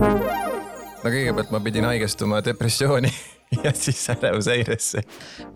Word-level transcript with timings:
no 0.00 1.10
kõigepealt 1.10 1.52
ma 1.52 1.60
pidin 1.64 1.86
haigestuma 1.88 2.40
depressiooni 2.44 3.10
ja 3.64 3.72
siis 3.74 4.00
ärevushäiresse. 4.10 5.02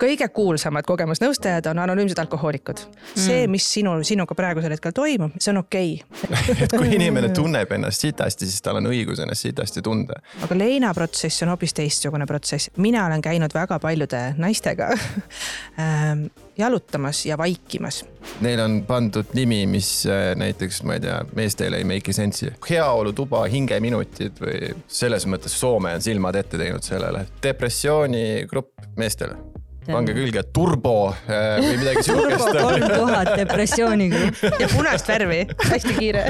kõige 0.01 0.27
kuulsamad 0.33 0.85
kogemusnõustajad 0.87 1.69
on 1.71 1.79
anonüümsed 1.79 2.19
alkohoolikud. 2.19 2.81
see, 3.15 3.47
mis 3.47 3.67
sinu, 3.73 3.97
sinuga 4.03 4.35
praegusel 4.35 4.75
hetkel 4.75 4.93
toimub, 4.95 5.37
see 5.39 5.53
on 5.53 5.61
okei 5.63 5.93
okay. 6.03 6.55
et 6.65 6.75
kui 6.77 6.95
inimene 6.97 7.29
tunneb 7.35 7.71
ennast 7.71 8.05
sitasti, 8.05 8.49
siis 8.49 8.61
tal 8.65 8.81
on 8.81 8.91
õigus 8.91 9.21
ennast 9.23 9.47
sitasti 9.47 9.81
tunda. 9.85 10.19
aga 10.45 10.57
leinaprotsess 10.57 11.45
on 11.45 11.53
hoopis 11.55 11.73
teistsugune 11.77 12.27
protsess. 12.29 12.69
mina 12.77 13.05
olen 13.05 13.21
käinud 13.21 13.53
väga 13.53 13.79
paljude 13.79 14.25
naistega 14.37 14.91
ähm, 15.81 16.27
jalutamas 16.57 17.25
ja 17.25 17.37
vaikimas. 17.37 18.03
Neil 18.41 18.59
on 18.59 18.79
pandud 18.87 19.33
nimi, 19.37 19.65
mis 19.69 19.89
äh, 20.09 20.31
näiteks, 20.39 20.83
ma 20.83 20.97
ei 20.97 21.03
tea, 21.03 21.19
meestele 21.35 21.81
ei 21.81 21.87
make'i 21.87 22.15
sense'i. 22.15 22.53
heaolutuba, 22.69 23.45
hingeminutid 23.51 24.41
või 24.41 24.71
selles 24.87 25.27
mõttes 25.29 25.59
Soome 25.59 25.93
on 25.95 26.01
silmad 26.01 26.35
ette 26.39 26.57
teinud 26.61 26.83
sellele. 26.83 27.25
depressioonigrupp 27.43 28.97
meestele 28.97 29.37
pange 29.85 30.15
külge 30.17 30.41
turbo 30.53 30.95
äh, 31.29 31.59
või 31.61 31.77
midagi 31.83 32.03
siukest. 32.07 32.41
turbo 32.41 32.65
kolm 32.65 32.87
tuhat 32.89 33.31
depressioonigrupp. 33.37 34.43
ja 34.59 34.71
punast 34.73 35.13
värvi, 35.13 35.45
hästi 35.69 35.97
kiire 35.99 36.25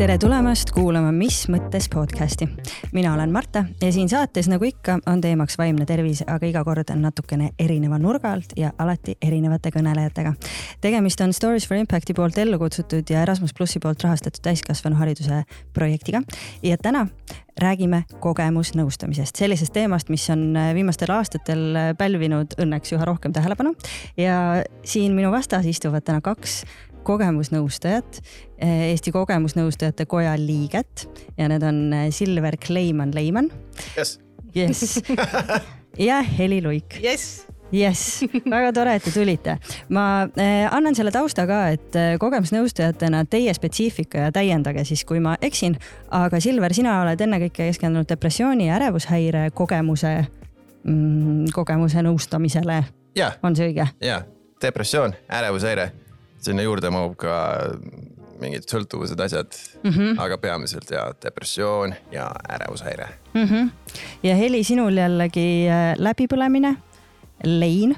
tere 0.00 0.14
tulemast 0.16 0.70
kuulama 0.72 1.10
Mis 1.12 1.42
mõttes 1.52 1.84
podcasti. 1.92 2.46
mina 2.92 3.10
olen 3.12 3.32
Marta 3.32 3.66
ja 3.82 3.90
siin 3.92 4.08
saates, 4.08 4.46
nagu 4.48 4.64
ikka, 4.64 4.94
on 5.06 5.20
teemaks 5.20 5.58
vaimne 5.60 5.84
tervis, 5.86 6.22
aga 6.26 6.48
iga 6.48 6.62
kord 6.64 6.88
on 6.94 7.02
natukene 7.04 7.50
erineva 7.60 7.98
nurga 8.00 8.32
alt 8.32 8.54
ja 8.56 8.70
alati 8.78 9.18
erinevate 9.20 9.68
kõnelejatega. 9.74 10.32
tegemist 10.80 11.20
on 11.20 11.34
Stories 11.36 11.68
for 11.68 11.76
Impacti 11.76 12.16
poolt 12.16 12.38
ellu 12.38 12.58
kutsutud 12.58 13.10
ja 13.10 13.22
Erasmus 13.22 13.52
plussi 13.52 13.78
poolt 13.78 14.00
rahastatud 14.02 14.40
täiskasvanuhariduse 14.42 15.42
projektiga 15.74 16.22
ja 16.62 16.76
täna 16.80 17.06
räägime 17.60 18.04
kogemusnõustamisest, 18.20 19.36
sellisest 19.36 19.72
teemast, 19.72 20.08
mis 20.08 20.30
on 20.30 20.54
viimastel 20.74 21.12
aastatel 21.12 21.76
pälvinud 21.98 22.56
õnneks 22.56 22.94
üha 22.96 23.04
rohkem 23.04 23.36
tähelepanu 23.36 23.74
ja 24.16 24.64
siin 24.84 25.12
minu 25.12 25.28
vastas 25.30 25.68
istuvad 25.68 26.08
täna 26.08 26.24
kaks 26.24 26.64
kogemusnõustajat, 27.06 28.20
eh, 28.58 28.90
Eesti 28.90 29.12
Kogemusnõustajate 29.14 30.06
Koja 30.10 30.34
liiget 30.38 31.06
ja 31.38 31.48
need 31.50 31.64
on 31.66 31.92
eh, 31.92 32.08
Silver 32.14 32.56
Kleiman 32.56 33.14
Leiman. 33.14 33.50
jess. 33.96 34.18
jess. 34.54 35.00
ja 36.08 36.22
Heli 36.22 36.62
Luik. 36.62 37.00
jess 37.02 37.46
jess, 37.72 38.24
väga 38.50 38.72
tore, 38.74 38.96
et 38.98 39.04
te 39.04 39.12
tulite. 39.14 39.56
ma 39.88 40.26
äh, 40.26 40.66
annan 40.74 40.94
selle 40.94 41.12
tausta 41.14 41.46
ka, 41.46 41.60
et 41.76 41.98
kogemusnõustajatena 42.18 43.24
teie 43.30 43.54
spetsiifika 43.54 44.26
ja 44.26 44.32
täiendage 44.34 44.84
siis, 44.84 45.04
kui 45.04 45.20
ma 45.20 45.36
eksin. 45.42 45.78
aga 46.10 46.40
Silver, 46.40 46.74
sina 46.74 47.00
oled 47.04 47.20
ennekõike 47.20 47.70
keskendunud 47.70 48.08
depressiooni 48.10 48.66
ja 48.68 48.76
ärevushäire 48.80 49.50
kogemuse 49.54 50.16
mm,, 50.82 51.50
kogemuse 51.54 52.02
nõustamisele. 52.02 52.82
on 53.42 53.56
see 53.56 53.70
õige? 53.70 53.86
ja, 54.02 54.22
depressioon, 54.62 55.14
ärevushäire 55.30 55.92
sinna 56.40 56.62
juurde 56.62 56.90
mahub 56.90 57.16
ka 57.20 57.34
mingid 58.40 58.64
sõltuvused, 58.64 59.20
asjad 59.20 59.52
mm, 59.82 59.90
-hmm. 59.90 60.20
aga 60.24 60.38
peamiselt 60.40 60.90
ja 60.90 61.10
depressioon 61.22 61.94
ja 62.12 62.30
ärevushäire 62.48 63.08
mm. 63.34 63.44
-hmm. 63.44 63.70
ja 64.22 64.36
Heli, 64.36 64.64
sinul 64.64 64.96
jällegi 64.96 65.68
äh, 65.68 65.94
läbipõlemine, 65.98 66.76
lein, 67.44 67.96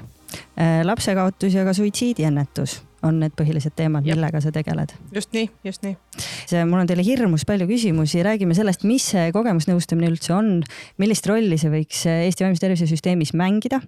äh, 0.59 0.81
lapsekaotus 0.83 1.53
ja 1.53 1.65
ka 1.65 1.73
suitsiidiennetus 1.73 2.81
on 3.03 3.19
need 3.21 3.35
põhilised 3.37 3.75
teemad, 3.77 4.05
millega 4.07 4.41
sa 4.43 4.51
tegeled. 4.53 4.93
just 5.13 5.33
nii, 5.35 5.49
just 5.67 5.83
nii. 5.85 5.95
see, 6.49 6.63
mul 6.69 6.81
on 6.81 6.89
teile 6.89 7.05
hirmus 7.05 7.45
palju 7.47 7.67
küsimusi, 7.69 8.23
räägime 8.25 8.55
sellest, 8.57 8.85
mis 8.87 9.05
see 9.13 9.31
kogemusnõustamine 9.35 10.09
üldse 10.11 10.33
on, 10.35 10.51
millist 11.01 11.27
rolli 11.29 11.59
see 11.61 11.71
võiks 11.73 12.05
Eesti 12.13 12.45
vaimse 12.45 12.63
tervise 12.63 12.87
süsteemis 12.89 13.33
mängida. 13.37 13.81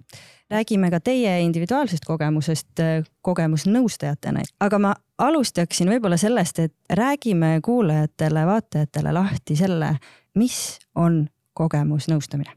räägime 0.52 0.90
ka 0.90 1.00
teie 1.00 1.40
individuaalsest 1.44 2.04
kogemusest 2.06 2.82
äh, 2.84 3.06
kogemusnõustajatena, 3.26 4.44
aga 4.60 4.82
ma 4.82 4.94
alustaksin 5.18 5.90
võib-olla 5.90 6.20
sellest, 6.20 6.60
et 6.60 6.74
räägime 6.92 7.58
kuulajatele, 7.64 8.46
vaatajatele 8.46 9.16
lahti 9.16 9.56
selle, 9.56 9.96
mis 10.34 10.78
on 10.94 11.24
kogemusnõustamine. 11.56 12.52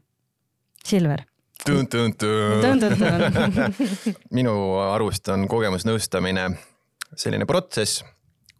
Silver 0.84 1.29
minu 4.38 4.54
arust 4.80 5.28
on 5.32 5.46
kogemusnõustamine 5.50 6.48
selline 7.16 7.46
protsess, 7.48 8.04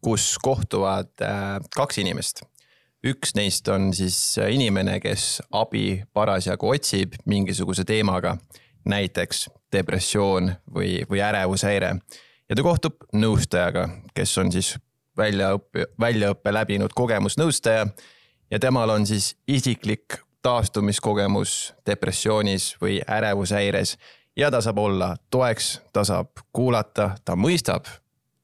kus 0.05 0.35
kohtuvad 0.43 1.13
äh, 1.25 1.59
kaks 1.77 2.01
inimest. 2.03 2.45
üks 3.01 3.33
neist 3.35 3.69
on 3.73 3.95
siis 3.97 4.37
inimene, 4.51 4.99
kes 5.01 5.41
abi 5.57 6.03
parasjagu 6.13 6.69
otsib 6.69 7.15
mingisuguse 7.25 7.85
teemaga, 7.89 8.37
näiteks 8.85 9.49
depressioon 9.73 10.53
või, 10.75 11.01
või 11.09 11.23
ärevushäire. 11.25 11.95
ja 12.49 12.57
ta 12.57 12.63
kohtub 12.63 13.05
nõustajaga, 13.13 13.89
kes 14.15 14.39
on 14.39 14.53
siis 14.53 14.75
väljaõppe, 15.17 15.87
väljaõppe 16.01 16.53
läbinud 16.53 16.93
kogemusnõustaja 16.97 17.87
ja 18.51 18.59
temal 18.59 18.91
on 18.91 19.07
siis 19.07 19.35
isiklik 19.49 20.21
taastumiskogemus 20.43 21.75
depressioonis 21.87 22.77
või 22.83 23.01
ärevushäires 23.07 23.97
ja 24.37 24.51
ta 24.51 24.61
saab 24.61 24.79
olla 24.79 25.17
toeks, 25.31 25.81
ta 25.93 26.05
saab 26.05 26.45
kuulata, 26.53 27.11
ta 27.25 27.37
mõistab 27.37 27.89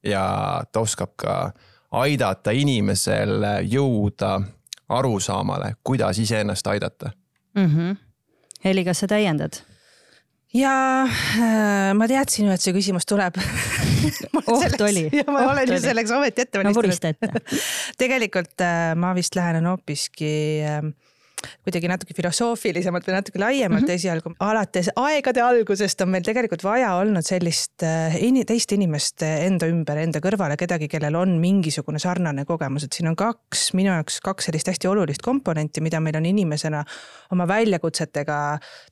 ja 0.03 0.63
ta 0.71 0.79
oskab 0.79 1.15
ka 1.15 1.37
aidata 1.91 2.51
inimesel 2.51 3.43
jõuda 3.63 4.41
arusaamale, 4.89 5.73
kuidas 5.83 6.19
iseennast 6.19 6.67
aidata 6.67 7.11
mm. 7.55 7.65
-hmm. 7.65 7.97
Heli, 8.65 8.85
kas 8.85 8.99
sa 8.99 9.07
täiendad? 9.07 9.61
ja 10.53 11.03
äh, 11.03 11.93
ma 11.93 12.07
teadsin 12.07 12.47
ju, 12.47 12.53
et 12.55 12.63
see 12.63 12.73
küsimus 12.75 13.05
tuleb 13.07 13.35
oht 14.47 14.63
selleks, 14.63 14.81
oli. 14.81 15.03
ma 15.27 15.43
oht 15.43 15.51
olen 15.51 15.73
ju 15.73 15.79
selleks 15.83 16.11
ometi 16.15 16.45
ette 16.45 16.63
valmistanud 16.63 17.27
no,. 17.27 17.41
tegelikult 18.01 18.63
äh, 18.63 18.93
ma 18.95 19.13
vist 19.17 19.35
lähenen 19.35 19.67
hoopiski 19.67 20.31
äh, 20.63 20.81
kuidagi 21.67 21.89
natuke 21.89 22.15
filosoofilisemalt 22.17 23.07
või 23.07 23.15
natuke 23.17 23.39
laiemalt 23.39 23.81
mm 23.81 23.87
-hmm. 23.87 23.93
esialgu. 23.93 24.33
alates 24.39 24.89
aegade 24.95 25.41
algusest 25.41 26.01
on 26.01 26.09
meil 26.09 26.23
tegelikult 26.25 26.63
vaja 26.63 26.93
olnud 26.97 27.25
sellist 27.25 27.83
äh, 27.83 28.15
teist 28.47 28.71
inimest 28.71 29.21
enda 29.21 29.67
ümber, 29.67 29.97
enda 29.97 30.19
kõrvale, 30.23 30.57
kedagi, 30.57 30.87
kellel 30.87 31.15
on 31.15 31.37
mingisugune 31.41 31.99
sarnane 31.99 32.45
kogemus, 32.45 32.83
et 32.83 32.93
siin 32.93 33.09
on 33.09 33.15
kaks, 33.15 33.73
minu 33.73 33.91
jaoks 33.91 34.19
kaks 34.23 34.49
sellist 34.49 34.67
hästi 34.67 34.87
olulist 34.87 35.21
komponenti, 35.21 35.81
mida 35.81 35.99
meil 35.99 36.15
on 36.17 36.25
inimesena 36.25 36.83
oma 37.31 37.47
väljakutsetega 37.47 38.37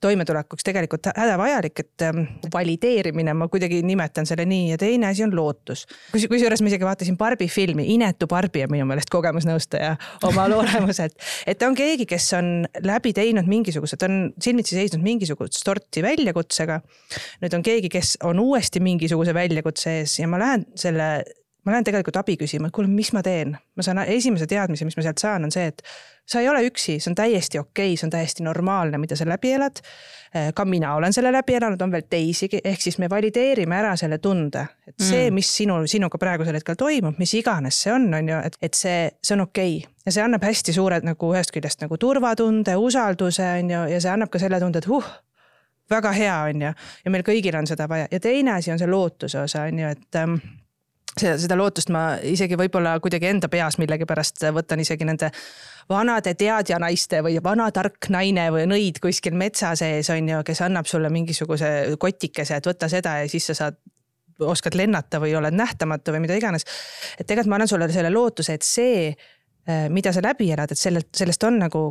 toimetulekuks 0.01 0.63
tegelikult 0.63 1.09
hädavajalik, 1.15 1.79
et 1.79 2.01
ähm, 2.01 2.23
valideerimine, 2.53 3.33
ma 3.33 3.47
kuidagi 3.47 3.81
nimetan 3.83 4.25
selle 4.25 4.45
nii 4.45 4.69
ja 4.69 4.77
teine 4.77 5.07
asi 5.07 5.23
on 5.23 5.35
lootus. 5.35 5.85
kus, 6.11 6.27
kusjuures 6.27 6.61
ma 6.61 6.67
isegi 6.67 6.85
vaatasin 6.85 7.17
Barbi 7.17 7.47
filmi, 7.47 7.87
inetu 7.93 8.27
Barbi 8.27 8.63
on 8.63 8.71
minu 8.71 8.85
meelest 8.85 9.09
kogemusnõustaja 9.09 9.95
oma 10.23 10.45
olemuselt, 10.59 11.15
et 11.47 11.57
ta 11.57 11.67
on 11.67 11.75
keegi, 11.75 12.05
kes 12.05 12.34
on 12.37 12.67
läbi 12.85 13.13
teinud 13.15 13.47
mingisuguse, 13.49 13.97
ta 13.99 14.09
on 14.09 14.29
silmitsi 14.41 14.77
seisnud 14.77 15.03
mingisugust 15.05 15.61
sorti 15.61 16.03
väljakutsega. 16.05 16.81
nüüd 17.43 17.57
on 17.57 17.65
keegi, 17.65 17.89
kes 17.93 18.17
on 18.27 18.39
uuesti 18.43 18.83
mingisuguse 18.83 19.33
väljakutse 19.35 19.99
ees 20.01 20.19
ja 20.19 20.29
ma 20.31 20.41
lähen 20.41 20.67
selle 20.79 21.09
ma 21.65 21.73
lähen 21.73 21.85
tegelikult 21.87 22.17
abi 22.19 22.35
küsima, 22.37 22.69
et 22.69 22.75
kuule, 22.75 22.89
mis 22.91 23.11
ma 23.15 23.23
teen. 23.25 23.55
ma 23.75 23.83
saan 23.83 24.03
esimese 24.05 24.47
teadmise, 24.47 24.85
mis 24.85 24.97
ma 24.97 25.03
sealt 25.05 25.21
saan, 25.21 25.47
on 25.47 25.51
see, 25.51 25.65
et 25.71 25.81
sa 26.25 26.41
ei 26.41 26.49
ole 26.49 26.61
üksi, 26.67 26.99
see 26.99 27.11
on 27.11 27.17
täiesti 27.17 27.59
okei 27.59 27.91
okay,, 27.91 27.97
see 27.97 28.07
on 28.07 28.13
täiesti 28.13 28.45
normaalne, 28.45 28.97
mida 29.01 29.17
sa 29.17 29.27
läbi 29.29 29.53
elad. 29.57 29.81
ka 30.55 30.65
mina 30.65 30.95
olen 30.95 31.13
selle 31.13 31.31
läbi 31.31 31.53
elanud, 31.55 31.81
on 31.81 31.91
veel 31.91 32.07
teisigi, 32.09 32.59
ehk 32.63 32.81
siis 32.81 32.97
me 32.99 33.09
valideerime 33.09 33.77
ära 33.77 33.93
selle 33.95 34.17
tunde, 34.19 34.65
et 34.87 34.97
see, 34.99 35.29
mm. 35.29 35.33
mis 35.33 35.51
sinu, 35.57 35.77
sinuga 35.87 36.19
praegusel 36.19 36.57
hetkel 36.57 36.75
toimub, 36.75 37.15
mis 37.21 37.33
iganes 37.39 37.79
see 37.85 37.93
on, 37.93 38.09
on 38.13 38.33
ju, 38.33 38.41
et, 38.49 38.57
et 38.61 38.73
see, 38.75 39.05
see 39.23 39.37
on 39.37 39.45
okei 39.45 39.77
okay. 39.77 39.93
ja 40.05 40.15
see 40.17 40.25
annab 40.25 40.43
hästi 40.43 40.75
suured 40.75 41.07
nagu 41.07 41.31
ühest 41.31 41.55
küljest 41.55 41.85
nagu 41.85 41.97
turvatunde, 41.97 42.75
usalduse 42.75 43.47
on 43.61 43.71
ju, 43.71 43.85
ja 43.95 44.01
see 44.03 44.11
annab 44.11 44.33
ka 44.33 44.41
selle 44.43 44.59
tunde, 44.59 44.83
et 44.83 44.91
huh 44.91 45.07
väga 45.89 46.11
hea, 46.11 46.35
on 46.49 46.67
ju, 46.67 46.75
ja 47.05 47.13
meil 47.13 47.23
kõigil 47.25 47.55
on 47.55 47.67
seda 47.69 47.87
vaja 47.87 48.09
ja 48.11 48.19
teine 48.19 48.57
asi 48.57 48.73
on 48.73 48.81
see 48.81 48.89
lootuse 48.89 49.39
osa, 49.45 49.67
on 49.69 49.79
ju, 49.79 49.95
et 49.95 50.19
ähm, 50.19 50.39
seda, 51.19 51.37
seda 51.41 51.57
lootust 51.59 51.91
ma 51.93 52.03
isegi 52.23 52.57
võib-olla 52.59 52.97
kuidagi 53.03 53.29
enda 53.31 53.49
peas 53.51 53.79
millegipärast 53.81 54.47
võtan 54.55 54.83
isegi 54.83 55.07
nende 55.07 55.31
vanade 55.89 56.33
teadjanaiste 56.37 57.21
või 57.25 57.37
vana 57.43 57.69
tark 57.73 58.09
naine 58.13 58.47
või 58.53 58.65
nõid 58.69 58.99
kuskil 59.03 59.37
metsa 59.37 59.75
sees 59.77 60.09
on 60.13 60.29
ju, 60.29 60.41
kes 60.45 60.63
annab 60.65 60.89
sulle 60.89 61.11
mingisuguse 61.13 61.97
kotikese, 62.01 62.59
et 62.59 62.69
võta 62.69 62.89
seda 62.91 63.19
ja 63.21 63.29
siis 63.29 63.51
sa 63.51 63.57
saad 63.61 63.79
oskad 64.43 64.75
lennata 64.75 65.19
või 65.23 65.35
oled 65.37 65.55
nähtamatu 65.55 66.11
või 66.11 66.25
mida 66.25 66.35
iganes. 66.35 66.65
et 67.19 67.27
tegelikult 67.27 67.49
ma 67.49 67.59
annan 67.61 67.71
sulle 67.71 67.87
selle 67.91 68.11
lootuse, 68.11 68.53
et 68.53 68.67
see, 68.67 69.07
eh, 69.67 69.87
mida 69.89 70.13
sa 70.13 70.23
läbi 70.23 70.51
elad, 70.51 70.71
et 70.71 70.79
sellelt, 70.79 71.13
sellest 71.15 71.43
on 71.43 71.59
nagu 71.59 71.85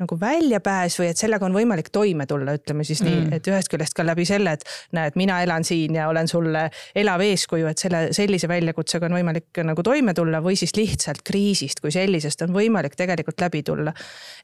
nagu 0.00 0.16
väljapääs 0.20 0.96
või 1.00 1.10
et 1.12 1.20
sellega 1.20 1.46
on 1.46 1.54
võimalik 1.54 1.90
toime 1.92 2.26
tulla, 2.28 2.54
ütleme 2.56 2.84
siis 2.88 3.02
nii 3.04 3.16
mm., 3.16 3.36
et 3.36 3.50
ühest 3.50 3.70
küljest 3.72 3.96
ka 3.96 4.04
läbi 4.06 4.24
selle, 4.28 4.54
et 4.56 4.64
näed, 4.96 5.16
mina 5.20 5.40
elan 5.44 5.66
siin 5.66 5.98
ja 5.98 6.08
olen 6.08 6.28
sulle 6.30 6.66
elav 6.96 7.24
eeskuju, 7.24 7.68
et 7.70 7.82
selle, 7.82 8.02
sellise 8.16 8.48
väljakutsega 8.50 9.10
on 9.10 9.18
võimalik 9.18 9.62
nagu 9.66 9.84
toime 9.86 10.14
tulla 10.16 10.42
või 10.44 10.56
siis 10.60 10.74
lihtsalt 10.76 11.22
kriisist 11.26 11.82
kui 11.84 11.92
sellisest 11.94 12.46
on 12.46 12.54
võimalik 12.56 12.96
tegelikult 12.98 13.40
läbi 13.40 13.62
tulla. 13.66 13.94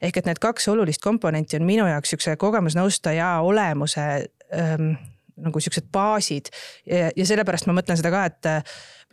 ehk 0.01 0.21
et 0.21 0.29
need 0.29 0.41
kaks 0.43 0.67
olulist 0.73 1.01
komponenti 1.01 1.57
on 1.57 1.65
minu 1.65 1.87
jaoks 1.89 2.13
siukse 2.13 2.35
kogemusnõustaja 2.37 3.37
olemuse 3.45 4.07
ähm, 4.53 4.91
nagu 5.37 5.61
siuksed 5.61 5.89
baasid 5.93 6.49
ja, 6.85 7.09
ja 7.15 7.25
sellepärast 7.25 7.69
ma 7.69 7.77
mõtlen 7.77 7.99
seda 7.99 8.13
ka, 8.13 8.25
et 8.29 8.49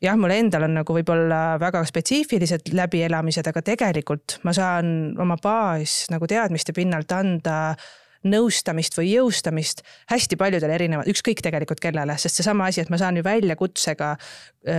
jah, 0.03 0.17
mul 0.19 0.35
endal 0.35 0.67
on 0.69 0.79
nagu 0.81 0.97
võib-olla 0.97 1.43
väga 1.63 1.85
spetsiifilised 1.89 2.73
läbielamised, 2.75 3.51
aga 3.51 3.63
tegelikult 3.65 4.39
ma 4.47 4.55
saan 4.57 4.89
oma 5.21 5.39
baas 5.43 6.05
nagu 6.13 6.29
teadmiste 6.31 6.75
pinnalt 6.77 7.13
anda 7.15 7.77
nõustamist 8.25 8.97
või 8.97 9.11
jõustamist 9.11 9.83
hästi 10.09 10.39
paljudele 10.41 10.73
erinevad, 10.79 11.09
ükskõik 11.13 11.43
tegelikult 11.45 11.81
kellele, 11.83 12.17
sest 12.21 12.41
seesama 12.41 12.71
asi, 12.71 12.81
et 12.81 12.89
ma 12.93 12.97
saan 13.01 13.19
ju 13.19 13.25
väljakutsega 13.25 14.15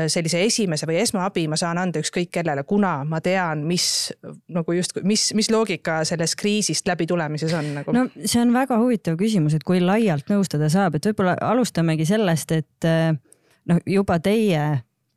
sellise 0.09 0.41
esimese 0.47 0.89
või 0.89 0.97
esmaabi 1.03 1.45
ma 1.51 1.59
saan 1.59 1.77
anda 1.77 2.01
ükskõik 2.01 2.31
kellele, 2.33 2.63
kuna 2.65 2.95
ma 3.05 3.21
tean, 3.21 3.61
mis 3.69 3.85
nagu 4.49 4.77
justkui, 4.77 5.05
mis, 5.05 5.27
mis 5.37 5.51
loogika 5.53 5.99
sellest 6.09 6.39
kriisist 6.41 6.89
läbi 6.89 7.05
tulemises 7.09 7.53
on 7.53 7.69
nagu. 7.77 7.93
no 7.93 8.07
see 8.23 8.41
on 8.41 8.53
väga 8.55 8.79
huvitav 8.81 9.19
küsimus, 9.21 9.53
et 9.53 9.67
kui 9.67 9.77
laialt 9.83 10.33
nõustada 10.33 10.71
saab, 10.73 10.97
et 10.97 11.05
võib-olla 11.11 11.37
alustamegi 11.45 12.09
sellest, 12.09 12.57
et 12.57 12.89
noh, 13.69 13.85
juba 13.85 14.17
teie 14.25 14.65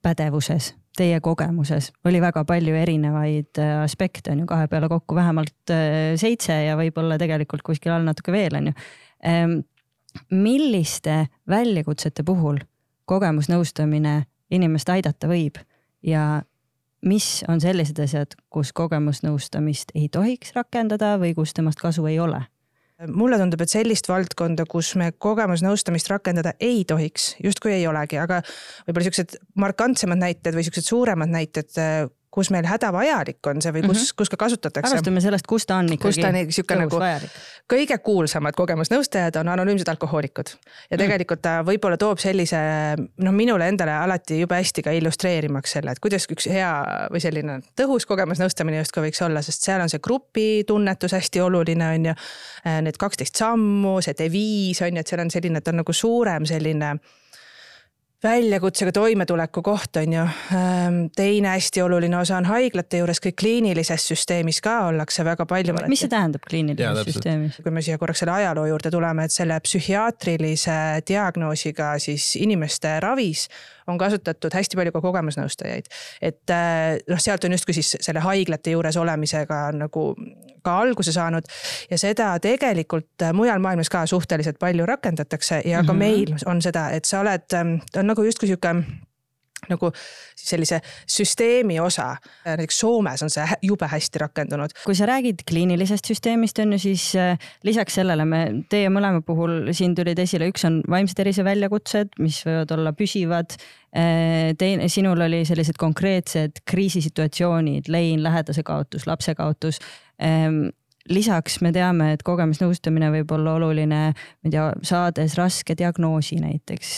pädevuses, 0.08 0.72
teie 0.96 1.20
kogemuses 1.20 1.92
oli 2.08 2.20
väga 2.22 2.44
palju 2.48 2.74
erinevaid 2.74 3.60
äh, 3.60 3.76
aspekte 3.82 4.32
on 4.32 4.42
ju, 4.42 4.48
kahe 4.48 4.68
peale 4.70 4.88
kokku 4.90 5.16
vähemalt 5.18 5.72
äh, 5.74 6.16
seitse 6.20 6.56
ja 6.64 6.76
võib-olla 6.80 7.18
tegelikult 7.20 7.64
kuskil 7.66 7.94
all 7.94 8.08
natuke 8.08 8.32
veel 8.34 8.58
on 8.58 8.70
ju. 8.70 8.76
Ehm, 9.28 9.56
milliste 10.32 11.26
väljakutsete 11.48 12.24
puhul 12.26 12.60
kogemusnõustamine 13.08 14.22
inimest 14.50 14.88
aidata 14.92 15.28
võib 15.30 15.60
ja 16.02 16.42
mis 17.06 17.44
on 17.48 17.60
sellised 17.62 17.98
asjad, 18.02 18.34
kus 18.50 18.72
kogemusnõustamist 18.72 19.92
ei 19.94 20.08
tohiks 20.12 20.54
rakendada 20.56 21.16
või 21.20 21.34
kus 21.36 21.54
temast 21.54 21.82
kasu 21.82 22.06
ei 22.10 22.18
ole 22.22 22.42
mulle 23.06 23.38
tundub, 23.38 23.62
et 23.62 23.70
sellist 23.72 24.08
valdkonda, 24.10 24.66
kus 24.70 24.94
me 24.98 25.12
kogemusnõustamist 25.22 26.10
rakendada 26.10 26.54
ei 26.60 26.82
tohiks, 26.88 27.30
justkui 27.44 27.76
ei 27.76 27.86
olegi, 27.90 28.18
aga 28.18 28.40
võib-olla 28.88 29.06
siuksed 29.06 29.36
markantsemad 29.62 30.18
näited 30.18 30.56
või 30.56 30.66
siuksed 30.66 30.88
suuremad 30.88 31.30
näited 31.30 31.70
kus 32.30 32.50
meil 32.52 32.66
hädavajalik 32.68 33.46
on 33.48 33.62
see 33.64 33.72
või 33.72 33.82
kus 33.86 33.96
mm, 33.96 34.02
-hmm. 34.02 34.16
kus 34.20 34.28
ka 34.28 34.36
kasutatakse. 34.36 34.92
alustame 34.92 35.20
sellest, 35.20 35.46
kus 35.48 35.66
ta 35.66 35.78
on 35.80 35.86
ikkagi. 35.92 36.02
kus 36.08 36.18
ta 36.20 36.28
on 36.28 36.52
sihuke 36.52 36.76
nagu 36.76 37.00
vajalik. 37.00 37.36
kõige 37.72 37.98
kuulsamad 38.04 38.56
kogemusnõustajad 38.56 39.40
on 39.40 39.48
anonüümsed 39.48 39.88
alkohoolikud 39.88 40.48
ja 40.48 40.96
mhm. 40.96 41.02
tegelikult 41.02 41.42
ta 41.42 41.58
võib-olla 41.64 41.96
toob 41.96 42.18
sellise 42.18 42.58
noh, 42.98 43.32
minule 43.32 43.68
endale 43.68 43.94
alati 43.96 44.40
jube 44.40 44.58
hästi 44.60 44.84
ka 44.84 44.94
illustreerimaks 44.98 45.72
selle, 45.78 45.94
et 45.96 46.02
kuidas 46.04 46.28
üks 46.30 46.48
hea 46.52 46.72
või 47.12 47.22
selline 47.24 47.60
tõhus 47.80 48.06
kogemusnõustamine 48.06 48.82
justkui 48.82 49.08
võiks 49.08 49.22
olla, 49.24 49.42
sest 49.42 49.64
seal 49.64 49.80
on 49.80 49.88
see 49.88 50.02
grupitunnetus 50.04 51.16
hästi 51.16 51.40
oluline, 51.40 51.94
on 51.94 52.10
ju. 52.10 52.14
Need 52.84 52.98
kaksteist 53.00 53.38
sammu, 53.38 53.98
see 54.04 54.16
deviis 54.18 54.82
on 54.84 54.96
ju, 54.96 55.00
et 55.00 55.10
seal 55.10 55.22
on 55.22 55.30
selline, 55.32 55.62
et 55.62 55.68
on 55.68 55.80
nagu 55.80 55.94
suurem 55.94 56.46
selline 56.48 56.98
väljakutsega 58.22 58.92
toimetuleku 58.92 59.62
koht 59.62 59.96
on 59.96 60.12
ju. 60.12 60.22
Ehm, 60.54 60.98
teine 61.16 61.52
hästi 61.54 61.82
oluline 61.82 62.18
osa 62.18 62.36
on 62.36 62.48
haiglate 62.50 62.98
juures, 62.98 63.20
kõik 63.22 63.36
kliinilises 63.38 64.08
süsteemis 64.10 64.60
ka 64.64 64.80
ollakse 64.88 65.24
väga 65.24 65.46
palju. 65.46 65.76
mis 65.88 66.02
see 66.02 66.10
tähendab 66.10 66.42
kliinilises 66.48 67.12
süsteemis? 67.12 67.60
kui 67.62 67.70
me 67.70 67.82
siia 67.82 67.98
korraks 67.98 68.24
selle 68.24 68.34
ajaloo 68.40 68.66
juurde 68.66 68.90
tuleme, 68.90 69.24
et 69.24 69.34
selle 69.34 69.60
psühhiaatrilise 69.60 70.78
diagnoosiga 71.08 71.94
siis 72.02 72.34
inimeste 72.36 72.98
ravis 73.00 73.48
on 73.88 73.98
kasutatud 73.98 74.54
hästi 74.54 74.76
palju 74.76 74.92
ka 74.92 75.00
kogemusnõustajaid. 75.04 75.88
et 76.22 76.54
äh, 76.54 76.98
noh, 77.08 77.20
sealt 77.20 77.44
on 77.44 77.56
justkui 77.56 77.76
siis 77.78 77.96
selle 78.00 78.22
haiglate 78.24 78.74
juures 78.76 78.96
olemisega 78.96 79.60
nagu 79.76 80.04
ka 80.64 80.78
alguse 80.84 81.12
saanud 81.12 81.48
ja 81.90 81.98
seda 81.98 82.30
tegelikult 82.42 83.22
äh, 83.22 83.32
mujal 83.32 83.62
maailmas 83.64 83.90
ka 83.92 84.06
suhteliselt 84.06 84.58
palju 84.58 84.86
rakendatakse 84.86 85.62
ja 85.64 85.82
ka 85.82 85.92
mm 85.92 85.96
-hmm. 85.96 85.98
meil 85.98 86.34
on 86.46 86.62
seda, 86.62 86.90
et 86.90 87.04
sa 87.04 87.20
oled, 87.20 87.46
ähm, 87.54 87.78
on 87.96 88.06
nagu 88.06 88.22
justkui 88.22 88.48
sihuke 88.48 88.74
nagu 89.72 89.90
sellise 90.38 90.80
süsteemi 91.08 91.80
osa. 91.80 92.16
näiteks 92.44 92.78
Soomes 92.78 93.22
on 93.22 93.30
see 93.32 93.46
jube 93.62 93.88
hästi 93.88 94.22
rakendunud. 94.24 94.74
kui 94.84 94.94
sa 94.94 95.06
räägid 95.06 95.44
kliinilisest 95.48 96.10
süsteemist 96.12 96.58
on 96.62 96.72
ju, 96.72 96.78
siis 96.78 97.10
äh, 97.16 97.38
lisaks 97.62 97.98
sellele 98.00 98.24
me 98.24 98.42
teie 98.70 98.88
mõlema 98.92 99.22
puhul 99.26 99.72
siin 99.72 99.94
tulid 99.98 100.18
esile, 100.18 100.48
üks 100.52 100.66
on 100.68 100.80
vaimse 100.90 101.16
tervise 101.18 101.44
väljakutsed, 101.44 102.18
mis 102.22 102.40
võivad 102.46 102.74
olla 102.76 102.92
püsivad. 102.96 103.58
Äh, 103.96 104.54
teine, 104.58 104.88
sinul 104.92 105.20
oli 105.24 105.44
sellised 105.48 105.78
konkreetsed 105.80 106.62
kriisisituatsioonid, 106.68 107.88
lein, 107.88 108.22
lähedase 108.22 108.62
kaotus, 108.66 109.06
lapse 109.08 109.34
kaotus 109.38 109.80
ähm, 110.22 110.68
lisaks 111.08 111.60
me 111.64 111.72
teame, 111.74 112.12
et 112.16 112.24
kogemusnõustamine 112.26 113.10
võib 113.14 113.32
olla 113.36 113.56
oluline, 113.58 114.00
ma 114.12 114.48
ei 114.48 114.54
tea, 114.54 114.66
saades 114.86 115.36
raske 115.38 115.76
diagnoosi 115.78 116.40
näiteks. 116.42 116.92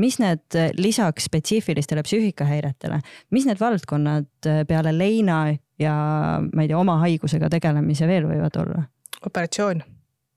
mis 0.00 0.18
need 0.22 0.58
lisaks 0.78 1.28
spetsiifilistele 1.30 2.04
psüühikahäiretele, 2.06 3.00
mis 3.34 3.48
need 3.48 3.60
valdkonnad 3.60 4.50
peale 4.68 4.94
leina 4.96 5.44
ja 5.78 5.94
ma 6.40 6.64
ei 6.64 6.70
tea, 6.70 6.78
oma 6.78 6.98
haigusega 7.04 7.50
tegelemise 7.52 8.08
veel 8.10 8.28
võivad 8.30 8.60
olla? 8.64 8.88
operatsioon 9.26 9.80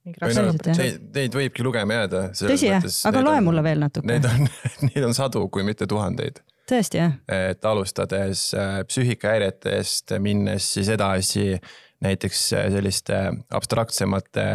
noh, 0.05 0.55
neid, 0.77 1.01
neid 1.13 1.35
võibki 1.37 1.65
lugema 1.65 2.01
jääda. 2.01 2.23
tõsi 2.37 2.69
jah, 2.69 2.87
aga 3.09 3.21
loe 3.25 3.41
on, 3.41 3.45
mulle 3.49 3.63
veel 3.65 3.83
natuke. 3.83 4.07
Neid 4.09 4.25
on, 4.29 4.47
neid 4.89 5.05
on 5.05 5.13
sadu, 5.17 5.45
kui 5.53 5.65
mitte 5.67 5.87
tuhandeid. 5.89 6.41
tõesti 6.69 7.01
jah? 7.01 7.15
et 7.31 7.65
alustades 7.67 8.49
äh, 8.57 8.81
psüühikahäiretest, 8.89 10.15
minnes 10.23 10.71
siis 10.77 10.89
edasi 10.93 11.53
näiteks 12.01 12.53
äh, 12.53 12.67
selliste 12.73 13.23
abstraktsemate 13.49 14.45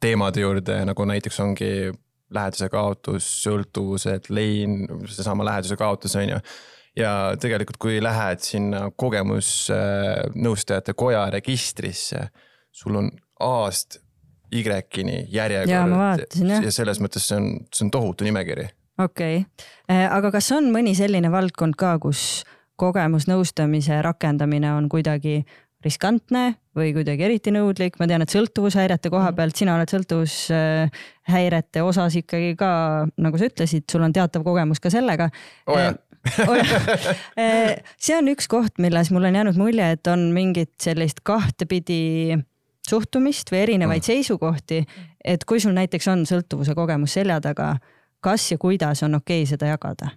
teemade 0.00 0.40
juurde, 0.40 0.84
nagu 0.84 1.04
näiteks 1.08 1.40
ongi 1.40 1.72
läheduse 2.34 2.68
kaotus, 2.68 3.26
sõltuvused, 3.44 4.30
lein, 4.34 4.84
seesama 5.08 5.44
läheduse 5.46 5.76
kaotus 5.80 6.16
on 6.20 6.28
ju. 6.28 6.38
ja 6.96 7.12
tegelikult, 7.40 7.76
kui 7.80 8.02
lähed 8.02 8.42
sinna 8.44 8.88
kogemusnõustajate 8.96 10.94
koja 10.94 11.26
registrisse, 11.34 12.28
sul 12.72 13.00
on 13.00 13.10
A-st 13.40 14.04
Y-ni 14.54 15.26
järjekord. 15.32 16.26
ja, 16.38 16.60
ja 16.62 16.70
selles 16.72 17.00
mõttes 17.02 17.26
see 17.28 17.38
on, 17.40 17.48
see 17.74 17.86
on 17.86 17.90
tohutu 17.94 18.24
nimekiri. 18.24 18.68
okei 18.98 19.38
okay., 19.42 19.66
äh, 19.90 20.06
aga 20.12 20.30
kas 20.34 20.52
on 20.54 20.70
mõni 20.74 20.94
selline 20.98 21.32
valdkond 21.32 21.74
ka, 21.80 21.96
kus 22.02 22.44
kogemusnõustamise 22.80 24.00
rakendamine 24.02 24.72
on 24.74 24.88
kuidagi 24.92 25.42
riskantne 25.84 26.54
või 26.76 26.92
kuidagi 26.96 27.26
eriti 27.26 27.52
nõudlik, 27.54 27.98
ma 28.00 28.08
tean, 28.08 28.24
et 28.24 28.32
sõltuvushäirete 28.32 29.10
koha 29.12 29.30
mm. 29.30 29.36
pealt, 29.38 29.58
sina 29.58 29.76
oled 29.76 29.92
sõltuvushäirete 29.92 31.84
osas 31.84 32.16
ikkagi 32.20 32.54
ka, 32.58 32.70
nagu 33.20 33.40
sa 33.40 33.50
ütlesid, 33.50 33.86
sul 33.90 34.06
on 34.06 34.14
teatav 34.16 34.46
kogemus 34.46 34.82
ka 34.82 34.92
sellega 34.92 35.30
oh,. 35.68 35.92
see 38.00 38.14
on 38.16 38.30
üks 38.32 38.48
koht, 38.48 38.78
milles 38.80 39.10
mul 39.12 39.28
on 39.28 39.36
jäänud 39.36 39.58
mulje, 39.60 39.90
et 39.98 40.08
on 40.08 40.30
mingit 40.32 40.72
sellist 40.80 41.20
kahtepidi 41.20 42.38
suhtumist 42.88 43.52
või 43.52 43.60
erinevaid 43.66 44.00
mm. 44.00 44.08
seisukohti, 44.08 44.82
et 45.20 45.44
kui 45.44 45.60
sul 45.60 45.76
näiteks 45.76 46.08
on 46.12 46.24
sõltuvuse 46.28 46.72
kogemus 46.76 47.18
selja 47.20 47.42
taga, 47.44 47.74
kas 48.24 48.48
ja 48.54 48.60
kuidas 48.60 49.04
on 49.04 49.20
okei 49.20 49.44
okay 49.44 49.52
seda 49.52 49.68
jagada 49.74 50.14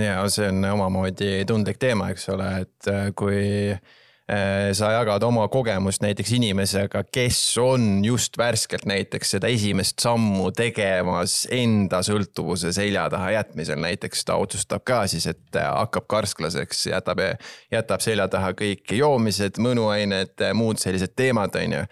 ja 0.00 0.22
see 0.32 0.48
on 0.48 0.64
omamoodi 0.72 1.42
tundlik 1.48 1.80
teema, 1.82 2.10
eks 2.12 2.28
ole, 2.32 2.48
et 2.64 2.88
äh, 2.90 3.08
kui 3.16 3.42
äh, 3.72 4.70
sa 4.76 4.92
jagad 4.94 5.24
oma 5.26 5.44
kogemust 5.52 6.04
näiteks 6.04 6.32
inimesega, 6.38 7.04
kes 7.12 7.40
on 7.60 8.04
just 8.04 8.38
värskelt 8.40 8.86
näiteks 8.88 9.36
seda 9.36 9.50
esimest 9.52 10.00
sammu 10.02 10.50
tegemas 10.56 11.42
enda 11.52 12.02
sõltuvuse 12.06 12.72
selja 12.72 13.08
taha 13.12 13.34
jätmisel, 13.36 13.80
näiteks 13.82 14.24
ta 14.28 14.38
otsustab 14.40 14.86
ka 14.88 15.04
siis, 15.10 15.28
et 15.34 15.60
äh, 15.60 15.68
hakkab 15.68 16.08
karsklaseks, 16.10 16.86
jätab, 16.92 17.22
jätab 17.72 18.04
selja 18.04 18.28
taha 18.32 18.54
kõik 18.58 18.96
joomised, 18.96 19.60
mõnuained, 19.62 20.50
muud 20.56 20.80
sellised 20.82 21.16
teemad, 21.18 21.56
on 21.60 21.80
ju 21.80 21.86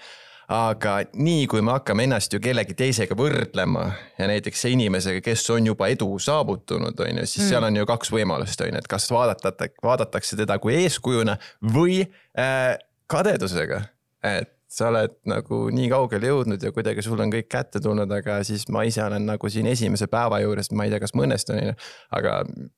aga 0.50 0.96
nii 1.14 1.46
kui 1.50 1.62
me 1.62 1.74
hakkame 1.76 2.08
ennast 2.08 2.34
ju 2.34 2.40
kellegi 2.42 2.74
teisega 2.78 3.14
võrdlema 3.18 3.86
ja 4.18 4.26
näiteks 4.30 4.64
inimesega, 4.72 5.22
kes 5.24 5.44
on 5.54 5.70
juba 5.70 5.90
edu 5.92 6.10
saavutanud, 6.18 6.98
on 6.98 7.22
ju, 7.22 7.26
siis 7.26 7.44
mm. 7.44 7.50
seal 7.52 7.66
on 7.68 7.78
ju 7.78 7.88
kaks 7.88 8.10
võimalust, 8.14 8.62
on 8.64 8.72
ju, 8.72 8.82
et 8.82 8.90
kas 8.90 9.06
vaadata, 9.14 9.52
vaadatakse 9.82 10.38
teda 10.40 10.58
kui 10.62 10.74
eeskujuna 10.82 11.38
või 11.74 12.00
äh, 12.02 12.74
kadedusega. 13.10 13.84
et 14.26 14.56
sa 14.70 14.86
oled 14.86 15.16
nagu 15.26 15.64
nii 15.74 15.88
kaugele 15.90 16.28
jõudnud 16.30 16.62
ja 16.62 16.70
kuidagi 16.70 17.02
sul 17.02 17.18
on 17.18 17.32
kõik 17.32 17.48
kätte 17.50 17.80
tulnud, 17.82 18.10
aga 18.14 18.36
siis 18.46 18.68
ma 18.70 18.84
ise 18.86 19.02
olen 19.02 19.24
nagu 19.26 19.50
siin 19.50 19.66
esimese 19.66 20.06
päeva 20.10 20.38
juures, 20.44 20.70
ma 20.70 20.86
ei 20.86 20.92
tea, 20.92 21.00
kas 21.02 21.14
ma 21.18 21.26
õnnestun, 21.26 21.58
on 21.58 21.72
ju. 21.72 21.78
aga 22.18 22.36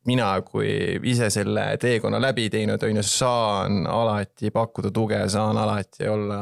mina, 0.09 0.31
kui 0.47 0.71
ise 1.13 1.29
selle 1.35 1.67
teekonna 1.81 2.21
läbi 2.23 2.49
teinud, 2.53 2.81
on 2.89 3.01
ju, 3.01 3.05
saan 3.05 3.85
alati 3.85 4.53
pakkuda 4.55 4.93
tuge, 4.93 5.21
saan 5.33 5.61
alati 5.61 6.09
olla 6.09 6.41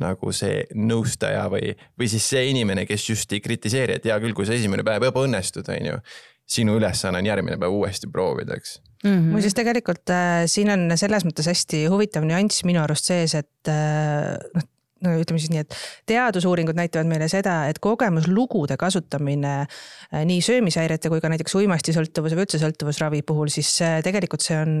nagu 0.00 0.32
see 0.32 0.64
nõustaja 0.74 1.46
või, 1.52 1.74
või 1.98 2.10
siis 2.10 2.26
see 2.32 2.48
inimene, 2.52 2.86
kes 2.88 3.08
just 3.10 3.32
ei 3.32 3.42
kritiseeri, 3.44 3.98
et 3.98 4.08
hea 4.08 4.18
küll, 4.22 4.36
kui 4.36 4.48
sa 4.48 4.56
esimene 4.56 4.86
päev 4.86 5.08
ebaõnnestud, 5.10 5.68
on 5.74 5.92
ju. 5.92 6.02
sinu 6.48 6.78
ülesanne 6.78 7.18
on 7.20 7.26
järgmine 7.26 7.58
päev 7.60 7.74
uuesti 7.76 8.08
proovida, 8.08 8.56
eks 8.56 8.78
mm 9.04 9.10
-hmm.. 9.10 9.30
muuseas, 9.32 9.54
tegelikult 9.54 10.10
äh, 10.10 10.46
siin 10.46 10.70
on 10.70 10.90
selles 10.96 11.24
mõttes 11.24 11.46
hästi 11.46 11.86
huvitav 11.86 12.24
nüanss 12.24 12.64
minu 12.64 12.82
arust 12.82 13.04
sees, 13.04 13.34
et 13.34 13.70
äh, 13.70 14.34
noh 14.54 14.68
no 14.98 15.12
ütleme 15.14 15.38
siis 15.38 15.52
nii, 15.54 15.60
et 15.62 15.74
teadusuuringud 16.10 16.74
näitavad 16.74 17.06
meile 17.06 17.28
seda, 17.30 17.68
et 17.70 17.78
kogemuslugude 17.78 18.76
kasutamine 18.76 19.60
äh, 19.60 20.24
nii 20.26 20.40
söömishäirete 20.42 21.08
kui 21.12 21.20
ka 21.22 21.30
näiteks 21.30 21.54
uimastisõltuvuse 21.54 22.34
või 22.34 22.46
üldse 22.48 22.58
sõltuvusravi 22.58 23.22
puhul, 23.22 23.52
siis 23.52 23.70
tegelikult 24.02 24.42
see 24.42 24.58
on 24.58 24.80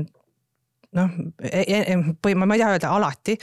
noh, 0.98 1.14
e, 1.42 1.62
e, 1.62 1.80
e, 1.94 2.34
ma 2.34 2.54
ei 2.54 2.62
taha 2.62 2.74
öelda 2.76 2.92
alati, 2.94 3.36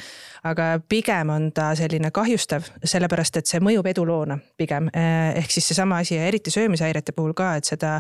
aga 0.45 0.67
pigem 0.89 1.31
on 1.33 1.50
ta 1.55 1.71
selline 1.77 2.12
kahjustav, 2.15 2.67
sellepärast 2.83 3.41
et 3.41 3.50
see 3.50 3.62
mõjub 3.63 3.88
eduloona 3.89 4.38
pigem. 4.57 4.89
ehk 4.93 5.51
siis 5.51 5.71
seesama 5.71 6.01
asi 6.03 6.15
ja 6.15 6.27
eriti 6.27 6.51
söömishäirete 6.53 7.15
puhul 7.15 7.33
ka, 7.38 7.55
et 7.59 7.65
seda, 7.65 7.97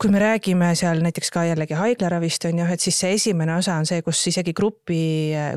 kui 0.00 0.10
me 0.12 0.22
räägime 0.22 0.70
seal 0.78 1.02
näiteks 1.04 1.30
ka 1.34 1.44
jällegi 1.48 1.76
haiglaravist 1.76 2.46
on 2.48 2.62
ju, 2.62 2.68
et 2.72 2.80
siis 2.80 2.98
see 3.02 3.12
esimene 3.18 3.56
osa 3.58 3.76
on 3.80 3.88
see, 3.88 4.02
kus 4.06 4.22
isegi 4.30 4.54
grupi, 4.56 5.02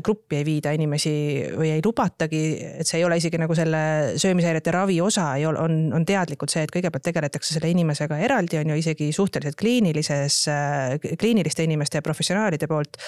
gruppi 0.04 0.40
ei 0.40 0.46
viida 0.46 0.74
inimesi 0.76 1.14
või 1.54 1.72
ei 1.76 1.84
lubatagi, 1.84 2.42
et 2.82 2.88
see 2.88 3.00
ei 3.00 3.06
ole 3.08 3.18
isegi 3.20 3.40
nagu 3.40 3.56
selle 3.56 3.84
söömishäirete 4.20 4.74
ravi 4.74 5.00
osa 5.00 5.30
ei 5.38 5.46
ole, 5.48 5.60
on, 5.62 5.78
on 5.96 6.06
teadlikult 6.08 6.52
see, 6.52 6.64
et 6.66 6.74
kõigepealt 6.74 7.06
tegeletakse 7.08 7.56
selle 7.56 7.70
inimesega 7.72 8.18
eraldi, 8.26 8.60
on 8.60 8.74
ju, 8.74 8.80
isegi 8.82 9.10
suhteliselt 9.14 9.58
kliinilises, 9.60 10.40
kliiniliste 11.20 11.64
inimeste 11.64 12.00
ja 12.00 12.06
professionaalide 12.06 12.68
poolt 12.70 12.98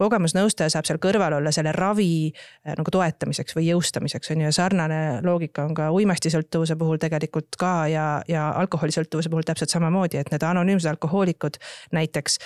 kogemusnõustaja 0.00 0.72
saab 0.72 0.88
seal 0.88 1.00
kõrval 1.02 1.36
olla 1.36 1.52
selle 1.54 1.72
ravi 1.76 2.30
äh, 2.30 2.74
nagu 2.78 2.92
toetamiseks 2.94 3.56
või 3.56 3.68
jõustamiseks 3.68 4.32
on 4.32 4.44
ju 4.44 4.48
ja 4.48 4.54
sarnane 4.54 5.00
loogika 5.26 5.66
on 5.68 5.74
ka 5.76 5.90
uimastisõltuvuse 5.94 6.76
puhul 6.80 7.00
tegelikult 7.02 7.58
ka 7.60 7.74
ja, 7.92 8.06
ja 8.28 8.48
alkoholisõltuvuse 8.62 9.32
puhul 9.32 9.46
täpselt 9.46 9.72
samamoodi, 9.72 10.20
et 10.20 10.32
need 10.32 10.44
anonüümsed 10.46 10.88
alkohoolikud 10.94 11.60
näiteks. 11.96 12.38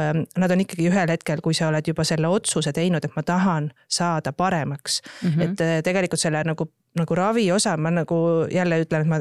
Ähm, 0.00 0.24
nad 0.40 0.54
on 0.54 0.64
ikkagi 0.64 0.88
ühel 0.88 1.12
hetkel, 1.12 1.42
kui 1.44 1.56
sa 1.56 1.68
oled 1.68 1.88
juba 1.88 2.06
selle 2.08 2.30
otsuse 2.32 2.72
teinud, 2.72 3.04
et 3.04 3.16
ma 3.18 3.24
tahan 3.26 3.72
saada 3.88 4.32
paremaks 4.32 5.02
mm, 5.02 5.28
-hmm. 5.28 5.42
et 5.42 5.60
äh, 5.60 5.82
tegelikult 5.84 6.20
selle 6.20 6.44
nagu 6.48 6.70
nagu 6.98 7.16
ravi 7.16 7.46
osa, 7.52 7.76
ma 7.80 7.90
nagu 7.94 8.18
jälle 8.52 8.82
ütlen, 8.82 9.06
et 9.06 9.08
ma 9.08 9.18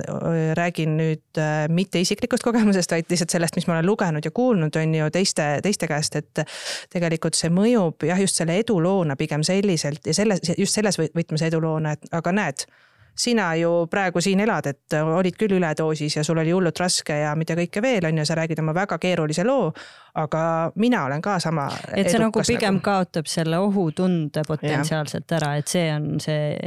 räägin 0.57 0.97
nüüd 0.99 1.39
äh, 1.39 1.65
mitte 1.71 2.01
isiklikust 2.03 2.43
kogemusest, 2.43 2.91
vaid 2.91 3.07
lihtsalt 3.11 3.31
sellest, 3.31 3.55
mis 3.55 3.67
ma 3.69 3.77
olen 3.77 3.87
lugenud 3.87 4.27
ja 4.27 4.31
kuulnud, 4.35 4.75
on 4.75 4.95
ju 4.95 5.09
teiste, 5.13 5.47
teiste 5.63 5.87
käest, 5.87 6.19
et 6.19 6.43
tegelikult 6.91 7.39
see 7.39 7.51
mõjub 7.53 8.07
jah, 8.09 8.19
just 8.19 8.41
selle 8.41 8.59
eduloona 8.59 9.15
pigem 9.19 9.45
selliselt 9.47 10.07
ja 10.07 10.15
selles, 10.15 10.43
just 10.57 10.75
selles 10.75 10.99
võtmes 11.01 11.47
eduloona, 11.47 11.95
et 11.95 12.11
aga 12.19 12.35
näed 12.35 12.67
sina 13.15 13.55
ju 13.55 13.87
praegu 13.91 14.21
siin 14.21 14.39
elad, 14.39 14.67
et 14.71 14.95
olid 14.99 15.35
küll 15.39 15.57
üledoosis 15.57 16.15
ja 16.17 16.23
sul 16.23 16.39
oli 16.41 16.53
hullult 16.55 16.79
raske 16.79 17.15
ja 17.23 17.33
mida 17.35 17.55
kõike 17.59 17.83
veel, 17.83 18.07
on 18.07 18.21
ju, 18.21 18.25
sa 18.27 18.37
räägid 18.39 18.61
oma 18.63 18.73
väga 18.75 18.97
keerulise 19.01 19.45
loo, 19.47 19.71
aga 20.15 20.71
mina 20.75 21.05
olen 21.05 21.21
ka 21.21 21.39
sama. 21.39 21.69
et 21.95 22.09
see 22.11 22.19
nagu 22.19 22.43
pigem 22.47 22.77
nagu... 22.77 22.83
kaotab 22.83 23.29
selle 23.31 23.59
ohutunde 23.63 24.43
potentsiaalselt 24.47 25.31
ära, 25.37 25.55
et 25.61 25.71
see 25.71 25.87
on 25.93 26.07
see, 26.19 26.57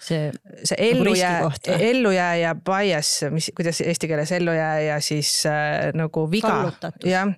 see, 0.00 0.32
see 0.68 0.90
ellujää, 0.90 1.38
ellujääja 1.78 2.54
bias, 2.66 3.12
mis, 3.32 3.50
kuidas 3.56 3.80
eesti 3.80 4.08
keeles 4.10 4.32
ellujääja 4.36 4.98
siis 5.00 5.30
äh, 5.48 5.94
nagu 5.96 6.26
viga. 6.30 6.72
jah, 7.08 7.32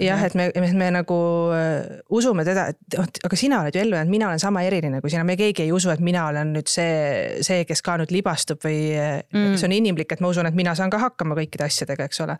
jah, 0.00 0.24
et 0.24 0.36
me, 0.38 0.48
me, 0.56 0.70
me 0.84 0.88
nagu 0.96 1.18
äh, 1.56 2.00
usume 2.10 2.46
teda, 2.48 2.70
et 2.72 3.20
aga 3.28 3.40
sina 3.40 3.60
oled 3.66 3.76
ju 3.76 3.82
ellu 3.84 3.98
jäänud, 3.98 4.14
mina 4.14 4.30
olen 4.30 4.40
sama 4.40 4.64
eriline 4.64 5.02
kui 5.04 5.12
sina, 5.12 5.26
me 5.28 5.36
keegi 5.36 5.66
ei 5.66 5.72
usu, 5.72 5.92
et 5.92 6.00
mina 6.00 6.24
olen 6.30 6.54
nüüd 6.56 6.70
see, 6.70 7.42
see, 7.44 7.66
kes 7.68 7.84
ka 7.84 7.98
nüüd 8.00 8.14
libastub 8.14 8.64
või 8.64 8.80
mm. 8.96 9.52
see 9.60 9.68
on 9.68 9.76
inimlik, 9.76 10.16
et 10.16 10.24
ma 10.24 10.32
usun, 10.32 10.48
et 10.48 10.56
mina 10.56 10.72
saan 10.78 10.92
ka 10.92 11.02
hakkama 11.02 11.36
kõikide 11.42 11.68
asjadega, 11.68 12.08
eks 12.08 12.24
ole 12.24 12.38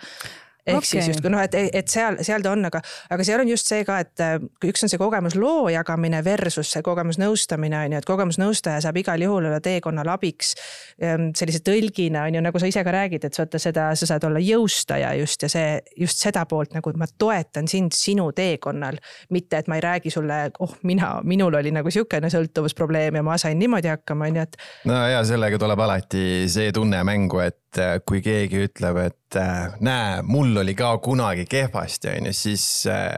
ehk 0.66 0.78
okay. 0.78 0.88
siis 0.88 1.08
justkui 1.10 1.30
noh, 1.32 1.42
et, 1.42 1.54
et 1.74 1.88
seal, 1.90 2.18
seal 2.22 2.42
ta 2.44 2.52
on, 2.54 2.64
aga, 2.68 2.80
aga 3.10 3.24
seal 3.26 3.42
on 3.42 3.50
just 3.50 3.66
see 3.66 3.82
ka, 3.86 3.98
et 4.04 4.22
äh, 4.22 4.36
üks 4.68 4.84
on 4.84 4.92
see 4.92 5.00
kogemusloo 5.00 5.66
jagamine 5.74 6.22
versus 6.24 6.70
see 6.70 6.84
kogemusnõustamine 6.86 7.80
on 7.80 7.96
ju, 7.96 8.02
et 8.02 8.08
kogemusnõustaja 8.08 8.82
saab 8.84 9.00
igal 9.02 9.24
juhul 9.24 9.48
olla 9.50 9.60
teekonnal 9.62 10.12
abiks. 10.14 10.54
Ähm, 11.02 11.30
sellise 11.38 11.62
tõlgina 11.66 12.26
on 12.28 12.38
ju, 12.38 12.44
nagu 12.46 12.62
sa 12.62 12.70
ise 12.70 12.84
ka 12.86 12.94
räägid, 12.94 13.26
et 13.26 13.38
vaata 13.38 13.60
seda, 13.62 13.88
sa 13.98 14.08
saad 14.12 14.26
olla 14.28 14.42
jõustaja 14.42 15.14
just 15.18 15.42
ja 15.42 15.50
see 15.52 15.80
just 15.98 16.22
seda 16.22 16.44
poolt 16.50 16.76
nagu 16.76 16.94
ma 16.98 17.08
toetan 17.10 17.68
sind 17.70 17.96
sinu 17.96 18.30
teekonnal. 18.36 19.00
mitte, 19.30 19.58
et 19.58 19.68
ma 19.68 19.78
ei 19.78 19.84
räägi 19.84 20.10
sulle, 20.10 20.50
oh 20.60 20.76
mina, 20.86 21.16
minul 21.24 21.54
oli 21.58 21.72
nagu 21.74 21.90
sihukene 21.90 22.30
sõltuvusprobleem 22.30 23.18
ja 23.18 23.22
ma 23.26 23.38
sain 23.40 23.58
niimoodi 23.58 23.90
hakkama, 23.90 24.30
on 24.30 24.38
ju, 24.38 24.46
et. 24.46 24.56
no 24.86 25.00
ja 25.10 25.24
sellega 25.26 25.58
tuleb 25.58 25.80
alati 25.80 26.24
see 26.52 26.72
tunne 26.72 27.02
mängu, 27.06 27.42
et 27.42 27.61
kui 28.06 28.20
keegi 28.24 28.66
ütleb, 28.66 28.98
et 29.06 29.38
äh, 29.40 29.74
näe, 29.84 30.20
mul 30.26 30.56
oli 30.62 30.74
ka 30.78 30.92
kunagi 31.02 31.46
kehvasti, 31.50 32.10
on 32.18 32.30
ju, 32.30 32.36
siis 32.36 32.64
äh, 32.90 33.16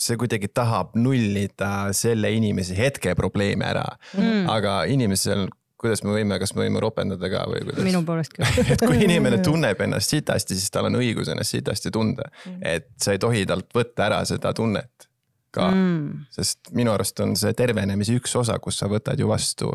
see 0.00 0.18
kuidagi 0.20 0.50
tahab 0.52 0.94
nullida 0.98 1.92
selle 1.96 2.32
inimese 2.36 2.76
hetke 2.78 3.14
probleemi 3.18 3.66
ära. 3.66 3.86
Mm.. 4.18 4.48
aga 4.52 4.82
inimesel, 4.90 5.46
kuidas 5.80 6.04
me 6.04 6.14
võime, 6.16 6.38
kas 6.40 6.54
me 6.56 6.64
võime 6.64 6.82
ropendada 6.84 7.30
ka 7.32 7.46
või 7.50 7.64
kuidas? 7.64 7.86
minu 7.86 8.04
poolest 8.06 8.36
küll. 8.36 8.60
Et 8.74 8.84
kui 8.84 9.00
inimene 9.06 9.40
tunneb 9.44 9.80
ennast 9.86 10.12
sitasti, 10.12 10.58
siis 10.58 10.74
tal 10.74 10.90
on 10.90 11.00
õigus 11.00 11.32
ennast 11.32 11.56
sitasti 11.56 11.92
tunda. 11.94 12.28
Mm.. 12.44 12.60
et 12.74 12.92
sa 13.00 13.16
ei 13.16 13.22
tohi 13.22 13.46
talt 13.48 13.72
võtta 13.74 14.08
ära 14.10 14.22
seda 14.28 14.52
tunnet 14.56 15.08
ka. 15.54 15.70
Mm., 15.70 16.26
sest 16.34 16.74
minu 16.76 16.92
arust 16.94 17.20
on 17.24 17.36
see 17.38 17.54
tervenemise 17.56 18.16
üks 18.18 18.36
osa, 18.40 18.58
kus 18.60 18.80
sa 18.80 18.90
võtad 18.90 19.20
ju 19.20 19.30
vastu 19.30 19.72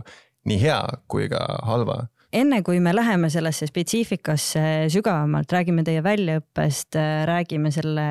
nii 0.49 0.61
hea 0.61 0.79
kui 1.11 1.27
ka 1.31 1.41
halva 1.67 2.03
enne 2.33 2.61
kui 2.65 2.79
me 2.83 2.93
läheme 2.95 3.29
sellesse 3.33 3.67
spetsiifikasse 3.69 4.61
sügavamalt, 4.93 5.51
räägime 5.53 5.83
teie 5.87 6.03
väljaõppest, 6.05 6.97
räägime 7.29 7.71
selle 7.73 8.07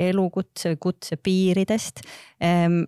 elukutse, 0.00 0.76
kutse 0.80 1.18
piiridest. 1.20 2.02
Ehm, 2.40 2.82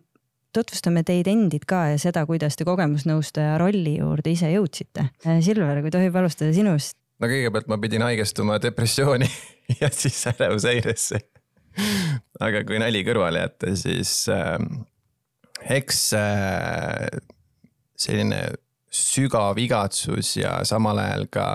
tutvustame 0.54 1.02
teid 1.06 1.28
endid 1.30 1.66
ka 1.68 1.84
ja 1.92 2.00
seda, 2.00 2.24
kuidas 2.28 2.56
te 2.56 2.66
kogemusnõustaja 2.66 3.58
rolli 3.60 3.98
juurde 3.98 4.32
ise 4.34 4.50
jõudsite. 4.52 5.08
Silver, 5.44 5.82
kui 5.82 5.92
tohib 5.94 6.16
alustada 6.20 6.54
sinust. 6.56 6.96
no 7.20 7.30
kõigepealt 7.30 7.68
ma 7.70 7.78
pidin 7.78 8.02
haigestuma 8.02 8.58
depressiooni 8.62 9.28
ja 9.80 9.90
siis 9.92 10.24
ärevushäiresse. 10.32 11.20
aga 12.40 12.64
kui 12.66 12.78
nali 12.78 13.02
kõrvale 13.06 13.44
jätta, 13.44 13.74
siis 13.76 14.28
äh, 14.30 14.58
eks 15.76 16.12
äh, 16.18 17.08
selline 17.98 18.44
sügav 18.94 19.58
igatsus 19.58 20.36
ja 20.38 20.58
samal 20.66 21.00
ajal 21.02 21.26
ka 21.32 21.48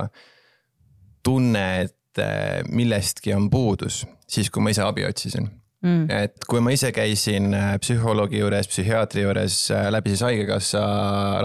tunne, 1.23 1.65
et 1.85 2.21
eh, 2.21 2.59
millestki 2.71 3.33
on 3.35 3.49
puudus, 3.51 4.03
siis 4.27 4.49
kui 4.51 4.63
ma 4.63 4.73
ise 4.73 4.85
abi 4.85 5.07
otsisin. 5.07 5.49
Mm.. 5.79 6.09
et 6.11 6.43
kui 6.43 6.59
ma 6.59 6.73
ise 6.75 6.89
käisin 6.91 7.53
eh, 7.55 7.69
psühholoogi 7.79 8.41
juures, 8.41 8.67
psühhiaatri 8.67 9.23
juures 9.23 9.59
eh, 9.71 9.85
läbi 9.95 10.11
siis 10.11 10.25
haigekassa 10.27 10.81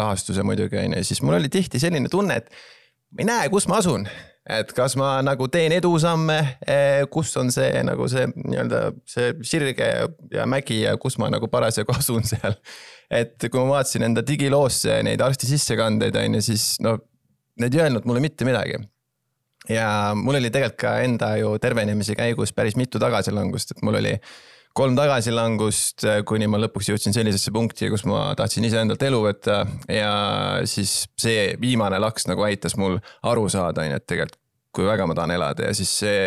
rahastuse 0.00 0.42
muidugi 0.42 0.80
on 0.80 0.96
ju, 0.98 1.04
siis 1.06 1.22
mul 1.22 1.38
oli 1.38 1.50
tihti 1.52 1.78
selline 1.78 2.10
tunne, 2.10 2.40
et 2.42 2.50
ma 3.14 3.22
ei 3.22 3.28
näe, 3.28 3.52
kus 3.52 3.68
ma 3.70 3.78
asun 3.78 4.08
et 4.44 4.72
kas 4.76 4.96
ma 5.00 5.16
nagu 5.24 5.46
teen 5.48 5.72
edusamme, 5.72 6.38
kus 7.12 7.36
on 7.40 7.52
see 7.54 7.80
nagu 7.86 8.08
see 8.12 8.26
nii-öelda 8.34 8.82
see 9.08 9.30
sirge 9.46 9.88
ja 10.34 10.44
mägi 10.46 10.82
ja 10.82 10.98
kus 11.00 11.16
ma 11.18 11.30
nagu 11.32 11.48
parasjagu 11.48 11.96
asun 11.98 12.26
seal 12.28 12.58
et 13.12 13.48
kui 13.48 13.60
ma 13.60 13.78
vaatasin 13.78 14.06
enda 14.08 14.24
digiloosse 14.26 15.00
neid 15.06 15.22
arsti 15.24 15.48
sissekandeid, 15.48 16.16
on 16.20 16.38
ju, 16.38 16.42
siis 16.50 16.74
no 16.84 16.96
need 17.60 17.76
ei 17.76 17.84
öelnud 17.84 18.08
mulle 18.08 18.22
mitte 18.24 18.46
midagi. 18.48 18.80
ja 19.68 20.12
mul 20.18 20.36
oli 20.40 20.50
tegelikult 20.52 20.80
ka 20.80 20.98
enda 21.04 21.34
ju 21.40 21.54
tervenemise 21.58 22.16
käigus 22.18 22.52
päris 22.52 22.76
mitu 22.76 23.00
tagasilangust, 23.00 23.72
et 23.72 23.82
mul 23.82 24.00
oli 24.00 24.12
kolm 24.74 24.96
tagasilangust, 24.98 26.02
kuni 26.26 26.48
ma 26.50 26.58
lõpuks 26.58 26.88
jõudsin 26.90 27.14
sellisesse 27.14 27.52
punkti, 27.54 27.88
kus 27.92 28.02
ma 28.10 28.32
tahtsin 28.38 28.66
iseendalt 28.66 29.02
elu 29.06 29.20
võtta. 29.22 29.60
Ja 29.90 30.14
siis 30.68 31.04
see 31.20 31.52
viimane 31.62 32.00
laks 32.02 32.26
nagu 32.30 32.42
aitas 32.46 32.74
mul 32.80 32.98
aru 33.30 33.46
saada, 33.52 33.84
on 33.84 33.92
ju, 33.92 34.00
et 34.00 34.08
tegelikult 34.10 34.40
kui 34.74 34.88
väga 34.88 35.06
ma 35.06 35.14
tahan 35.14 35.30
elada. 35.36 35.68
Ja 35.68 35.76
siis 35.76 35.92
see 36.02 36.26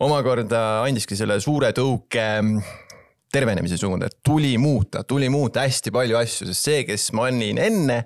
omakorda 0.00 0.80
andiski 0.86 1.18
selle 1.18 1.36
suure 1.44 1.74
tõuke 1.76 2.24
tervenemise 3.30 3.76
suunda, 3.78 4.08
et 4.08 4.18
tuli 4.26 4.56
muuta, 4.58 5.04
tuli 5.06 5.28
muuta 5.30 5.62
hästi 5.66 5.92
palju 5.94 6.18
asju, 6.18 6.48
sest 6.48 6.66
see, 6.66 6.84
kes 6.88 7.10
ma 7.14 7.28
olin 7.28 7.60
enne, 7.62 8.00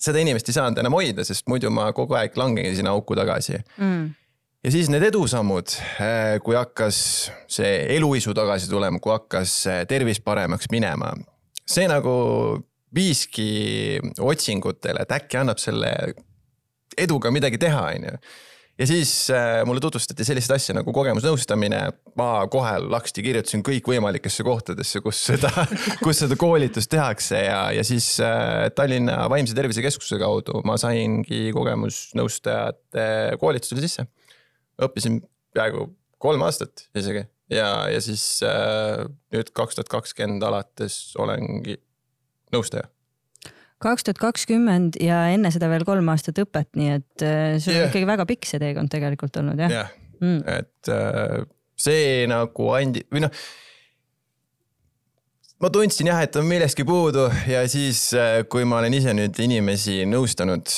seda 0.00 0.20
inimest 0.20 0.50
ei 0.50 0.56
saanud 0.56 0.82
enam 0.82 0.98
hoida, 0.98 1.24
sest 1.24 1.46
muidu 1.48 1.70
ma 1.72 1.88
kogu 1.96 2.18
aeg 2.18 2.36
langengi 2.36 2.74
sinna 2.76 2.92
auku 2.96 3.16
tagasi. 3.16 3.62
Mm. 3.78 4.10
Ja 4.64 4.72
siis 4.72 4.90
need 4.92 5.06
edusammud, 5.08 5.76
äh, 6.02 6.36
kui 6.44 6.58
hakkas 6.58 6.98
see 7.50 7.72
eluisu 7.96 8.34
tagasi 8.36 8.70
tulema, 8.70 9.00
kui 9.02 9.14
hakkas 9.14 9.56
tervis 9.88 10.20
paremaks 10.24 10.70
minema, 10.72 11.14
see 11.64 11.88
nagu 11.90 12.14
viiski 12.94 14.00
otsingutele, 14.18 15.04
et 15.04 15.18
äkki 15.20 15.38
annab 15.40 15.60
selle 15.62 15.90
eduga 16.98 17.30
midagi 17.32 17.60
teha, 17.62 17.84
on 17.94 18.08
ju 18.10 18.22
ja 18.80 18.86
siis 18.88 19.30
äh, 19.30 19.60
mulle 19.66 19.80
tutvustati 19.80 20.24
sellist 20.24 20.50
asja 20.54 20.74
nagu 20.78 20.92
kogemusnõustamine. 20.94 21.80
ma 22.16 22.28
kohe 22.50 22.72
laksti 22.80 23.22
kirjutasin 23.24 23.62
kõikvõimalikesse 23.66 24.44
kohtadesse, 24.46 25.02
kus 25.04 25.20
seda, 25.30 25.50
kus 26.04 26.22
seda 26.24 26.36
koolitust 26.40 26.90
tehakse 26.92 27.42
ja, 27.44 27.60
ja 27.76 27.84
siis 27.84 28.14
äh, 28.24 28.70
Tallinna 28.76 29.26
Vaimse 29.30 29.56
Tervise 29.56 29.84
Keskuse 29.84 30.18
kaudu 30.20 30.64
ma 30.64 30.78
saingi 30.80 31.50
kogemusnõustajate 31.56 33.36
koolitusele 33.40 33.84
sisse. 33.84 34.06
Õppisin 34.86 35.20
peaaegu 35.54 35.88
kolm 36.20 36.42
aastat 36.46 36.86
isegi 36.96 37.24
ja, 37.50 37.68
ja 37.90 38.00
siis 38.04 38.24
äh, 38.46 39.04
nüüd 39.34 39.52
kaks 39.56 39.78
tuhat 39.78 39.92
kakskümmend 39.92 40.44
alates 40.46 41.00
olengi 41.20 41.78
nõustaja 42.54 42.88
kaks 43.80 44.04
tuhat 44.06 44.20
kakskümmend 44.20 45.00
ja 45.00 45.22
enne 45.32 45.52
seda 45.54 45.70
veel 45.72 45.86
kolm 45.88 46.10
aastat 46.12 46.38
õpet, 46.42 46.70
nii 46.76 46.92
et 46.98 47.24
äh, 47.24 47.56
sul 47.62 47.74
yeah. 47.74 47.86
on 47.86 47.88
ikkagi 47.90 48.10
väga 48.10 48.28
pikk 48.28 48.48
see 48.48 48.60
teekond 48.62 48.92
tegelikult 48.92 49.40
olnud 49.40 49.60
jah? 49.64 49.72
yeah. 49.72 49.96
mm., 50.20 50.44
et 50.58 50.92
äh, 50.92 51.40
see 51.80 52.28
nagu 52.30 52.70
andi- 52.76 53.06
või 53.12 53.24
noh 53.24 53.42
ma 55.60 55.68
tundsin 55.72 56.08
jah, 56.08 56.20
et 56.24 56.36
on 56.40 56.46
millestki 56.48 56.84
puudu 56.88 57.26
ja 57.48 57.64
siis, 57.68 58.10
äh, 58.16 58.42
kui 58.52 58.68
ma 58.68 58.82
olen 58.82 58.96
ise 59.00 59.16
nüüd 59.16 59.40
inimesi 59.44 60.02
nõustanud, 60.08 60.76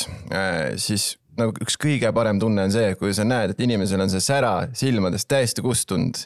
siis 0.82 1.12
nagu 1.38 1.64
üks 1.64 1.76
kõige 1.80 2.12
parem 2.14 2.40
tunne 2.42 2.66
on 2.66 2.72
see, 2.74 2.94
kui 3.00 3.14
sa 3.16 3.24
näed, 3.26 3.54
et 3.54 3.60
inimesel 3.64 4.02
on 4.04 4.10
see 4.12 4.22
sära 4.24 4.54
silmadest 4.76 5.30
täiesti 5.30 5.64
kustunud 5.64 6.20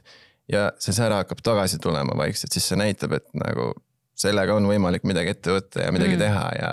ja 0.53 0.71
see 0.83 0.95
sära 0.97 1.23
hakkab 1.23 1.43
tagasi 1.47 1.79
tulema 1.83 2.17
vaikselt, 2.19 2.55
siis 2.55 2.67
see 2.71 2.79
näitab, 2.81 3.17
et 3.19 3.27
nagu 3.39 3.73
sellega 4.17 4.55
on 4.57 4.67
võimalik 4.69 5.05
midagi 5.09 5.35
ette 5.35 5.53
võtta 5.53 5.83
ja 5.85 5.93
midagi 5.93 6.17
mm. 6.17 6.23
teha 6.23 6.45
ja, 6.57 6.71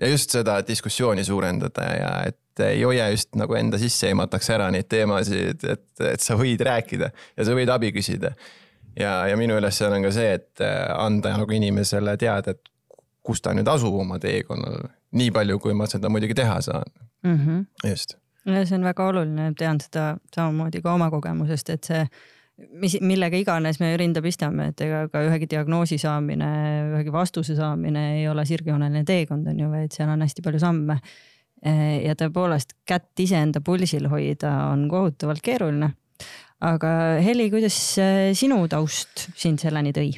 ja 0.00 0.08
just 0.10 0.34
seda 0.34 0.58
diskussiooni 0.66 1.24
suurendada 1.24 1.84
ja 1.94 2.10
et 2.32 2.64
ei 2.66 2.82
hoia 2.84 3.06
just 3.12 3.30
nagu 3.38 3.54
enda 3.56 3.78
sisse 3.80 4.10
ei 4.10 4.16
mataks 4.18 4.50
ära 4.52 4.66
neid 4.74 4.88
teemasid, 4.90 5.62
et, 5.62 5.86
et 6.04 6.24
sa 6.24 6.36
võid 6.36 6.60
rääkida 6.66 7.12
ja 7.12 7.46
sa 7.46 7.54
võid 7.56 7.70
abi 7.72 7.92
küsida. 7.94 8.34
ja, 8.98 9.22
ja 9.30 9.38
minu 9.40 9.56
ülesanne 9.60 10.00
on 10.00 10.08
ka 10.08 10.12
see, 10.12 10.34
et 10.40 10.64
anda 10.96 11.36
nagu 11.38 11.56
inimesele 11.56 12.16
teada, 12.20 12.56
et 12.56 12.72
kus 13.22 13.40
ta 13.40 13.54
nüüd 13.54 13.68
asub 13.70 13.94
oma 14.02 14.18
teekonnal, 14.20 14.90
nii 15.12 15.30
palju, 15.34 15.58
kui 15.62 15.74
ma 15.76 15.88
seda 15.90 16.10
muidugi 16.12 16.34
teha 16.34 16.60
saan 16.60 16.84
mm. 17.22 17.38
-hmm. 17.38 17.90
just. 17.90 18.16
ja 18.46 18.66
see 18.66 18.78
on 18.78 18.84
väga 18.84 19.06
oluline, 19.06 19.52
tean 19.58 19.80
seda 19.80 20.16
samamoodi 20.34 20.82
ka 20.82 20.94
oma 20.94 21.10
kogemusest, 21.10 21.70
et 21.70 21.84
see 21.84 22.06
mis, 22.70 22.96
millega 23.00 23.38
iganes 23.40 23.80
me 23.80 23.92
rinda 23.98 24.22
pistame, 24.24 24.70
et 24.72 24.80
ega 24.84 25.06
ka 25.12 25.22
ühegi 25.26 25.48
diagnoosi 25.50 25.98
saamine, 26.00 26.48
ühegi 26.92 27.12
vastuse 27.14 27.56
saamine 27.58 28.04
ei 28.18 28.28
ole 28.28 28.44
sirgjooneline 28.48 29.04
teekond, 29.08 29.48
on 29.52 29.60
ju, 29.64 29.70
vaid 29.72 29.94
seal 29.94 30.12
on 30.12 30.24
hästi 30.24 30.44
palju 30.44 30.62
samme. 30.62 31.00
ja 32.02 32.16
tõepoolest 32.18 32.72
kätt 32.90 33.20
iseenda 33.22 33.60
pulsil 33.62 34.08
hoida 34.10 34.50
on 34.72 34.88
kohutavalt 34.90 35.42
keeruline. 35.42 35.92
aga 36.60 36.88
Heli, 37.22 37.50
kuidas 37.50 37.76
sinu 38.34 38.66
taust 38.68 39.28
sind 39.36 39.62
selleni 39.62 39.92
tõi? 39.94 40.10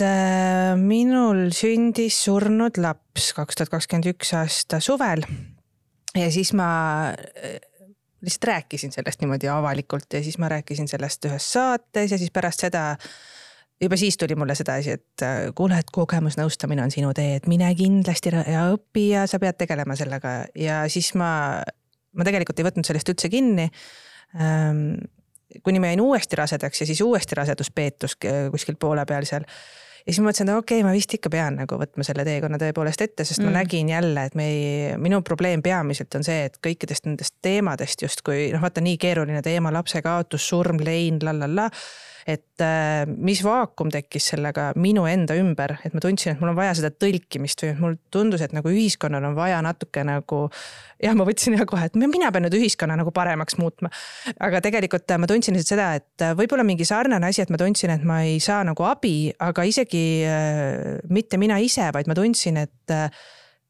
Äh, 0.00 0.72
minul 0.80 1.50
sündis 1.52 2.16
surnud 2.24 2.78
laps 2.80 3.32
kaks 3.36 3.58
tuhat 3.58 3.72
kakskümmend 3.74 4.08
üks 4.14 4.30
aasta 4.38 4.78
suvel 4.80 5.20
ja 6.16 6.30
siis 6.32 6.54
ma 6.56 7.12
lihtsalt 8.24 8.48
rääkisin 8.48 8.94
sellest 8.94 9.20
niimoodi 9.20 9.50
avalikult 9.52 10.16
ja 10.16 10.22
siis 10.24 10.38
ma 10.40 10.48
rääkisin 10.48 10.88
sellest 10.88 11.28
ühes 11.28 11.50
saates 11.58 12.14
ja 12.14 12.18
siis 12.18 12.32
pärast 12.32 12.64
seda 12.64 12.96
juba 13.82 13.98
siis 14.00 14.16
tuli 14.16 14.34
mulle 14.38 14.56
sedasi, 14.56 14.96
et 14.96 15.26
äh, 15.28 15.52
kuule, 15.54 15.76
et 15.82 15.92
kogemusnõustamine 15.92 16.86
on 16.86 16.94
sinu 16.94 17.12
tee, 17.12 17.36
et 17.36 17.48
mine 17.50 17.68
kindlasti 17.76 18.32
ja 18.32 18.70
õpi 18.72 19.10
ja 19.10 19.26
sa 19.28 19.42
pead 19.42 19.60
tegelema 19.60 19.96
sellega 19.98 20.38
ja 20.56 20.82
siis 20.88 21.12
ma, 21.20 21.60
ma 22.16 22.26
tegelikult 22.28 22.64
ei 22.64 22.70
võtnud 22.70 22.88
sellest 22.88 23.12
üldse 23.12 23.28
kinni 23.32 23.68
ähm,. 24.40 25.02
Kuni 25.62 25.80
ma 25.82 25.92
jäin 25.92 26.00
uuesti 26.00 26.38
rasedaks 26.38 26.80
ja 26.80 26.88
siis 26.88 27.00
uuesti 27.04 27.38
raseduspeetus 27.38 28.18
kuskil 28.50 28.78
poole 28.80 29.04
peal 29.08 29.28
seal 29.28 29.46
ja 30.02 30.10
siis 30.10 30.20
ma 30.20 30.28
mõtlesin, 30.30 30.50
et 30.50 30.58
okei 30.58 30.80
okay,, 30.80 30.86
ma 30.86 30.94
vist 30.96 31.14
ikka 31.14 31.30
pean 31.32 31.58
nagu 31.62 31.78
võtma 31.78 32.06
selle 32.06 32.24
teekonna 32.26 32.58
tõepoolest 32.60 33.04
ette, 33.04 33.26
sest 33.26 33.42
mm. 33.42 33.50
ma 33.50 33.62
nägin 33.62 33.90
jälle, 33.92 34.24
et 34.28 34.38
me 34.38 34.46
ei, 34.50 34.94
minu 35.02 35.22
probleem 35.26 35.62
peamiselt 35.62 36.14
on 36.18 36.26
see, 36.26 36.46
et 36.48 36.58
kõikidest 36.64 37.06
nendest 37.06 37.36
teemadest 37.44 38.02
justkui 38.02 38.48
noh, 38.54 38.62
vaata 38.62 38.82
nii 38.84 38.98
keeruline 39.00 39.42
teema, 39.44 39.72
lapse 39.74 40.02
kaotus, 40.02 40.48
surm, 40.48 40.82
lein 40.82 41.22
la 41.22 41.36
la 41.36 41.50
la 41.50 41.68
et 42.26 42.62
äh, 42.62 43.02
mis 43.06 43.40
vaakum 43.44 43.90
tekkis 43.92 44.28
sellega 44.32 44.68
minu 44.80 45.04
enda 45.10 45.34
ümber, 45.38 45.74
et 45.82 45.94
ma 45.94 46.02
tundsin, 46.02 46.32
et 46.32 46.42
mul 46.42 46.52
on 46.52 46.58
vaja 46.58 46.76
seda 46.78 46.92
tõlkimist 46.94 47.64
või 47.64 47.72
mul 47.80 47.96
tundus, 48.14 48.44
et 48.44 48.54
nagu 48.54 48.70
ühiskonnal 48.70 49.26
on 49.30 49.36
vaja 49.38 49.58
natuke 49.64 50.04
nagu. 50.06 50.42
jah, 51.02 51.16
ma 51.18 51.26
võtsin 51.26 51.58
ja 51.58 51.66
kohe, 51.66 51.88
et 51.90 51.98
mina 51.98 52.30
pean 52.32 52.46
nüüd 52.46 52.56
ühiskonna 52.60 52.96
nagu 52.98 53.10
paremaks 53.14 53.58
muutma. 53.58 53.90
aga 54.38 54.62
tegelikult 54.64 55.10
äh, 55.10 55.18
ma 55.18 55.30
tundsin 55.30 55.58
lihtsalt 55.58 55.74
seda, 55.74 55.88
et 55.98 56.26
äh, 56.26 56.36
võib-olla 56.38 56.66
mingi 56.66 56.86
sarnane 56.86 57.32
asi, 57.32 57.42
et 57.42 57.50
ma 57.50 57.60
tundsin, 57.60 57.94
et 57.96 58.06
ma 58.06 58.22
ei 58.26 58.38
saa 58.40 58.62
nagu 58.66 58.86
abi, 58.86 59.32
aga 59.42 59.66
isegi 59.66 60.04
mitte 61.10 61.38
mina 61.40 61.58
ise, 61.62 61.88
vaid 61.94 62.08
ma 62.10 62.14
tundsin, 62.16 62.60
et, 62.62 62.94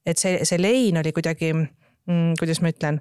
et 0.05 0.19
see, 0.19 0.43
see 0.49 0.61
lein 0.61 1.01
oli 1.01 1.13
kuidagi, 1.15 1.53
mm, 1.57 2.37
kuidas 2.41 2.61
ma 2.63 2.73
ütlen 2.73 3.01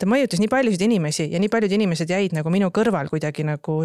ta 0.00 0.08
mõjutas 0.08 0.40
nii 0.40 0.48
paljusid 0.50 0.82
inimesi 0.86 1.26
ja 1.32 1.40
nii 1.42 1.50
paljud 1.52 1.72
inimesed 1.76 2.10
jäid 2.10 2.34
nagu 2.36 2.52
minu 2.52 2.70
kõrval 2.74 3.10
kuidagi 3.12 3.44
nagu 3.46 3.76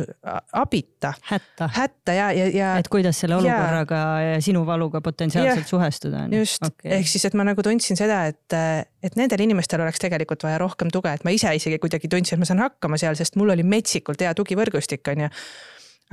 abita. 0.55 1.13
hätta. 1.29 1.69
hätta 1.75 2.15
ja, 2.15 2.29
ja, 2.35 2.47
ja. 2.53 2.71
et 2.79 2.89
kuidas 2.91 3.19
selle 3.21 3.37
olukorraga 3.39 4.01
ja, 4.23 4.31
ja 4.35 4.41
sinu 4.43 4.65
valuga 4.67 5.01
potentsiaalselt 5.05 5.65
ja, 5.65 5.69
suhestuda. 5.69 6.25
just 6.31 6.63
okay., 6.63 6.97
ehk 6.99 7.11
siis, 7.11 7.27
et 7.27 7.37
ma 7.37 7.47
nagu 7.47 7.65
tundsin 7.65 7.99
seda, 7.99 8.23
et, 8.31 8.57
et 9.03 9.19
nendel 9.19 9.45
inimestel 9.47 9.83
oleks 9.83 10.01
tegelikult 10.03 10.47
vaja 10.47 10.59
rohkem 10.61 10.91
tuge, 10.93 11.11
et 11.11 11.27
ma 11.27 11.35
ise 11.35 11.51
isegi 11.59 11.79
kuidagi 11.83 12.11
tundsin, 12.11 12.37
et 12.37 12.45
ma 12.45 12.49
saan 12.51 12.63
hakkama 12.63 12.99
seal, 13.01 13.17
sest 13.19 13.39
mul 13.39 13.53
oli 13.55 13.67
metsikult 13.67 14.23
hea 14.23 14.33
tugivõrgustik, 14.37 15.05
on 15.11 15.27
ju 15.27 15.31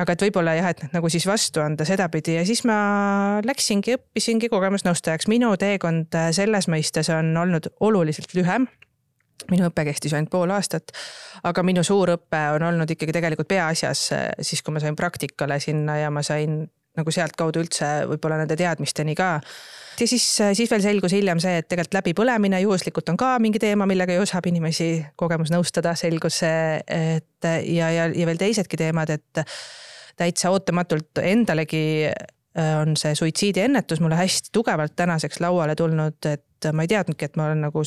aga 0.02 0.14
et 0.14 0.22
võib-olla 0.24 0.54
jah, 0.56 0.70
et 0.72 0.94
nagu 0.94 1.08
siis 1.12 1.26
vastu 1.28 1.60
anda 1.62 1.84
sedapidi 1.88 2.38
ja 2.38 2.44
siis 2.48 2.64
ma 2.68 2.76
läksingi, 3.44 3.98
õppisingi 3.98 4.48
kogemusnõustajaks. 4.52 5.28
minu 5.28 5.52
teekond 5.60 6.16
selles 6.32 6.68
mõistes 6.72 7.12
on 7.12 7.34
olnud 7.36 7.68
oluliselt 7.84 8.32
lühem 8.38 8.66
minu 9.50 9.66
õpe 9.70 9.86
kestis 9.88 10.14
ainult 10.16 10.30
pool 10.30 10.52
aastat, 10.54 10.92
aga 11.48 11.64
minu 11.66 11.84
suur 11.86 12.14
õpe 12.16 12.42
on 12.56 12.68
olnud 12.68 12.90
ikkagi 12.94 13.14
tegelikult 13.16 13.50
peaasjas 13.50 14.06
siis, 14.40 14.62
kui 14.62 14.74
ma 14.74 14.82
sain 14.82 14.96
praktikale 14.98 15.58
sinna 15.62 15.98
ja 16.02 16.10
ma 16.14 16.22
sain 16.26 16.62
nagu 16.98 17.14
sealtkaudu 17.14 17.62
üldse 17.62 17.88
võib-olla 18.10 18.42
nende 18.42 18.56
teadmisteni 18.58 19.14
ka. 19.16 19.38
ja 20.00 20.08
siis, 20.08 20.26
siis 20.56 20.70
veel 20.70 20.82
selgus 20.84 21.14
hiljem 21.16 21.40
see, 21.40 21.62
et 21.62 21.68
tegelikult 21.68 21.96
läbipõlemine 22.00 22.60
juhuslikult 22.64 23.08
on 23.12 23.20
ka 23.20 23.32
mingi 23.40 23.60
teema, 23.62 23.86
millega 23.88 24.16
ju 24.18 24.26
saab 24.28 24.48
inimesi 24.50 24.90
kogemusnõustada, 25.20 25.94
selgus 25.96 26.42
see, 26.42 26.82
et 26.86 27.48
ja, 27.48 27.88
ja, 27.92 28.10
ja 28.12 28.28
veel 28.28 28.40
teisedki 28.40 28.80
teemad, 28.80 29.12
et 29.14 29.42
täitsa 30.20 30.52
ootamatult 30.52 31.22
endalegi 31.24 31.84
on 32.60 32.96
see 33.00 33.14
suitsiidiennetus 33.16 34.02
mulle 34.04 34.18
hästi 34.18 34.52
tugevalt 34.52 34.92
tänaseks 34.96 35.40
lauale 35.40 35.76
tulnud, 35.76 36.18
et 36.28 36.72
ma 36.72 36.84
ei 36.84 36.90
teadnudki, 36.92 37.24
et 37.24 37.38
ma 37.40 37.48
olen 37.48 37.64
nagu 37.64 37.84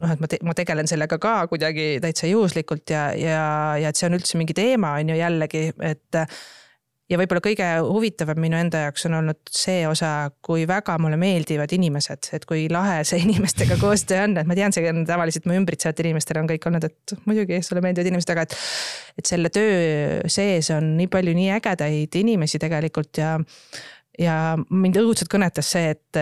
noh, 0.00 0.14
et 0.14 0.22
ma, 0.22 0.30
te, 0.30 0.38
ma 0.46 0.54
tegelen 0.56 0.88
sellega 0.90 1.18
ka 1.22 1.34
kuidagi 1.50 1.92
täitsa 2.02 2.30
juhuslikult 2.30 2.92
ja, 2.92 3.10
ja, 3.16 3.42
ja 3.80 3.90
et 3.90 3.98
see 3.98 4.08
on 4.08 4.16
üldse 4.18 4.40
mingi 4.40 4.56
teema, 4.56 4.96
on 5.00 5.12
ju 5.12 5.18
jällegi, 5.18 5.66
et. 5.86 6.20
ja 7.10 7.18
võib-olla 7.18 7.42
kõige 7.42 7.68
huvitavam 7.82 8.38
minu 8.38 8.58
enda 8.58 8.84
jaoks 8.84 9.08
on 9.08 9.16
olnud 9.18 9.40
see 9.50 9.82
osa, 9.88 10.30
kui 10.46 10.62
väga 10.70 10.94
mulle 11.02 11.18
meeldivad 11.20 11.72
inimesed, 11.74 12.30
et 12.36 12.46
kui 12.48 12.68
lahe 12.72 13.00
see 13.08 13.22
inimestega 13.26 13.78
koostöö 13.80 14.24
on, 14.28 14.38
et 14.40 14.50
ma 14.50 14.58
tean, 14.58 14.74
see 14.74 14.88
on 14.90 15.04
tavaliselt 15.08 15.48
mu 15.50 15.58
ümbritsevatel 15.58 16.10
inimestel 16.10 16.42
on 16.42 16.50
kõik 16.50 16.68
olnud, 16.70 16.86
et 16.86 17.16
muidugi 17.26 17.62
sulle 17.66 17.84
meeldivad 17.84 18.12
inimesed, 18.12 18.34
aga 18.34 18.46
et. 18.48 18.58
et 19.20 19.32
selle 19.34 19.52
töö 19.52 20.28
sees 20.30 20.70
on 20.74 20.94
nii 20.96 21.10
palju 21.12 21.36
nii 21.36 21.54
ägedaid 21.58 22.20
inimesi 22.22 22.62
tegelikult 22.62 23.20
ja 23.20 23.36
ja 24.20 24.34
mind 24.56 24.98
õudselt 25.00 25.30
kõnetas 25.32 25.70
see, 25.72 25.94
et, 25.94 26.18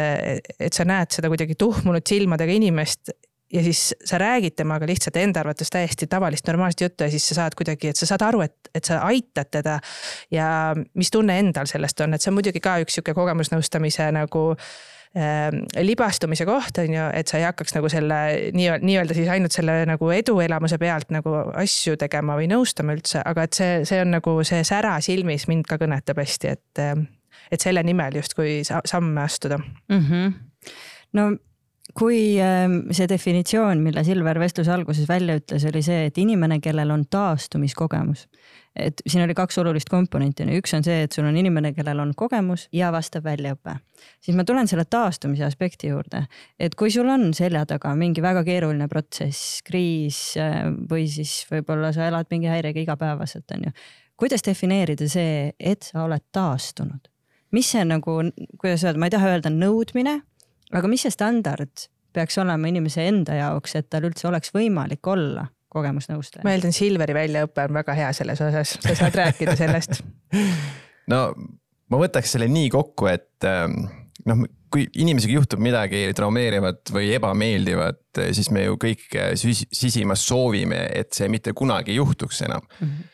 et 0.61 0.77
sa 0.77 0.85
näed 0.87 1.11
seda 1.15 1.31
kuidagi 1.33 1.57
tuhmunud 1.59 2.05
silmadega 2.07 2.55
inimest 2.55 3.11
ja 3.53 3.63
siis 3.63 3.95
sa 4.05 4.19
räägid 4.19 4.57
temaga 4.57 4.87
lihtsalt 4.87 5.17
enda 5.17 5.41
arvates 5.41 5.71
täiesti 5.71 6.07
tavalist 6.07 6.47
normaalset 6.47 6.81
juttu 6.81 7.05
ja 7.05 7.11
siis 7.11 7.29
sa 7.29 7.35
saad 7.35 7.57
kuidagi, 7.57 7.89
et 7.89 7.97
sa 7.97 8.07
saad 8.07 8.23
aru, 8.27 8.41
et, 8.45 8.71
et 8.75 8.85
sa 8.85 9.01
aitad 9.09 9.49
teda. 9.51 9.79
ja 10.31 10.75
mis 10.95 11.11
tunne 11.11 11.39
endal 11.39 11.67
sellest 11.67 12.01
on, 12.01 12.15
et 12.15 12.23
see 12.23 12.31
on 12.31 12.37
muidugi 12.37 12.61
ka 12.61 12.79
üks 12.85 12.99
sihuke 12.99 13.15
kogemusnõustamise 13.17 14.11
nagu 14.13 14.43
äh, 15.17 15.49
libastumise 15.81 16.45
koht 16.49 16.83
on 16.83 16.95
ju, 16.95 17.09
et 17.15 17.33
sa 17.33 17.41
ei 17.41 17.49
hakkaks 17.49 17.77
nagu 17.79 17.89
selle 17.93 18.21
nii-öelda, 18.53 18.85
nii-öelda 18.85 19.17
siis 19.17 19.33
ainult 19.33 19.57
selle 19.57 19.81
nagu 19.89 20.13
eduelamuse 20.13 20.79
pealt 20.79 21.15
nagu 21.15 21.39
asju 21.57 21.97
tegema 22.01 22.37
või 22.37 22.51
nõustama 22.53 22.97
üldse, 22.99 23.25
aga 23.25 23.49
et 23.49 23.57
see, 23.57 23.83
see 23.89 24.05
on 24.05 24.13
nagu 24.19 24.37
see 24.45 24.61
sära 24.69 24.99
silmis 25.05 25.49
mind 25.49 25.69
ka 25.69 25.81
kõnetab 25.81 26.21
hästi, 26.21 26.53
et, 26.53 26.85
et 27.49 27.65
selle 27.65 27.83
nimel 27.87 28.21
justkui 28.21 28.61
samme 28.67 29.25
astuda 29.25 29.57
mm. 29.59 30.01
-hmm. 30.05 30.33
no 31.17 31.31
kui 31.99 32.39
ähm, 32.43 32.81
see 32.95 33.09
definitsioon, 33.11 33.81
mille 33.83 34.05
Silver 34.07 34.39
vestluse 34.39 34.71
alguses 34.73 35.09
välja 35.09 35.39
ütles, 35.41 35.65
oli 35.69 35.83
see, 35.83 36.07
et 36.09 36.19
inimene, 36.21 36.61
kellel 36.63 36.91
on 36.95 37.05
taastumiskogemus. 37.11 38.29
et 38.79 39.01
siin 39.11 39.25
oli 39.25 39.35
kaks 39.35 39.59
olulist 39.59 39.89
komponenti 39.91 40.45
on 40.45 40.53
ju, 40.53 40.61
üks 40.63 40.75
on 40.77 40.85
see, 40.87 41.01
et 41.03 41.13
sul 41.13 41.27
on 41.27 41.37
inimene, 41.37 41.73
kellel 41.75 41.99
on 41.99 42.13
kogemus 42.17 42.69
ja 42.73 42.93
vastav 42.95 43.25
väljaõpe. 43.27 43.75
siis 44.21 44.37
ma 44.39 44.45
tulen 44.47 44.71
selle 44.71 44.85
taastumise 44.85 45.45
aspekti 45.45 45.91
juurde, 45.91 46.25
et 46.59 46.75
kui 46.79 46.91
sul 46.95 47.09
on 47.11 47.33
selja 47.35 47.65
taga 47.67 47.95
mingi 47.99 48.23
väga 48.23 48.45
keeruline 48.47 48.89
protsess, 48.89 49.63
kriis 49.67 50.37
äh, 50.39 50.69
või 50.91 51.09
siis 51.11 51.41
võib-olla 51.51 51.93
sa 51.93 52.07
elad 52.07 52.31
mingi 52.31 52.51
häirega 52.53 52.85
igapäevaselt, 52.87 53.51
on 53.57 53.69
ju. 53.69 53.77
kuidas 54.17 54.47
defineerida 54.47 55.11
see, 55.11 55.53
et 55.59 55.91
sa 55.91 56.07
oled 56.07 56.27
taastunud? 56.33 57.11
mis 57.51 57.71
see 57.73 57.85
nagu, 57.89 58.21
kuidas 58.61 58.85
öelda, 58.85 59.01
ma 59.01 59.09
ei 59.09 59.17
taha 59.17 59.35
öelda 59.35 59.51
nõudmine, 59.51 60.21
aga 60.73 60.91
mis 60.91 61.07
see 61.07 61.15
standard 61.15 61.87
peaks 62.13 62.39
olema 62.41 62.69
inimese 62.71 63.07
enda 63.09 63.37
jaoks, 63.39 63.77
et 63.79 63.89
tal 63.93 64.09
üldse 64.09 64.29
oleks 64.29 64.53
võimalik 64.55 65.07
olla 65.07 65.47
kogemusnõustaja? 65.73 66.45
ma 66.47 66.55
eeldan, 66.57 66.75
Silveri 66.77 67.17
väljaõpe 67.17 67.69
on 67.69 67.79
väga 67.81 67.97
hea 67.99 68.11
selles 68.17 68.41
osas, 68.45 68.77
sa 68.83 68.97
saad 68.99 69.17
rääkida 69.19 69.57
sellest. 69.59 70.01
no 71.13 71.23
ma 71.89 72.01
võtaks 72.01 72.35
selle 72.35 72.49
nii 72.53 72.71
kokku, 72.73 73.09
et 73.13 73.49
ähm, 73.49 73.81
noh, 74.29 74.45
kui 74.73 74.85
inimesega 75.01 75.33
juhtub 75.39 75.63
midagi 75.65 76.03
traumeerivat 76.17 76.93
või 76.93 77.13
ebameeldivat, 77.17 78.21
siis 78.37 78.51
me 78.53 78.67
ju 78.67 78.77
kõik 78.81 79.07
sisimas 79.37 80.25
soovime, 80.29 80.83
et 80.93 81.17
see 81.17 81.29
mitte 81.33 81.55
kunagi 81.57 81.95
ei 81.95 82.01
juhtuks 82.01 82.43
enam 82.45 82.65
mm. 82.65 82.87
-hmm. 82.87 83.13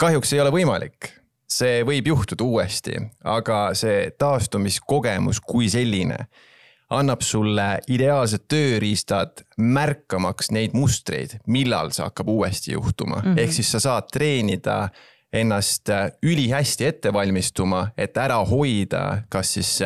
kahjuks 0.00 0.32
ei 0.32 0.40
ole 0.44 0.52
võimalik, 0.54 1.10
see 1.48 1.82
võib 1.84 2.08
juhtuda 2.12 2.44
uuesti, 2.44 2.96
aga 3.24 3.74
see 3.76 4.10
taastumiskogemus 4.18 5.40
kui 5.44 5.68
selline 5.72 6.24
annab 6.94 7.22
sulle 7.24 7.66
ideaalsed 7.90 8.46
tööriistad 8.48 9.44
märkamaks 9.60 10.52
neid 10.54 10.74
mustreid, 10.76 11.36
millal 11.46 11.92
see 11.92 12.04
hakkab 12.06 12.30
uuesti 12.32 12.72
juhtuma 12.72 13.20
mm, 13.20 13.28
-hmm. 13.32 13.38
ehk 13.44 13.52
siis 13.52 13.70
sa 13.72 13.80
saad 13.80 14.08
treenida 14.12 14.88
ennast 15.32 15.90
ülihästi 16.22 16.86
ette 16.86 17.12
valmistuma, 17.12 17.90
et 17.98 18.16
ära 18.16 18.38
hoida, 18.48 19.22
kas 19.28 19.52
siis 19.54 19.80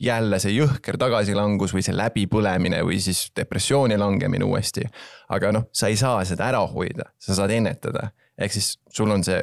jälle 0.00 0.38
see 0.40 0.54
jõhker 0.56 0.96
tagasilangus 0.96 1.74
või 1.76 1.84
see 1.84 1.96
läbipõlemine 1.96 2.80
või 2.80 3.00
siis 3.00 3.26
depressiooni 3.36 3.98
langemine 4.00 4.44
uuesti. 4.44 4.86
aga 5.28 5.52
noh, 5.52 5.68
sa 5.72 5.86
ei 5.92 5.96
saa 5.96 6.24
seda 6.24 6.48
ära 6.48 6.64
hoida, 6.66 7.10
sa 7.18 7.34
saad 7.34 7.50
ennetada, 7.50 8.10
ehk 8.38 8.52
siis 8.52 8.78
sul 8.88 9.10
on 9.10 9.24
see 9.24 9.42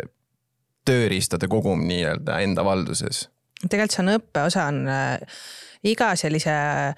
tööriistade 0.86 1.48
kogum 1.48 1.86
nii-öelda 1.88 2.40
enda 2.40 2.66
valduses. 2.66 3.30
tegelikult 3.70 3.92
see 3.92 4.04
on 4.04 4.16
õppeosa 4.18 4.66
on 4.68 4.88
äh 4.88 5.20
iga 5.84 6.14
sellise 6.20 6.54
äh, 6.54 6.96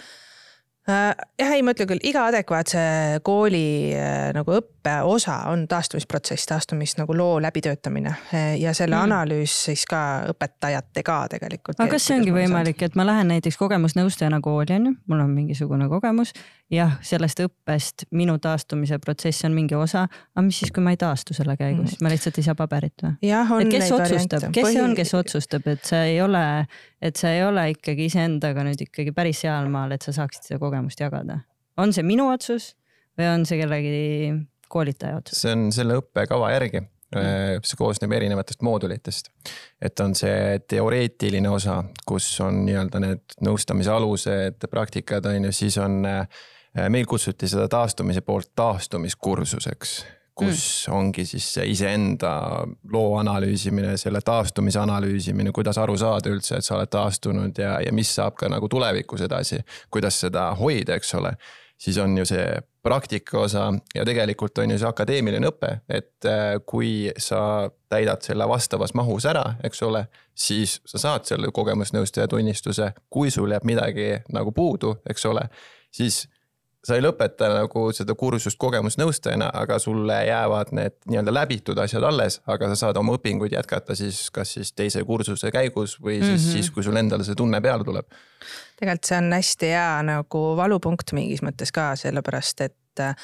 jah, 1.39 1.53
ei, 1.53 1.63
ma 1.65 1.73
ütlen 1.75 1.89
küll, 1.89 2.03
iga 2.05 2.27
adekvaatse 2.29 2.81
kooli 3.25 3.93
äh, 3.97 4.29
nagu 4.35 4.57
õppe 4.59 4.95
osa 5.09 5.39
on 5.51 5.65
taastumisprotsess, 5.69 6.45
taastumis 6.49 6.95
nagu 6.99 7.15
loo 7.17 7.39
läbitöötamine 7.43 8.11
äh, 8.11 8.51
ja 8.61 8.73
selle 8.77 8.97
mm. 8.97 9.07
analüüs 9.07 9.55
siis 9.69 9.85
ka 9.89 10.01
õpetajatega 10.33 11.17
tegelikult. 11.35 11.79
aga 11.79 11.89
kas 11.95 12.09
see 12.09 12.19
ongi 12.19 12.35
võimalik, 12.35 12.85
et 12.85 12.99
ma 12.99 13.07
lähen 13.07 13.33
näiteks 13.33 13.57
kogemusnõustajana 13.61 14.41
kooli 14.45 14.77
on 14.77 14.91
ju, 14.91 14.95
mul 15.09 15.25
on 15.25 15.33
mingisugune 15.33 15.89
kogemus 15.91 16.35
jah, 16.73 16.95
sellest 17.05 17.41
õppest 17.43 18.07
minu 18.15 18.37
taastumise 18.41 18.97
protsess 19.03 19.45
on 19.45 19.53
mingi 19.55 19.77
osa, 19.77 20.05
aga 20.33 20.45
mis 20.45 20.59
siis, 20.61 20.71
kui 20.73 20.83
ma 20.85 20.95
ei 20.95 20.99
taastu 21.01 21.35
selle 21.37 21.57
käigus 21.59 21.95
mm., 21.95 22.05
ma 22.05 22.11
lihtsalt 22.13 22.39
ei 22.41 22.47
saa 22.47 22.57
paberit 22.57 23.05
või? 23.05 23.13
kes 23.69 23.91
otsustab, 23.93 24.47
kes 24.49 24.65
Põhi... 24.65 24.77
see 24.77 24.83
on, 24.85 24.95
kes 24.97 25.13
otsustab, 25.17 25.67
et 25.69 25.85
sa 25.85 26.03
ei 26.09 26.17
ole, 26.23 26.43
et 27.05 27.19
sa 27.19 27.31
ei 27.35 27.43
ole 27.45 27.67
ikkagi 27.75 28.09
iseendaga 28.09 28.65
nüüd 28.65 28.81
ikkagi 28.87 29.13
päris 29.15 29.43
sealmaal, 29.45 29.93
et 29.95 30.05
sa 30.05 30.15
saaksid 30.15 30.49
seda 30.49 30.61
kogemust 30.61 31.01
jagada? 31.01 31.41
on 31.81 31.93
see 31.93 32.05
minu 32.07 32.29
otsus 32.31 32.73
või 33.19 33.29
on 33.33 33.45
see 33.47 33.61
kellegi 33.61 34.33
koolitaja 34.71 35.21
otsus? 35.21 35.43
see 35.43 35.55
on 35.55 35.69
selle 35.75 35.99
õppekava 36.01 36.49
järgi 36.55 36.81
mm. 36.81 37.61
see 37.67 37.79
koosneb 37.79 38.15
erinevatest 38.17 38.65
moodulitest. 38.65 39.31
et 39.81 40.03
on 40.03 40.17
see 40.17 40.57
teoreetiline 40.67 41.51
osa, 41.51 41.81
kus 42.07 42.27
on 42.45 42.65
nii-öelda 42.67 43.03
need 43.03 43.39
nõustamise 43.45 43.93
alused, 43.93 44.67
praktikad 44.71 45.29
on 45.31 45.49
ju, 45.49 45.55
siis 45.63 45.79
on 45.83 46.03
äh, 46.09 46.27
Äh, 46.75 46.89
meil 46.91 47.07
kutsuti 47.07 47.47
seda 47.47 47.69
taastumise 47.71 48.19
poolt 48.25 48.49
taastumiskursuseks, 48.59 49.91
kus 50.35 50.87
mm. 50.87 50.95
ongi 50.95 51.25
siis 51.25 51.47
see 51.57 51.65
iseenda 51.71 52.31
loo 52.91 53.15
analüüsimine, 53.21 53.95
selle 53.97 54.21
taastumise 54.25 54.81
analüüsimine, 54.81 55.53
kuidas 55.55 55.79
aru 55.79 55.95
saada 55.99 56.31
üldse, 56.31 56.59
et 56.59 56.67
sa 56.67 56.75
oled 56.77 56.91
taastunud 56.91 57.61
ja, 57.61 57.77
ja 57.83 57.93
mis 57.95 58.11
saab 58.17 58.35
ka 58.39 58.49
nagu 58.51 58.69
tulevikus 58.71 59.23
edasi, 59.25 59.61
kuidas 59.91 60.19
seda 60.25 60.49
hoida, 60.59 60.99
eks 60.99 61.15
ole. 61.15 61.35
siis 61.77 61.97
on 61.99 62.17
ju 62.17 62.25
see 62.25 62.45
praktika 62.83 63.39
osa 63.39 63.73
ja 63.95 64.05
tegelikult 64.05 64.57
on 64.57 64.71
ju 64.71 64.77
see 64.79 64.87
akadeemiline 64.87 65.47
õpe, 65.49 65.71
et 65.89 66.27
äh, 66.29 66.59
kui 66.65 67.11
sa 67.17 67.69
täidad 67.89 68.21
selle 68.23 68.47
vastavas 68.47 68.93
mahus 68.93 69.25
ära, 69.25 69.43
eks 69.63 69.81
ole, 69.83 70.05
siis 70.35 70.79
sa 70.85 71.01
saad 71.01 71.25
selle 71.25 71.51
kogemusnõustaja 71.51 72.27
tunnistuse, 72.31 72.91
kui 73.09 73.31
sul 73.31 73.55
jääb 73.55 73.67
midagi 73.67 74.11
nagu 74.35 74.51
puudu, 74.55 74.97
eks 75.09 75.25
ole, 75.31 75.47
siis 75.91 76.25
sa 76.85 76.97
ei 76.97 77.03
lõpeta 77.03 77.49
nagu 77.49 77.87
seda 77.95 78.15
kursust 78.17 78.59
kogemusnõustajana, 78.61 79.49
aga 79.61 79.79
sulle 79.81 80.19
jäävad 80.27 80.73
need 80.77 80.97
nii-öelda 81.09 81.33
läbitud 81.33 81.79
asjad 81.81 82.05
alles, 82.05 82.39
aga 82.51 82.69
sa 82.71 82.77
saad 82.85 82.99
oma 83.01 83.17
õpinguid 83.17 83.55
jätkata 83.57 83.97
siis 83.97 84.27
kas 84.35 84.53
siis 84.57 84.73
teise 84.77 85.03
kursuse 85.07 85.51
käigus 85.53 85.97
või 86.01 86.19
siis 86.19 86.29
mm, 86.29 86.37
-hmm. 86.37 86.53
siis 86.59 86.71
kui 86.71 86.85
sul 86.85 87.01
endal 87.01 87.25
see 87.25 87.35
tunne 87.35 87.61
peale 87.61 87.83
tuleb. 87.83 88.07
tegelikult 88.79 89.09
see 89.09 89.17
on 89.17 89.33
hästi 89.33 89.73
hea 89.73 89.91
nagu 90.11 90.45
valupunkt 90.57 91.13
mingis 91.17 91.41
mõttes 91.45 91.73
ka, 91.73 91.93
sellepärast 91.95 92.61
et 92.61 93.01
äh, 93.01 93.15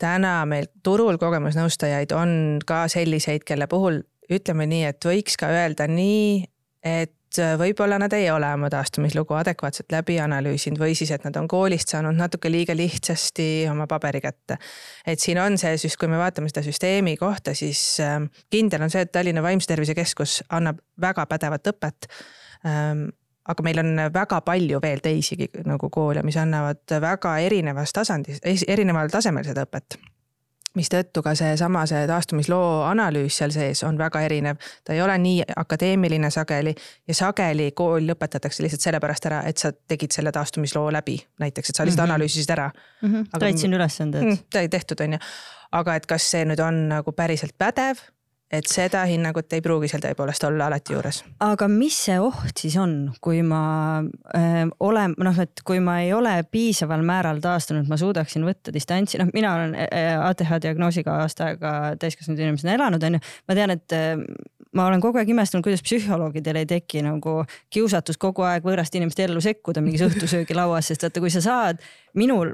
täna 0.00 0.40
meil 0.46 0.66
turul 0.82 1.18
kogemusnõustajaid 1.20 2.12
on 2.16 2.58
ka 2.66 2.88
selliseid, 2.88 3.44
kelle 3.46 3.66
puhul 3.70 4.02
ütleme 4.30 4.66
nii, 4.70 4.84
et 4.90 5.04
võiks 5.04 5.36
ka 5.38 5.50
öelda 5.52 5.86
nii, 5.90 6.44
et 6.86 7.14
Äh, 7.38 7.52
võib-olla 7.58 7.98
nad 8.00 8.12
ei 8.16 8.24
ole 8.30 8.48
oma 8.54 8.66
taastumislugu 8.72 9.36
adekvaatselt 9.38 9.92
läbi 9.94 10.16
analüüsinud 10.18 10.80
või 10.82 10.96
siis, 10.98 11.12
et 11.14 11.22
nad 11.22 11.36
on 11.38 11.46
koolist 11.48 11.92
saanud 11.92 12.18
natuke 12.18 12.50
liiga 12.50 12.74
lihtsasti 12.74 13.68
oma 13.70 13.86
paberi 13.86 14.20
kätte. 14.24 14.58
et 15.06 15.20
siin 15.20 15.38
on 15.38 15.58
see 15.58 15.76
siis, 15.78 15.96
kui 15.96 16.08
me 16.10 16.18
vaatame 16.18 16.50
seda 16.50 16.64
süsteemi 16.66 17.16
kohta, 17.16 17.54
siis 17.54 18.00
ähm, 18.02 18.26
kindel 18.50 18.82
on 18.82 18.90
see, 18.90 19.06
et 19.06 19.12
Tallinna 19.12 19.42
Vaimse 19.42 19.70
Tervise 19.70 19.94
Keskus 19.94 20.40
annab 20.50 20.82
väga 21.00 21.26
pädevat 21.30 21.70
õpet 21.70 22.10
ähm, 22.66 23.06
aga 23.46 23.62
meil 23.62 23.78
on 23.78 23.94
väga 24.12 24.40
palju 24.46 24.82
veel 24.82 24.98
teisigi 25.04 25.52
nagu 25.66 25.90
koole, 25.90 26.22
mis 26.26 26.36
annavad 26.36 26.98
väga 27.00 27.38
erinevas 27.46 27.94
tasandis, 27.94 28.42
erineval 28.66 29.10
tasemel 29.10 29.46
seda 29.46 29.68
õpet 29.70 30.00
mistõttu 30.78 31.22
ka 31.22 31.34
seesama, 31.34 31.82
see 31.90 32.04
taastumisloo 32.06 32.82
analüüs 32.86 33.40
seal 33.40 33.50
sees 33.54 33.82
on 33.86 33.98
väga 33.98 34.22
erinev. 34.26 34.60
ta 34.84 34.94
ei 34.94 35.02
ole 35.02 35.16
nii 35.18 35.42
akadeemiline 35.56 36.30
sageli 36.30 36.74
ja 37.08 37.14
sageli 37.14 37.70
kool 37.76 38.06
lõpetatakse 38.06 38.62
lihtsalt 38.62 38.86
sellepärast 38.86 39.26
ära, 39.26 39.42
et 39.46 39.58
sa 39.58 39.72
tegid 39.72 40.14
selle 40.14 40.32
taastumisloo 40.32 40.92
läbi, 40.92 41.18
näiteks, 41.42 41.70
et 41.70 41.76
sa 41.76 41.84
lihtsalt 41.84 42.06
mm 42.06 42.10
-hmm. 42.10 42.14
analüüsisid 42.14 42.50
ära 42.50 42.70
mm. 43.02 43.14
-hmm. 43.14 43.38
täitsin 43.38 43.74
ülesanded 43.74 44.22
mm,. 44.22 44.70
tehtud, 44.70 45.00
on 45.00 45.12
ju. 45.12 45.18
aga 45.72 45.94
et 45.94 46.06
kas 46.06 46.30
see 46.30 46.44
nüüd 46.44 46.62
on 46.62 46.88
nagu 46.88 47.12
päriselt 47.12 47.58
pädev 47.58 47.98
et 48.50 48.66
seda 48.66 49.04
hinnangut 49.06 49.52
ei 49.54 49.62
pruugi 49.62 49.88
seal 49.90 50.02
tõepoolest 50.02 50.44
olla 50.48 50.66
alati 50.66 50.94
juures. 50.94 51.22
aga 51.46 51.68
mis 51.70 51.96
see 52.06 52.18
oht 52.20 52.62
siis 52.62 52.76
on, 52.80 52.94
kui 53.22 53.42
ma 53.46 53.62
äh, 54.36 54.62
olen, 54.80 55.14
noh, 55.22 55.42
et 55.42 55.62
kui 55.66 55.80
ma 55.84 56.00
ei 56.04 56.12
ole 56.16 56.34
piisaval 56.50 57.04
määral 57.06 57.42
taastunud, 57.44 57.88
ma 57.90 57.98
suudaksin 58.00 58.46
võtta 58.46 58.74
distantsi, 58.74 59.20
noh, 59.22 59.30
mina 59.34 59.54
olen 59.58 59.76
äh, 59.86 60.14
ATH 60.18 60.56
diagnoosiga 60.66 61.20
aasta 61.22 61.50
aega 61.52 61.74
täiskasvanud 62.00 62.42
inimesena 62.42 62.74
elanud, 62.78 63.06
on 63.06 63.18
ju. 63.18 63.26
ma 63.48 63.58
tean, 63.58 63.76
et 63.76 63.96
äh, 63.96 64.16
ma 64.76 64.86
olen 64.86 65.02
kogu 65.02 65.18
aeg 65.20 65.30
imestanud, 65.32 65.64
kuidas 65.66 65.82
psühholoogidel 65.86 66.60
ei 66.60 66.68
teki 66.68 67.02
nagu 67.06 67.40
kiusatus 67.74 68.18
kogu 68.20 68.44
aeg 68.46 68.66
võõraste 68.66 69.00
inimeste 69.00 69.26
ellu 69.26 69.42
sekkuda 69.44 69.82
mingis 69.84 70.04
õhtusöögilauas, 70.06 70.90
sest 70.90 71.06
vaata, 71.06 71.22
kui 71.22 71.32
sa 71.34 71.42
saad, 71.44 71.82
minul, 72.18 72.52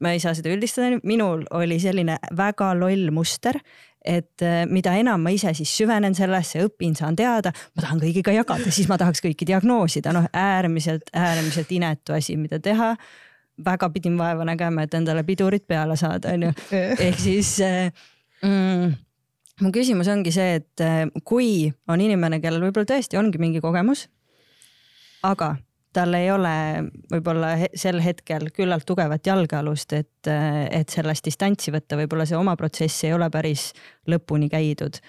ma 0.00 0.12
ei 0.12 0.22
saa 0.22 0.36
seda 0.36 0.52
üldistada, 0.52 1.00
minul 1.06 1.46
oli 1.56 1.80
selline 1.82 2.18
väga 2.36 2.72
loll 2.78 3.12
muster, 3.14 3.60
et 4.06 4.42
äh, 4.42 4.64
mida 4.70 4.94
enam 4.96 5.22
ma 5.22 5.32
ise 5.34 5.52
siis 5.56 5.72
süvenen 5.76 6.14
sellesse, 6.16 6.62
õpin, 6.66 6.94
saan 6.98 7.16
teada, 7.18 7.52
ma 7.76 7.84
tahan 7.84 8.00
kõigiga 8.02 8.34
jagada, 8.34 8.72
siis 8.72 8.88
ma 8.90 8.98
tahaks 9.00 9.22
kõiki 9.24 9.48
diagnoosida, 9.48 10.14
noh 10.16 10.28
äärmiselt, 10.32 11.10
äärmiselt 11.16 11.72
inetu 11.76 12.16
asi, 12.16 12.36
mida 12.40 12.60
teha. 12.62 12.94
väga 13.64 13.88
pidin 13.88 14.18
vaeva 14.18 14.44
nägema, 14.44 14.82
et 14.84 14.94
endale 14.94 15.22
pidurit 15.24 15.64
peale 15.66 15.96
saada, 15.96 16.34
onju. 16.36 16.52
ehk 17.06 17.20
siis 17.20 17.54
äh, 17.64 17.92
mm, 18.44 18.92
mu 19.64 19.72
küsimus 19.72 20.08
ongi 20.12 20.32
see, 20.32 20.60
et 20.60 20.84
äh, 20.84 21.06
kui 21.24 21.72
on 21.88 22.00
inimene, 22.00 22.40
kellel 22.40 22.68
võib-olla 22.68 22.92
tõesti 22.92 23.16
ongi 23.16 23.40
mingi 23.40 23.64
kogemus, 23.64 24.08
aga 25.24 25.54
tal 25.96 26.14
ei 26.18 26.28
ole 26.30 26.54
võib-olla 27.12 27.54
sel 27.76 28.00
hetkel 28.04 28.50
küllalt 28.54 28.86
tugevat 28.88 29.26
jalgealust, 29.26 29.94
et, 29.96 30.28
et 30.28 30.92
sellest 30.92 31.24
distantsi 31.28 31.72
võtta, 31.74 31.98
võib-olla 32.00 32.26
see 32.28 32.38
oma 32.38 32.56
protsess 32.58 33.06
ei 33.08 33.14
ole 33.16 33.30
päris 33.32 33.70
lõpuni 34.10 34.50
käidud. 34.52 35.00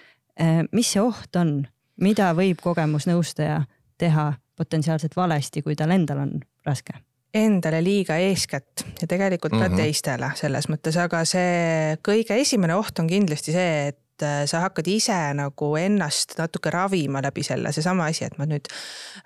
mis 0.72 0.94
see 0.94 1.02
oht 1.02 1.36
on, 1.36 1.60
mida 2.02 2.32
võib 2.38 2.62
kogemusnõustaja 2.64 3.64
teha 3.98 4.32
potentsiaalselt 4.58 5.16
valesti, 5.18 5.62
kui 5.66 5.76
tal 5.78 5.94
endal 5.94 6.24
on 6.24 6.34
raske? 6.66 6.98
Endale 7.38 7.82
liiga 7.84 8.16
eeskätt 8.24 8.86
ja 9.02 9.08
tegelikult 9.08 9.54
ka 9.54 9.68
mm 9.68 9.74
-hmm. 9.74 9.78
teistele 9.78 10.32
selles 10.36 10.70
mõttes, 10.70 10.98
aga 10.98 11.26
see 11.26 11.98
kõige 12.08 12.40
esimene 12.40 12.76
oht 12.76 13.00
on 13.00 13.08
kindlasti 13.08 13.52
see, 13.52 13.88
et 13.88 14.00
äh, 14.26 14.46
sa 14.50 14.64
hakkad 14.66 14.88
ise 14.92 15.18
nagu 15.38 15.72
ennast 15.80 16.38
natuke 16.40 16.72
ravima 16.74 17.22
läbi 17.26 17.44
selle, 17.46 17.72
seesama 17.76 18.10
asi, 18.12 18.26
et 18.28 18.38
ma 18.40 18.48
nüüd 18.50 18.70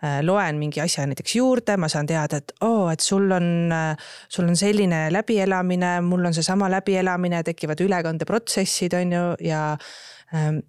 äh, 0.02 0.20
loen 0.26 0.60
mingi 0.62 0.84
asja 0.84 1.06
näiteks 1.10 1.36
juurde, 1.38 1.78
ma 1.82 1.90
saan 1.92 2.10
teada, 2.10 2.42
et 2.42 2.56
oo 2.62 2.86
oh,, 2.86 2.92
et 2.92 3.04
sul 3.06 3.32
on, 3.36 3.74
sul 4.30 4.50
on 4.50 4.60
selline 4.60 5.08
läbielamine, 5.14 5.98
mul 6.06 6.32
on 6.32 6.38
seesama 6.38 6.70
läbielamine, 6.72 7.44
tekivad 7.48 7.82
ülekandeprotsessid, 7.84 8.96
on 9.00 9.18
ju, 9.18 9.26
ja 9.48 9.64
ähm, 10.36 10.62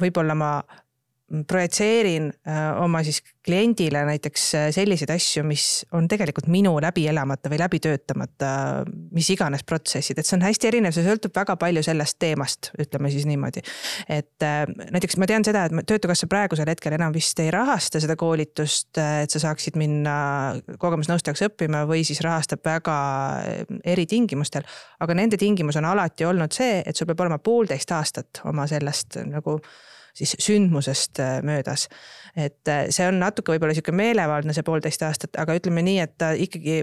võib-olla 0.00 0.36
ma 0.38 0.54
projitseerin 1.46 2.32
äh, 2.48 2.82
oma 2.82 3.02
siis 3.06 3.22
kliendile 3.46 4.02
näiteks 4.04 4.44
äh, 4.54 4.66
selliseid 4.74 5.10
asju, 5.14 5.44
mis 5.46 5.64
on 5.94 6.08
tegelikult 6.10 6.48
minu 6.50 6.72
läbi 6.82 7.04
elamata 7.08 7.50
või 7.52 7.60
läbi 7.60 7.78
töötamata, 7.82 8.50
mis 9.14 9.30
iganes 9.30 9.62
protsessid, 9.66 10.18
et 10.18 10.26
see 10.26 10.36
on 10.38 10.42
hästi 10.44 10.70
erinev, 10.72 10.94
see 10.94 11.06
sõltub 11.06 11.34
väga 11.36 11.54
palju 11.60 11.84
sellest 11.86 12.18
teemast, 12.22 12.72
ütleme 12.82 13.12
siis 13.14 13.28
niimoodi. 13.30 13.62
et 14.08 14.46
äh, 14.46 14.64
näiteks 14.90 15.18
ma 15.22 15.28
tean 15.30 15.46
seda, 15.46 15.66
et 15.68 15.86
Töötukassa 15.90 16.26
praegusel 16.30 16.68
hetkel 16.70 16.94
enam 16.98 17.14
vist 17.14 17.38
ei 17.42 17.50
rahasta 17.54 18.02
seda 18.02 18.16
koolitust, 18.18 18.98
et 18.98 19.30
sa 19.30 19.42
saaksid 19.42 19.78
minna 19.80 20.16
kogemusnõustajaks 20.82 21.46
õppima 21.46 21.84
või 21.88 22.02
siis 22.06 22.20
rahastab 22.26 22.64
väga 22.66 22.96
eritingimustel. 23.84 24.66
aga 25.00 25.14
nende 25.14 25.38
tingimus 25.38 25.78
on 25.78 25.86
alati 25.86 26.26
olnud 26.26 26.52
see, 26.54 26.82
et 26.84 26.96
sul 26.96 27.08
peab 27.10 27.24
olema 27.24 27.38
poolteist 27.38 27.94
aastat 27.94 28.42
oma 28.50 28.66
sellest 28.70 29.22
nagu 29.30 29.60
siis 30.14 30.36
sündmusest 30.38 31.20
äh, 31.20 31.42
möödas. 31.42 31.88
et 32.36 32.68
äh, 32.68 32.86
see 32.90 33.08
on 33.08 33.18
natuke 33.20 33.52
võib-olla 33.52 33.74
sihuke 33.74 33.92
meelevaldne, 33.92 34.54
see 34.54 34.66
poolteist 34.66 35.02
aastat, 35.02 35.36
aga 35.40 35.58
ütleme 35.58 35.82
nii, 35.82 35.98
et 36.04 36.12
ta 36.18 36.30
ikkagi 36.38 36.82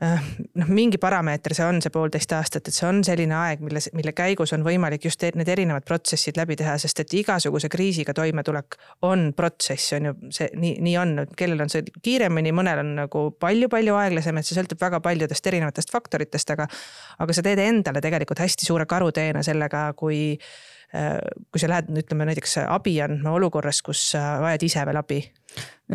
äh, 0.00 0.24
noh, 0.58 0.70
mingi 0.72 0.96
parameeter 1.00 1.52
see 1.54 1.66
on, 1.68 1.80
see 1.84 1.92
poolteist 1.92 2.32
aastat, 2.32 2.68
et 2.68 2.76
see 2.76 2.86
on 2.88 3.02
selline 3.04 3.36
aeg, 3.36 3.60
milles, 3.64 3.90
mille 3.96 4.14
käigus 4.16 4.54
on 4.56 4.64
võimalik 4.64 5.04
just 5.04 5.24
need 5.36 5.52
erinevad 5.52 5.84
protsessid 5.88 6.40
läbi 6.40 6.56
teha, 6.56 6.78
sest 6.80 7.04
et 7.04 7.14
igasuguse 7.20 7.68
kriisiga 7.72 8.14
toimetulek 8.16 8.78
on 9.08 9.28
protsess, 9.36 9.92
on 9.98 10.08
ju, 10.08 10.16
see 10.32 10.48
nii, 10.56 10.74
nii 10.88 10.96
on, 11.02 11.14
kellel 11.36 11.66
on 11.66 11.72
see 11.72 11.84
kiiremini, 12.00 12.54
mõnel 12.56 12.80
on 12.84 12.94
nagu 13.02 13.26
palju-palju 13.44 14.00
aeglasem, 14.00 14.40
et 14.40 14.48
see 14.48 14.56
sõltub 14.58 14.80
väga 14.80 15.02
paljudest 15.04 15.52
erinevatest 15.52 15.92
faktoritest, 15.92 16.56
aga 16.56 16.68
aga 17.22 17.36
sa 17.36 17.44
teed 17.44 17.60
endale 17.60 18.00
tegelikult 18.04 18.40
hästi 18.40 18.66
suure 18.66 18.88
karuteene 18.88 19.44
sellega, 19.44 19.90
kui 19.98 20.38
kui 20.92 21.60
sa 21.60 21.70
lähed, 21.72 21.88
ütleme 22.02 22.26
näiteks 22.28 22.58
abi 22.66 22.98
andma 23.00 23.32
olukorras, 23.32 23.80
kus 23.84 24.02
sa 24.12 24.36
vajad 24.42 24.66
ise 24.66 24.84
veel 24.84 25.00
abi. 25.00 25.20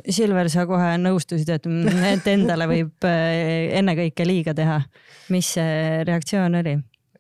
Silver, 0.10 0.50
sa 0.50 0.66
kohe 0.70 0.96
nõustusid, 1.02 1.50
et, 1.54 1.68
et 2.12 2.30
endale 2.34 2.68
võib 2.70 3.06
äh, 3.06 3.70
ennekõike 3.80 4.26
liiga 4.26 4.56
teha. 4.58 4.82
mis 5.34 5.54
see 5.58 6.04
reaktsioon 6.08 6.62
oli? 6.62 6.78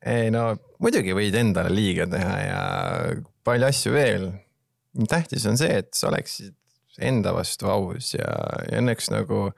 ei 0.07 0.29
no 0.31 0.51
muidugi 0.79 1.15
võid 1.17 1.35
endale 1.35 1.71
liiga 1.73 2.05
teha 2.09 2.35
ja 2.43 2.61
palju 3.43 3.67
asju 3.67 3.93
veel. 3.93 4.27
tähtis 5.09 5.45
on 5.49 5.57
see, 5.57 5.81
et 5.81 5.89
sa 5.97 6.09
oleksid 6.11 6.55
enda 7.01 7.33
vastu 7.33 7.69
aus 7.69 8.13
ja, 8.15 8.29
ja 8.71 8.79
õnneks 8.81 9.11
nagu 9.13 9.51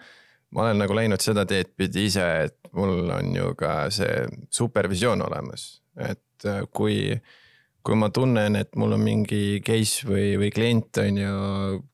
ma 0.55 0.65
olen 0.65 0.81
nagu 0.81 0.95
läinud 0.95 1.21
seda 1.23 1.45
teed 1.47 1.71
pidi 1.77 2.07
ise, 2.09 2.25
et 2.49 2.71
mul 2.75 3.11
on 3.15 3.35
ju 3.35 3.53
ka 3.59 3.73
see 3.93 4.25
supervisioon 4.53 5.21
olemas, 5.27 5.69
et 5.95 6.47
äh, 6.49 6.63
kui 7.85 7.95
ma 7.95 8.09
tunnen, 8.13 8.57
et 8.59 8.75
mul 8.79 8.93
on 8.95 9.01
mingi 9.01 9.61
case 9.65 10.07
või, 10.07 10.33
või 10.39 10.51
klient 10.53 10.99
on 11.01 11.19
ju, 11.21 11.31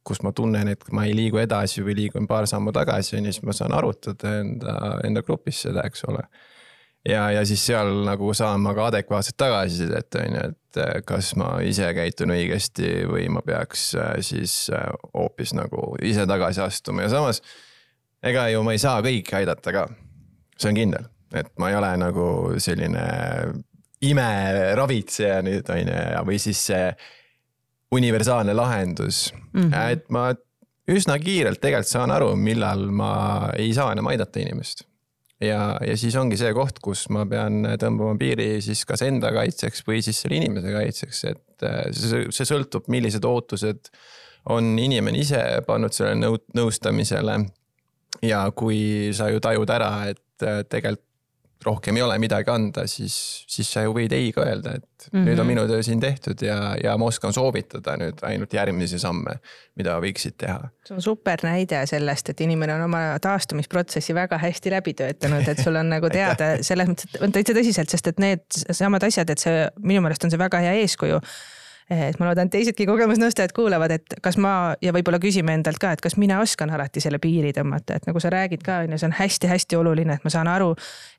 kus 0.07 0.21
ma 0.25 0.31
tunnen, 0.35 0.71
et 0.73 0.83
ma 0.95 1.05
ei 1.05 1.13
liigu 1.17 1.39
edasi 1.41 1.83
või 1.85 1.97
liigun 1.99 2.27
paar 2.29 2.47
sammu 2.49 2.73
tagasi, 2.75 3.19
on 3.19 3.29
ju, 3.29 3.35
siis 3.35 3.45
ma 3.45 3.53
saan 3.55 3.75
arutada 3.77 4.39
enda, 4.41 4.75
enda 5.05 5.23
grupis 5.25 5.61
seda, 5.67 5.85
eks 5.85 6.05
ole. 6.09 6.25
ja, 7.05 7.27
ja 7.35 7.43
siis 7.45 7.61
seal 7.67 7.91
nagu 8.07 8.33
saan 8.33 8.63
ma 8.65 8.73
ka 8.77 8.89
adekvaatset 8.89 9.37
tagasisidet, 9.37 10.19
on 10.23 10.39
ju, 10.39 10.47
et 10.49 10.81
eh, 10.81 10.95
kas 11.05 11.35
ma 11.39 11.51
ise 11.61 11.91
käitun 11.93 12.33
õigesti 12.33 12.95
või 13.11 13.29
ma 13.29 13.45
peaks 13.45 13.91
eh, 13.93 14.15
siis 14.25 14.57
eh, 14.73 14.89
hoopis 15.13 15.53
nagu 15.57 15.93
ise 16.01 16.25
tagasi 16.25 16.65
astuma 16.65 17.05
ja 17.05 17.13
samas. 17.13 17.43
ega 18.25 18.49
ju 18.49 18.65
ma 18.65 18.73
ei 18.73 18.81
saa 18.81 19.05
kõiki 19.05 19.37
aidata 19.37 19.75
ka, 19.75 19.85
see 20.57 20.73
on 20.73 20.81
kindel, 20.81 21.07
et 21.37 21.53
ma 21.61 21.69
ei 21.69 21.77
ole 21.77 21.93
nagu 22.01 22.27
selline 22.57 23.05
imeravitseja 24.01 25.41
nüüd 25.45 25.69
on 25.71 25.79
ju, 25.79 26.23
või 26.27 26.39
siis 26.41 26.65
see 26.71 26.89
universaalne 27.95 28.53
lahendus 28.53 29.29
mm, 29.53 29.61
-hmm. 29.61 29.91
et 29.91 30.09
ma 30.09 30.33
üsna 30.91 31.17
kiirelt 31.21 31.61
tegelikult 31.61 31.89
saan 31.89 32.13
aru, 32.13 32.33
millal 32.35 32.87
ma 32.93 33.13
ei 33.57 33.71
saa 33.73 33.93
enam 33.95 34.11
aidata 34.11 34.41
inimest. 34.41 34.85
ja, 35.41 35.77
ja 35.81 35.97
siis 35.97 36.15
ongi 36.15 36.37
see 36.39 36.53
koht, 36.53 36.79
kus 36.83 37.07
ma 37.09 37.25
pean 37.29 37.65
tõmbama 37.81 38.17
piiri 38.19 38.61
siis 38.61 38.85
kas 38.85 39.03
enda 39.05 39.31
kaitseks 39.35 39.83
või 39.87 40.01
siis 40.05 40.21
selle 40.21 40.39
inimese 40.39 40.71
kaitseks, 40.71 41.23
et 41.31 41.65
äh, 41.67 41.81
see, 41.91 42.27
see 42.31 42.47
sõltub, 42.47 42.87
millised 42.87 43.25
ootused 43.25 43.91
on 44.53 44.75
inimene 44.79 45.19
ise 45.19 45.41
pannud 45.67 45.93
sellele 45.93 46.21
nõu-, 46.21 46.43
nõustamisele. 46.55 47.39
ja 48.23 48.45
kui 48.55 49.11
sa 49.13 49.29
ju 49.29 49.41
tajud 49.43 49.69
ära, 49.69 49.91
et 50.13 50.43
äh, 50.45 50.63
tegelikult 50.69 51.04
rohkem 51.65 51.97
ei 51.97 52.03
ole 52.05 52.17
midagi 52.21 52.51
anda, 52.51 52.85
siis, 52.89 53.15
siis 53.51 53.69
sa 53.73 53.83
ju 53.85 53.93
võid 53.95 54.13
ei 54.15 54.31
ka 54.35 54.45
öelda, 54.45 54.75
et 54.77 54.85
mm 54.85 55.19
-hmm. 55.19 55.25
nüüd 55.29 55.41
on 55.41 55.47
minu 55.47 55.65
töö 55.67 55.83
siin 55.83 55.99
tehtud 55.99 56.41
ja, 56.45 56.75
ja 56.83 56.95
ma 56.97 57.09
oskan 57.09 57.33
soovitada 57.33 57.97
nüüd 58.01 58.21
ainult 58.27 58.53
järgmisi 58.53 58.99
samme, 58.99 59.39
mida 59.75 59.97
võiksid 60.01 60.37
teha. 60.37 60.69
see 60.87 60.95
on 60.95 61.01
super 61.01 61.43
näide 61.43 61.85
sellest, 61.85 62.29
et 62.29 62.41
inimene 62.41 62.75
on 62.75 62.85
oma 62.87 63.03
taastumisprotsessi 63.21 64.15
väga 64.15 64.37
hästi 64.37 64.71
läbi 64.71 64.93
töötanud, 64.93 65.47
et 65.47 65.63
sul 65.63 65.75
on 65.75 65.89
nagu 65.89 66.09
teada 66.19 66.55
selles 66.61 66.89
mõttes, 66.89 67.09
et 67.13 67.21
on 67.21 67.31
täitsa 67.31 67.53
tõsiselt, 67.53 67.89
sest 67.89 68.07
et 68.07 68.19
need 68.19 68.45
samad 68.71 69.03
asjad, 69.03 69.29
et 69.29 69.39
see 69.39 69.67
minu 69.81 70.01
meelest 70.01 70.23
on 70.23 70.33
see 70.33 70.41
väga 70.41 70.63
hea 70.67 70.73
eeskuju 70.85 71.21
et 71.89 72.17
ma 72.17 72.25
loodan, 72.29 72.49
et 72.49 72.55
teisedki 72.55 72.87
kogemusnõustajad 72.89 73.51
kuulavad, 73.53 73.91
et 73.93 74.15
kas 74.25 74.39
ma 74.41 74.73
ja 74.81 74.93
võib-olla 74.95 75.19
küsime 75.21 75.53
endalt 75.53 75.77
ka, 75.81 75.91
et 75.93 76.01
kas 76.01 76.15
mina 76.17 76.39
oskan 76.41 76.71
alati 76.73 77.03
selle 77.03 77.19
piiri 77.21 77.51
tõmmata, 77.53 77.99
et 77.99 78.07
nagu 78.09 78.21
sa 78.21 78.31
räägid 78.33 78.63
ka, 78.65 78.79
on 78.85 78.95
ju, 78.95 78.99
see 79.01 79.09
on 79.09 79.13
hästi-hästi 79.19 79.77
oluline, 79.77 80.17
et 80.17 80.25
ma 80.25 80.31
saan 80.33 80.49
aru, 80.49 80.71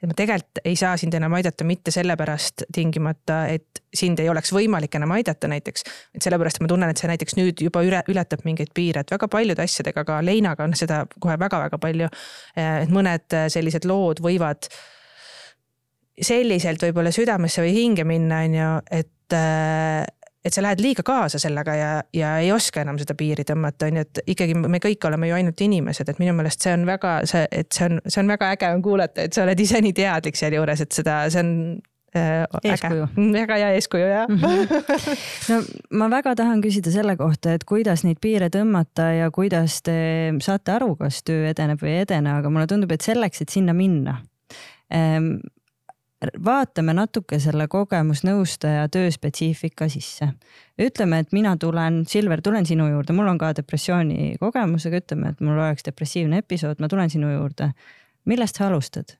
et 0.03 0.11
ma 0.11 0.17
tegelikult 0.19 0.63
ei 0.67 0.75
saa 0.79 0.97
sind 0.99 1.15
enam 1.15 1.37
aidata 1.39 1.67
mitte 1.69 1.95
sellepärast 1.95 2.67
tingimata, 2.75 3.45
et 3.55 3.83
sind 3.95 4.19
ei 4.23 4.31
oleks 4.33 4.51
võimalik 4.57 4.99
enam 4.99 5.15
aidata 5.15 5.51
näiteks. 5.51 5.87
et 6.19 6.27
sellepärast, 6.27 6.59
et 6.59 6.67
ma 6.67 6.73
tunnen, 6.75 6.91
et 6.91 6.99
see 6.99 7.13
näiteks 7.13 7.39
nüüd 7.39 7.63
juba 7.69 7.85
üle, 7.87 8.03
ületab 8.11 8.43
mingeid 8.49 8.75
piire, 8.75 9.07
et 9.07 9.15
väga 9.15 9.31
paljude 9.31 9.63
asjadega, 9.63 10.05
ka 10.05 10.19
Leinaga 10.25 10.67
on 10.67 10.75
seda 10.75 11.05
kohe 11.21 11.39
väga-väga 11.39 11.79
palju. 11.79 12.11
et 12.57 12.91
mõned 12.91 13.39
sellised 13.55 13.87
lood 13.87 14.21
võivad 14.25 14.67
selliselt 16.17 16.83
võib-olla 16.83 17.13
südamesse 17.13 17.63
või 17.63 17.75
hinge 17.77 18.05
minna, 18.09 18.43
on 18.49 18.55
ju, 18.59 18.71
et 18.91 19.37
et 20.47 20.55
sa 20.55 20.63
lähed 20.63 20.83
liiga 20.83 21.03
kaasa 21.07 21.41
sellega 21.43 21.75
ja, 21.75 21.91
ja 22.15 22.37
ei 22.43 22.53
oska 22.55 22.85
enam 22.85 23.01
seda 23.01 23.17
piiri 23.19 23.45
tõmmata, 23.49 23.91
on 23.91 23.99
ju, 24.01 24.07
et 24.07 24.23
ikkagi 24.37 24.55
me 24.59 24.81
kõik 24.83 25.09
oleme 25.09 25.31
ju 25.31 25.37
ainult 25.39 25.67
inimesed, 25.67 26.13
et 26.13 26.23
minu 26.23 26.37
meelest 26.39 26.63
see 26.63 26.77
on 26.77 26.87
väga, 26.89 27.19
see, 27.29 27.45
et 27.51 27.71
see 27.75 27.89
on, 27.89 28.01
see 28.07 28.23
on 28.23 28.31
väga 28.31 28.53
äge 28.55 28.71
on 28.75 28.85
kuulata, 28.85 29.27
et 29.27 29.37
sa 29.37 29.45
oled 29.47 29.61
ise 29.61 29.83
nii 29.83 29.95
teadlik 29.97 30.39
sealjuures, 30.39 30.85
et 30.87 30.99
seda, 30.99 31.19
see 31.33 31.43
on 31.43 31.51
äh, 32.17 32.45
eeskuju. 32.73 33.09
väga 33.35 33.59
hea 33.63 33.73
eeskuju 33.81 34.07
jah 34.13 34.29
mm. 34.29 34.39
-hmm. 34.45 35.51
no 35.51 35.61
ma 35.99 36.11
väga 36.17 36.37
tahan 36.39 36.63
küsida 36.65 36.95
selle 36.95 37.17
kohta, 37.17 37.57
et 37.57 37.65
kuidas 37.65 38.05
neid 38.07 38.23
piire 38.23 38.51
tõmmata 38.53 39.11
ja 39.19 39.31
kuidas 39.35 39.83
te 39.83 39.99
saate 40.41 40.79
aru, 40.79 40.95
kas 41.01 41.23
töö 41.27 41.51
edeneb 41.51 41.83
või 41.83 41.97
ei 41.97 42.07
edene, 42.07 42.39
aga 42.39 42.51
mulle 42.51 42.71
tundub, 42.71 42.93
et 42.93 43.05
selleks, 43.05 43.43
et 43.43 43.53
sinna 43.53 43.75
minna 43.75 44.21
ähm, 44.95 45.37
vaatame 46.45 46.95
natuke 46.97 47.39
selle 47.43 47.67
kogemusnõustaja 47.69 48.89
tööspetsiifika 48.89 49.89
sisse. 49.89 50.29
ütleme, 50.81 51.19
et 51.19 51.33
mina 51.33 51.57
tulen, 51.57 52.05
Silver, 52.09 52.41
tulen 52.43 52.67
sinu 52.67 52.89
juurde, 52.89 53.13
mul 53.13 53.29
on 53.29 53.39
ka 53.39 53.53
depressiooni 53.57 54.37
kogemusega, 54.41 54.97
ütleme, 54.97 55.29
et 55.29 55.41
mul 55.41 55.59
oleks 55.59 55.85
depressiivne 55.85 56.39
episood, 56.39 56.81
ma 56.81 56.89
tulen 56.89 57.11
sinu 57.11 57.31
juurde. 57.33 57.73
millest 58.25 58.57
sa 58.57 58.67
alustad? 58.67 59.17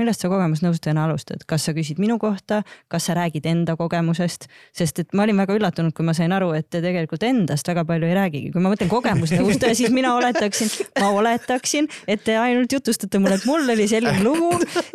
Millest 0.00 0.24
sa 0.24 0.30
kogemusnõustajana 0.32 1.04
alustad, 1.06 1.42
kas 1.48 1.66
sa 1.66 1.74
küsid 1.76 2.00
minu 2.02 2.16
kohta, 2.22 2.62
kas 2.92 3.08
sa 3.08 3.16
räägid 3.18 3.46
enda 3.50 3.76
kogemusest, 3.76 4.48
sest 4.76 5.02
et 5.02 5.12
ma 5.16 5.26
olin 5.26 5.42
väga 5.42 5.56
üllatunud, 5.58 5.94
kui 5.96 6.06
ma 6.06 6.14
sain 6.16 6.32
aru, 6.32 6.52
et 6.56 6.68
te 6.72 6.80
tegelikult 6.84 7.26
endast 7.28 7.68
väga 7.68 7.84
palju 7.88 8.08
ei 8.08 8.16
räägigi, 8.16 8.52
kui 8.54 8.64
ma 8.64 8.72
mõtlen 8.72 8.90
kogemusnõustaja, 8.92 9.76
siis 9.78 9.92
mina 9.94 10.14
oletaksin, 10.16 10.72
ma 11.00 11.12
oletaksin, 11.18 11.90
et 12.08 12.24
te 12.24 12.38
ainult 12.40 12.72
jutustate 12.72 13.20
mulle, 13.20 13.36
et 13.40 13.46
mul 13.48 13.68
oli 13.76 13.88
selline 13.90 14.24
lugu 14.24 14.50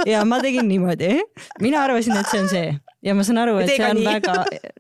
ja 0.10 0.26
ma 0.26 0.42
tegin 0.44 0.68
niimoodi. 0.70 1.14
mina 1.62 1.86
arvasin, 1.86 2.18
et 2.18 2.30
see 2.32 2.44
on 2.44 2.52
see. 2.52 2.76
Ja 3.06 3.14
ma 3.14 3.24
saan 3.24 3.38
aru, 3.38 3.60
et 3.62 3.70
see 3.70 3.86
on 3.86 4.00
väga, 4.02 4.34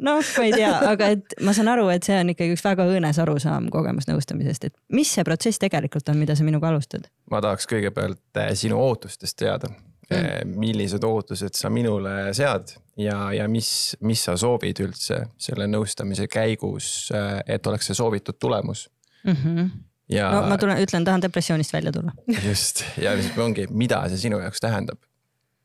noh, 0.04 0.18
ma 0.20 0.46
ei 0.48 0.54
tea, 0.56 0.72
aga 0.90 1.12
et 1.14 1.36
ma 1.46 1.54
saan 1.54 1.70
aru, 1.72 1.86
et 1.94 2.04
see 2.08 2.18
on 2.18 2.34
ikkagi 2.34 2.58
üks 2.58 2.66
väga 2.66 2.88
õõnes 2.90 3.20
arusaam 3.22 3.70
kogemusnõustamisest, 3.72 4.72
et 4.72 4.76
mis 4.98 5.12
see 5.14 5.24
protsess 5.28 5.62
tegelikult 5.62 6.10
on, 6.10 6.18
mida 6.18 6.36
sa 6.36 6.48
minuga 6.48 6.72
alustad? 6.74 7.06
ma 7.32 7.44
tahaks 7.46 7.70
kõigepealt 7.70 8.42
sinu 8.58 8.82
ootustest 8.82 9.38
teada 9.38 9.70
mm., 10.10 10.18
eh, 10.18 10.46
millised 10.46 11.04
ootused 11.04 11.58
sa 11.58 11.72
minule 11.74 12.34
sead 12.38 12.74
ja, 12.98 13.32
ja 13.34 13.48
mis, 13.52 13.96
mis 14.02 14.24
sa 14.28 14.38
soovid 14.40 14.80
üldse 14.86 15.24
selle 15.42 15.68
nõustamise 15.70 16.28
käigus, 16.32 17.10
eh, 17.16 17.42
et 17.58 17.68
oleks 17.68 17.90
see 17.90 17.98
soovitud 17.98 18.40
tulemus 18.40 18.88
mm. 19.24 19.34
-hmm. 19.34 19.70
ja. 20.10 20.32
no 20.32 20.46
ma 20.50 20.58
tulen, 20.58 20.82
ütlen, 20.84 21.06
tahan 21.06 21.22
depressioonist 21.22 21.74
välja 21.74 21.92
tulla. 21.92 22.12
just 22.48 22.84
ja 23.02 23.16
siis 23.22 23.38
ongi, 23.38 23.68
mida 23.70 24.04
see 24.10 24.18
sinu 24.28 24.40
jaoks 24.40 24.64
tähendab. 24.64 25.00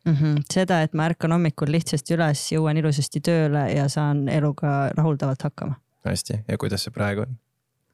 mm. 0.05 0.15
-hmm. 0.15 0.43
seda, 0.53 0.83
et 0.83 0.95
ma 0.95 1.07
ärkan 1.11 1.33
hommikul 1.33 1.73
lihtsasti 1.73 2.15
üles, 2.15 2.49
jõuan 2.53 2.77
ilusasti 2.77 3.21
tööle 3.21 3.69
ja 3.73 3.89
saan 3.89 4.29
eluga 4.29 4.91
rahuldavalt 4.97 5.43
hakkama. 5.43 5.75
hästi, 6.05 6.45
ja 6.49 6.59
kuidas 6.59 6.85
see 6.85 6.95
praegu 6.95 7.27
on? 7.27 7.39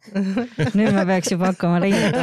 nüüd 0.78 0.92
ma 0.96 1.04
peaks 1.08 1.32
juba 1.32 1.52
hakkama 1.52 1.80
leidma. 1.82 2.22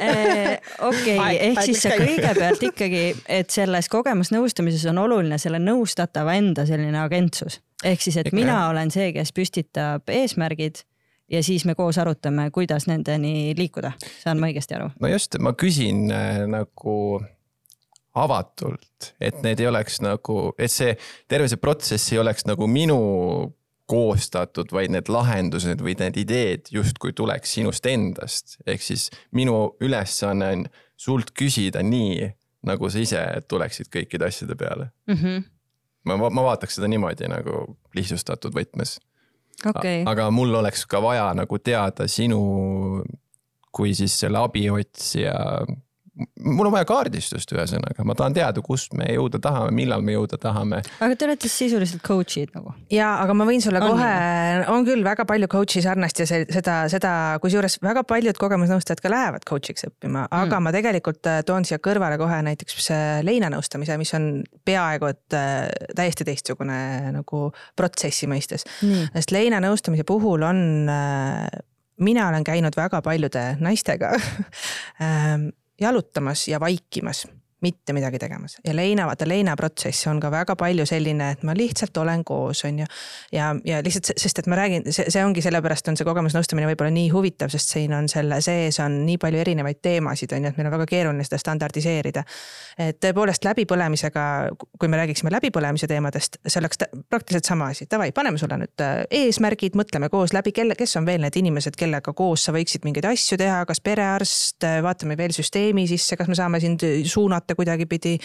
okei, 0.88 1.18
ehk 1.50 1.60
siis 1.66 1.84
sa 1.84 1.94
kõigepealt 2.00 2.64
ikkagi, 2.70 3.04
et 3.40 3.52
selles 3.54 3.88
kogemusnõustamises 3.92 4.86
on 4.92 5.02
oluline 5.04 5.38
selle 5.40 5.60
nõustatava 5.62 6.36
enda 6.38 6.66
selline 6.68 7.00
agentsus. 7.02 7.60
ehk 7.84 8.02
siis, 8.02 8.18
et 8.20 8.30
Ikka, 8.30 8.38
mina 8.38 8.58
olen 8.68 8.90
see, 8.94 9.12
kes 9.16 9.32
püstitab 9.36 10.10
eesmärgid 10.12 10.84
ja 11.30 11.42
siis 11.42 11.64
me 11.64 11.74
koos 11.74 11.98
arutame, 11.98 12.50
kuidas 12.50 12.86
nendeni 12.86 13.54
liikuda. 13.56 13.92
saan 14.22 14.40
ma 14.40 14.50
õigesti 14.50 14.76
aru? 14.78 14.90
no 15.00 15.12
just, 15.12 15.38
ma 15.40 15.54
küsin 15.58 16.08
äh, 16.12 16.44
nagu 16.50 16.98
avatult, 18.14 19.14
et 19.20 19.40
need 19.42 19.60
ei 19.60 19.66
oleks 19.66 19.98
nagu, 20.04 20.52
et 20.58 20.70
see 20.70 20.94
terve 21.28 21.48
see 21.50 21.60
protsess 21.60 22.12
ei 22.12 22.20
oleks 22.22 22.46
nagu 22.46 22.68
minu 22.70 22.98
koostatud, 23.86 24.70
vaid 24.72 24.92
need 24.94 25.10
lahendused 25.12 25.82
või 25.84 25.96
need 26.00 26.16
ideed 26.22 26.70
justkui 26.72 27.12
tuleks 27.12 27.56
sinust 27.58 27.86
endast. 27.86 28.58
ehk 28.66 28.82
siis 28.82 29.10
minu 29.32 29.74
ülesanne 29.84 30.50
on 30.56 30.66
sult 30.96 31.34
küsida 31.36 31.82
nii, 31.84 32.30
nagu 32.64 32.90
sa 32.90 33.02
ise 33.02 33.22
tuleksid 33.48 33.90
kõikide 33.92 34.28
asjade 34.30 34.56
peale 34.56 34.90
mm. 35.06 35.14
-hmm. 35.14 35.44
ma, 36.04 36.30
ma 36.30 36.46
vaataks 36.50 36.78
seda 36.78 36.88
niimoodi 36.88 37.28
nagu 37.28 37.76
lihtsustatud 37.96 38.54
võtmes 38.56 38.98
okay.. 39.66 40.02
aga 40.06 40.30
mul 40.30 40.54
oleks 40.54 40.86
ka 40.86 41.02
vaja 41.02 41.28
nagu 41.36 41.58
teada 41.58 42.08
sinu 42.08 42.40
kui 43.74 43.94
siis 43.94 44.14
selle 44.20 44.38
abiotsija 44.38 45.34
mul 46.14 46.68
on 46.68 46.74
vaja 46.74 46.86
kaardistust, 46.86 47.50
ühesõnaga, 47.54 48.04
ma 48.06 48.14
tahan 48.18 48.34
teada, 48.36 48.62
kust 48.64 48.94
me 48.94 49.08
jõuda 49.10 49.40
tahame, 49.42 49.72
millal 49.74 50.02
me 50.04 50.14
jõuda 50.14 50.38
tahame. 50.40 50.80
aga 51.02 51.16
te 51.18 51.26
olete 51.26 51.50
sisuliselt 51.50 52.04
coach'id 52.06 52.54
nagu? 52.54 52.74
ja, 52.94 53.10
aga 53.22 53.34
ma 53.34 53.46
võin 53.48 53.62
sulle 53.64 53.82
on 53.82 53.94
kohe, 53.94 54.12
on 54.74 54.86
küll 54.86 55.02
väga 55.06 55.26
palju 55.28 55.48
coach'i 55.50 55.82
sarnast 55.84 56.22
ja 56.22 56.28
see, 56.30 56.46
seda, 56.54 56.76
seda, 56.92 57.14
kusjuures 57.42 57.80
väga 57.82 58.04
paljud 58.06 58.38
kogemusnõustajad 58.38 59.02
ka 59.02 59.12
lähevad 59.12 59.46
coach'iks 59.48 59.88
õppima, 59.90 60.28
aga 60.30 60.60
mm. 60.60 60.68
ma 60.68 60.74
tegelikult 60.76 61.30
äh, 61.30 61.42
toon 61.46 61.66
siia 61.66 61.80
kõrvale 61.82 62.18
kohe 62.20 62.40
näiteks 62.46 62.90
leinanõustamise, 63.26 63.98
mis 63.98 64.14
on 64.14 64.30
peaaegu 64.64 65.10
et 65.10 65.38
äh, 65.38 65.66
täiesti 65.98 66.26
teistsugune 66.28 66.78
nagu 67.18 67.44
protsessi 67.76 68.30
mõistes. 68.30 68.66
sest 68.84 69.34
leinanõustamise 69.34 70.06
puhul 70.06 70.46
on 70.46 70.64
äh, 70.90 71.48
mina 72.00 72.28
olen 72.28 72.44
käinud 72.44 72.76
väga 72.76 73.02
paljude 73.02 73.44
naistega 73.60 74.14
ähm, 75.02 75.50
jalutamas 75.84 76.48
ja 76.48 76.60
vaikimas 76.60 77.26
mitte 77.64 77.96
midagi 77.96 78.20
tegemas 78.22 78.58
ja 78.64 78.74
leina, 78.76 79.06
vaata 79.08 79.28
leinaprotsess 79.28 80.08
on 80.10 80.20
ka 80.22 80.30
väga 80.32 80.56
palju 80.60 80.86
selline, 80.88 81.30
et 81.34 81.44
ma 81.46 81.54
lihtsalt 81.56 81.96
olen 82.02 82.24
koos, 82.26 82.64
on 82.68 82.82
ju. 82.82 82.86
ja, 83.32 83.50
ja 83.64 83.80
lihtsalt, 83.84 84.12
sest 84.20 84.42
et 84.42 84.48
ma 84.50 84.58
räägin, 84.58 84.86
see, 84.90 85.08
see 85.12 85.24
ongi 85.24 85.42
sellepärast 85.44 85.88
on 85.90 85.98
see 85.98 86.06
kogemusnõustamine 86.08 86.68
võib-olla 86.70 86.92
nii 86.94 87.10
huvitav, 87.14 87.52
sest 87.52 87.74
siin 87.76 87.94
on 87.96 88.08
selle 88.10 88.40
sees 88.44 88.80
on 88.84 89.00
nii 89.06 89.18
palju 89.22 89.42
erinevaid 89.44 89.80
teemasid, 89.84 90.34
on 90.36 90.46
ju, 90.46 90.52
et 90.52 90.60
meil 90.60 90.70
on 90.70 90.76
väga 90.76 90.88
keeruline 90.90 91.26
seda 91.26 91.40
standardiseerida. 91.40 92.24
et 92.78 92.98
tõepoolest 93.02 93.44
läbipõlemisega, 93.46 94.24
kui 94.78 94.90
me 94.90 94.98
räägiksime 95.00 95.32
läbipõlemise 95.34 95.88
teemadest, 95.90 96.40
see 96.46 96.60
oleks 96.60 96.80
praktiliselt 97.08 97.48
sama 97.48 97.70
asi, 97.72 97.86
davai, 97.90 98.10
paneme 98.12 98.38
sulle 98.40 98.58
nüüd 98.60 98.84
äh, 98.84 99.04
eesmärgid, 99.22 99.78
mõtleme 99.78 100.10
koos 100.12 100.34
läbi, 100.36 100.52
kelle, 100.56 100.76
kes 100.78 100.96
on 101.00 101.06
veel 101.06 101.22
need 101.24 101.36
inimesed, 101.38 101.78
kellega 101.78 102.14
koos 102.16 102.46
sa 102.48 102.54
võiksid 102.54 102.86
mingeid 102.86 103.06
asju 103.08 103.38
teha, 103.40 103.62
kas 103.68 103.80
perearst, 103.84 104.66
vaatame 104.84 105.16
veel 105.18 105.34
süsteemi 105.36 105.86
sisse, 105.90 106.18
kas 106.18 106.30
me 106.30 106.38
saame 106.38 106.60
sind 106.62 106.84
suunata 107.08 107.53
mõõta 107.54 107.58
kuidagipidi. 107.58 108.18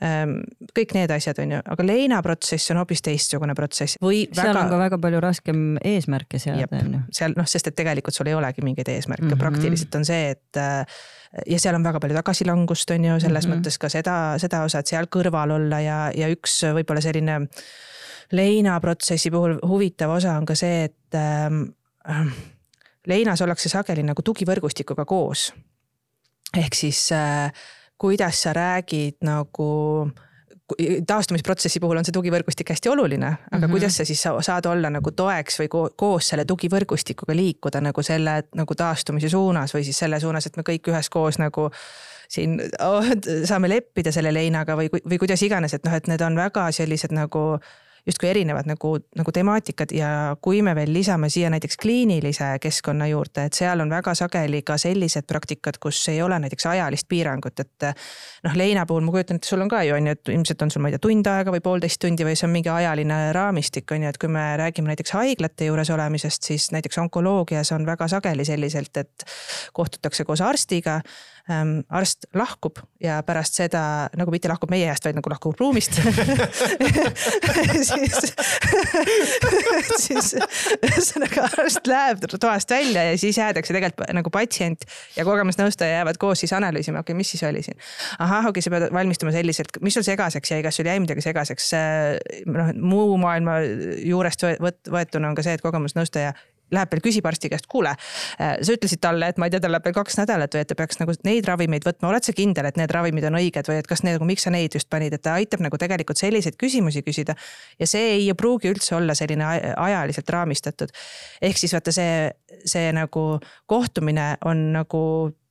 Ehm, 0.00 0.40
kõik 0.76 0.94
need 0.96 1.10
asjad 1.10 1.38
on 1.42 1.54
ju, 1.56 1.60
aga 1.74 1.86
leinaprotsess 1.86 2.72
on 2.72 2.80
hoopis 2.80 3.02
teistsugune 3.02 3.54
protsess 3.54 3.98
või 4.02 4.24
seal 4.32 4.52
väga... 4.52 4.64
on 4.64 4.70
ka 4.70 4.78
väga 4.80 4.98
palju 4.98 5.20
raskem 5.20 5.78
eesmärke 5.84 6.38
seada 6.38 6.80
on 6.80 6.94
ju. 6.94 7.00
seal 7.12 7.34
noh, 7.36 7.46
sest 7.46 7.70
et 7.70 7.76
tegelikult 7.76 8.14
sul 8.14 8.30
ei 8.30 8.34
olegi 8.34 8.64
mingeid 8.64 8.88
eesmärke 8.88 9.24
mm, 9.24 9.32
-hmm. 9.34 9.38
praktiliselt 9.38 9.94
on 9.94 10.04
see, 10.04 10.30
et 10.30 10.56
äh, 10.56 10.84
ja 11.46 11.58
seal 11.60 11.74
on 11.74 11.84
väga 11.84 12.00
palju 12.00 12.16
tagasilangust, 12.16 12.90
on 12.90 13.04
ju, 13.04 13.20
selles 13.20 13.46
mm 13.46 13.52
-hmm. 13.52 13.60
mõttes 13.60 13.78
ka 13.78 13.88
seda, 13.88 14.38
seda 14.38 14.62
osa, 14.62 14.78
et 14.78 14.86
seal 14.86 15.06
kõrval 15.06 15.50
olla 15.50 15.80
ja, 15.80 16.10
ja 16.14 16.28
üks 16.28 16.62
võib-olla 16.74 17.00
selline 17.00 17.46
leinaprotsessi 18.32 19.30
puhul 19.30 19.58
huvitav 19.66 20.10
osa 20.10 20.36
on 20.38 20.46
ka 20.46 20.54
see, 20.54 20.84
et 20.84 21.14
äh, 21.14 22.26
leinas 23.06 23.42
ollakse 23.42 23.68
sageli 23.68 24.02
nagu 24.02 24.22
tugivõrgustikuga 24.22 25.04
koos. 25.04 25.52
ehk 26.56 26.74
siis 26.74 27.12
äh, 27.12 27.52
kuidas 28.00 28.42
sa 28.42 28.52
räägid 28.56 29.20
nagu 29.28 29.70
taastumisprotsessi 31.06 31.80
puhul 31.80 31.98
on 31.98 32.06
see 32.06 32.14
tugivõrgustik 32.14 32.70
hästi 32.70 32.92
oluline, 32.92 33.26
aga 33.26 33.56
mm 33.56 33.64
-hmm. 33.64 33.70
kuidas 33.74 33.96
sa 33.96 34.04
siis 34.04 34.22
saad 34.22 34.66
olla 34.66 34.90
nagu 34.90 35.10
toeks 35.10 35.58
või 35.60 35.68
ko 35.68 35.88
koos 35.96 36.28
selle 36.28 36.44
tugivõrgustikuga 36.44 37.36
liikuda 37.36 37.80
nagu 37.80 38.02
selle 38.02 38.42
nagu 38.54 38.74
taastumise 38.74 39.28
suunas 39.28 39.74
või 39.74 39.84
siis 39.84 39.98
selle 39.98 40.20
suunas, 40.20 40.46
et 40.46 40.56
me 40.56 40.62
kõik 40.62 40.92
üheskoos 40.92 41.38
nagu 41.38 41.70
siin 42.28 42.60
oh, 42.80 43.04
saame 43.44 43.68
leppida 43.68 44.12
selle 44.12 44.34
leinaga 44.34 44.76
või, 44.76 44.88
või 44.88 45.18
kuidas 45.18 45.42
iganes, 45.42 45.74
et 45.74 45.84
noh, 45.84 45.94
et 45.94 46.06
need 46.06 46.20
on 46.20 46.36
väga 46.36 46.70
sellised 46.72 47.12
nagu 47.12 47.58
justkui 48.06 48.30
erinevad 48.30 48.68
nagu, 48.68 48.94
nagu 49.16 49.32
temaatikad 49.32 49.92
ja 49.94 50.36
kui 50.42 50.62
me 50.62 50.74
veel 50.74 50.92
lisame 50.92 51.28
siia 51.32 51.50
näiteks 51.52 51.76
kliinilise 51.82 52.52
keskkonna 52.60 53.06
juurde, 53.10 53.46
et 53.48 53.56
seal 53.56 53.80
on 53.80 53.90
väga 53.90 54.14
sageli 54.18 54.62
ka 54.66 54.76
sellised 54.80 55.26
praktikad, 55.28 55.78
kus 55.82 56.00
ei 56.12 56.22
ole 56.22 56.38
näiteks 56.42 56.66
ajalist 56.66 57.08
piirangut, 57.08 57.60
et 57.60 57.88
noh, 58.46 58.56
leina 58.56 58.86
puhul 58.86 59.04
ma 59.06 59.14
kujutan 59.14 59.40
ette, 59.40 59.48
sul 59.48 59.64
on 59.64 59.70
ka 59.70 59.82
ju 59.86 59.94
on 59.96 60.10
ju, 60.10 60.16
et 60.16 60.32
ilmselt 60.34 60.62
on 60.62 60.72
sul, 60.72 60.84
ma 60.84 60.90
ei 60.90 60.96
tea, 60.96 61.04
tund 61.06 61.30
aega 61.30 61.54
või 61.54 61.64
poolteist 61.64 62.00
tundi 62.02 62.26
või 62.26 62.36
see 62.38 62.48
on 62.48 62.54
mingi 62.54 62.72
ajaline 62.72 63.20
raamistik 63.36 63.92
on 63.94 64.06
ju, 64.06 64.12
et 64.14 64.20
kui 64.20 64.32
me 64.32 64.46
räägime 64.60 64.92
näiteks 64.92 65.14
haiglate 65.16 65.70
juures 65.70 65.92
olemisest, 65.94 66.48
siis 66.52 66.70
näiteks 66.74 66.98
onkoloogias 67.04 67.72
on 67.76 67.86
väga 67.88 68.08
sageli 68.10 68.46
selliselt, 68.48 68.96
et 68.96 69.28
kohtutakse 69.76 70.24
koos 70.24 70.40
arstiga 70.44 71.00
ähm, 71.50 71.80
arst 71.88 72.26
lahkub 72.36 72.78
ja 73.02 73.20
pärast 73.26 73.56
seda 73.58 73.82
nagu 74.18 74.32
mitte 74.32 74.48
lahkub 74.50 74.70
meie 74.72 74.88
eest, 74.90 75.04
vaid 75.06 75.16
nagu 75.18 75.32
lahkub 75.32 75.58
ruumist 75.60 75.96
siis, 77.90 78.20
siis 80.04 80.32
ühesõnaga 80.78 81.48
arst 81.50 81.90
läheb 81.90 82.26
toast 82.32 82.70
välja 82.74 83.06
ja 83.10 83.18
siis 83.20 83.38
jäädakse 83.40 83.74
tegelikult 83.76 84.12
nagu 84.16 84.32
patsient 84.34 84.86
ja 85.16 85.26
kogemusnõustaja 85.28 86.00
jäävad 86.00 86.20
koos 86.20 86.44
siis 86.44 86.54
analüüsima, 86.56 87.02
okei 87.02 87.12
okay,, 87.12 87.18
mis 87.18 87.32
siis 87.34 87.44
oli 87.48 87.64
siin. 87.66 87.78
ahah, 88.18 88.46
okei 88.50 88.60
okay,, 88.60 88.66
sa 88.66 88.74
pead 88.74 88.88
valmistuma 88.94 89.34
selliselt, 89.34 89.80
mis 89.84 89.96
sul 89.96 90.06
segaseks 90.06 90.54
jäi, 90.54 90.62
kas 90.66 90.80
sul 90.80 90.88
jäi 90.90 91.00
midagi 91.02 91.24
segaseks? 91.24 91.72
noh, 92.46 92.72
muu 92.80 93.18
maailma 93.20 93.60
juurest 94.04 94.46
võetuna 94.60 95.30
on 95.30 95.38
ka 95.38 95.44
see, 95.46 95.56
et 95.58 95.64
kogemusnõustaja 95.64 96.34
läheb 96.74 96.94
veel 96.94 97.02
küsib 97.04 97.26
arsti 97.26 97.50
käest, 97.52 97.68
kuule, 97.70 97.94
äh, 98.40 98.56
sa 98.62 98.76
ütlesid 98.76 99.02
talle, 99.02 99.30
et 99.30 99.40
ma 99.40 99.48
ei 99.48 99.54
tea, 99.54 99.62
tal 99.64 99.74
läheb 99.74 99.88
veel 99.88 99.96
kaks 99.96 100.20
nädalat 100.20 100.54
või 100.54 100.64
et 100.64 100.70
ta 100.70 100.78
peaks 100.78 101.00
nagu 101.02 101.14
neid 101.26 101.48
ravimeid 101.48 101.86
võtma, 101.86 102.10
oled 102.12 102.26
sa 102.26 102.34
kindel, 102.36 102.68
et 102.70 102.78
need 102.80 102.94
ravimid 102.94 103.26
on 103.30 103.38
õiged 103.40 103.70
või 103.70 103.80
et 103.80 103.90
kas 103.90 104.04
need 104.06 104.18
nagu, 104.18 104.28
miks 104.28 104.46
sa 104.46 104.54
neid 104.54 104.76
just 104.76 104.90
panid, 104.92 105.14
et 105.16 105.24
ta 105.24 105.36
aitab 105.40 105.64
nagu 105.64 105.80
tegelikult 105.80 106.20
selliseid 106.20 106.58
küsimusi 106.60 107.02
küsida. 107.06 107.36
ja 107.78 107.86
see 107.86 108.14
ei 108.16 108.30
pruugi 108.34 108.70
üldse 108.70 108.94
olla 108.96 109.14
selline 109.14 109.44
ajaliselt 109.76 110.30
raamistatud. 110.30 110.94
ehk 111.42 111.58
siis 111.58 111.74
vaata 111.74 111.92
see, 111.92 112.30
see 112.64 112.92
nagu 112.92 113.40
kohtumine 113.66 114.36
on 114.44 114.72
nagu 114.72 115.02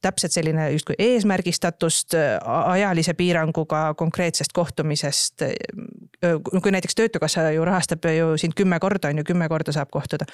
täpselt 0.02 0.32
selline 0.32 0.70
justkui 0.72 0.96
eesmärgistatust 0.98 2.16
ajalise 2.46 3.14
piiranguga 3.14 3.94
konkreetsest 3.98 4.54
kohtumisest. 4.54 5.44
kui 6.62 6.72
näiteks 6.72 6.96
Töötukassa 6.96 7.52
ju 7.52 7.66
rahastab 7.66 8.06
ju 8.06 8.38
sind 8.38 8.56
kümme 8.56 8.80
korda 8.80 9.08
on 9.08 9.18
ju, 9.18 9.24
kümme 9.24 9.50
korda 9.50 9.72
saab 9.72 9.92
kohtuda 9.92 10.26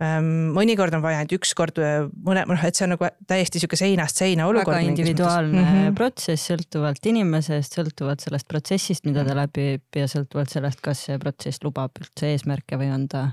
mõnikord 0.00 0.94
on 0.96 1.02
vaja 1.04 1.20
ainult 1.20 1.34
üks 1.36 1.52
kord 1.56 1.76
mõne, 1.76 2.44
noh, 2.48 2.64
et 2.64 2.76
see 2.78 2.86
on 2.86 2.94
nagu 2.94 3.08
täiesti 3.28 3.60
sihuke 3.60 3.76
seinast 3.76 4.16
seina 4.16 4.46
olukord. 4.48 4.72
väga 4.78 4.88
individuaalne 4.88 5.60
mm 5.60 5.66
-hmm. 5.66 5.94
protsess, 5.98 6.50
sõltuvalt 6.50 7.06
inimesest, 7.06 7.76
sõltuvalt 7.76 8.24
sellest 8.24 8.48
protsessist, 8.48 9.04
mida 9.04 9.24
ta 9.24 9.36
läbib 9.36 9.82
ja 9.96 10.08
sõltuvalt 10.08 10.48
sellest, 10.48 10.80
kas 10.80 11.04
see 11.04 11.18
protsess 11.18 11.64
lubab 11.64 12.00
üldse 12.00 12.32
eesmärke 12.32 12.80
või 12.80 12.94
on 12.94 13.08
ta 13.08 13.30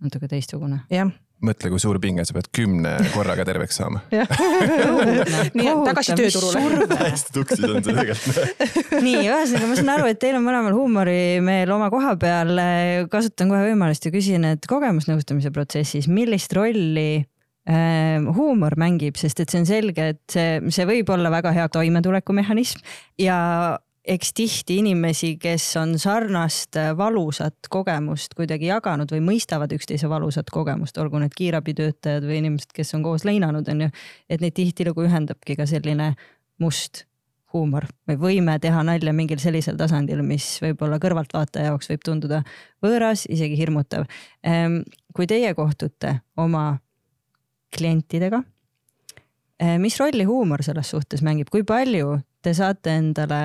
natuke 0.00 0.28
teistsugune. 0.28 0.80
jah 0.90 1.12
mõtle, 1.44 1.70
kui 1.72 1.80
suur 1.82 1.98
pinge, 2.02 2.24
sa 2.28 2.34
pead 2.36 2.50
kümne 2.54 2.92
korraga 3.14 3.44
terveks 3.48 3.80
saama. 3.80 4.02
nii, 5.58 5.72
tagasi 5.88 6.16
tööturule. 6.18 6.86
hästi 7.00 7.34
tuksis 7.36 7.64
on 7.66 7.80
see 7.80 7.96
tegelikult. 7.96 8.70
nii, 9.06 9.24
ühesõnaga 9.24 9.70
ma 9.70 9.78
saan 9.80 9.92
aru, 9.96 10.08
et 10.12 10.20
teil 10.22 10.38
on 10.38 10.46
mõlemal 10.46 10.76
huumorimeel 10.76 11.74
oma 11.74 11.90
koha 11.92 12.14
peal. 12.20 12.54
kasutan 13.12 13.52
kohe 13.52 13.64
võimalust 13.70 14.06
ja 14.06 14.14
küsin, 14.14 14.46
et 14.52 14.68
kogemusnõustamise 14.70 15.52
protsessis, 15.54 16.08
millist 16.12 16.52
rolli 16.56 17.08
äh, 17.20 18.32
huumor 18.36 18.76
mängib, 18.80 19.20
sest 19.20 19.44
et 19.44 19.52
see 19.52 19.62
on 19.62 19.68
selge, 19.68 20.10
et 20.14 20.24
see, 20.32 20.58
see 20.74 20.88
võib 20.88 21.12
olla 21.14 21.32
väga 21.32 21.54
hea 21.56 21.68
toimetulekumehhanism 21.72 22.84
ja 23.20 23.38
eks 24.10 24.32
tihti 24.34 24.76
inimesi, 24.80 25.34
kes 25.40 25.64
on 25.78 25.94
sarnast 25.98 26.76
äh, 26.76 26.90
valusat 26.96 27.68
kogemust 27.70 28.34
kuidagi 28.38 28.70
jaganud 28.70 29.12
või 29.14 29.20
mõistavad 29.22 29.70
üksteise 29.74 30.10
valusat 30.10 30.50
kogemust, 30.50 30.98
olgu 30.98 31.20
need 31.22 31.34
kiirabitöötajad 31.38 32.26
või 32.26 32.40
inimesed, 32.42 32.72
kes 32.74 32.94
on 32.98 33.04
koos 33.06 33.26
leinanud, 33.28 33.68
on 33.70 33.86
ju, 33.86 33.92
et 34.30 34.42
neid 34.42 34.56
tihtilugu 34.56 35.06
ühendabki 35.06 35.56
ka 35.58 35.68
selline 35.70 36.14
must 36.60 37.04
huumor 37.54 37.86
või 38.08 38.18
võime 38.20 38.56
teha 38.62 38.82
nalja 38.86 39.12
mingil 39.14 39.40
sellisel 39.42 39.78
tasandil, 39.78 40.22
mis 40.26 40.46
võib-olla 40.62 41.00
kõrvaltvaataja 41.02 41.70
jaoks 41.70 41.90
võib 41.90 42.04
tunduda 42.06 42.42
võõras, 42.82 43.26
isegi 43.30 43.58
hirmutav. 43.58 44.06
Ehm, 44.46 44.82
kui 45.14 45.26
teie 45.30 45.52
kohtute 45.58 46.20
oma 46.38 46.80
klientidega, 47.74 48.42
eh, 49.58 49.78
mis 49.78 49.98
rolli 50.02 50.26
huumor 50.26 50.62
selles 50.66 50.90
suhtes 50.94 51.22
mängib, 51.26 51.50
kui 51.50 51.64
palju 51.66 52.20
te 52.42 52.54
saate 52.56 52.94
endale 52.96 53.40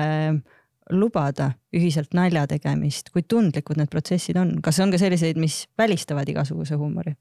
lubada 0.90 1.52
ühiselt 1.74 2.14
nalja 2.14 2.46
tegemist, 2.50 3.10
kui 3.14 3.24
tundlikud 3.26 3.78
need 3.80 3.90
protsessid 3.92 4.38
on, 4.40 4.56
kas 4.62 4.78
on 4.82 4.92
ka 4.94 5.00
selliseid, 5.02 5.38
mis 5.40 5.64
välistavad 5.78 6.28
igasuguse 6.28 6.78
huumori? 6.78 7.16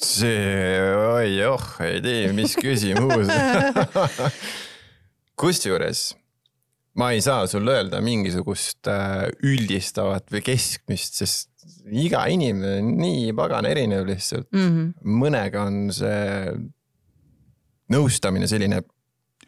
see, 0.00 0.80
oi 0.96 1.34
oh, 1.44 1.66
ei 1.84 2.00
tea, 2.00 2.30
mis 2.32 2.54
küsimus 2.56 3.28
kusjuures 5.40 6.06
ma 6.96 7.10
ei 7.12 7.20
saa 7.20 7.46
sulle 7.46 7.74
öelda 7.76 8.00
mingisugust 8.04 8.88
äh, 8.88 9.28
üldistavat 9.44 10.32
või 10.32 10.42
keskmist, 10.44 11.20
sest 11.20 11.50
iga 11.90 12.24
inimene 12.32 12.80
on 12.80 12.94
nii 13.00 13.30
pagana 13.36 13.70
erinev 13.72 14.08
lihtsalt 14.08 14.48
mm. 14.52 14.66
-hmm. 14.66 15.16
mõnega 15.20 15.66
on 15.68 15.78
see 15.94 16.54
nõustamine 17.90 18.48
selline 18.50 18.82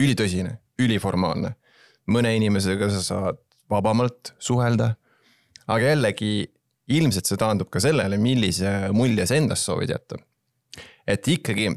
ülitõsine, 0.03 0.57
üliformaalne. 0.83 1.55
Mõne 2.11 2.35
inimesega 2.37 2.91
sa 2.91 3.03
saad 3.05 3.39
vabamalt 3.71 4.35
suhelda. 4.43 4.95
aga 5.67 5.95
jällegi 5.95 6.51
ilmselt 6.93 7.27
see 7.27 7.39
taandub 7.39 7.71
ka 7.71 7.81
sellele, 7.81 8.19
millise 8.19 8.91
mulje 8.93 9.27
sa 9.27 9.39
endast 9.39 9.69
soovid 9.69 9.95
jätta 9.95 10.19
et 11.07 11.29
ikkagi, 11.29 11.71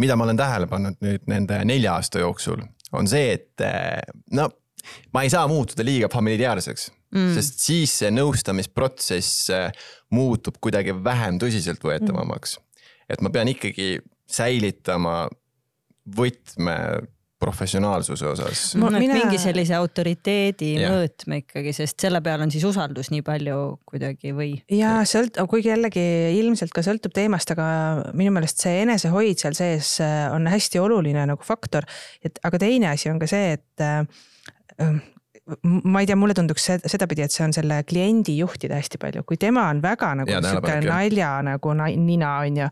mida 0.00 0.16
ma 0.16 0.26
olen 0.26 0.38
tähele 0.38 0.68
pannud 0.70 1.00
nüüd 1.04 1.28
nende 1.30 1.60
nelja 1.68 1.96
aasta 1.98 2.22
jooksul, 2.22 2.62
on 2.96 3.08
see, 3.10 3.36
et 3.36 3.64
eh, 3.64 4.00
no 4.36 4.48
ma 5.14 5.24
ei 5.24 5.32
saa 5.32 5.44
muutuda 5.50 5.84
liiga 5.86 6.08
familiaarseks 6.12 6.88
mm., 7.14 7.34
sest 7.36 7.60
siis 7.66 7.98
see 8.02 8.12
nõustamisprotsess 8.14 9.50
eh, 9.54 9.68
muutub 10.16 10.58
kuidagi 10.62 10.96
vähem 11.04 11.38
tõsiseltvõetavamaks 11.42 12.56
mm.. 12.58 12.88
et 13.14 13.24
ma 13.24 13.32
pean 13.34 13.52
ikkagi 13.52 13.92
säilitama 14.30 15.22
võtme 16.16 16.76
professionaalsuse 17.40 18.26
osas. 18.28 18.62
Mina... 18.78 19.00
mingi 19.00 19.38
sellise 19.40 19.74
autoriteedi 19.78 20.74
yeah. 20.76 20.92
mõõtme 20.92 21.40
ikkagi, 21.42 21.72
sest 21.76 22.02
selle 22.04 22.20
peal 22.24 22.44
on 22.44 22.52
siis 22.52 22.66
usaldus 22.68 23.10
nii 23.14 23.24
palju 23.26 23.58
kuidagi 23.88 24.34
või? 24.36 24.52
ja 24.76 24.98
sõlt-, 25.08 25.40
kuigi 25.50 25.72
jällegi 25.72 26.04
ilmselt 26.38 26.74
ka 26.76 26.84
sõltub 26.86 27.14
teemast, 27.16 27.52
aga 27.54 27.68
minu 28.16 28.34
meelest 28.36 28.60
see 28.60 28.82
enesehoid 28.84 29.40
seal 29.40 29.56
sees 29.56 29.96
äh, 30.04 30.26
on 30.34 30.50
hästi 30.50 30.82
oluline 30.82 31.24
nagu 31.32 31.46
faktor. 31.46 31.88
et 32.24 32.38
aga 32.44 32.60
teine 32.60 32.92
asi 32.92 33.10
on 33.12 33.20
ka 33.22 33.30
see, 33.30 33.56
et 33.56 33.86
äh, 33.86 35.00
ma 35.62 36.02
ei 36.02 36.08
tea, 36.08 36.16
mulle 36.16 36.34
tunduks 36.34 36.68
sedapidi, 36.86 37.24
et 37.26 37.34
see 37.34 37.44
on 37.46 37.54
selle 37.56 37.82
kliendi 37.88 38.36
juhtida 38.38 38.78
hästi 38.78 39.00
palju, 39.02 39.24
kui 39.28 39.38
tema 39.40 39.68
on 39.72 39.82
väga 39.82 40.14
nagu 40.22 40.40
sihuke 40.46 40.80
nalja 40.86 41.36
nagu 41.46 41.76
nina 41.76 42.36
on 42.44 42.62
ju, 42.64 42.70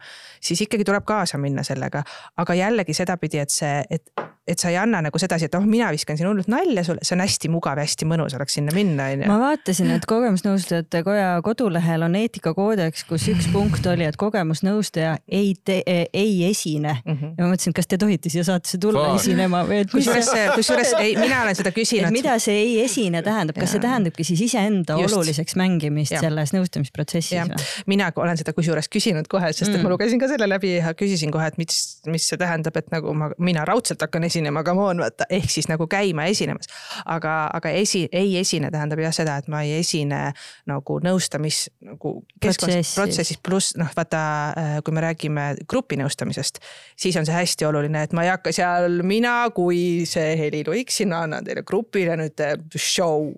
siis 0.50 0.64
ikkagi 0.66 0.86
tuleb 0.88 1.06
kaasa 1.08 1.38
minna 1.38 1.64
sellega, 1.66 2.02
aga 2.36 2.58
jällegi 2.58 2.96
sedapidi, 2.96 3.42
et 3.44 3.54
see, 3.54 3.82
et 3.90 4.28
et 4.48 4.58
sa 4.58 4.70
ei 4.72 4.78
anna 4.80 5.00
nagu 5.04 5.20
sedasi, 5.20 5.48
et 5.48 5.56
oh, 5.58 5.64
mina 5.68 5.90
viskan 5.92 6.16
siin 6.16 6.28
hullult 6.30 6.48
nalja 6.48 6.84
sulle, 6.86 7.04
see 7.04 7.14
on 7.16 7.22
hästi 7.22 7.50
mugav 7.52 7.78
ja 7.78 7.84
hästi 7.84 8.06
mõnus 8.08 8.36
oleks 8.36 8.56
sinna 8.56 8.72
minna, 8.74 9.10
on 9.12 9.24
ju. 9.24 9.28
ma 9.28 9.36
vaatasin, 9.42 9.90
et 9.92 10.06
Kogemusnõustajate 10.08 11.02
Koja 11.04 11.26
kodulehel 11.44 12.06
on 12.06 12.16
eetikakoodeks, 12.18 13.04
kus 13.08 13.26
üks 13.32 13.48
punkt 13.52 13.86
oli, 13.90 14.06
et 14.08 14.16
kogemusnõustaja 14.20 15.18
ei 15.28 15.52
tee, 15.64 15.82
ei 16.12 16.32
esine 16.48 16.96
mm. 17.04 17.12
-hmm. 17.12 17.34
ja 17.36 17.44
ma 17.44 17.50
mõtlesin, 17.52 17.76
kas 17.76 17.90
te 17.90 17.98
tohite 18.00 18.32
siia 18.32 18.44
saatesse 18.48 18.80
tulla 18.80 19.04
Faa. 19.10 19.20
esinema 19.20 19.62
või 19.68 19.82
et. 19.84 19.92
kusjuures, 19.92 20.32
kusjuures 20.54 20.94
ei, 20.98 21.16
mina 21.20 21.42
olen 21.42 21.58
seda 21.58 21.72
küsinud. 21.76 22.12
mida 22.14 22.38
see 22.42 22.56
ei 22.62 22.67
esine 22.82 23.22
tähendab, 23.26 23.58
kas 23.60 23.74
see 23.76 23.82
tähendabki 23.84 24.26
siis 24.26 24.42
iseenda 24.48 24.98
Just. 25.00 25.14
oluliseks 25.16 25.56
mängimist 25.60 26.16
ja. 26.16 26.22
selles 26.24 26.54
nõustamisprotsessis 26.56 27.52
või? 27.52 27.68
mina 27.94 28.10
olen 28.16 28.40
seda 28.40 28.54
kusjuures 28.56 28.90
küsinud 28.92 29.28
kohe, 29.30 29.52
sest 29.52 29.70
et 29.70 29.78
mm. 29.78 29.86
ma 29.86 29.94
lugesin 29.94 30.20
ka 30.20 30.30
selle 30.30 30.48
läbi 30.50 30.76
ja 30.78 30.94
küsisin 30.98 31.32
kohe, 31.34 31.46
et 31.52 31.60
mis, 31.60 31.80
mis 32.10 32.26
see 32.28 32.40
tähendab, 32.40 32.76
et 32.80 32.90
nagu 32.94 33.14
ma, 33.16 33.30
mina 33.38 33.64
raudselt 33.68 34.02
hakkan 34.04 34.26
esinema 34.28 34.38
esinema, 34.38 34.64
come 34.64 34.82
on, 34.82 34.98
vaata, 35.02 35.26
ehk 35.30 35.50
siis 35.50 35.68
nagu 35.68 35.86
käima 35.86 36.24
esinemas. 36.30 36.68
aga, 37.04 37.50
aga 37.54 37.70
esi, 37.70 38.08
ei 38.12 38.36
esine 38.38 38.70
tähendab 38.70 39.00
jah 39.02 39.12
seda, 39.14 39.36
et 39.38 39.48
ma 39.48 39.62
ei 39.62 39.78
esine 39.80 40.32
nagu 40.66 40.98
nõustamis 41.04 41.68
nagu 41.84 42.24
keskkonnas 42.40 42.94
protsessis, 42.94 43.40
pluss 43.42 43.76
noh, 43.76 43.90
vaata, 43.96 44.22
äh, 44.56 44.76
kui 44.84 44.94
me 44.94 45.02
räägime 45.04 45.46
grupinõustamisest, 45.68 46.60
siis 46.96 47.16
on 47.16 47.26
see 47.26 47.34
hästi 47.34 47.68
oluline, 47.68 48.02
et 48.02 48.14
ma 48.16 48.24
ei 48.24 48.32
hakka 48.32 48.52
seal, 48.54 49.02
mina 49.02 49.50
kui 49.54 50.06
see 50.08 50.36
Heli 50.38 50.64
Luik, 50.66 50.92
sinna 50.94 51.24
annan 51.26 51.46
teile 51.46 51.64
grupile 51.66 52.16
nüüd 52.18 52.38
äh, 52.48 52.78
show. 52.78 53.34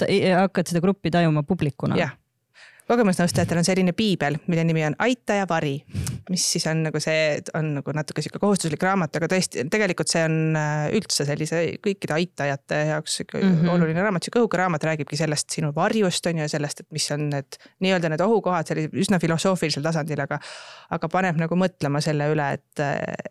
hakkad 0.00 0.68
seda 0.70 0.84
gruppi 0.84 1.10
tajuma 1.10 1.42
publikuna? 1.42 1.96
jah 1.96 2.14
kogemusnõustajatel 2.86 3.60
on 3.60 3.66
selline 3.66 3.92
piibel, 3.96 4.38
mille 4.46 4.64
nimi 4.66 4.84
on 4.86 4.96
Aita 5.02 5.40
ja 5.40 5.46
vari, 5.48 5.74
mis 6.30 6.44
siis 6.52 6.66
on 6.70 6.84
nagu 6.86 7.00
see, 7.02 7.40
on 7.58 7.72
nagu 7.80 7.94
natuke 7.96 8.22
sihuke 8.22 8.40
kohustuslik 8.42 8.82
raamat, 8.86 9.18
aga 9.18 9.28
tõesti, 9.32 9.64
tegelikult 9.72 10.10
see 10.12 10.22
on 10.26 10.58
äh, 10.58 10.86
üldse 10.96 11.26
sellise 11.28 11.62
kõikide 11.82 12.16
aitajate 12.16 12.80
jaoks 12.92 13.20
mm 13.24 13.42
-hmm. 13.42 13.72
oluline 13.74 14.06
raamat. 14.06 14.26
sihuke 14.26 14.42
õhuke 14.42 14.60
raamat 14.62 14.86
räägibki 14.90 15.18
sellest 15.18 15.50
sinu 15.58 15.72
varjust 15.74 16.26
on 16.26 16.38
ju, 16.38 16.48
sellest, 16.48 16.80
et 16.80 16.90
mis 16.90 17.10
on 17.10 17.28
need 17.30 17.58
nii-öelda 17.80 18.12
need 18.12 18.24
ohukohad 18.26 18.66
sellisel 18.66 19.02
üsna 19.02 19.18
filosoofilisel 19.22 19.82
tasandil, 19.82 20.20
aga 20.20 20.38
aga 20.90 21.08
paneb 21.08 21.36
nagu 21.42 21.58
mõtlema 21.58 22.00
selle 22.00 22.30
üle, 22.30 22.50
et, 22.52 22.84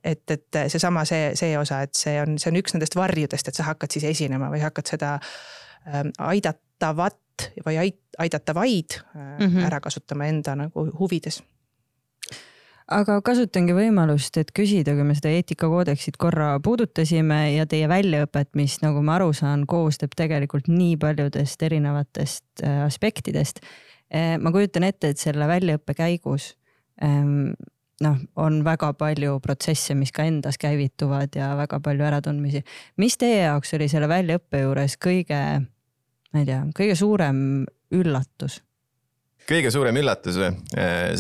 et, 0.04 0.32
et 0.32 0.64
seesama 0.68 1.06
see, 1.06 1.32
see 1.36 1.58
osa, 1.58 1.82
et 1.82 1.94
see 1.96 2.20
on, 2.22 2.38
see 2.38 2.52
on 2.52 2.60
üks 2.60 2.76
nendest 2.76 2.96
varjudest, 2.96 3.48
et 3.48 3.56
sa 3.56 3.64
hakkad 3.72 3.92
siis 3.92 4.04
esinema 4.04 4.50
või 4.52 4.64
hakkad 4.64 4.96
seda 4.96 5.20
ähm, 5.88 6.12
aidatavat 6.20 7.20
või 7.66 7.78
aidata 8.18 8.56
vaid 8.56 9.00
mm 9.14 9.48
-hmm. 9.48 9.66
ära 9.66 9.80
kasutama 9.80 10.26
enda 10.26 10.56
nagu 10.56 10.88
huvides 11.00 11.42
aga 12.92 13.18
kasutangi 13.26 13.74
võimalust, 13.74 14.38
et 14.38 14.52
küsida, 14.56 14.94
kui 14.94 15.04
me 15.08 15.16
seda 15.18 15.32
eetikakoodeksit 15.34 16.18
korra 16.22 16.60
puudutasime 16.64 17.56
ja 17.56 17.66
teie 17.70 17.90
väljaõpet, 17.90 18.52
mis 18.58 18.78
nagu 18.84 19.02
ma 19.02 19.18
aru 19.20 19.32
saan, 19.34 19.66
koosneb 19.66 20.14
tegelikult 20.18 20.68
nii 20.68 20.98
paljudest 21.02 21.62
erinevatest 21.66 22.64
äh, 22.64 22.84
aspektidest. 22.86 23.64
Äh, 24.14 24.36
ma 24.42 24.52
kujutan 24.52 24.84
ette, 24.84 25.10
et 25.10 25.22
selle 25.22 25.48
väljaõppe 25.50 25.98
käigus 25.98 26.54
ähm, 27.04 27.56
noh, 28.06 28.20
on 28.36 28.62
väga 28.66 28.92
palju 29.00 29.40
protsesse, 29.44 29.96
mis 29.98 30.14
ka 30.16 30.28
endas 30.28 30.60
käivituvad 30.62 31.36
ja 31.36 31.54
väga 31.58 31.80
palju 31.80 32.06
äratundmisi. 32.06 32.64
mis 32.98 33.18
teie 33.18 33.46
jaoks 33.48 33.74
oli 33.74 33.90
selle 33.92 34.10
väljaõppe 34.12 34.62
juures 34.62 34.98
kõige 35.02 35.42
ma 36.36 36.44
ei 36.44 36.50
tea, 36.50 36.62
kõige 36.76 36.98
suurem 37.00 37.38
üllatus? 37.96 38.60
kõige 39.46 39.70
suurem 39.72 39.96
üllatus 40.02 40.40
või? 40.42 40.52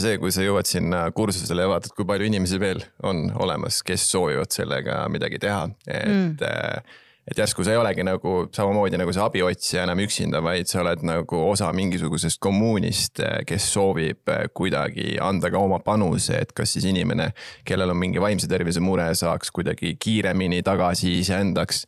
See, 0.01 0.17
kui 0.19 0.33
sa 0.33 0.43
jõuad 0.43 0.67
sinna 0.67 1.05
kursusele 1.15 1.61
ja 1.65 1.69
vaatad, 1.69 1.93
kui 1.95 2.07
palju 2.09 2.25
inimesi 2.25 2.59
veel 2.59 2.81
on 3.05 3.27
olemas, 3.37 3.83
kes 3.85 4.07
soovivad 4.11 4.49
sellega 4.51 5.03
midagi 5.13 5.39
teha, 5.45 5.67
et 5.87 6.41
mm 6.43 7.01
et 7.25 7.39
järsku 7.39 7.63
sa 7.65 7.73
ei 7.73 7.79
olegi 7.81 8.03
nagu 8.05 8.33
samamoodi 8.53 8.99
nagu 9.01 9.13
see 9.13 9.23
abiotsija 9.23 9.85
enam 9.85 10.01
üksinda, 10.03 10.41
vaid 10.45 10.69
sa 10.69 10.83
oled 10.83 11.01
nagu 11.07 11.39
osa 11.49 11.71
mingisugusest 11.73 12.39
kommuunist, 12.43 13.19
eh, 13.23 13.39
kes 13.49 13.65
soovib 13.73 14.29
kuidagi 14.53 15.15
anda 15.21 15.49
ka 15.49 15.61
oma 15.61 15.79
panuse, 15.85 16.37
et 16.45 16.53
kas 16.53 16.75
siis 16.77 16.85
inimene, 16.85 17.31
kellel 17.65 17.95
on 17.95 17.99
mingi 18.01 18.21
vaimse 18.21 18.49
tervise 18.51 18.83
mure, 18.83 19.07
saaks 19.17 19.51
kuidagi 19.55 19.95
kiiremini 19.99 20.61
tagasi 20.65 21.17
iseendaks 21.23 21.85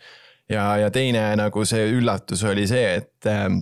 ja, 0.50 0.78
ja 0.78 0.92
teine 0.94 1.24
nagu 1.40 1.66
see 1.68 1.90
üllatus 1.98 2.44
oli 2.48 2.68
see, 2.70 2.96
et 3.02 3.30
ähm, 3.32 3.60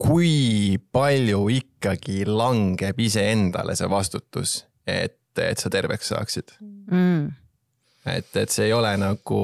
kui 0.00 0.76
palju 0.92 1.46
ikkagi 1.54 2.24
langeb 2.28 3.00
iseendale 3.00 3.76
see 3.78 3.88
vastutus, 3.90 4.58
et, 4.86 5.18
et 5.40 5.60
sa 5.60 5.70
terveks 5.72 6.12
saaksid 6.12 6.56
mm.. 6.60 7.26
et, 8.10 8.30
et 8.36 8.54
see 8.54 8.68
ei 8.68 8.76
ole 8.76 8.94
nagu 9.00 9.42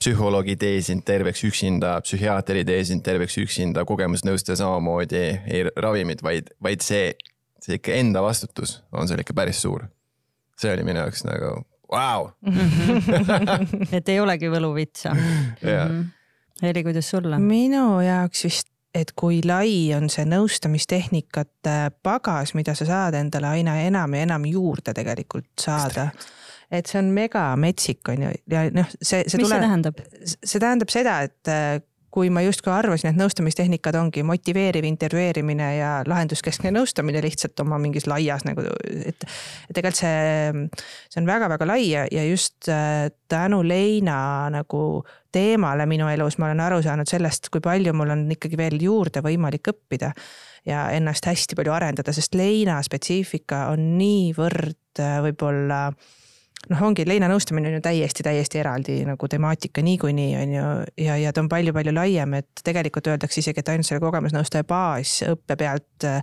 psühholoogi 0.00 0.56
tee 0.56 0.78
sind 0.84 1.04
terveks 1.04 1.42
üksinda, 1.44 1.98
psühhiaater 2.04 2.62
ei 2.62 2.64
tee 2.64 2.84
sind 2.88 3.04
terveks 3.04 3.36
üksinda, 3.42 3.84
kogemusnõustaja 3.88 4.56
samamoodi, 4.62 5.24
ei 5.44 5.66
ravimid, 5.76 6.22
vaid, 6.24 6.48
vaid 6.64 6.84
see, 6.84 7.10
see 7.60 7.76
ikka 7.76 7.98
enda 8.00 8.22
vastutus 8.24 8.78
on 8.96 9.10
seal 9.10 9.20
ikka 9.20 9.36
päris 9.36 9.60
suur. 9.60 9.88
see 10.60 10.72
oli 10.72 10.84
minu 10.84 11.00
jaoks 11.00 11.24
nagu 11.24 11.52
Vau! 11.90 12.30
et 13.96 14.08
ei 14.08 14.20
olegi 14.22 14.50
võluvitsa 14.52 15.14
yeah.. 15.14 15.88
Mhm. 15.88 16.08
Heli, 16.62 16.82
kuidas 16.84 17.08
sulle? 17.08 17.38
minu 17.40 18.02
jaoks 18.04 18.44
vist, 18.44 18.68
et 18.94 19.14
kui 19.16 19.40
lai 19.46 19.94
on 19.96 20.10
see 20.12 20.26
nõustamistehnikate 20.28 21.76
pagas, 22.04 22.52
mida 22.58 22.74
sa 22.76 22.86
saad 22.88 23.16
endale 23.16 23.48
aina 23.56 23.78
enam 23.86 24.14
ja 24.14 24.26
enam 24.28 24.44
juurde 24.50 24.94
tegelikult 24.96 25.48
saada 25.60 26.10
et 26.70 26.86
see 26.86 27.00
on 27.00 27.08
megametsik, 27.14 28.02
on 28.12 28.26
ju, 28.26 28.32
ja 28.52 28.66
noh, 28.74 28.90
see, 29.00 29.24
see 29.26 29.40
mis 29.40 29.48
tule... 29.48 29.54
see 29.56 29.64
tähendab? 29.64 30.02
see 30.22 30.62
tähendab 30.62 30.92
seda, 30.92 31.16
et 31.26 31.54
kui 32.10 32.30
ma 32.30 32.42
justkui 32.42 32.72
arvasin, 32.74 33.12
et 33.12 33.18
nõustamistehnikad 33.18 33.96
ongi 34.00 34.24
motiveeriv 34.26 34.86
intervjueerimine 34.88 35.68
ja 35.76 35.90
lahenduskeskne 36.06 36.72
nõustamine 36.74 37.22
lihtsalt 37.22 37.62
oma 37.62 37.78
mingis 37.82 38.08
laias 38.10 38.44
nagu, 38.48 38.64
et. 38.90 39.24
et 39.70 39.74
tegelikult 39.76 40.00
see, 40.00 40.66
see 41.10 41.22
on 41.22 41.30
väga-väga 41.30 41.66
lai 41.70 41.82
ja, 41.86 42.04
ja 42.10 42.24
just 42.26 42.68
äh, 42.72 43.08
tänu 43.30 43.62
Leina 43.66 44.50
nagu 44.50 44.82
teemale 45.32 45.86
minu 45.86 46.08
elus 46.10 46.38
ma 46.38 46.48
olen 46.50 46.62
aru 46.66 46.80
saanud 46.82 47.10
sellest, 47.10 47.50
kui 47.54 47.62
palju 47.62 47.94
mul 47.94 48.14
on 48.16 48.26
ikkagi 48.34 48.58
veel 48.58 48.80
juurde 48.82 49.22
võimalik 49.24 49.70
õppida 49.72 50.10
ja 50.66 50.88
ennast 50.94 51.26
hästi 51.30 51.56
palju 51.58 51.72
arendada, 51.72 52.12
sest 52.12 52.34
leina 52.34 52.80
spetsiifika 52.84 53.68
on 53.74 53.94
niivõrd 54.00 55.02
äh, 55.02 55.20
võib-olla 55.24 55.86
äh, 55.92 56.08
noh, 56.68 56.80
ongi 56.84 57.04
leinanõustamine 57.08 57.70
on 57.70 57.76
ju 57.78 57.82
täiesti, 57.84 58.24
täiesti 58.26 58.60
eraldi 58.60 58.98
nagu 59.08 59.28
temaatika 59.30 59.82
niikuinii 59.84 60.30
on 60.42 60.52
ju 60.54 60.64
ja, 61.06 61.16
ja 61.20 61.32
ta 61.32 61.42
on 61.42 61.48
palju-palju 61.48 61.94
laiem, 61.96 62.34
et 62.40 62.62
tegelikult 62.64 63.08
öeldakse 63.10 63.40
isegi, 63.40 63.62
et 63.62 63.70
ainult 63.72 63.88
selle 63.88 64.02
kogemusnõustaja 64.04 64.66
baasõppe 64.68 65.56
pealt 65.60 66.06
äh, 66.08 66.20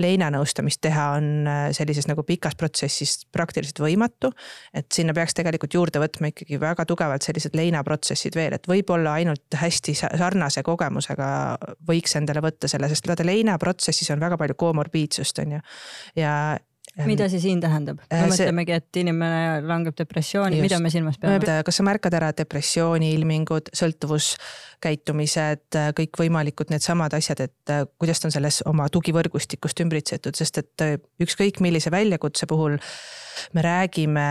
leinanõustamist 0.00 0.82
teha 0.86 1.08
on 1.18 1.50
äh, 1.50 1.64
sellises 1.76 2.06
nagu 2.10 2.22
pikas 2.26 2.54
protsessis 2.60 3.26
praktiliselt 3.34 3.82
võimatu. 3.82 4.30
et 4.74 4.86
sinna 4.94 5.14
peaks 5.16 5.34
tegelikult 5.34 5.74
juurde 5.74 6.02
võtma 6.02 6.30
ikkagi 6.30 6.60
väga 6.62 6.86
tugevalt 6.86 7.26
sellised 7.26 7.58
leinaprotsessid 7.58 8.38
veel, 8.38 8.54
et 8.54 8.70
võib-olla 8.70 9.18
ainult 9.18 9.58
hästi 9.58 9.96
sarnase 9.98 10.62
kogemusega 10.66 11.30
võiks 11.88 12.16
endale 12.16 12.44
võtta 12.44 12.70
selle, 12.70 12.88
sest 12.88 13.10
vaata 13.10 13.26
leinaprotsessis 13.26 14.14
on 14.14 14.22
väga 14.22 14.38
palju 14.38 14.58
komorbiidsust 14.60 15.42
on 15.42 15.58
ju. 15.58 15.64
ja, 16.22 16.34
mida 17.08 17.28
see 17.32 17.42
siin 17.42 17.60
tähendab? 17.62 18.00
me 18.10 18.18
äh, 18.18 18.26
mõtlemegi, 18.30 18.76
et 18.80 19.00
inimene 19.02 19.60
langeb 19.66 19.96
depressiooni, 19.98 20.60
mida 20.64 20.80
me 20.82 20.92
silmas 20.92 21.20
peame? 21.20 21.60
kas 21.66 21.80
sa 21.80 21.86
märkad 21.86 22.16
ära 22.18 22.32
depressiooni 22.36 23.12
ilmingud, 23.16 23.72
sõltuvuskäitumised, 23.76 24.69
äh, 25.78 25.90
kõikvõimalikud 25.96 26.72
needsamad 26.72 27.14
asjad, 27.16 27.44
et 27.46 27.72
äh, 27.72 27.84
kuidas 28.00 28.20
ta 28.20 28.28
on 28.28 28.34
selles 28.34 28.62
oma 28.68 28.88
tugivõrgustikust 28.92 29.82
ümbritsetud, 29.84 30.36
sest 30.38 30.62
et 30.62 30.86
ükskõik 31.22 31.60
millise 31.64 31.92
väljakutse 31.92 32.48
puhul 32.50 32.78
me 33.52 33.62
räägime 33.64 34.26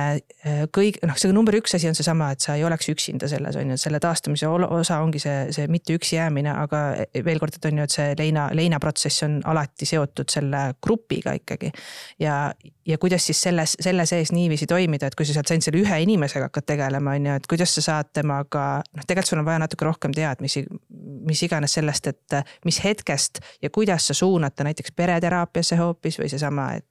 äh, 0.45 0.63
kõik, 0.75 0.99
noh, 1.07 1.17
see 1.19 1.31
number 1.33 1.55
üks 1.59 1.75
asi 1.77 1.89
on 1.89 1.97
seesama, 1.97 2.31
et 2.33 2.43
sa 2.43 2.55
ei 2.57 2.65
oleks 2.67 2.89
üksinda 2.91 3.29
selles 3.31 3.57
on 3.59 3.73
ju, 3.73 3.77
selle 3.81 4.01
taastamise 4.03 4.49
osa 4.49 4.99
ongi 5.03 5.21
see, 5.23 5.37
see 5.55 5.69
mitte 5.71 5.95
üksi 5.97 6.17
jäämine, 6.17 6.51
aga 6.65 6.83
veel 7.25 7.41
kord, 7.41 7.55
et 7.55 7.69
on 7.69 7.81
ju, 7.81 7.87
et 7.87 7.95
see 7.95 8.17
leina, 8.19 8.49
leinaprotsess 8.55 9.25
on 9.27 9.39
alati 9.49 9.87
seotud 9.89 10.31
selle 10.31 10.65
grupiga 10.83 11.35
ikkagi. 11.39 11.71
ja, 12.19 12.41
ja 12.89 12.97
kuidas 12.97 13.25
siis 13.29 13.41
selles, 13.41 13.75
selle 13.81 14.05
sees 14.09 14.31
niiviisi 14.33 14.67
toimida, 14.67 15.09
et 15.09 15.15
kui 15.17 15.27
sa 15.27 15.35
sealt 15.35 15.51
ainult 15.53 15.67
selle 15.67 15.81
ühe 15.83 15.99
inimesega 16.05 16.49
hakkad 16.49 16.67
tegelema, 16.73 17.13
on 17.17 17.29
ju, 17.29 17.37
et 17.39 17.47
kuidas 17.51 17.73
sa 17.77 17.85
saad 17.85 18.11
temaga, 18.17 18.65
noh, 18.95 19.05
tegelikult 19.05 19.33
sul 19.33 19.41
on 19.43 19.47
vaja 19.47 19.61
natuke 19.61 19.85
rohkem 19.85 20.15
teadmisi, 20.15 20.65
mis 21.29 21.43
iganes 21.45 21.77
sellest, 21.77 22.09
et 22.09 22.39
mis 22.65 22.81
hetkest 22.83 23.43
ja 23.61 23.69
kuidas 23.73 24.09
sa 24.09 24.17
suunad 24.17 24.55
ta 24.55 24.65
näiteks 24.67 24.95
pereteraapiasse 24.97 25.77
hoopis 25.79 26.19
või 26.21 26.31
seesama, 26.33 26.71
et 26.79 26.88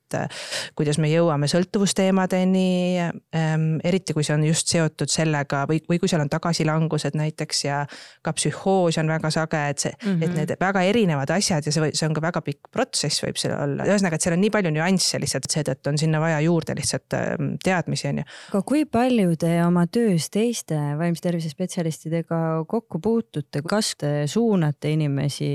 kuidas 0.78 0.98
me 0.98 1.10
jõuame 1.10 1.48
sõltuvusteemadeni 1.50 2.68
ähm,. 3.02 3.66
eriti 3.84 4.14
kui 4.16 4.24
see 4.24 4.34
on 4.34 4.44
just 4.46 4.68
seotud 4.72 5.10
sellega 5.10 5.64
või, 5.68 5.80
või 5.88 6.00
kui 6.00 6.08
seal 6.10 6.22
on 6.24 6.30
tagasilangused 6.32 7.18
näiteks 7.18 7.64
ja 7.64 7.84
ka 8.22 8.32
psühhoos 8.36 8.98
on 9.00 9.10
väga 9.10 9.30
sage, 9.34 9.60
et 9.68 9.78
see 9.78 9.92
mm, 9.92 10.08
-hmm. 10.08 10.22
et 10.22 10.28
mhm. 10.28 10.38
need 10.38 10.54
väga 10.60 10.82
erinevad 10.88 11.30
asjad 11.34 11.66
ja 11.66 11.72
see 11.72 11.88
see 11.94 12.08
on 12.08 12.14
ka 12.16 12.22
väga 12.22 12.42
pikk 12.44 12.70
protsess 12.74 13.22
võib 13.24 13.38
seal 13.40 13.54
olla, 13.56 13.86
ühesõnaga, 13.88 14.18
et 14.18 14.26
seal 14.26 14.36
on 14.36 14.42
nii 14.44 14.52
palju 14.54 14.72
nüansse 14.74 15.20
lihtsalt, 15.22 15.48
seetõttu 15.52 15.92
on 15.92 16.00
sinna 16.00 16.20
vaja 16.22 16.40
juurde 16.44 16.76
lihtsalt 16.78 17.16
ähm, 17.18 17.50
teadmisi 17.64 18.08
on 18.10 18.22
ju. 18.22 18.26
aga 18.52 18.62
kui 18.72 18.84
palju 18.98 19.36
te 19.40 19.52
oma 19.64 19.86
töös 19.86 20.28
teiste 20.34 20.78
vaimse 20.98 21.24
tervise 21.24 21.52
spetsialistidega 21.52 22.40
kokku 22.68 23.00
puutute, 23.04 23.62
kas 23.68 23.94
te 24.00 24.12
suunate 24.30 24.92
inimesi, 24.94 25.50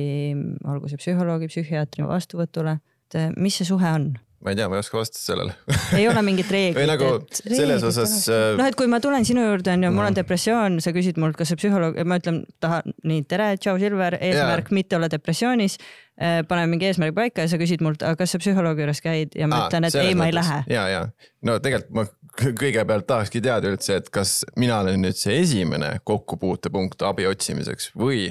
olgu 0.70 0.92
see 0.92 1.02
psühholoogi, 1.02 1.50
psühhiaatri 1.52 2.08
vastuvõtule, 2.08 2.78
et 3.08 3.20
mis 3.38 3.60
see 3.60 3.70
suhe 3.70 3.96
on? 4.00 4.14
Ma 4.44 4.52
ei 4.52 4.60
tea, 4.60 4.68
ma 4.70 4.78
ei 4.78 4.84
oska 4.84 5.00
vastata 5.00 5.22
sellele 5.22 5.56
ei 5.98 6.08
ole 6.10 6.24
mingit 6.26 6.52
reeglit 6.56 6.90
nagu 6.90 7.10
et... 7.22 7.42
selles 7.44 7.84
osas. 7.88 8.16
Äh, 8.32 8.46
noh, 8.60 8.70
et 8.70 8.78
kui 8.80 8.90
ma 8.92 9.00
tulen 9.04 9.26
sinu 9.28 9.46
juurde, 9.46 9.74
on 9.74 9.86
ju, 9.88 9.92
mul 9.96 10.10
on 10.10 10.18
depressioon, 10.18 10.80
sa 10.84 10.94
küsid 10.96 11.20
mult, 11.22 11.38
kas 11.40 11.54
see 11.54 11.60
psühholoog, 11.62 12.00
ma 12.10 12.20
ütlen, 12.22 12.44
tahan 12.64 12.96
nii, 13.08 13.26
tere, 13.30 13.54
tšau, 13.62 13.78
Silver, 13.82 14.18
eesmärk 14.20 14.70
yeah. 14.70 14.78
mitte 14.80 15.00
olla 15.00 15.10
depressioonis. 15.12 15.78
Äh, 16.14 16.42
paneme 16.46 16.76
mingi 16.76 16.86
eesmärgi 16.92 17.16
paika 17.18 17.46
ja 17.46 17.50
sa 17.50 17.58
küsid 17.58 17.82
mult, 17.82 18.04
aga 18.06 18.20
kas 18.20 18.36
sa 18.36 18.42
psühholoogi 18.42 18.84
juures 18.84 19.02
käid 19.02 19.34
ja 19.38 19.48
ma 19.50 19.64
Aa, 19.64 19.72
ütlen, 19.72 19.88
et 19.88 19.98
ei, 19.98 20.14
ma 20.18 20.28
ei 20.30 20.36
lähe. 20.36 20.60
ja, 20.70 20.84
ja 20.92 21.08
no 21.48 21.58
tegelikult 21.64 21.96
ma 21.98 22.06
kõigepealt 22.34 23.08
tahakski 23.10 23.42
teada 23.46 23.72
üldse, 23.74 23.98
et 24.02 24.12
kas 24.14 24.42
mina 24.60 24.80
olen 24.84 25.02
nüüd 25.06 25.18
see 25.18 25.40
esimene 25.42 25.96
kokkupuutepunkt 26.06 27.02
abi 27.06 27.26
otsimiseks 27.30 27.92
või, 27.98 28.28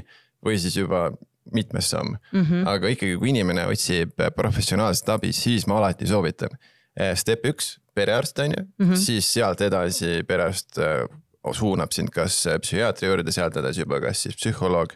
või 0.47 0.59
siis 0.63 0.79
juba 0.79 1.09
mitmes 1.55 1.91
samm 1.91 2.17
mm. 2.33 2.43
-hmm. 2.43 2.69
aga 2.69 2.89
ikkagi, 2.89 3.17
kui 3.19 3.33
inimene 3.33 3.67
otsib 3.67 4.21
professionaalset 4.37 5.09
abi, 5.09 5.33
siis 5.33 5.67
ma 5.67 5.79
alati 5.79 6.07
soovitan. 6.07 6.55
Eh, 6.97 7.17
step 7.17 7.47
üks, 7.49 7.79
perearst 7.95 8.39
on 8.39 8.53
ju 8.53 8.63
mm, 8.63 8.91
-hmm. 8.91 8.97
siis 8.97 9.33
sealt 9.33 9.61
edasi 9.61 10.23
perearst 10.29 10.79
eh, 10.79 11.07
suunab 11.53 11.93
sind 11.93 12.11
kas 12.11 12.47
psühhiaatri 12.61 13.09
juurde, 13.09 13.33
sealt 13.33 13.57
edasi 13.57 13.81
juba 13.81 14.01
kas 14.01 14.23
siis 14.23 14.37
psühholoog. 14.37 14.93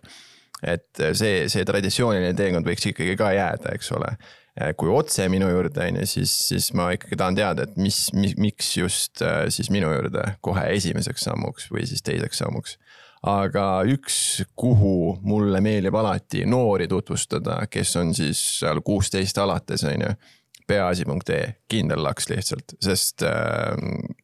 et 0.63 0.89
see, 1.13 1.49
see 1.49 1.65
traditsiooniline 1.65 2.35
teekond 2.35 2.67
võiks 2.67 2.87
ikkagi 2.89 3.17
ka 3.17 3.33
jääda, 3.33 3.75
eks 3.75 3.93
ole. 3.93 4.17
Eh, 4.61 4.73
kui 4.77 4.89
otse 4.89 5.29
minu 5.29 5.49
juurde 5.49 5.89
on 5.89 5.97
ju, 6.01 6.07
siis, 6.07 6.33
siis 6.49 6.73
ma 6.73 6.91
ikkagi 6.93 7.17
tahan 7.17 7.35
teada, 7.35 7.63
et 7.63 7.77
mis, 7.77 8.13
mis, 8.13 8.37
miks 8.37 8.77
just 8.77 9.23
siis 9.49 9.71
minu 9.71 9.93
juurde 9.93 10.23
kohe 10.41 10.65
esimeseks 10.73 11.29
sammuks 11.29 11.69
või 11.71 11.85
siis 11.87 12.03
teiseks 12.03 12.39
sammuks 12.39 12.79
aga 13.27 13.67
üks, 13.91 14.45
kuhu 14.59 15.19
mulle 15.27 15.61
meeldib 15.65 15.95
alati 15.99 16.45
noori 16.47 16.87
tutvustada, 16.89 17.59
kes 17.71 17.97
on 18.01 18.15
siis 18.15 18.41
seal 18.61 18.81
kuusteist 18.87 19.39
alates, 19.43 19.85
on 19.85 20.05
ju 20.07 20.17
peaasi.ee, 20.67 21.43
kindel 21.71 22.03
laks 22.03 22.27
lihtsalt, 22.31 22.75
sest 22.83 23.23
äh, 23.23 23.77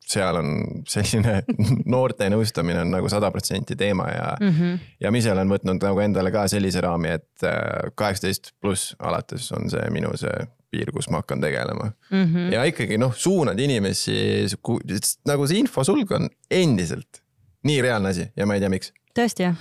seal 0.06 0.38
on 0.40 0.48
selline 0.90 1.36
noorte 1.94 2.26
nõustamine 2.32 2.82
on 2.82 2.90
nagu 2.96 3.10
sada 3.12 3.30
protsenti 3.30 3.76
teema 3.78 4.08
ja 4.10 4.32
mm, 4.40 4.56
-hmm. 4.56 4.88
ja 5.00 5.12
ma 5.12 5.22
ise 5.22 5.32
olen 5.32 5.54
võtnud 5.54 5.86
nagu 5.86 6.02
endale 6.02 6.34
ka 6.34 6.48
sellise 6.50 6.82
raami, 6.82 7.14
et 7.18 7.46
äh, 7.46 7.92
kaheksateist 7.94 8.50
äh, 8.50 8.56
pluss 8.60 8.96
alates 8.98 9.52
on 9.54 9.70
see 9.70 9.86
minu 9.94 10.10
see 10.18 10.34
piir, 10.72 10.90
kus 10.92 11.10
ma 11.12 11.22
hakkan 11.22 11.40
tegelema 11.40 11.92
mm. 12.10 12.24
-hmm. 12.24 12.52
ja 12.56 12.64
ikkagi 12.64 12.98
noh, 12.98 13.14
suunad 13.14 13.58
inimesi, 13.58 14.46
nagu 15.26 15.46
see 15.46 15.62
infosulg 15.62 16.10
on 16.18 16.30
endiselt 16.50 17.21
nii 17.62 17.82
reaalne 17.82 18.08
asi 18.08 18.28
ja 18.36 18.46
ma 18.46 18.54
ei 18.54 18.60
tea, 18.60 18.70
miks. 18.72 18.92
tõesti 19.18 19.48
jah 19.48 19.56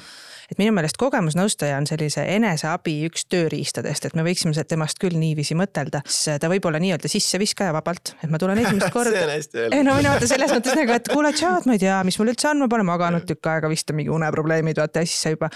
et 0.52 0.60
minu 0.60 0.74
meelest 0.76 0.99
kogemusnõustaja 0.99 1.78
on 1.80 1.88
sellise 1.88 2.26
eneseabi 2.36 2.97
üks 3.08 3.24
tööriistadest, 3.32 4.10
et 4.10 4.18
me 4.18 4.26
võiksime 4.26 4.52
temast 4.68 4.99
küll 4.99 5.16
niiviisi 5.20 5.56
mõtelda, 5.58 6.02
siis 6.04 6.41
ta 6.41 6.49
võib 6.52 6.66
olla 6.68 6.80
nii-öelda 6.84 7.10
sisseviskaja 7.12 7.72
vabalt, 7.76 8.14
et 8.20 8.32
ma 8.32 8.39
tulen 8.41 8.60
esimest 8.60 8.91
korda. 8.91 9.14
see 9.16 9.24
on 9.24 9.32
hästi 9.32 9.62
öeldud. 9.62 9.78
ei 9.78 9.86
no 9.88 9.95
mina 9.95 10.16
vaata 10.16 10.28
selles 10.28 10.52
mõttes 10.52 10.76
nagu, 10.76 10.95
et 10.97 11.08
kuule, 11.12 11.32
tšaad, 11.38 11.68
ma 11.70 11.78
ei 11.78 11.84
tea, 11.86 12.02
mis 12.08 12.20
mul 12.20 12.34
üldse 12.34 12.49
on, 12.52 12.60
ma 12.64 12.68
pole 12.72 12.86
maganud 12.88 13.28
tükk 13.30 13.52
aega, 13.54 13.72
vist 13.72 13.93
on 13.93 13.99
mingi 14.02 14.12
uneprobleemid, 14.12 14.82
vaata 14.82 15.06
ja 15.06 15.10
siis 15.10 15.24
sa 15.24 15.32
juba. 15.32 15.47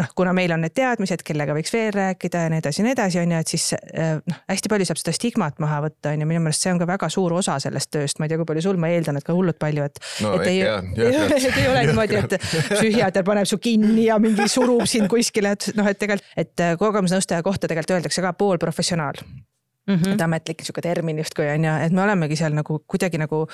noh, 0.00 0.10
kuna 0.18 0.34
meil 0.36 0.56
on 0.56 0.64
need 0.66 0.74
teadmised, 0.74 1.22
kellega 1.26 1.54
võiks 1.54 1.74
veel 1.74 1.94
rääkida 1.94 2.46
ja 2.46 2.52
nii 2.52 2.62
edasi 2.64 2.82
ja 2.82 2.88
nii 2.88 2.96
edasi, 2.96 3.22
on 3.22 3.36
ju, 3.36 3.44
et 3.46 3.54
siis 3.54 3.68
eh, 3.78 4.18
noh, 4.18 4.42
hästi 4.50 4.72
palju 4.74 4.90
saab 4.90 5.02
seda 5.04 5.14
stigmat 5.14 5.62
maha 5.62 5.82
võtta, 5.86 6.16
on 6.16 6.26
ju, 6.26 6.30
minu 6.32 6.42
meelest 6.42 6.66
see 6.66 6.74
on 6.74 6.82
ka 6.82 6.90
väga 6.90 7.10
suur 7.12 7.36
osa 7.38 7.60
sellest 7.62 7.92
tööst, 7.94 8.18
ma 8.18 8.26
ei 8.26 8.34
tea, 8.34 8.42
kui 8.42 8.50
palju 8.50 8.66
sul, 8.66 8.80
ma 8.82 8.90
eeldan, 8.90 9.22
et 9.22 9.26
ka 9.26 9.36
hullult 9.36 9.60
palju, 9.62 9.86
et 9.86 10.02
no,. 10.24 10.34
et 10.40 10.50
ei, 10.50 10.62
ei 11.62 11.70
ole 11.70 11.86
niimoodi, 11.92 12.18
et 12.18 12.36
psühhiaater 12.74 13.26
paneb 13.26 13.46
su 13.48 13.60
kinni 13.62 14.08
ja 14.08 14.18
mingi 14.22 14.31
surub 14.50 14.84
sind 14.90 15.10
kuskile, 15.12 15.54
et 15.56 15.70
noh, 15.78 15.88
et 15.88 15.98
tegelikult, 15.98 16.34
et 16.38 16.64
äh, 16.64 16.74
kogemusnõustaja 16.80 17.44
kohta 17.46 17.70
tegelikult 17.70 17.98
öeldakse 17.98 18.24
ka 18.24 18.32
poolprofessionaal 18.38 19.22
mm. 19.22 19.94
-hmm. 19.94 20.12
et 20.14 20.26
ametlik 20.26 20.64
sihuke 20.64 20.84
termin 20.84 21.18
justkui 21.22 21.48
on 21.50 21.64
ju, 21.64 21.78
et 21.86 21.92
me 21.92 22.02
olemegi 22.02 22.36
seal 22.36 22.54
nagu 22.56 22.82
kuidagi 22.86 23.20
nagu 23.22 23.46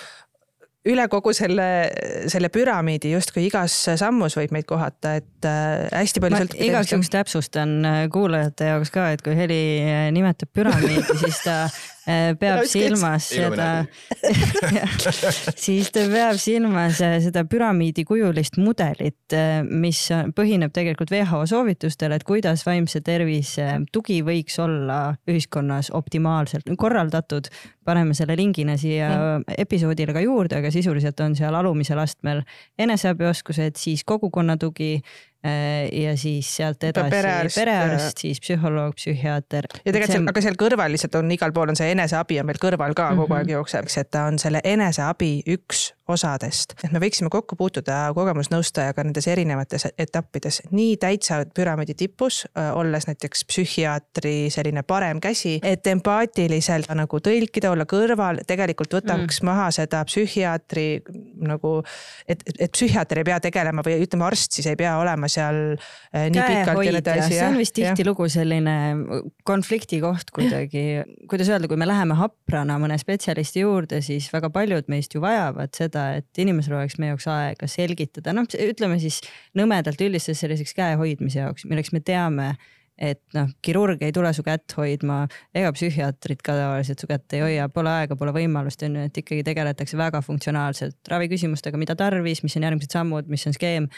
üle 0.89 1.05
kogu 1.11 1.33
selle, 1.37 1.91
selle 2.31 2.49
püramiidi 2.55 3.11
justkui 3.13 3.49
igas 3.49 3.75
sammus 4.01 4.37
võib 4.39 4.55
meid 4.55 4.65
kohata, 4.69 5.19
et 5.21 5.45
äh, 5.45 5.89
hästi 5.93 6.23
palju 6.23 6.43
sõltub. 6.43 6.65
igaks 6.65 6.93
juhuks 6.93 7.13
täpsustan 7.13 7.79
äh, 7.85 8.01
kuulajate 8.13 8.73
jaoks 8.73 8.95
ka, 8.95 9.11
et 9.13 9.23
kui 9.23 9.37
Heli 9.37 9.63
nimetab 10.15 10.53
püramiidi, 10.55 11.19
siis 11.21 11.43
ta 11.45 11.67
peab 12.41 12.65
silmas 12.69 13.29
seda, 13.35 13.69
siis 15.65 15.91
ta 15.93 16.05
peab 16.09 16.39
silmas 16.41 17.03
äh, 17.05 17.19
seda 17.25 17.45
püramiidikujulist 17.49 18.59
mudelit, 18.63 19.21
äh, 19.37 19.61
mis 19.69 20.07
põhineb 20.37 20.73
tegelikult 20.75 21.13
WHO 21.13 21.43
soovitustel, 21.51 22.15
et 22.17 22.25
kuidas 22.29 22.65
vaimse 22.67 23.03
tervise 23.05 23.69
tugi 23.93 24.21
võiks 24.27 24.57
olla 24.65 25.01
ühiskonnas 25.29 25.93
optimaalselt 25.97 26.71
korraldatud. 26.79 27.51
paneme 27.89 28.13
selle 28.15 28.37
lingina 28.37 28.77
siia 28.77 29.09
mm. 29.09 29.55
episoodile 29.65 30.13
ka 30.13 30.21
juurde, 30.21 30.59
aga 30.59 30.71
sisuliselt 30.71 31.21
on 31.25 31.37
seal 31.37 31.55
alumisel 31.57 31.99
astmel 31.99 32.43
eneseabioskused, 32.79 33.77
siis 33.81 34.05
kogukonna 34.05 34.57
tugi 34.61 34.99
ja 35.93 36.17
siis 36.19 36.49
sealt 36.57 36.83
edasi 36.83 37.11
perearst, 37.11 37.61
perearst, 37.61 38.25
siis 38.25 38.41
psühholoog, 38.43 38.97
psühhiaater. 38.99 39.69
ja 39.85 39.93
tegelikult 39.93 40.17
see, 40.17 40.33
aga 40.33 40.43
seal 40.43 40.59
kõrval 40.59 40.91
lihtsalt 40.95 41.15
on 41.21 41.31
igal 41.31 41.55
pool 41.55 41.71
on 41.71 41.79
see 41.79 41.93
eneseabi 41.95 42.41
on 42.43 42.49
meil 42.49 42.59
kõrval 42.59 42.97
ka 42.97 43.11
mm 43.11 43.15
-hmm. 43.15 43.23
kogu 43.23 43.35
mhm. 43.35 43.39
aeg 43.39 43.55
jookseb, 43.55 43.87
eks, 43.87 43.99
et 44.03 44.11
ta 44.11 44.25
on 44.33 44.39
selle 44.43 44.61
eneseabi 44.65 45.31
üks 45.47 45.93
osadest. 46.09 46.73
et 46.85 46.93
me 46.93 47.01
võiksime 47.03 47.29
kokku 47.33 47.57
puutuda 47.57 47.99
kogemusnõustajaga 48.17 49.05
nendes 49.05 49.29
erinevates 49.29 49.87
etappides, 49.99 50.63
nii 50.71 50.97
täitsa 51.01 51.43
püramiidi 51.55 51.95
tipus, 51.99 52.45
olles 52.75 53.07
näiteks 53.07 53.45
psühhiaatri 53.51 54.51
selline 54.51 54.83
parem 54.89 55.21
käsi, 55.21 55.59
et 55.63 55.87
empaatiliselt 55.87 56.89
nagu 56.99 57.21
tõlkida, 57.21 57.71
olla 57.71 57.85
kõrval, 57.89 58.43
tegelikult 58.49 58.99
võtaks 59.01 59.43
mm. 59.43 59.51
maha 59.51 59.69
seda 59.75 60.03
psühhiaatri 60.09 60.89
nagu, 61.49 61.75
et, 62.29 62.43
et 62.59 62.73
psühhiaater 62.73 63.23
ei 63.23 63.29
pea 63.29 63.41
tegelema 63.45 63.85
või 63.87 64.01
ütleme, 64.07 64.29
arst 64.29 64.57
siis 64.59 64.67
ei 64.71 64.81
pea 64.81 64.97
olema 64.99 65.28
seal 65.33 65.59
äh, 65.77 66.29
nii 66.33 66.45
pikalt 66.45 66.85
ja 66.85 66.93
nii 66.95 67.01
edasi. 67.03 67.35
see 67.35 67.47
on 67.47 67.59
vist 67.61 67.77
tihtilugu 67.77 68.29
selline 68.33 68.77
konflikti 69.49 70.01
koht 70.03 70.33
kuidagi, 70.35 70.85
kuidas 71.31 71.51
öelda, 71.53 71.71
kui 71.71 71.81
me 71.81 71.89
läheme 71.89 72.17
haprana 72.19 72.79
mõne 72.83 72.99
spetsialisti 73.01 73.65
juurde, 73.65 74.03
siis 74.05 74.31
väga 74.33 74.53
paljud 74.55 74.89
meist 74.93 75.15
ju 75.15 75.23
vajavad 75.25 75.75
seda, 75.77 76.09
et 76.21 76.43
inimesel 76.45 76.79
oleks 76.79 76.99
meie 77.03 77.15
jaoks 77.15 77.29
aega 77.33 77.71
selgitada, 77.71 78.35
noh, 78.37 78.49
ütleme 78.49 78.99
siis 79.03 79.23
nõmedalt 79.59 80.01
üldistades 80.05 80.43
selliseks 80.45 80.77
käe 80.77 80.99
hoidmise 81.01 81.43
jaoks, 81.43 81.69
milleks 81.69 81.95
me 81.95 82.05
teame 82.05 82.53
et 82.99 83.21
noh, 83.37 83.49
kirurg 83.63 84.03
ei 84.03 84.13
tule 84.15 84.31
su 84.35 84.43
kätt 84.47 84.75
hoidma 84.77 85.23
ega 85.57 85.71
psühhiaatrid 85.75 86.43
ka 86.45 86.57
tavaliselt 86.59 87.03
su 87.03 87.09
kätt 87.11 87.37
ei 87.39 87.45
hoia, 87.45 87.69
pole 87.73 87.93
aega, 87.93 88.19
pole 88.19 88.35
võimalust, 88.35 88.83
on 88.87 88.99
ju, 88.99 89.07
et 89.09 89.21
ikkagi 89.23 89.47
tegeletakse 89.47 89.99
väga 89.99 90.21
funktsionaalselt 90.27 91.13
raviküsimustega, 91.13 91.79
mida 91.81 91.97
tarvis, 91.99 92.43
mis 92.43 92.59
on 92.59 92.67
järgmised 92.69 92.99
sammud, 92.99 93.31
mis 93.31 93.47
on 93.49 93.57
skeem. 93.57 93.89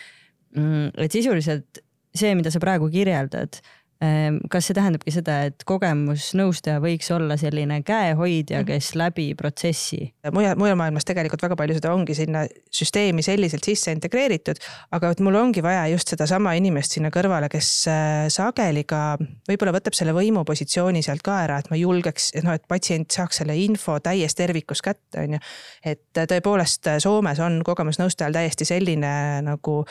Mm, 0.57 0.91
et 0.99 1.15
sisuliselt 1.15 1.83
see, 2.17 2.33
mida 2.35 2.51
sa 2.51 2.59
praegu 2.63 2.89
kirjeldad 2.91 3.61
Ehm, 4.01 4.39
kas 4.49 4.65
see 4.65 4.73
tähendabki 4.73 5.13
seda, 5.13 5.35
et 5.51 5.61
kogemusnõustaja 5.69 6.81
võiks 6.81 7.11
olla 7.13 7.35
selline 7.37 7.83
käehoidja, 7.85 8.63
mhm. 8.63 8.69
kes 8.71 8.95
läbi 8.97 9.27
protsessi? 9.37 9.99
mujal, 10.33 10.57
mujal 10.57 10.79
maailmas 10.81 11.05
tegelikult 11.05 11.43
väga 11.45 11.59
palju 11.61 11.77
seda 11.77 11.91
ongi 11.93 12.17
sinna 12.17 12.47
süsteemi 12.73 13.21
selliselt 13.21 13.69
sisse 13.69 13.93
integreeritud, 13.93 14.57
aga 14.97 15.11
et 15.13 15.21
mul 15.21 15.37
ongi 15.43 15.61
vaja 15.65 15.83
just 15.93 16.15
sedasama 16.15 16.55
inimest 16.57 16.97
sinna 16.97 17.11
kõrvale, 17.13 17.51
kes 17.53 17.69
äh, 17.93 18.23
sageli 18.33 18.87
ka 18.89 19.03
võib-olla 19.51 19.77
võtab 19.77 19.99
selle 19.99 20.17
võimupositsiooni 20.17 21.05
sealt 21.05 21.21
ka 21.27 21.37
ära, 21.43 21.61
et 21.61 21.69
ma 21.69 21.77
julgeks, 21.77 22.31
et 22.41 22.49
noh, 22.49 22.57
et 22.57 22.65
patsient 22.73 23.13
saaks 23.13 23.43
selle 23.43 23.59
info 23.67 23.99
täies 24.01 24.39
tervikus 24.39 24.81
kätte, 24.81 25.27
on 25.27 25.37
ju. 25.37 25.45
et 25.93 26.25
tõepoolest 26.25 26.89
Soomes 27.05 27.45
on 27.45 27.61
kogemusnõustajal 27.69 28.41
täiesti 28.41 28.73
selline 28.73 29.13
nagu 29.45 29.83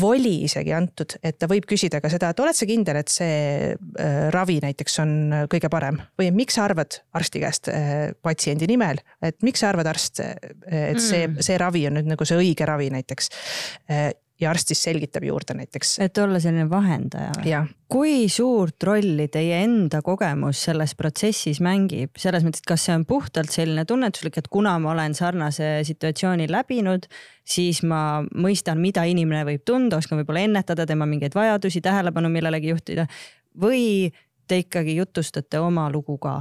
voli 0.00 0.34
isegi 0.46 0.72
antud, 0.76 1.16
et 1.22 1.36
ta 1.40 1.48
võib 1.50 1.66
küsida 1.68 2.00
ka 2.02 2.10
seda, 2.12 2.30
et 2.32 2.40
oled 2.42 2.56
sa 2.56 2.68
kindel, 2.68 2.98
et 3.02 3.12
see 3.12 3.36
äh, 3.72 4.18
ravi 4.34 4.58
näiteks 4.64 4.98
on 5.04 5.12
äh, 5.32 5.44
kõige 5.52 5.70
parem 5.72 6.00
või 6.20 6.30
miks 6.34 6.56
sa 6.58 6.66
arvad 6.68 7.00
arsti 7.18 7.42
käest 7.42 7.70
äh, 7.72 8.12
patsiendi 8.24 8.68
nimel, 8.70 9.02
et 9.24 9.38
miks 9.44 9.62
sa 9.62 9.72
arvad 9.72 9.90
arst, 9.92 10.22
et 10.22 11.00
see, 11.00 11.26
mm. 11.26 11.40
see 11.44 11.60
ravi 11.60 11.86
on 11.88 11.98
nüüd 11.98 12.12
nagu 12.14 12.28
see 12.28 12.40
õige 12.40 12.68
ravi 12.68 12.90
näiteks 12.94 13.32
ja 14.42 14.50
arst 14.50 14.72
siis 14.72 14.82
selgitab 14.88 15.24
juurde 15.26 15.54
näiteks. 15.56 15.96
et 16.04 16.18
olla 16.18 16.40
selline 16.42 16.68
vahendaja 16.70 17.32
või? 17.38 17.50
kui 17.92 18.28
suurt 18.32 18.82
rolli 18.88 19.28
teie 19.32 19.62
enda 19.66 20.00
kogemus 20.04 20.62
selles 20.68 20.94
protsessis 20.98 21.60
mängib, 21.64 22.16
selles 22.18 22.44
mõttes, 22.46 22.64
et 22.64 22.70
kas 22.72 22.86
see 22.88 22.96
on 22.96 23.04
puhtalt 23.08 23.52
selline 23.52 23.84
tunnetuslik, 23.88 24.38
et 24.40 24.48
kuna 24.52 24.78
ma 24.82 24.94
olen 24.94 25.14
sarnase 25.18 25.74
situatsiooni 25.88 26.48
läbinud, 26.50 27.06
siis 27.44 27.82
ma 27.84 28.22
mõistan, 28.34 28.80
mida 28.80 29.04
inimene 29.08 29.44
võib 29.48 29.66
tunda, 29.68 30.00
oskan 30.00 30.22
võib-olla 30.22 30.46
ennetada 30.48 30.86
tema 30.88 31.08
mingeid 31.10 31.36
vajadusi, 31.36 31.84
tähelepanu 31.84 32.32
millelegi 32.32 32.72
juhtida 32.72 33.06
või 33.60 34.12
te 34.48 34.62
ikkagi 34.64 34.96
jutustate 34.96 35.60
oma 35.60 35.88
lugu 35.92 36.16
ka 36.18 36.40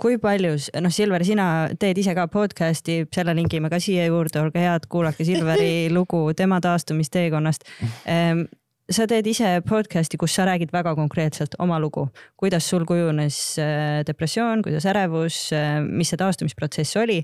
kui 0.00 0.16
palju, 0.20 0.54
noh, 0.80 0.92
Silver, 0.94 1.24
sina 1.26 1.46
teed 1.80 1.98
ise 2.00 2.14
ka 2.16 2.26
podcast'i, 2.32 3.02
selle 3.12 3.34
lingime 3.36 3.70
ka 3.72 3.80
siia 3.82 4.06
juurde, 4.08 4.40
olge 4.40 4.62
head, 4.62 4.88
kuulake 4.92 5.26
Silveri 5.28 5.88
lugu 5.96 6.22
tema 6.36 6.60
taastumisteekonnast. 6.64 7.66
Ehm, 8.08 8.46
sa 8.90 9.06
teed 9.10 9.28
ise 9.30 9.52
podcast'i, 9.66 10.18
kus 10.20 10.34
sa 10.38 10.46
räägid 10.48 10.72
väga 10.74 10.94
konkreetselt 10.98 11.56
oma 11.62 11.78
lugu, 11.82 12.08
kuidas 12.40 12.68
sul 12.70 12.86
kujunes 12.88 13.38
äh, 13.60 14.00
depressioon, 14.06 14.64
kuidas 14.66 14.88
ärevus, 14.90 15.42
äh, 15.56 15.78
mis 15.84 16.12
see 16.12 16.20
taastumisprotsess 16.20 16.96
oli. 17.00 17.22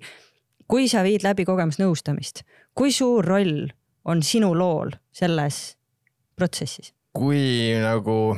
kui 0.66 0.88
sa 0.90 1.04
viid 1.06 1.22
läbi 1.22 1.44
kogemusnõustamist, 1.46 2.42
kui 2.74 2.90
suur 2.90 3.24
roll 3.24 3.68
on 4.04 4.22
sinu 4.22 4.50
lool 4.54 4.90
selles 5.14 5.76
protsessis? 6.34 6.90
kui 7.16 7.70
nagu 7.80 8.36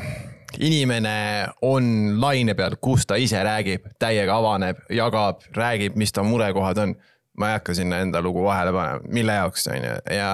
inimene 0.60 1.48
on 1.62 2.16
laine 2.20 2.54
peal, 2.54 2.78
kus 2.80 3.06
ta 3.06 3.18
ise 3.20 3.42
räägib, 3.44 3.86
täiega 3.98 4.36
avaneb, 4.38 4.80
jagab, 4.90 5.44
räägib, 5.56 5.96
mis 5.96 6.12
ta 6.12 6.24
murekohad 6.26 6.84
on. 6.84 6.96
ma 7.38 7.52
ei 7.52 7.54
hakka 7.54 7.74
sinna 7.74 8.00
enda 8.02 8.18
lugu 8.22 8.42
vahele 8.42 8.72
panema, 8.74 9.00
mille 9.14 9.32
jaoks, 9.32 9.68
on 9.70 9.84
ju, 9.84 9.98
ja 10.10 10.30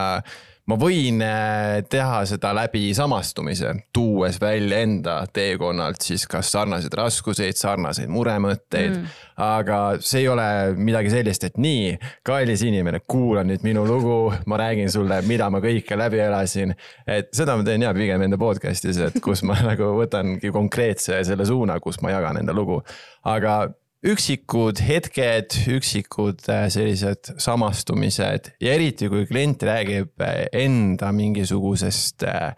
ma 0.70 0.76
võin 0.80 1.20
äh, 1.24 1.82
teha 1.90 2.22
seda 2.28 2.54
läbi 2.56 2.88
samastumise, 2.96 3.74
tuues 3.94 4.38
välja 4.40 4.80
enda 4.84 5.16
teekonnalt 5.32 6.00
siis 6.04 6.24
kas 6.30 6.52
sarnaseid 6.54 6.96
raskuseid, 6.96 7.58
sarnaseid 7.58 8.08
muremõtteid 8.12 8.94
mm.. 8.94 9.20
aga 9.44 9.80
see 10.00 10.22
ei 10.24 10.30
ole 10.32 10.46
midagi 10.78 11.12
sellist, 11.12 11.44
et 11.50 11.60
nii, 11.60 11.92
kallis 12.24 12.64
inimene, 12.64 13.02
kuula 13.08 13.44
nüüd 13.44 13.66
minu 13.66 13.84
lugu, 13.88 14.18
ma 14.48 14.60
räägin 14.60 14.92
sulle, 14.92 15.20
mida 15.28 15.50
ma 15.52 15.60
kõike 15.64 16.00
läbi 16.00 16.22
elasin. 16.24 16.72
et 17.06 17.28
seda 17.36 17.58
ma 17.58 17.66
teen 17.66 17.84
ja 17.84 17.92
pigem 17.96 18.24
enda 18.24 18.40
podcast'is, 18.40 19.02
et 19.10 19.20
kus 19.24 19.44
ma 19.44 19.58
nagu 19.70 19.92
võtangi 20.00 20.52
konkreetse 20.54 21.20
selle 21.28 21.48
suuna, 21.48 21.76
kus 21.84 22.00
ma 22.00 22.16
jagan 22.16 22.40
enda 22.40 22.56
lugu. 22.56 22.80
aga 23.28 23.66
üksikud 24.04 24.80
hetked, 24.84 25.56
üksikud 25.72 26.44
äh, 26.52 26.66
sellised 26.72 27.32
samastumised 27.40 28.52
ja 28.60 28.74
eriti, 28.76 29.08
kui 29.12 29.24
klient 29.28 29.64
räägib 29.64 30.20
äh, 30.22 30.44
enda 30.64 31.12
mingisugusest 31.16 32.26
äh, 32.28 32.52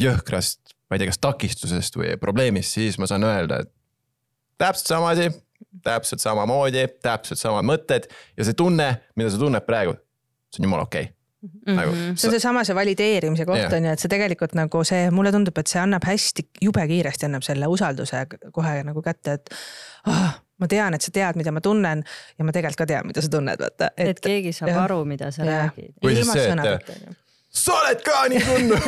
jõhkrast, 0.00 0.76
ma 0.88 0.96
ei 0.96 1.02
tea, 1.02 1.12
kas 1.12 1.22
takistusest 1.22 1.96
või 1.96 2.14
probleemist, 2.20 2.76
siis 2.76 2.98
ma 3.00 3.08
saan 3.10 3.24
öelda, 3.26 3.62
et 3.64 3.72
täpselt 4.60 4.92
sama 4.92 5.14
asi, 5.14 5.30
täpselt 5.84 6.22
samamoodi, 6.22 6.86
täpselt 7.02 7.40
samad 7.40 7.66
mõtted 7.66 8.08
ja 8.36 8.46
see 8.46 8.56
tunne, 8.58 8.90
mida 9.16 9.32
sa 9.32 9.40
tunned 9.40 9.64
praegu, 9.66 9.96
see 10.52 10.62
on 10.62 10.70
jumala 10.70 10.88
okei 10.88 11.08
okay. 11.08 11.12
Mm 11.44 11.76
-hmm. 11.76 12.16
see 12.16 12.28
on 12.28 12.32
seesama 12.32 12.64
see 12.64 12.74
valideerimise 12.74 13.44
koht 13.44 13.58
yeah. 13.58 13.72
on 13.72 13.84
ju, 13.84 13.90
et 13.92 14.00
see 14.00 14.08
tegelikult 14.08 14.54
nagu 14.56 14.84
see, 14.84 15.10
mulle 15.10 15.32
tundub, 15.32 15.58
et 15.58 15.66
see 15.66 15.80
annab 15.80 16.04
hästi, 16.08 16.46
jube 16.62 16.86
kiiresti 16.88 17.26
annab 17.26 17.42
selle 17.42 17.66
usalduse 17.68 18.26
kohe 18.52 18.82
nagu 18.82 19.02
kätte, 19.02 19.32
et 19.32 19.50
oh, 20.08 20.30
ma 20.60 20.70
tean, 20.70 20.94
et 20.94 21.02
sa 21.02 21.10
tead, 21.14 21.40
mida 21.40 21.52
ma 21.54 21.62
tunnen 21.64 22.04
ja 22.38 22.46
ma 22.46 22.54
tegelikult 22.54 22.84
ka 22.84 22.90
tean, 22.94 23.10
mida 23.10 23.24
sa 23.24 23.32
tunned, 23.32 23.60
vaata. 23.60 23.90
et 23.96 24.22
keegi 24.22 24.54
saab 24.54 24.72
ja, 24.72 24.80
aru, 24.86 25.02
mida 25.08 25.30
sa 25.34 25.44
ja. 25.44 25.60
räägid. 25.66 25.94
ilma 26.12 26.38
sõnadeta 26.38 27.20
sa 27.54 27.74
oled 27.78 28.00
ka 28.02 28.24
nii 28.32 28.40
tundnud 28.42 28.86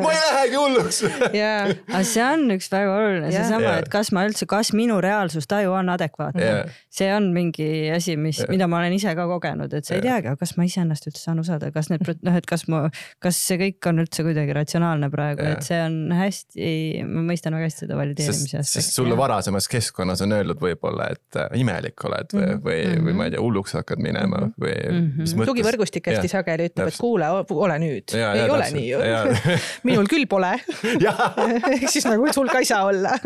ma 0.00 0.12
ei 0.12 0.20
lähegi 0.20 0.56
hulluks 0.56 1.02
yeah.. 1.36 1.68
aga 1.90 2.00
see 2.08 2.24
on 2.24 2.46
üks 2.54 2.70
väga 2.72 2.94
oluline 2.96 3.32
seesama 3.34 3.66
yeah., 3.66 3.82
et 3.82 3.90
kas 3.92 4.08
ma 4.16 4.24
üldse, 4.28 4.48
kas 4.48 4.72
minu 4.76 4.96
reaalsustaju 5.04 5.74
on 5.76 5.92
adekvaatne 5.92 6.46
yeah.. 6.46 6.78
See 6.92 7.08
on 7.14 7.30
mingi 7.32 7.66
asi, 7.94 8.16
mis 8.20 8.42
mida 8.50 8.68
ma 8.68 8.82
olen 8.82 8.92
ise 8.96 9.14
ka 9.16 9.24
kogenud, 9.30 9.72
et 9.72 9.88
sa 9.88 9.96
ei 9.96 10.04
teagi, 10.04 10.34
kas 10.40 10.54
ma 10.58 10.66
iseennast 10.68 11.08
üldse 11.08 11.22
saan 11.24 11.40
usaldada, 11.40 11.72
kas 11.74 11.88
need 11.92 12.04
noh, 12.26 12.36
et 12.36 12.48
kas 12.48 12.66
ma, 12.72 12.84
kas 13.22 13.38
see 13.48 13.58
kõik 13.60 13.88
on 13.90 14.02
üldse 14.04 14.24
kuidagi 14.26 14.56
ratsionaalne 14.56 15.08
praegu 15.12 15.46
et 15.46 15.64
see 15.66 15.78
on 15.82 15.96
hästi, 16.16 16.66
ma 17.08 17.24
mõistan 17.30 17.56
väga 17.56 17.68
hästi 17.70 17.86
seda 17.86 17.98
valideerimise 17.98 18.60
aspekti. 18.60 18.82
sest 18.82 18.98
sulle 18.98 19.16
varasemas 19.18 19.68
keskkonnas 19.72 20.24
on 20.26 20.36
öeldud 20.36 20.60
võib-olla, 20.62 21.08
et 21.16 21.40
äh, 21.40 21.56
imelik 21.62 22.04
oled 22.08 22.34
või 22.36 22.42
mm, 22.42 22.52
-hmm. 22.52 22.66
või, 22.66 23.04
või 23.06 23.16
ma 23.18 23.28
ei 23.28 23.34
tea, 23.34 23.42
hulluks 23.42 23.76
hakkad 23.78 24.02
minema 24.02 24.42
mm 24.42 24.52
-hmm. 24.52 24.66
või 24.66 24.76
mm 24.92 25.08
-hmm. 25.16 25.46
tugivõrgustik 25.52 26.12
hästi 26.12 26.32
sageli 26.32 26.68
ütleb, 26.70 26.92
et 26.92 27.00
kuule 27.00 27.30
ole 27.32 27.78
nüüd. 27.82 28.14
ei 28.14 28.20
ja, 28.20 28.46
ole 28.52 28.68
nii 28.76 28.88
ju. 28.90 29.00
minul 29.88 30.10
küll 30.12 30.28
pole 30.28 30.52
ehk 31.72 31.88
siis 31.88 32.06
nagu 32.08 32.28
sul 32.32 32.52
ka 32.52 32.60
ei 32.62 32.68
saa 32.68 32.84
olla 32.90 33.16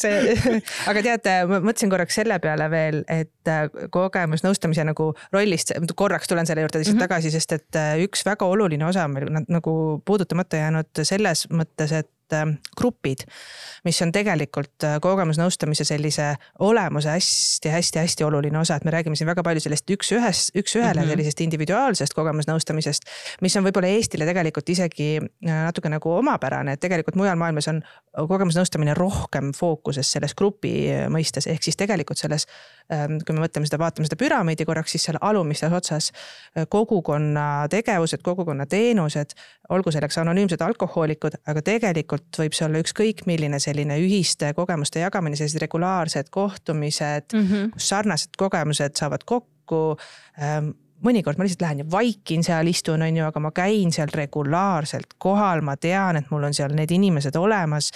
see, 0.00 0.60
aga 0.88 1.02
teate, 1.02 1.36
ma 1.50 1.60
mõtlesin 1.60 1.92
korraks 1.92 2.20
selle 2.20 2.38
peale 2.42 2.53
veel, 2.70 3.02
et 3.08 3.50
äh, 3.50 3.66
kogemusnõustamise 3.90 4.84
nagu 4.86 5.10
rollist, 5.32 5.72
korraks 5.94 6.30
tulen 6.30 6.46
selle 6.46 6.64
juurde 6.64 6.80
lihtsalt 6.80 6.96
mm 6.96 7.02
-hmm. 7.02 7.08
tagasi, 7.08 7.30
sest 7.34 7.52
et 7.52 7.80
äh, 7.80 7.94
üks 8.06 8.24
väga 8.26 8.46
oluline 8.46 8.86
osa 8.86 9.04
on 9.04 9.14
meil 9.14 9.30
nagu 9.48 10.02
puudutamata 10.04 10.56
jäänud 10.56 11.02
selles 11.02 11.46
mõttes, 11.50 11.92
et 11.92 12.10
grupid 12.76 13.26
mis 13.84 14.00
on 14.02 14.12
tegelikult 14.12 14.84
äh, 14.84 14.96
kogemusnõustamise 15.02 15.84
sellise 15.84 16.30
olemuse 16.64 17.12
hästi-hästi-hästi 17.12 18.24
oluline 18.24 18.58
osa, 18.58 18.78
et 18.78 18.84
me 18.84 18.92
räägime 18.94 19.16
siin 19.18 19.28
väga 19.28 19.42
palju 19.44 19.60
sellest 19.60 19.90
üks-ühes, 19.92 20.46
üks-ühele 20.56 21.00
mm 21.00 21.04
-hmm. 21.04 21.10
sellisest 21.10 21.40
individuaalsest 21.44 22.14
kogemusnõustamisest, 22.16 23.08
mis 23.44 23.56
on 23.56 23.64
võib-olla 23.64 23.92
Eestile 23.92 24.26
tegelikult 24.26 24.68
isegi 24.68 25.08
äh, 25.20 25.64
natuke 25.68 25.88
nagu 25.92 26.12
omapärane, 26.16 26.72
et 26.72 26.80
tegelikult 26.80 27.16
mujal 27.20 27.36
maailmas 27.36 27.68
on 27.68 27.82
kogemusnõustamine 28.28 28.94
rohkem 28.94 29.52
fookuses 29.56 30.12
selles 30.12 30.34
grupi 30.34 30.72
äh, 30.92 31.08
mõistes, 31.08 31.46
ehk 31.50 31.62
siis 31.62 31.76
tegelikult 31.76 32.18
selles, 32.18 32.46
ähm, 32.92 33.18
kui 33.26 33.36
me 33.36 33.44
mõtleme 33.44 33.68
seda, 33.68 33.78
vaatame 33.78 34.08
seda 34.08 34.16
püramiidi 34.16 34.64
korraks, 34.64 34.90
siis 34.90 35.04
seal 35.04 35.20
alumises 35.20 35.72
otsas 35.72 36.12
kogukonna 36.68 37.66
tegevused, 37.70 38.22
kogukonna 38.22 38.66
teenused, 38.66 39.34
olgu 39.68 39.90
selleks 39.90 40.18
anonüümsed 40.18 40.60
alkohoolikud, 40.60 41.36
aga 41.46 41.62
tegelikult 41.62 42.13
võib 42.38 42.54
see 42.54 42.66
olla 42.68 42.82
ükskõik 42.84 43.24
milline 43.26 43.58
selline 43.62 43.98
ühiste 44.02 44.52
kogemuste 44.54 45.02
jagamine, 45.02 45.38
sellised 45.38 45.62
regulaarsed 45.64 46.30
kohtumised 46.34 47.34
mm, 47.34 47.48
-hmm. 47.48 47.74
kus 47.74 47.88
sarnased 47.88 48.38
kogemused 48.38 48.96
saavad 49.00 49.24
kokku 49.24 49.96
ähm, 50.40 50.74
mõnikord 51.04 51.38
ma 51.38 51.44
lihtsalt 51.44 51.64
lähen 51.66 51.82
ja 51.84 51.90
vaikin 51.90 52.44
seal, 52.44 52.66
istun, 52.66 53.02
on 53.02 53.16
ju, 53.16 53.24
aga 53.26 53.40
ma 53.40 53.50
käin 53.52 53.92
seal 53.92 54.08
regulaarselt 54.14 55.18
kohal, 55.18 55.60
ma 55.60 55.76
tean, 55.76 56.16
et 56.16 56.30
mul 56.30 56.44
on 56.48 56.54
seal 56.54 56.72
need 56.72 56.90
inimesed 56.90 57.36
olemas 57.36 57.90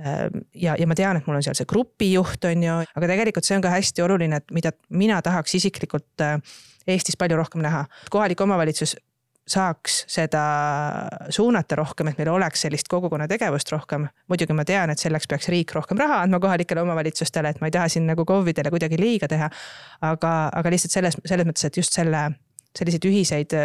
Ehm, 0.00 0.46
ja, 0.54 0.74
ja 0.78 0.86
ma 0.88 0.96
tean, 0.96 1.18
et 1.18 1.26
mul 1.28 1.36
on 1.36 1.44
seal 1.44 1.56
see 1.58 1.68
grupijuht, 1.68 2.44
on 2.48 2.64
ju, 2.64 2.76
aga 2.96 3.08
tegelikult 3.10 3.44
see 3.44 3.58
on 3.58 3.64
ka 3.64 3.72
hästi 3.74 4.04
oluline, 4.04 4.40
et 4.40 4.54
mida 4.54 4.72
mina 4.88 5.20
tahaks 5.24 5.58
isiklikult 5.60 6.24
äh, 6.24 6.38
Eestis 6.88 7.14
palju 7.14 7.36
rohkem 7.38 7.62
näha. 7.62 7.84
kohalik 8.10 8.40
omavalitsus 8.42 8.96
saaks 9.48 10.04
seda 10.10 10.42
suunata 11.34 11.76
rohkem, 11.80 12.12
et 12.12 12.18
meil 12.20 12.30
oleks 12.32 12.62
sellist 12.66 12.88
kogukonna 12.90 13.26
tegevust 13.30 13.72
rohkem. 13.72 14.06
muidugi 14.30 14.54
ma 14.54 14.64
tean, 14.64 14.90
et 14.90 15.02
selleks 15.02 15.26
peaks 15.30 15.48
riik 15.50 15.74
rohkem 15.74 15.98
raha 15.98 16.22
andma 16.22 16.40
kohalikele 16.40 16.84
omavalitsustele, 16.84 17.50
et 17.50 17.60
ma 17.60 17.70
ei 17.70 17.74
taha 17.74 17.88
siin 17.88 18.06
nagu 18.06 18.24
KOV-idele 18.24 18.70
kuidagi 18.70 19.00
liiga 19.00 19.28
teha. 19.28 19.50
aga, 20.00 20.34
aga 20.52 20.74
lihtsalt 20.74 20.94
selles, 20.94 21.18
selles 21.24 21.48
mõttes, 21.48 21.66
et 21.66 21.76
just 21.76 21.92
selle, 21.92 22.28
selliseid 22.78 23.08
ühiseid 23.10 23.58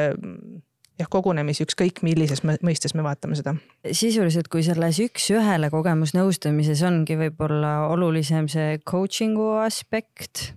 jah, 0.98 1.10
kogunemisi, 1.12 1.66
ükskõik 1.68 2.02
millises 2.06 2.42
mõistes 2.46 2.96
me 2.98 3.06
vaatame 3.06 3.38
seda. 3.38 3.56
sisuliselt, 3.86 4.50
kui 4.52 4.64
selles 4.66 5.02
üks-ühele 5.04 5.70
kogemusnõustamises 5.74 6.82
ongi 6.88 7.18
võib-olla 7.20 7.92
olulisem 7.94 8.50
see 8.52 8.80
coaching'u 8.88 9.54
aspekt, 9.62 10.52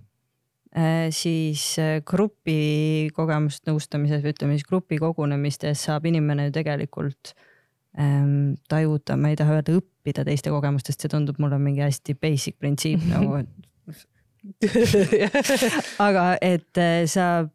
siis 1.11 1.63
äh, 1.79 1.97
grupi 2.07 3.09
kogemusnõustamises 3.15 4.21
või 4.23 4.35
ütleme 4.35 4.57
siis 4.57 4.67
grupi 4.67 4.99
kogunemistes 5.01 5.83
saab 5.87 6.05
inimene 6.07 6.47
ju 6.47 6.53
tegelikult 6.55 7.33
ähm, 7.99 8.53
tajuda, 8.71 9.17
ma 9.19 9.33
ei 9.33 9.39
taha 9.39 9.57
öelda 9.59 9.75
õppida 9.81 10.23
teiste 10.27 10.53
kogemustest, 10.53 11.03
see 11.03 11.11
tundub 11.11 11.41
mulle 11.43 11.59
mingi 11.59 11.83
hästi 11.83 12.15
basic 12.15 12.55
printsiip 12.59 13.03
nagu 13.09 13.41
aga 16.07 16.23
et 16.41 16.79
äh, 16.79 17.03
saab 17.09 17.51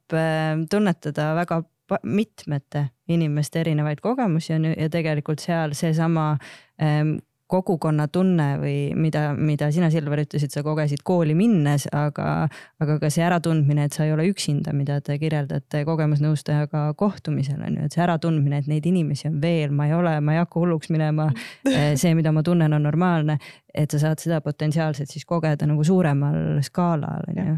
tunnetada 0.70 1.32
väga 1.40 1.62
mitmete 2.02 2.88
inimeste 3.08 3.60
erinevaid 3.62 4.00
kogemusi 4.02 4.54
on 4.54 4.64
ju 4.68 4.74
ja 4.76 4.88
tegelikult 4.90 5.40
seal 5.42 5.74
seesama 5.78 6.36
ähm, 6.82 7.16
kogukonnatunne 7.50 8.46
või 8.60 8.76
mida, 8.98 9.28
mida 9.38 9.68
sina, 9.74 9.90
Silver, 9.92 10.22
ütlesid, 10.24 10.52
sa 10.54 10.62
kogesid 10.66 11.02
kooli 11.06 11.34
minnes, 11.38 11.86
aga, 11.94 12.46
aga 12.82 12.98
ka 13.02 13.10
see 13.12 13.24
äratundmine, 13.26 13.86
et 13.86 13.96
sa 13.96 14.06
ei 14.06 14.14
ole 14.14 14.26
üksinda, 14.30 14.74
mida 14.76 14.98
te 15.04 15.18
kirjeldate 15.22 15.84
kogemusnõustajaga 15.88 16.88
kohtumisel 16.98 17.62
on 17.62 17.80
ju, 17.80 17.86
et 17.86 17.96
see 17.96 18.04
äratundmine, 18.04 18.62
et 18.62 18.70
neid 18.70 18.86
inimesi 18.88 19.30
on 19.30 19.40
veel, 19.42 19.74
ma 19.74 19.88
ei 19.90 19.94
ole, 19.96 20.16
ma 20.20 20.36
ei 20.36 20.42
hakka 20.42 20.62
hulluks 20.62 20.92
minema. 20.94 21.30
Eh, 21.76 21.96
see, 21.98 22.14
mida 22.16 22.30
ma 22.32 22.40
tunnen, 22.46 22.72
on 22.72 22.84
normaalne, 22.86 23.36
et 23.74 23.90
sa 23.90 23.98
saad 24.00 24.20
seda 24.22 24.38
potentsiaalselt 24.40 25.10
siis 25.10 25.26
kogeda 25.28 25.66
nagu 25.68 25.84
suuremal 25.84 26.62
skaalal 26.64 27.26
on 27.32 27.40
ju. 27.42 27.56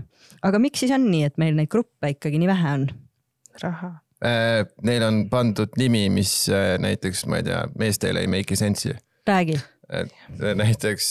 aga 0.49 0.61
miks 0.63 0.83
siis 0.83 0.95
on 0.97 1.05
nii, 1.11 1.29
et 1.29 1.39
meil 1.39 1.55
neid 1.59 1.71
gruppe 1.71 2.15
ikkagi 2.17 2.41
nii 2.41 2.51
vähe 2.51 2.75
on? 2.81 2.87
raha 3.63 3.93
Äh, 4.25 4.67
neil 4.83 5.03
on 5.07 5.29
pandud 5.31 5.77
nimi, 5.79 6.09
mis 6.11 6.49
äh, 6.51 6.75
näiteks, 6.83 7.23
ma 7.31 7.39
ei 7.39 7.45
tea, 7.47 7.61
meestele 7.79 8.25
ei 8.25 8.31
make'i 8.31 8.57
sense'i. 8.59 8.97
räägi. 9.27 9.61
Et 9.89 10.13
äh, 10.43 10.55
näiteks 10.59 11.11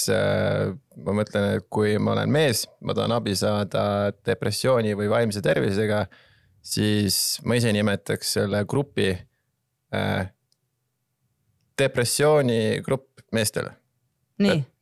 ma 1.04 1.16
mõtlen, 1.18 1.58
et 1.58 1.68
kui 1.74 1.96
ma 2.02 2.14
olen 2.16 2.32
mees, 2.34 2.66
ma 2.82 2.96
tahan 2.98 3.16
abi 3.18 3.36
saada 3.38 3.84
depressiooni 4.28 4.96
või 4.98 5.10
vaimse 5.12 5.42
tervisega, 5.46 6.06
siis 6.62 7.38
ma 7.48 7.58
ise 7.58 7.72
nimetaks 7.76 8.36
selle 8.40 8.64
grupi 8.70 9.12
äh, 9.14 10.28
depressioonigrupp 11.78 13.26
meestele. 13.34 13.74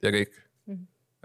ja 0.03 0.11
kõik. 0.11 0.41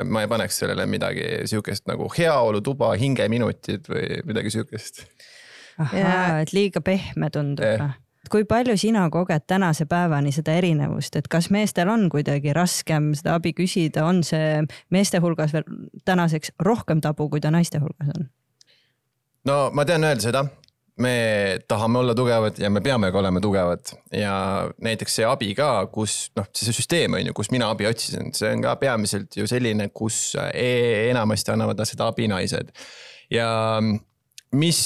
Ma 0.01 0.23
ei 0.25 0.29
paneks 0.31 0.57
sellele 0.63 0.87
midagi 0.89 1.25
sihukest 1.51 1.85
nagu 1.91 2.07
heaolutuba, 2.15 2.95
hingeminutid 2.97 3.91
või 3.91 4.23
midagi 4.25 4.55
sihukest 4.55 5.03
ahaa, 5.81 6.41
et 6.45 6.55
liiga 6.57 6.83
pehme 6.85 7.31
tundub 7.33 7.67
või? 7.67 7.91
Kui 8.31 8.45
palju 8.45 8.77
sina 8.77 9.07
koged 9.11 9.47
tänase 9.47 9.87
päevani 9.89 10.33
seda 10.33 10.53
erinevust, 10.59 11.17
et 11.17 11.29
kas 11.29 11.51
meestel 11.51 11.89
on 11.89 12.09
kuidagi 12.13 12.53
raskem 12.57 13.13
seda 13.17 13.39
abi 13.41 13.55
küsida, 13.57 14.05
on 14.05 14.23
see 14.27 14.61
meeste 14.91 15.23
hulgas 15.25 15.55
veel 15.57 15.65
tänaseks 16.05 16.53
rohkem 16.61 17.01
tabu, 17.01 17.31
kui 17.33 17.41
ta 17.41 17.51
naiste 17.51 17.81
hulgas 17.81 18.13
on? 18.17 18.29
no 19.49 19.61
ma 19.73 19.87
tean 19.89 20.05
öelda 20.05 20.27
seda, 20.27 20.45
me 21.01 21.59
tahame 21.69 21.99
olla 21.99 22.15
tugevad 22.15 22.59
ja 22.59 22.71
me 22.71 22.81
peamegi 22.81 23.17
olema 23.17 23.41
tugevad. 23.41 23.93
Ja 24.13 24.35
näiteks 24.83 25.17
see 25.17 25.27
abi 25.27 25.55
ka, 25.57 25.87
kus 25.93 26.31
noh, 26.37 26.49
see 26.57 26.75
süsteem 26.77 27.17
on 27.17 27.31
ju, 27.31 27.37
kus 27.37 27.51
mina 27.55 27.71
abi 27.73 27.89
otsisin, 27.89 28.35
see 28.37 28.53
on 28.53 28.65
ka 28.65 28.77
peamiselt 28.81 29.37
ju 29.37 29.49
selline, 29.49 29.89
kus 29.95 30.37
e 30.53 30.71
enamasti 31.11 31.55
annavad 31.55 31.81
seda 31.89 32.11
abi 32.13 32.29
naised. 32.31 32.75
Ja 33.33 33.49
mis 34.59 34.81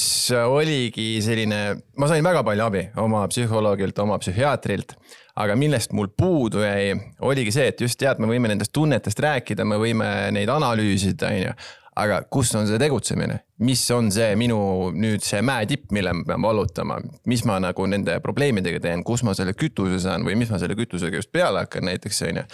oligi 0.47 1.23
selline, 1.25 1.61
ma 1.97 2.09
sain 2.11 2.25
väga 2.25 2.43
palju 2.45 2.65
abi 2.67 2.83
oma 3.01 3.23
psühholoogilt, 3.31 3.99
oma 4.03 4.19
psühhiaatrilt, 4.21 4.93
aga 5.41 5.57
millest 5.59 5.95
mul 5.97 6.11
puudu 6.13 6.65
jäi, 6.65 6.93
oligi 7.25 7.55
see, 7.55 7.71
et 7.73 7.81
just 7.81 7.99
tead, 8.01 8.21
me 8.21 8.29
võime 8.31 8.51
nendest 8.53 8.75
tunnetest 8.77 9.23
rääkida, 9.25 9.65
me 9.69 9.81
võime 9.81 10.11
neid 10.37 10.53
analüüsida, 10.53 11.33
on 11.33 11.41
ju. 11.47 11.57
aga 11.95 12.17
kus 12.27 12.51
on 12.59 12.67
see 12.67 12.79
tegutsemine, 12.83 13.37
mis 13.63 13.83
on 13.95 14.09
see 14.13 14.33
minu 14.37 14.59
nüüd 14.91 15.23
see 15.23 15.41
mäetipp, 15.47 15.93
mille 15.95 16.13
ma 16.13 16.25
pean 16.27 16.43
vallutama, 16.43 16.99
mis 17.31 17.45
ma 17.47 17.61
nagu 17.63 17.87
nende 17.87 18.19
probleemidega 18.21 18.83
teen, 18.83 19.05
kus 19.07 19.23
ma 19.23 19.33
selle 19.39 19.55
kütuse 19.55 20.03
saan 20.03 20.27
või 20.27 20.35
mis 20.37 20.51
ma 20.51 20.59
selle 20.59 20.75
kütusega 20.77 21.23
just 21.23 21.33
peale 21.33 21.63
hakkan 21.65 21.87
näiteks 21.89 22.23
on 22.29 22.43
ju. 22.43 22.47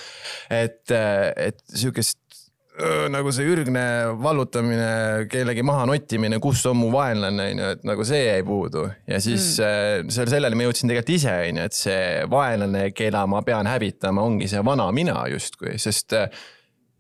et, 0.61 0.92
et 0.92 1.64
sihukest 1.72 2.20
nagu 3.12 3.33
see 3.35 3.49
ürgne 3.51 3.83
vallutamine, 4.20 5.26
kellegi 5.31 5.64
maha 5.66 5.87
nottimine, 5.91 6.39
kus 6.43 6.62
on 6.70 6.78
mu 6.81 6.91
vaenlane, 6.95 7.49
on 7.53 7.62
ju, 7.62 7.72
et 7.76 7.83
nagu 7.89 8.07
see 8.07 8.22
jäi 8.24 8.45
puudu. 8.47 8.87
ja 9.09 9.20
siis 9.22 9.53
mm. 9.59 10.11
selle, 10.12 10.31
sellele 10.37 10.59
ma 10.59 10.68
jõudsin 10.68 10.91
tegelikult 10.91 11.16
ise, 11.16 11.35
on 11.49 11.61
ju, 11.61 11.66
et 11.70 11.76
see 11.76 12.07
vaenlane, 12.31 12.87
keda 12.97 13.26
ma 13.31 13.43
pean 13.47 13.68
hävitama, 13.70 14.24
ongi 14.24 14.49
see 14.51 14.62
vana 14.66 14.89
mina 14.97 15.18
justkui, 15.33 15.76
sest 15.83 16.16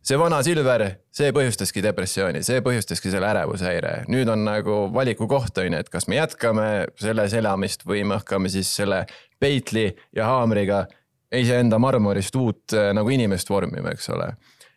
see 0.00 0.20
vana 0.20 0.40
Silver, 0.44 0.86
see 1.14 1.32
põhjustaski 1.36 1.82
depressiooni, 1.84 2.44
see 2.46 2.62
põhjustaski 2.64 3.12
selle 3.12 3.28
ärevushäire. 3.30 3.96
nüüd 4.12 4.30
on 4.32 4.46
nagu 4.48 4.82
valiku 4.94 5.28
koht, 5.30 5.58
on 5.60 5.74
ju, 5.74 5.82
et 5.82 5.92
kas 5.92 6.08
me 6.08 6.20
jätkame 6.20 6.70
selles 7.00 7.36
elamist 7.36 7.84
või 7.88 8.04
me 8.04 8.20
hakkame 8.20 8.52
siis 8.52 8.72
selle 8.80 9.04
peitli 9.40 9.90
ja 10.16 10.30
haamriga 10.32 10.86
iseenda 11.36 11.78
marmorist 11.78 12.34
uut 12.36 12.74
nagu 12.96 13.12
inimest 13.14 13.50
vormima, 13.50 13.92
eks 13.94 14.10
ole 14.10 14.32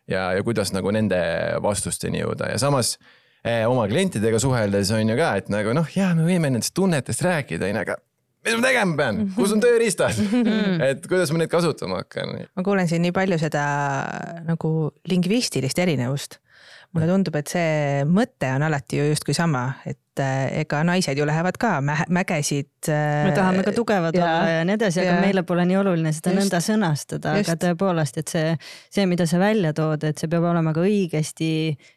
ja, 0.10 0.30
ja 0.36 0.45
kuidas 0.45 0.74
nagu 0.76 0.93
nende 0.93 1.20
vastusteni 1.64 2.24
jõuda. 2.24 2.54
Ja 2.54 2.62
samas 2.62 2.95
eh, 3.43 3.64
oma 3.70 3.86
klientidega 3.91 4.41
suheldes 4.41 4.91
on 4.95 5.14
ju 5.14 5.20
ka, 5.20 5.36
et 5.41 5.51
nagu 5.54 5.76
noh, 5.76 5.89
jaa, 5.95 6.14
me 6.18 6.28
võime 6.28 6.51
nendest 6.54 6.76
tunnetest 6.78 7.24
rääkida, 7.26 7.70
onju, 7.70 7.86
aga 7.86 7.99
mis 8.43 8.58
ma 8.60 8.68
tegema 8.68 8.97
pean, 8.99 9.20
kus 9.38 9.54
on 9.56 9.62
tööriistad? 9.64 10.18
Et 10.89 11.06
kuidas 11.08 11.32
ma 11.32 11.39
neid 11.39 11.51
kasutama 11.51 12.01
hakkan? 12.01 12.36
ma 12.51 12.66
kuulen 12.66 12.89
siin 12.91 13.06
nii 13.06 13.16
palju 13.16 13.39
seda 13.39 13.64
nagu 14.47 14.74
lingvistilist 15.10 15.80
erinevust 15.80 16.41
mulle 16.94 17.10
tundub, 17.10 17.36
et 17.39 17.50
see 17.50 18.04
mõte 18.10 18.50
on 18.54 18.66
alati 18.68 19.00
ju 19.00 19.06
justkui 19.10 19.36
sama, 19.38 19.64
et 19.89 20.22
äh, 20.22 20.62
ega 20.62 20.84
naised 20.86 21.18
ju 21.18 21.26
lähevad 21.26 21.58
ka 21.62 21.76
mägesid. 21.84 22.70
me 22.88 23.32
tahame 23.36 23.64
ka 23.66 23.74
tugevad 23.76 24.18
ja, 24.18 24.26
olla 24.26 24.52
ja 24.52 24.66
nii 24.68 24.78
edasi, 24.78 25.02
aga 25.02 25.16
meile 25.24 25.46
pole 25.48 25.66
nii 25.70 25.80
oluline 25.82 26.14
seda 26.14 26.36
just, 26.36 26.41
nõnda 26.44 26.62
sõnastada, 26.64 27.38
aga 27.41 27.58
tõepoolest, 27.66 28.20
et 28.22 28.36
see, 28.36 28.54
see, 28.94 29.08
mida 29.10 29.28
sa 29.30 29.41
välja 29.41 29.74
tood, 29.78 30.06
et 30.06 30.22
see 30.22 30.30
peab 30.30 30.46
olema 30.52 30.76
ka 30.76 30.86
õigesti 30.86 31.50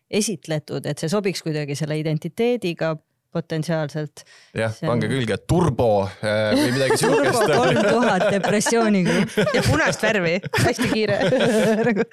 esitletud, 0.09 0.89
et 0.89 1.03
see 1.03 1.13
sobiks 1.13 1.45
kuidagi 1.45 1.77
selle 1.79 1.99
identiteediga 2.01 2.95
potentsiaalselt. 3.37 4.25
jah, 4.57 4.75
pange 4.87 5.11
külge 5.11 5.39
turbo 5.49 5.91
äh, 6.07 6.55
või 6.57 6.73
midagi 6.77 6.99
siukest. 7.03 7.41
turbo 7.41 7.61
kolm 7.61 7.81
tuhat 7.85 8.27
depressioonigrupp 8.35 9.37
ja 9.57 9.63
punast 9.67 10.05
värvi, 10.05 10.35
hästi 10.65 10.91
kiire 10.93 11.19
nagu 11.89 12.07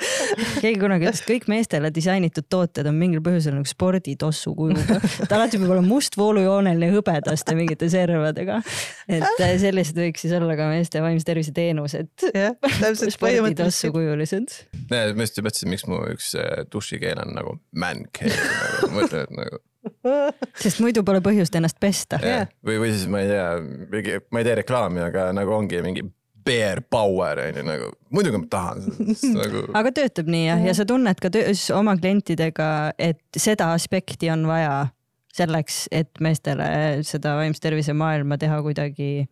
keegi 0.59 0.75
kunagi 0.81 1.07
ütles, 1.09 1.23
et 1.23 1.29
kõik 1.29 1.49
meestele 1.51 1.91
disainitud 1.95 2.47
tooted 2.51 2.87
on 2.89 2.97
mingil 2.99 3.23
põhjusel 3.25 3.57
nagu 3.57 3.69
sporditossu 3.69 4.55
kujuga. 4.57 4.99
ta 5.27 5.37
alati 5.37 5.61
peab 5.61 5.75
olema 5.75 5.87
must 5.87 6.17
voolujooneline 6.19 6.91
hõbedaste 6.93 7.57
mingite 7.57 7.89
servadega. 7.93 8.61
et 9.07 9.43
äh, 9.43 9.55
sellised 9.61 9.99
võiks 9.99 10.25
siis 10.25 10.35
olla 10.37 10.57
ka 10.59 10.69
meeste 10.71 11.03
vaimse 11.03 11.27
tervise 11.27 11.55
teenused. 11.55 12.11
jah, 12.29 12.55
täpselt. 12.79 13.13
sporditossu 13.17 13.93
kujulised. 13.95 14.57
ma 14.89 15.05
just 15.27 15.39
mõtlesin, 15.43 15.73
miks 15.73 15.87
mu 15.89 16.01
üks 16.13 16.33
äh, 16.39 16.65
dušikeel 16.71 17.23
on 17.25 17.37
nagu 17.37 17.59
man 17.75 18.07
cave 18.15 18.91
mõtlen, 18.93 19.27
et 19.27 19.37
nagu 19.37 19.63
sest 20.63 20.81
muidu 20.83 21.03
pole 21.05 21.21
põhjust 21.23 21.55
ennast 21.59 21.79
pesta. 21.81 22.19
Või, 22.65 22.79
või 22.81 22.91
siis 22.93 23.07
ma 23.11 23.23
ei 23.23 23.31
tea, 23.31 23.47
mingi, 23.93 24.19
ma 24.31 24.41
ei 24.41 24.47
tee 24.47 24.59
reklaami, 24.63 25.03
aga 25.07 25.29
nagu 25.35 25.55
ongi 25.55 25.81
mingi 25.85 26.05
bear 26.43 26.81
power 26.91 27.39
on 27.39 27.59
ju 27.59 27.63
nagu, 27.63 27.91
muidugi 28.11 28.41
ma 28.41 28.49
tahan 28.51 28.81
nagu... 29.39 29.61
aga 29.79 29.93
töötab 29.95 30.31
nii 30.31 30.47
jah, 30.47 30.65
ja 30.67 30.73
sa 30.75 30.85
tunned 30.87 31.21
ka 31.23 31.31
töös 31.33 31.63
oma 31.75 31.95
klientidega, 31.99 32.67
et 32.99 33.39
seda 33.39 33.71
aspekti 33.77 34.31
on 34.33 34.43
vaja 34.49 34.89
selleks, 35.33 35.87
et 35.91 36.11
meestele 36.21 36.67
seda 37.07 37.37
vaimse 37.39 37.63
tervise 37.63 37.95
maailma 37.97 38.37
teha 38.41 38.59
kuidagi 38.65 39.25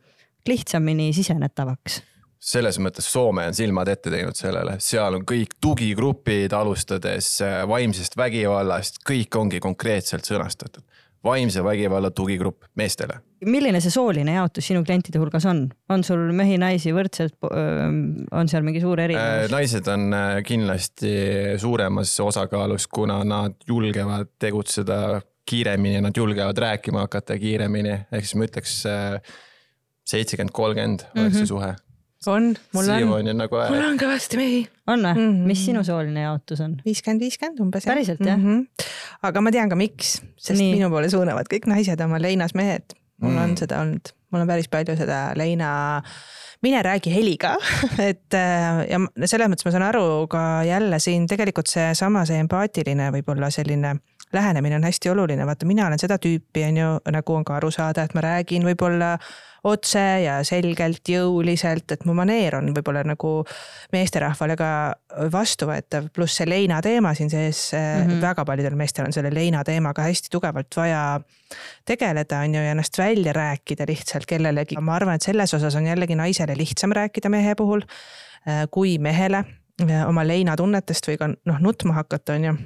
lihtsamini 0.49 1.11
sisenetavaks 1.13 1.99
selles 2.41 2.79
mõttes 2.81 3.05
Soome 3.11 3.45
on 3.49 3.55
silmad 3.55 3.89
ette 3.91 4.11
teinud 4.11 4.37
sellele, 4.37 4.77
seal 4.81 5.19
on 5.19 5.25
kõik 5.29 5.59
tugigrupid, 5.61 6.53
alustades 6.57 7.35
äh, 7.45 7.61
vaimsest 7.69 8.17
vägivallast, 8.17 9.03
kõik 9.07 9.37
ongi 9.37 9.61
konkreetselt 9.61 10.25
sõnastatud. 10.27 10.83
vaimse 11.23 11.61
vägivalla 11.63 12.09
tugigrupp 12.11 12.63
meestele. 12.75 13.19
milline 13.45 13.79
see 13.81 13.93
sooline 13.93 14.33
jaotus 14.33 14.67
sinu 14.67 14.81
klientide 14.83 15.19
hulgas 15.19 15.45
on, 15.45 15.67
on 15.89 16.03
sul 16.03 16.31
mehi-naisi 16.33 16.93
võrdselt, 16.93 17.37
on 17.45 18.49
seal 18.49 18.65
mingi 18.65 18.81
suur 18.81 18.99
erinevus? 18.99 19.45
Äh, 19.45 19.51
naised 19.53 19.87
on 19.87 20.09
äh, 20.13 20.41
kindlasti 20.41 21.13
suuremas 21.61 22.15
osakaalus, 22.19 22.87
kuna 22.87 23.21
nad 23.23 23.53
julgevad 23.67 24.33
tegutseda 24.39 25.21
kiiremini, 25.45 26.01
nad 26.01 26.17
julgevad 26.17 26.57
rääkima 26.57 27.05
hakata 27.05 27.37
kiiremini, 27.37 27.93
ehk 28.09 28.25
siis 28.25 28.35
ma 28.37 28.49
ütleks 28.49 28.75
seitsekümmend, 30.09 30.53
kolmkümmend 30.53 31.05
oleks 31.13 31.37
see 31.37 31.45
mhm. 31.45 31.53
suhe 31.53 31.73
on, 32.27 32.53
mul 32.73 32.89
on. 32.89 33.29
nagu. 33.37 33.57
mul 33.57 33.85
on 33.85 33.99
kõvasti 33.99 34.39
mehi. 34.39 34.61
on 34.87 35.01
või 35.01 35.13
mm 35.13 35.19
-hmm.? 35.19 35.47
mis 35.49 35.65
sinu 35.65 35.83
sooline 35.83 36.25
jaotus 36.27 36.61
on? 36.61 36.77
viiskümmend, 36.85 37.23
viiskümmend 37.25 37.59
umbes. 37.65 37.85
päriselt 37.85 38.21
jah 38.25 38.37
mm? 38.37 38.67
-hmm. 38.67 38.89
aga 39.29 39.41
ma 39.41 39.51
tean 39.51 39.69
ka 39.69 39.75
miks, 39.75 40.21
sest 40.37 40.59
Nii. 40.59 40.75
minu 40.77 40.89
poole 40.89 41.09
suunavad 41.09 41.49
kõik 41.53 41.67
naised 41.71 42.01
oma 42.01 42.21
leinas 42.21 42.53
mehed. 42.53 42.93
mul 43.21 43.31
mm. 43.33 43.43
on 43.43 43.57
seda 43.57 43.81
olnud, 43.81 44.13
mul 44.31 44.41
on 44.41 44.47
päris 44.47 44.69
palju 44.69 44.95
seda 44.97 45.31
leina 45.35 46.03
mine 46.61 46.83
räägi 46.83 47.13
heliga 47.13 47.55
et 48.09 48.33
äh, 48.33 48.85
ja 48.89 48.99
selles 49.25 49.49
mõttes 49.49 49.65
ma 49.65 49.71
saan 49.71 49.87
aru 49.89 50.27
ka 50.29 50.63
jälle 50.67 50.99
siin 50.99 51.27
tegelikult 51.27 51.67
seesama, 51.67 52.25
see 52.25 52.37
empaatiline 52.43 53.11
võib-olla 53.17 53.49
selline 53.49 53.97
lähenemine 54.33 54.75
on 54.75 54.83
hästi 54.83 55.09
oluline, 55.09 55.45
vaata, 55.45 55.65
mina 55.65 55.87
olen 55.87 55.99
seda 55.99 56.17
tüüpi, 56.21 56.65
on 56.67 56.77
ju, 56.77 56.89
nagu 57.11 57.35
on 57.35 57.45
ka 57.45 57.55
aru 57.59 57.71
saada, 57.71 58.03
et 58.03 58.13
ma 58.17 58.23
räägin 58.25 58.65
võib-olla 58.65 59.17
otse 59.67 60.01
ja 60.23 60.39
selgelt, 60.45 61.05
jõuliselt, 61.09 61.93
et 61.93 62.05
mu 62.09 62.15
maneer 62.17 62.55
on 62.57 62.71
võib-olla 62.73 63.03
nagu 63.05 63.33
meesterahvale 63.93 64.55
ka 64.57 64.71
vastuvõetav, 65.33 66.09
pluss 66.15 66.39
see 66.39 66.49
leina 66.49 66.79
teema 66.81 67.13
siin 67.17 67.29
sees 67.29 67.67
mm, 67.75 68.07
-hmm. 68.07 68.21
väga 68.23 68.45
paljudel 68.45 68.75
meestel 68.79 69.05
on 69.05 69.13
selle 69.13 69.33
leina 69.33 69.63
teemaga 69.67 70.07
hästi 70.07 70.33
tugevalt 70.33 70.77
vaja 70.77 71.03
tegeleda, 71.85 72.39
on 72.39 72.55
ju, 72.55 72.65
ja 72.65 72.73
ennast 72.73 72.97
välja 72.97 73.33
rääkida 73.33 73.85
lihtsalt 73.87 74.25
kellelegi. 74.25 74.77
ma 74.81 74.95
arvan, 74.95 75.15
et 75.15 75.21
selles 75.21 75.53
osas 75.53 75.75
on 75.75 75.87
jällegi 75.87 76.15
naisele 76.15 76.57
lihtsam 76.57 76.91
rääkida 76.91 77.29
mehe 77.29 77.55
puhul 77.55 77.81
äh, 78.47 78.65
kui 78.71 78.97
mehele 78.97 79.45
äh, 79.81 80.07
oma 80.09 80.27
leinatunnetest 80.27 81.07
või 81.07 81.17
ka 81.17 81.27
noh, 81.27 81.59
nutma 81.59 81.93
hakata, 82.01 82.33
on 82.33 82.43
ju 82.49 82.57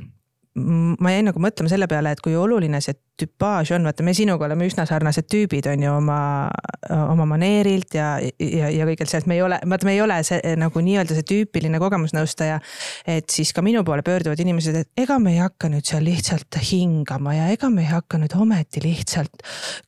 ma 0.55 1.11
jäin 1.11 1.27
nagu 1.27 1.41
mõtlema 1.43 1.71
selle 1.71 1.87
peale, 1.91 2.13
et 2.15 2.21
kui 2.23 2.35
oluline 2.39 2.79
see 2.83 2.95
tüpaaž 3.19 3.73
on, 3.75 3.85
vaata 3.87 4.03
me 4.03 4.13
sinuga 4.15 4.47
oleme 4.47 4.67
üsna 4.67 4.85
sarnased 4.87 5.27
tüübid, 5.31 5.67
on 5.71 5.83
ju 5.83 5.91
oma, 5.91 6.19
oma 6.95 7.25
maneerilt 7.27 7.95
ja, 7.95 8.07
ja, 8.39 8.69
ja 8.71 8.87
kõigelt 8.87 9.11
sealt, 9.11 9.27
me 9.27 9.37
ei 9.37 9.43
ole, 9.43 9.59
vaata, 9.63 9.87
me 9.87 9.95
ei 9.95 10.01
ole 10.03 10.17
see 10.27 10.55
nagu 10.59 10.83
nii-öelda 10.83 11.15
see 11.15 11.27
tüüpiline 11.31 11.79
kogemusnõustaja. 11.83 12.59
et 13.07 13.31
siis 13.31 13.51
ka 13.55 13.63
minu 13.65 13.83
poole 13.87 14.03
pöörduvad 14.03 14.39
inimesed, 14.43 14.79
et 14.79 15.03
ega 15.05 15.19
me 15.19 15.35
ei 15.35 15.41
hakka 15.43 15.71
nüüd 15.71 15.87
seal 15.87 16.07
lihtsalt 16.07 16.59
hingama 16.71 17.35
ja 17.35 17.49
ega 17.55 17.71
me 17.71 17.83
ei 17.83 17.91
hakka 17.91 18.19
nüüd 18.19 18.35
ometi 18.39 18.83
lihtsalt 18.83 19.43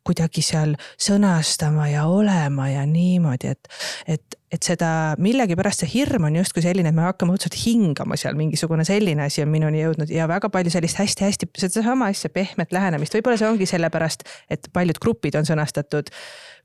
kuidagi 0.07 0.43
seal 0.43 0.75
sõnastama 0.95 1.87
ja 1.91 2.07
olema 2.11 2.69
ja 2.71 2.83
niimoodi, 2.87 3.55
et, 3.55 3.71
et 4.07 4.39
et 4.53 4.63
seda 4.63 4.89
millegipärast 5.19 5.83
see 5.83 5.89
hirm 5.91 6.29
on 6.29 6.37
justkui 6.39 6.63
selline, 6.63 6.91
et 6.91 6.95
me 6.95 7.03
hakkame 7.03 7.35
õudselt 7.35 7.57
hingama 7.59 8.15
seal, 8.19 8.37
mingisugune 8.39 8.85
selline 8.87 9.25
asi 9.25 9.43
on 9.43 9.51
minuni 9.51 9.81
jõudnud 9.81 10.11
ja 10.13 10.27
väga 10.31 10.49
palju 10.53 10.71
sellist 10.71 11.01
hästi-hästi 11.01 11.49
sedasama 11.57 12.07
asja, 12.13 12.31
pehmet 12.33 12.71
lähenemist, 12.75 13.17
võib-olla 13.17 13.39
see 13.39 13.49
ongi 13.49 13.67
sellepärast, 13.67 14.23
et 14.53 14.69
paljud 14.73 15.01
grupid 15.03 15.35
on 15.39 15.47
sõnastatud 15.47 16.13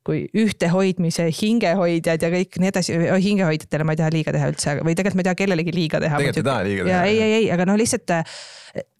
kui 0.06 0.24
ühtehoidmise 0.34 1.28
hingehoidjad 1.36 2.24
ja 2.24 2.32
kõik 2.32 2.58
nii 2.62 2.72
edasi, 2.72 2.96
hingehoidjatele 3.26 3.86
ma 3.86 3.94
ei 3.94 4.00
taha 4.00 4.14
liiga 4.14 4.34
teha 4.34 4.48
üldse, 4.52 4.78
või 4.80 4.96
tegelikult 4.98 5.20
ma 5.20 5.24
ei 5.24 5.30
taha 5.30 5.40
kellelegi 5.42 5.76
liiga 5.76 6.02
teha. 6.02 6.18
tegelikult 6.18 6.42
ei 6.42 6.48
taha 6.50 6.66
liiga 6.66 6.88
teha. 6.88 7.04
ei, 7.10 7.20
ei, 7.20 7.38
ei, 7.40 7.46
aga 7.54 7.68
no 7.68 7.76
lihtsalt 7.78 8.14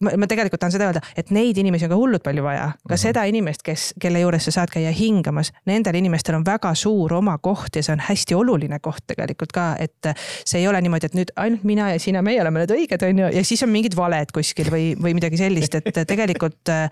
ma, 0.05 0.13
ma 0.21 0.29
tegelikult 0.29 0.61
tahan 0.63 0.75
seda 0.75 0.87
öelda, 0.91 1.01
et 1.17 1.31
neid 1.35 1.57
inimesi 1.59 1.87
on 1.87 1.93
ka 1.93 1.99
hullult 1.99 2.23
palju 2.25 2.45
vaja, 2.45 2.69
ka 2.75 2.77
mhm. 2.77 2.93
-huh. 2.93 3.01
seda 3.03 3.23
inimest, 3.29 3.65
kes, 3.65 3.87
kelle 4.01 4.21
juures 4.23 4.47
sa 4.47 4.55
saad 4.59 4.73
käia 4.73 4.91
hingamas, 4.95 5.51
nendel 5.69 5.97
inimestel 5.99 6.39
on 6.39 6.45
väga 6.45 6.75
suur 6.75 7.13
oma 7.19 7.37
koht 7.37 7.75
ja 7.75 7.83
see 7.83 7.93
on 7.93 8.03
hästi 8.07 8.37
oluline 8.39 8.79
koht 8.79 9.03
tegelikult 9.07 9.51
ka, 9.51 9.75
et 9.79 10.13
see 10.45 10.61
ei 10.61 10.67
ole 10.67 10.81
niimoodi, 10.81 11.11
et 11.11 11.19
nüüd 11.19 11.35
ainult 11.35 11.63
mina 11.63 11.91
ja 11.91 11.99
sina, 11.99 12.21
meie 12.21 12.41
oleme 12.41 12.63
need 12.63 12.75
õiged, 12.75 13.09
on 13.09 13.25
ju, 13.25 13.33
ja 13.39 13.43
siis 13.43 13.63
on 13.63 13.73
mingid 13.73 13.95
valed 13.95 14.31
kuskil 14.33 14.71
või, 14.71 14.93
või 14.99 15.17
midagi 15.17 15.37
sellist, 15.37 15.75
et 15.75 16.03
tegelikult 16.07 16.73
Äh, 16.73 16.89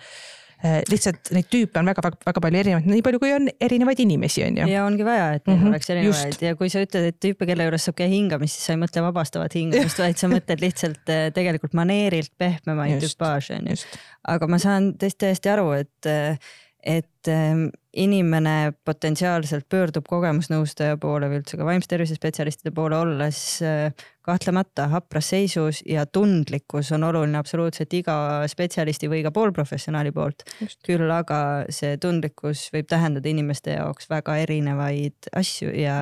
lihtsalt 0.62 1.32
neid 1.36 1.48
tüüpe 1.50 1.80
on 1.82 1.90
väga-väga 1.90 2.44
palju 2.44 2.60
erinevaid, 2.62 2.90
nii 2.92 3.04
palju 3.06 3.22
kui 3.22 3.34
on 3.34 3.50
erinevaid 3.62 4.02
inimesi, 4.04 4.44
on 4.46 4.62
ju. 4.62 4.68
ja 4.70 4.86
ongi 4.86 5.06
vaja, 5.08 5.28
et 5.38 5.46
neid 5.48 5.58
mm 5.58 5.64
-hmm. 5.64 5.74
oleks 5.74 5.90
erinevaid 5.90 6.34
Just. 6.34 6.42
ja 6.46 6.56
kui 6.56 6.70
sa 6.70 6.84
ütled, 6.86 7.08
et 7.10 7.20
tüüpe, 7.26 7.48
kelle 7.50 7.66
juures 7.68 7.88
saab 7.88 7.98
käia 7.98 8.12
hingamist, 8.14 8.58
siis 8.58 8.70
sa 8.70 8.76
ei 8.76 8.82
mõtle 8.82 9.06
vabastavat 9.08 9.56
hingamist, 9.58 10.02
vaid 10.06 10.22
sa 10.22 10.30
mõtled 10.32 10.62
lihtsalt 10.62 11.10
äh, 11.10 11.30
tegelikult 11.34 11.74
maneerilt 11.74 12.34
pehmemaid 12.38 13.02
tüpaaže 13.02 13.58
on 13.58 13.72
ju. 13.74 13.80
aga 14.28 14.48
ma 14.48 14.62
saan 14.62 14.94
tõesti 14.94 15.26
täiesti 15.26 15.50
aru, 15.50 15.72
et 15.82 16.10
äh, 16.10 16.38
et 16.84 17.30
ähm, 17.30 17.70
inimene 17.98 18.74
potentsiaalselt 18.86 19.66
pöördub 19.70 20.06
kogemusnõustaja 20.08 20.96
poole 21.02 21.28
või 21.32 21.42
üldse 21.42 21.58
ka 21.60 21.66
vaimse 21.68 21.90
tervise 21.92 22.16
spetsialistide 22.16 22.72
poole 22.76 22.96
olles 22.96 23.40
äh, 23.68 23.92
kahtlemata 24.24 24.88
hapras 24.94 25.32
seisus 25.34 25.82
ja 25.86 26.06
tundlikkus 26.06 26.94
on 26.96 27.04
oluline 27.04 27.40
absoluutselt 27.42 27.94
iga 27.98 28.16
spetsialisti 28.52 29.10
või 29.12 29.24
ka 29.26 29.34
poolprofessionaali 29.36 30.14
poolt. 30.16 30.46
küll 30.88 31.12
aga 31.12 31.42
see 31.70 31.98
tundlikkus 32.02 32.70
võib 32.74 32.88
tähendada 32.88 33.30
inimeste 33.30 33.76
jaoks 33.76 34.08
väga 34.10 34.38
erinevaid 34.46 35.32
asju 35.36 35.76
ja 35.76 35.98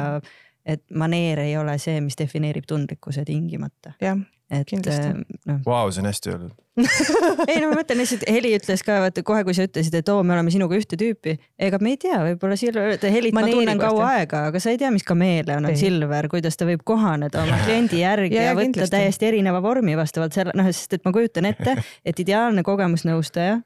et 0.65 0.83
maneer 0.93 1.41
ei 1.41 1.57
ole 1.57 1.77
see, 1.81 1.97
mis 2.05 2.17
defineerib 2.19 2.67
tundlikkuse 2.69 3.25
tingimata. 3.25 3.95
jah, 4.01 4.19
kindlasti. 4.49 5.11
Äh, 5.13 5.39
noh. 5.45 5.61
Vau, 5.65 5.91
see 5.93 6.01
on 6.01 6.09
hästi 6.09 6.31
öeldud. 6.33 6.55
Ei 7.51 7.59
no 7.59 7.69
ma 7.69 7.79
mõtlen 7.81 7.99
lihtsalt, 7.99 8.23
Heli 8.31 8.53
ütles 8.55 8.81
ka, 8.85 8.99
vaata 9.03 9.23
kohe, 9.25 9.43
kui 9.47 9.55
sa 9.55 9.65
ütlesid, 9.67 9.95
et 9.99 10.09
oo, 10.11 10.21
me 10.25 10.33
oleme 10.35 10.51
sinuga 10.53 10.77
ühte 10.77 10.97
tüüpi, 10.99 11.35
ega 11.59 11.79
me 11.83 11.93
ei 11.93 11.99
tea, 12.01 12.19
võib-olla 12.23 12.55
Silver, 12.59 12.93
Helit 13.13 13.35
ma 13.35 13.43
tunnen 13.47 13.81
kaua 13.81 14.05
aega, 14.15 14.45
aga 14.49 14.61
sa 14.63 14.71
ei 14.73 14.79
tea, 14.81 14.91
mis 14.95 15.03
kameeleon 15.07 15.67
on 15.69 15.75
Silver, 15.79 16.29
kuidas 16.31 16.57
ta 16.59 16.67
võib 16.69 16.85
kohaneda 16.87 17.43
oma 17.43 17.57
kliendi 17.65 17.99
järgi 17.99 18.37
ja, 18.37 18.45
ja, 18.47 18.53
ja 18.53 18.57
võtta 18.57 18.69
kindlasti. 18.69 18.95
täiesti 18.95 19.27
erineva 19.31 19.61
vormi 19.65 19.97
vastavalt 19.99 20.37
selle, 20.37 20.55
noh, 20.57 20.69
sest 20.71 20.95
et 20.97 21.03
ma 21.07 21.13
kujutan 21.15 21.49
ette, 21.51 21.75
et 22.09 22.23
ideaalne 22.23 22.63
kogemusnõustaja 22.67 23.59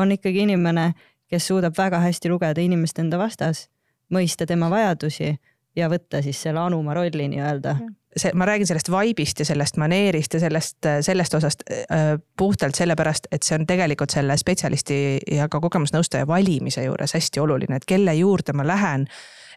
on 0.00 0.16
ikkagi 0.16 0.42
inimene, 0.48 0.90
kes 1.30 1.46
suudab 1.52 1.78
väga 1.78 2.02
hästi 2.02 2.32
lugeda 2.32 2.62
inimest 2.64 2.98
enda 2.98 3.20
vastas, 3.20 3.68
mõista 4.10 4.48
tema 4.50 4.72
vajadusi 4.72 5.36
ja 5.78 5.86
võtta 5.92 6.18
siis 6.24 6.40
selle 6.42 6.62
anuma 6.66 6.98
rolli 6.98 7.30
nii-öelda 7.30 7.78
see, 8.16 8.32
ma 8.34 8.46
räägin 8.48 8.66
sellest 8.66 8.90
vibe'ist 8.90 9.42
ja 9.42 9.48
sellest 9.48 9.76
maneerist 9.80 10.34
ja 10.34 10.40
sellest, 10.40 10.88
sellest 11.06 11.34
osast 11.34 11.62
äh, 11.70 12.14
puhtalt 12.36 12.74
sellepärast, 12.74 13.30
et 13.32 13.46
see 13.46 13.58
on 13.58 13.66
tegelikult 13.66 14.10
selle 14.10 14.36
spetsialisti 14.40 15.18
ja 15.30 15.48
ka 15.48 15.60
kogemusnõustaja 15.60 16.26
valimise 16.26 16.84
juures 16.84 17.14
hästi 17.14 17.40
oluline, 17.40 17.76
et 17.76 17.86
kelle 17.88 18.14
juurde 18.18 18.56
ma 18.56 18.66
lähen 18.66 19.06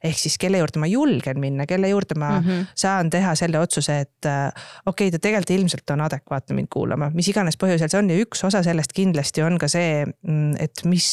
ehk 0.04 0.20
siis 0.20 0.36
kelle 0.42 0.60
juurde 0.60 0.82
ma 0.84 0.88
julgen 0.90 1.40
minna, 1.40 1.66
kelle 1.68 1.90
juurde 1.90 2.18
ma 2.20 2.30
mm 2.40 2.48
-hmm. 2.48 2.66
saan 2.76 3.10
teha 3.10 3.36
selle 3.36 3.60
otsuse, 3.60 4.00
et 4.00 4.26
äh, 4.26 4.48
okei 4.86 5.08
okay,, 5.08 5.12
ta 5.12 5.20
tegelikult 5.20 5.50
ilmselt 5.50 5.90
on 5.96 6.02
adekvaatne 6.02 6.56
mind 6.56 6.68
kuulama, 6.74 7.10
mis 7.14 7.28
iganes 7.32 7.58
põhjusel 7.64 7.90
see 7.90 8.00
on 8.00 8.10
ja 8.10 8.18
üks 8.26 8.44
osa 8.44 8.64
sellest 8.64 8.94
kindlasti 8.94 9.44
on 9.44 9.58
ka 9.58 9.68
see, 9.68 10.06
mm, 10.06 10.56
et 10.60 10.84
mis, 10.86 11.08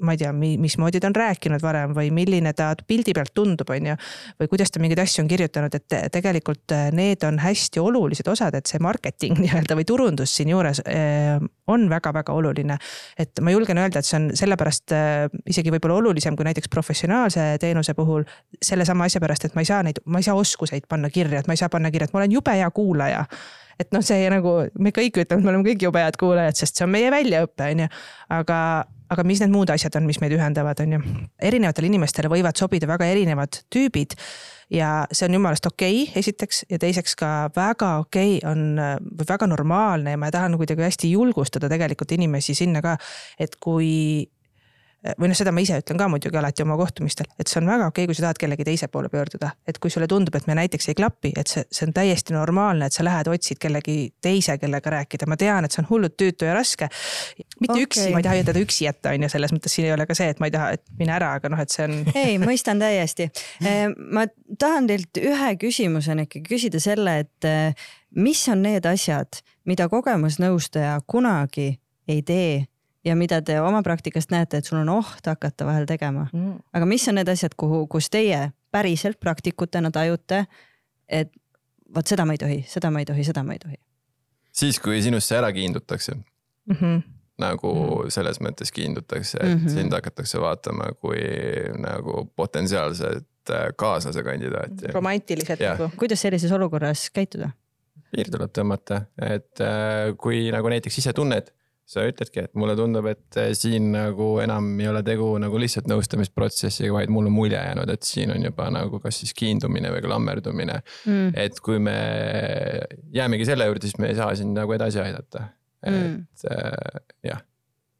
ma 0.00 0.12
ei 0.16 0.22
tea, 0.24 0.32
mismoodi 0.32 1.00
ta 1.00 1.10
on 1.10 1.16
rääkinud 1.16 1.62
varem 1.62 1.94
või 1.94 2.10
milline 2.10 2.52
ta 2.52 2.74
pildi 2.86 3.14
pealt 3.14 3.34
tundub, 3.34 3.70
on 3.70 3.86
ju. 3.86 3.96
või 4.40 4.48
kuidas 4.48 4.70
ta 4.70 4.80
mingeid 4.80 4.98
asju 4.98 5.22
on 5.22 5.28
kirjutanud, 5.28 5.74
et 5.74 6.12
tegelikult 6.12 6.72
äh, 6.72 6.81
need 6.94 7.24
on 7.28 7.38
hästi 7.42 7.80
olulised 7.80 8.28
osad, 8.28 8.54
et 8.58 8.70
see 8.70 8.82
marketing 8.82 9.38
nii-öelda 9.42 9.76
või 9.78 9.86
turundus 9.88 10.34
siinjuures 10.38 10.82
äh, 10.86 11.38
on 11.72 11.88
väga-väga 11.90 12.34
oluline. 12.34 12.76
et 13.18 13.40
ma 13.40 13.54
julgen 13.54 13.78
öelda, 13.78 14.00
et 14.02 14.08
see 14.08 14.18
on 14.18 14.30
sellepärast 14.36 14.94
isegi 15.46 15.72
võib-olla 15.72 16.00
olulisem 16.02 16.36
kui 16.36 16.46
näiteks 16.48 16.70
professionaalse 16.72 17.56
teenuse 17.60 17.94
puhul 17.94 18.24
sellesama 18.62 19.06
asja 19.08 19.20
pärast, 19.22 19.46
et 19.46 19.56
ma 19.56 19.64
ei 19.64 19.68
saa 19.68 19.82
neid, 19.86 20.00
ma 20.04 20.20
ei 20.20 20.26
saa 20.26 20.38
oskuseid 20.38 20.88
panna 20.90 21.10
kirja, 21.12 21.42
et 21.42 21.50
ma 21.50 21.56
ei 21.56 21.60
saa 21.60 21.70
panna 21.72 21.90
kirja, 21.92 22.08
et 22.08 22.16
ma 22.16 22.22
olen 22.22 22.34
jube 22.38 22.54
hea 22.56 22.70
kuulaja. 22.74 23.26
et 23.80 23.94
noh, 23.94 24.02
see 24.04 24.26
nagu 24.30 24.56
me 24.78 24.92
kõik 24.94 25.22
ütleme, 25.24 25.40
et 25.40 25.46
me 25.46 25.52
oleme 25.52 25.66
kõik 25.66 25.86
jube 25.86 26.02
head 26.02 26.18
kuulajad, 26.20 26.58
sest 26.58 26.78
see 26.78 26.86
on 26.86 26.92
meie 26.92 27.10
väljaõpe, 27.10 27.70
on 27.72 27.84
ju. 27.84 27.88
aga, 28.36 28.58
aga 29.14 29.24
mis 29.26 29.42
need 29.42 29.52
muud 29.54 29.72
asjad 29.74 29.96
on, 29.98 30.06
mis 30.06 30.20
meid 30.22 30.34
ühendavad, 30.36 30.82
on 30.84 30.96
ju. 30.96 31.02
erinevatele 31.50 31.90
inimestele 31.90 32.30
võivad 32.32 32.58
sobida 32.58 32.90
väga 32.90 33.08
erinevad 33.14 33.62
tüübid 33.72 34.18
ja 34.72 34.90
see 35.12 35.28
on 35.28 35.36
jumalast 35.36 35.66
okei 35.68 36.02
okay,, 36.02 36.20
esiteks, 36.22 36.64
ja 36.70 36.78
teiseks 36.80 37.16
ka 37.18 37.30
väga 37.56 37.96
okei 38.04 38.38
okay 38.38 38.50
on 38.50 38.78
või 39.02 39.28
väga 39.28 39.48
normaalne 39.50 40.16
ja 40.16 40.20
ma 40.20 40.30
tahan 40.32 40.56
kuidagi 40.60 40.86
hästi 40.86 41.12
julgustada 41.12 41.70
tegelikult 41.72 42.12
inimesi 42.16 42.56
sinna 42.56 42.82
ka, 42.84 42.96
et 43.40 43.58
kui 43.60 44.24
või 45.18 45.30
noh, 45.30 45.36
seda 45.36 45.50
ma 45.54 45.62
ise 45.62 45.80
ütlen 45.80 45.98
ka 45.98 46.06
muidugi 46.10 46.38
alati 46.38 46.62
oma 46.62 46.76
kohtumistel, 46.78 47.26
et 47.40 47.50
see 47.50 47.58
on 47.58 47.66
väga 47.66 47.88
okei 47.90 48.04
okay,, 48.04 48.10
kui 48.10 48.16
sa 48.18 48.26
tahad 48.28 48.38
kellegi 48.38 48.66
teise 48.66 48.88
poole 48.92 49.10
pöörduda. 49.10 49.50
et 49.66 49.78
kui 49.82 49.90
sulle 49.90 50.06
tundub, 50.10 50.34
et 50.38 50.46
me 50.46 50.54
näiteks 50.54 50.88
ei 50.92 50.98
klapi, 50.98 51.32
et 51.38 51.50
see, 51.50 51.64
see 51.74 51.88
on 51.88 51.94
täiesti 51.96 52.36
normaalne, 52.36 52.86
et 52.86 52.94
sa 52.94 53.04
lähed, 53.04 53.30
otsid 53.32 53.58
kellegi 53.62 53.96
teise, 54.22 54.56
kellega 54.62 54.94
rääkida, 54.94 55.26
ma 55.26 55.38
tean, 55.40 55.66
et 55.66 55.74
see 55.74 55.82
on 55.82 55.90
hullult 55.90 56.14
tüütu 56.20 56.46
ja 56.46 56.54
raske. 56.54 56.88
mitte 57.60 57.74
okay. 57.74 57.86
üksi, 57.88 58.06
ma 58.14 58.22
ei 58.22 58.28
taha 58.28 58.46
teda 58.52 58.62
üksi 58.62 58.86
jätta, 58.86 59.14
on 59.16 59.26
ju, 59.26 59.32
selles 59.34 59.54
mõttes 59.56 59.74
siin 59.74 59.88
ei 59.88 59.94
ole 59.96 60.06
ka 60.06 60.16
see, 60.18 60.30
et 60.34 60.42
ma 60.42 60.50
ei 60.50 60.54
taha, 60.54 60.70
et 60.78 60.84
mine 61.00 61.16
ära, 61.18 61.34
aga 61.40 61.50
noh, 61.50 61.62
et 61.62 61.74
see 61.74 61.88
on. 61.88 61.98
ei, 62.22 62.38
mõistan 62.42 62.82
täiesti. 62.82 63.30
ma 63.98 64.26
tahan 64.58 64.90
teilt 64.90 65.22
ühe 65.22 65.54
küsimusena 65.58 66.28
ikkagi 66.28 66.46
küsida 66.46 66.82
selle, 66.82 67.18
et 67.26 67.50
mis 68.14 68.46
on 68.52 68.62
need 68.62 68.86
asjad, 68.86 69.42
mida 69.66 69.88
kogemusnõustaja 69.90 71.00
kunagi 71.10 71.72
ei 72.10 72.22
tee 72.26 72.66
ja 73.04 73.16
mida 73.16 73.40
te 73.42 73.60
oma 73.60 73.82
praktikast 73.82 74.30
näete, 74.30 74.56
et 74.58 74.64
sul 74.64 74.78
on 74.78 74.88
oht 74.88 75.26
hakata 75.26 75.66
vahel 75.66 75.86
tegema 75.86 76.28
Mm. 76.32 76.58
aga 76.72 76.86
mis 76.86 77.08
on 77.08 77.14
need 77.14 77.28
asjad, 77.28 77.54
kuhu, 77.56 77.86
kus 77.86 78.10
teie 78.10 78.52
päriselt 78.70 79.18
praktikutena 79.20 79.90
tajute, 79.90 80.44
et 81.08 81.32
vot 81.94 82.06
seda 82.06 82.24
ma 82.24 82.32
ei 82.32 82.38
tohi, 82.38 82.64
seda 82.68 82.90
ma 82.90 82.98
ei 83.02 83.04
tohi, 83.04 83.24
seda 83.24 83.42
ma 83.42 83.52
ei 83.52 83.58
tohi. 83.58 83.76
siis, 84.52 84.78
kui 84.80 85.02
sinusse 85.02 85.36
ära 85.36 85.52
kiindutakse, 85.52 86.12
Mm 86.66 86.76
-hmm. 86.80 87.02
nagu 87.38 88.04
selles 88.08 88.38
mõttes 88.40 88.70
kiindutakse, 88.72 89.38
et 89.42 89.58
Mhm. 89.58 89.68
sind 89.68 89.92
hakatakse 89.92 90.40
vaatama 90.40 90.92
kui 91.00 91.18
nagu 91.78 92.30
potentsiaalset 92.36 93.26
äh, 93.50 93.72
kaaslase 93.76 94.22
kandidaati. 94.22 94.92
romantiliselt 94.92 95.60
nagu. 95.60 95.90
kuidas 95.96 96.20
sellises 96.20 96.52
olukorras 96.52 97.10
käituda? 97.10 97.50
piir 98.16 98.30
tuleb 98.30 98.50
tõmmata, 98.58 99.02
et 99.18 99.60
äh, 99.60 100.16
kui 100.18 100.50
nagu 100.52 100.68
näiteks 100.68 100.98
ise 100.98 101.12
tunned, 101.12 101.50
sa 101.84 102.04
ütledki, 102.08 102.44
et 102.46 102.54
mulle 102.54 102.76
tundub, 102.78 103.06
et 103.10 103.36
äh, 103.36 103.50
siin 103.58 103.90
nagu 103.92 104.38
enam 104.40 104.68
ei 104.80 104.88
ole 104.88 105.02
tegu 105.02 105.26
nagu 105.42 105.58
lihtsalt 105.60 105.88
nõustamisprotsessiga, 105.90 106.92
vaid 106.94 107.10
mul 107.12 107.26
on 107.26 107.32
mulje 107.32 107.58
jäänud, 107.58 107.90
et 107.90 108.02
siin 108.06 108.30
on 108.32 108.44
juba 108.44 108.70
nagu 108.70 109.00
kas 109.02 109.18
siis 109.20 109.34
kiindumine 109.34 109.90
või 109.92 110.02
klammerdumine 110.04 110.80
Mm. 111.06 111.32
et 111.36 111.60
kui 111.60 111.78
me 111.78 111.96
jäämegi 113.12 113.44
selle 113.48 113.66
juurde, 113.66 113.86
siis 113.88 113.98
me 113.98 114.08
ei 114.12 114.14
saa 114.14 114.34
sind 114.38 114.56
nagu 114.56 114.72
edasi 114.72 115.00
aidata. 115.02 115.48
et 115.82 115.92
Mm. 115.92 116.26
äh, 116.50 117.02
jah, 117.24 117.40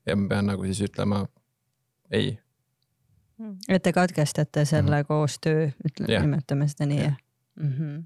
ja 0.06 0.16
ma 0.16 0.28
pean 0.28 0.46
nagu 0.46 0.64
siis 0.64 0.80
ütlema 0.88 1.26
ei. 2.12 2.38
et 3.68 3.82
te 3.82 3.92
katkestate 3.92 4.64
selle 4.64 5.00
Mhm. 5.02 5.06
koostöö, 5.08 5.70
ütleme 5.88 6.20
nimetame 6.20 6.68
seda 6.68 6.86
nii 6.86 6.98
Jah. 7.02 7.16
mm. 7.56 7.72
-hmm. 7.72 8.02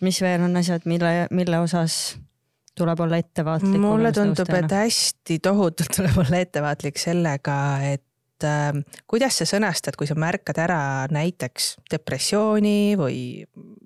mis 0.00 0.20
veel 0.22 0.40
on 0.42 0.56
asjad, 0.56 0.82
mille, 0.84 1.26
mille 1.30 1.58
osas 1.58 2.18
tuleb 2.78 3.00
olla 3.00 3.18
ettevaatlik? 3.20 3.80
mulle 3.80 4.12
tundub, 4.12 4.48
et 4.56 4.72
hästi 4.78 5.38
tohutult 5.42 5.92
tuleb 5.98 6.16
olla 6.24 6.40
ettevaatlik 6.42 6.98
sellega, 7.00 7.56
et 7.92 8.46
äh, 8.46 8.70
kuidas 9.10 9.40
sa 9.40 9.46
sõnastad, 9.48 9.96
kui 9.98 10.08
sa 10.08 10.16
märkad 10.18 10.58
ära 10.62 10.80
näiteks 11.12 11.74
depressiooni 11.92 12.94
või 13.00 13.18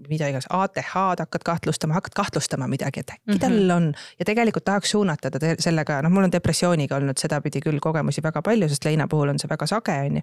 mida 0.09 0.29
iganes, 0.31 0.47
ATH-d 0.55 1.25
hakkad 1.27 1.47
kahtlustama, 1.47 1.99
hakkad 1.99 2.15
kahtlustama 2.15 2.69
midagi, 2.71 3.03
et 3.03 3.17
äkki 3.17 3.41
tal 3.43 3.57
Mhm. 3.59 3.71
on 3.77 3.89
ja 4.19 4.25
tegelikult 4.29 4.65
tahaks 4.65 4.95
suunata 4.95 5.31
ta 5.31 5.57
sellega, 5.59 6.03
noh, 6.03 6.11
mul 6.15 6.29
on 6.29 6.33
depressiooniga 6.33 6.97
olnud 6.97 7.19
sedapidi 7.19 7.61
küll 7.65 7.83
kogemusi 7.83 8.23
väga 8.23 8.43
palju, 8.43 8.69
sest 8.69 8.85
leina 8.85 9.09
puhul 9.11 9.35
on 9.35 9.39
see 9.43 9.51
väga 9.51 9.67
sage, 9.67 9.99
on 10.07 10.23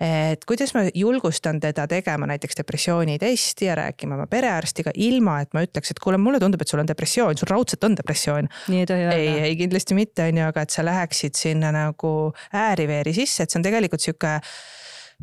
et 0.00 0.44
kuidas 0.48 0.74
ma 0.76 0.84
julgustan 0.94 1.60
teda 1.62 1.86
tegema 1.90 2.28
näiteks 2.30 2.58
depressioonitesti 2.60 3.68
ja 3.68 3.74
rääkima 3.78 4.18
oma 4.18 4.26
perearstiga, 4.30 4.94
ilma 4.94 5.40
et 5.44 5.54
ma 5.54 5.64
ütleks, 5.66 5.94
et 5.94 6.02
kuule, 6.02 6.18
mulle 6.20 6.40
tundub, 6.42 6.62
et 6.62 6.70
sul 6.70 6.82
on 6.82 6.88
depressioon, 6.88 7.38
sul 7.38 7.50
raudselt 7.50 7.84
on 7.84 7.96
depressioon. 7.98 8.48
ei 8.70 8.86
tohi 8.86 9.00
ei, 9.00 9.10
öelda? 9.10 9.48
ei 9.48 9.58
kindlasti 9.60 9.98
mitte, 9.98 10.28
on 10.28 10.40
ju, 10.42 10.46
aga 10.48 10.64
et 10.64 10.74
sa 10.74 10.84
läheksid 10.86 11.38
sinna 11.38 11.72
nagu 11.74 12.14
ääri-veeri 12.52 13.14
sisse, 13.16 13.44
et 13.44 13.52
see 13.52 13.60
on 13.60 13.66
tegelikult 13.66 14.04
sihuke 14.04 14.38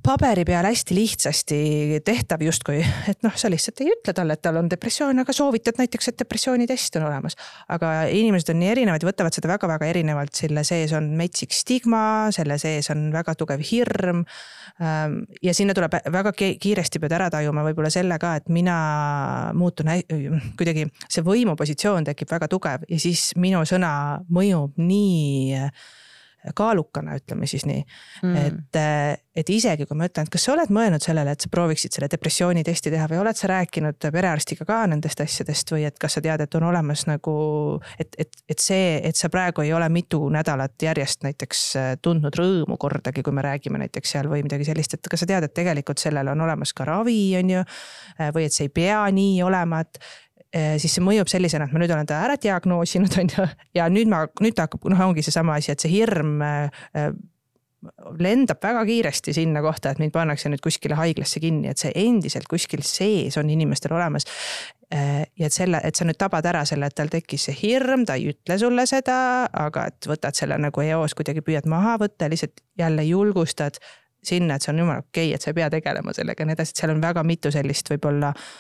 paberi 0.04 0.44
peal 0.48 0.66
hästi 0.66 0.96
lihtsasti 0.96 1.58
tehtav 2.06 2.42
justkui, 2.46 2.80
et 3.12 3.22
noh, 3.26 3.34
sa 3.38 3.50
lihtsalt 3.52 3.84
ei 3.84 3.92
ütle 3.94 4.14
talle, 4.18 4.38
et 4.38 4.42
tal 4.44 4.58
on 4.62 4.70
depressioon, 4.72 5.22
aga 5.22 5.36
soovitad 5.36 5.78
näiteks, 5.82 6.10
et 6.10 6.24
depressioonitest 6.24 6.98
on 7.00 7.06
olemas. 7.10 7.38
aga 7.70 7.92
inimesed 8.10 8.54
on 8.54 8.60
nii 8.62 8.72
erinevad 8.72 9.04
ja 9.04 9.10
võtavad 9.10 9.36
seda 9.36 9.52
väga-väga 9.52 9.92
erinevalt, 9.92 10.34
selle 10.38 10.64
sees 10.68 10.94
on 10.98 11.12
metsik 11.20 11.54
stigma, 11.56 12.32
selle 12.34 12.58
sees 12.62 12.90
on 12.94 13.10
väga 13.14 13.36
tugev 13.38 13.62
hirm. 13.72 14.26
ja 15.42 15.54
sinna 15.54 15.76
tuleb 15.78 15.94
väga 16.12 16.32
ki- 16.34 16.56
kiiresti 16.62 17.00
pead 17.00 17.14
ära 17.14 17.30
tajuma 17.30 17.66
võib-olla 17.68 17.92
selle 17.94 18.18
ka, 18.20 18.36
et 18.40 18.50
mina 18.50 18.78
muutun 19.54 19.92
kuidagi, 20.58 20.88
see 21.10 21.26
võimupositsioon 21.26 22.08
tekib 22.10 22.32
väga 22.32 22.48
tugev 22.50 22.88
ja 22.90 23.00
siis 23.00 23.32
minu 23.38 23.62
sõna 23.70 24.24
mõjub 24.32 24.80
nii 24.82 25.68
kaalukana, 26.56 27.16
ütleme 27.20 27.48
siis 27.50 27.66
nii 27.70 27.82
mm.. 28.24 28.36
et, 28.36 28.80
et 29.38 29.50
isegi 29.54 29.86
kui 29.86 29.98
ma 29.98 30.08
ütlen, 30.10 30.26
et 30.26 30.34
kas 30.34 30.48
sa 30.48 30.56
oled 30.56 30.72
mõelnud 30.74 31.04
sellele, 31.04 31.36
et 31.36 31.44
sa 31.46 31.52
prooviksid 31.54 31.94
selle 31.96 32.10
depressioonitesti 32.12 32.94
teha 32.94 33.08
või 33.12 33.20
oled 33.22 33.38
sa 33.38 33.50
rääkinud 33.52 34.08
perearstiga 34.14 34.66
ka 34.68 34.80
nendest 34.90 35.22
asjadest 35.22 35.74
või 35.76 35.86
et 35.90 36.00
kas 36.02 36.18
sa 36.18 36.24
tead, 36.26 36.42
et 36.42 36.58
on 36.58 36.66
olemas 36.72 37.06
nagu, 37.10 37.36
et, 38.02 38.18
et, 38.22 38.42
et 38.50 38.64
see, 38.64 38.98
et 39.08 39.18
sa 39.18 39.30
praegu 39.34 39.66
ei 39.66 39.74
ole 39.78 39.90
mitu 39.94 40.24
nädalat 40.34 40.76
järjest 40.82 41.28
näiteks 41.28 41.64
äh, 41.78 41.92
tundnud 42.02 42.36
rõõmu 42.38 42.80
kordagi, 42.82 43.24
kui 43.26 43.38
me 43.38 43.46
räägime 43.46 43.84
näiteks 43.84 44.18
seal 44.18 44.32
või 44.32 44.42
midagi 44.48 44.68
sellist, 44.72 44.98
et 44.98 45.12
kas 45.12 45.24
sa 45.24 45.30
tead, 45.30 45.46
et 45.46 45.56
tegelikult 45.58 46.02
sellel 46.02 46.34
on 46.34 46.42
olemas 46.48 46.74
ka 46.74 46.90
ravi, 46.90 47.22
on 47.38 47.56
ju. 47.56 47.64
või 48.34 48.48
et 48.48 48.56
see 48.56 48.68
ei 48.68 48.74
pea 48.74 49.04
nii 49.14 49.42
olema, 49.46 49.82
et 49.86 50.02
siis 50.52 50.98
see 50.98 51.04
mõjub 51.04 51.30
sellisena, 51.32 51.68
et 51.68 51.74
ma 51.74 51.80
nüüd 51.80 51.92
olen 51.96 52.08
ta 52.10 52.22
ära 52.26 52.38
diagnoosinud, 52.42 53.14
on 53.22 53.30
ju, 53.32 53.48
ja 53.78 53.88
nüüd 53.92 54.12
ma, 54.12 54.26
nüüd 54.44 54.58
ta 54.58 54.68
hakkab, 54.68 54.90
noh, 54.92 55.06
ongi 55.08 55.24
seesama 55.26 55.56
asi, 55.60 55.72
et 55.74 55.84
see 55.84 55.94
hirm 55.94 56.42
äh, 56.44 57.14
lendab 58.22 58.62
väga 58.62 58.84
kiiresti 58.86 59.34
sinna 59.34 59.62
kohta, 59.66 59.92
et 59.92 60.02
mind 60.02 60.14
pannakse 60.14 60.52
nüüd 60.52 60.62
kuskile 60.64 60.98
haiglasse 61.00 61.42
kinni, 61.42 61.72
et 61.72 61.82
see 61.82 61.94
endiselt 62.04 62.50
kuskil 62.52 62.84
sees 62.86 63.38
on 63.42 63.50
inimestel 63.50 63.96
olemas. 63.96 64.28
Äh, 64.94 65.24
ja 65.40 65.48
et 65.48 65.56
selle, 65.56 65.80
et 65.88 65.96
sa 65.98 66.06
nüüd 66.06 66.20
tabad 66.20 66.46
ära 66.52 66.66
selle, 66.68 66.92
et 66.92 66.98
tal 66.98 67.10
tekkis 67.12 67.48
see 67.48 67.58
hirm, 67.64 68.06
ta 68.06 68.20
ei 68.20 68.34
ütle 68.34 68.60
sulle 68.62 68.86
seda, 68.90 69.18
aga 69.48 69.88
et 69.90 70.10
võtad 70.12 70.38
selle 70.38 70.60
nagu 70.62 70.84
eos 70.84 71.16
kuidagi 71.18 71.44
püüad 71.46 71.70
maha 71.72 71.96
võtta, 72.02 72.30
lihtsalt 72.32 72.62
jälle 72.80 73.08
julgustad 73.08 73.80
sinna, 74.22 74.60
et 74.60 74.66
see 74.68 74.74
on 74.76 74.84
jumala 74.84 75.02
okei 75.02 75.32
okay,, 75.32 75.40
et 75.40 75.42
sa 75.42 75.50
ei 75.50 75.58
pea 75.58 75.72
tegelema 75.74 76.14
sellega 76.14 76.44
ja 76.44 76.50
nii 76.52 76.60
edasi, 76.60 76.76
et 76.76 76.84
seal 76.84 76.94
on 76.94 77.02
väga 77.02 77.24
mitu 77.26 77.50
sellist 77.56 77.90
võib-olla 77.90 78.36
äh, 78.36 78.52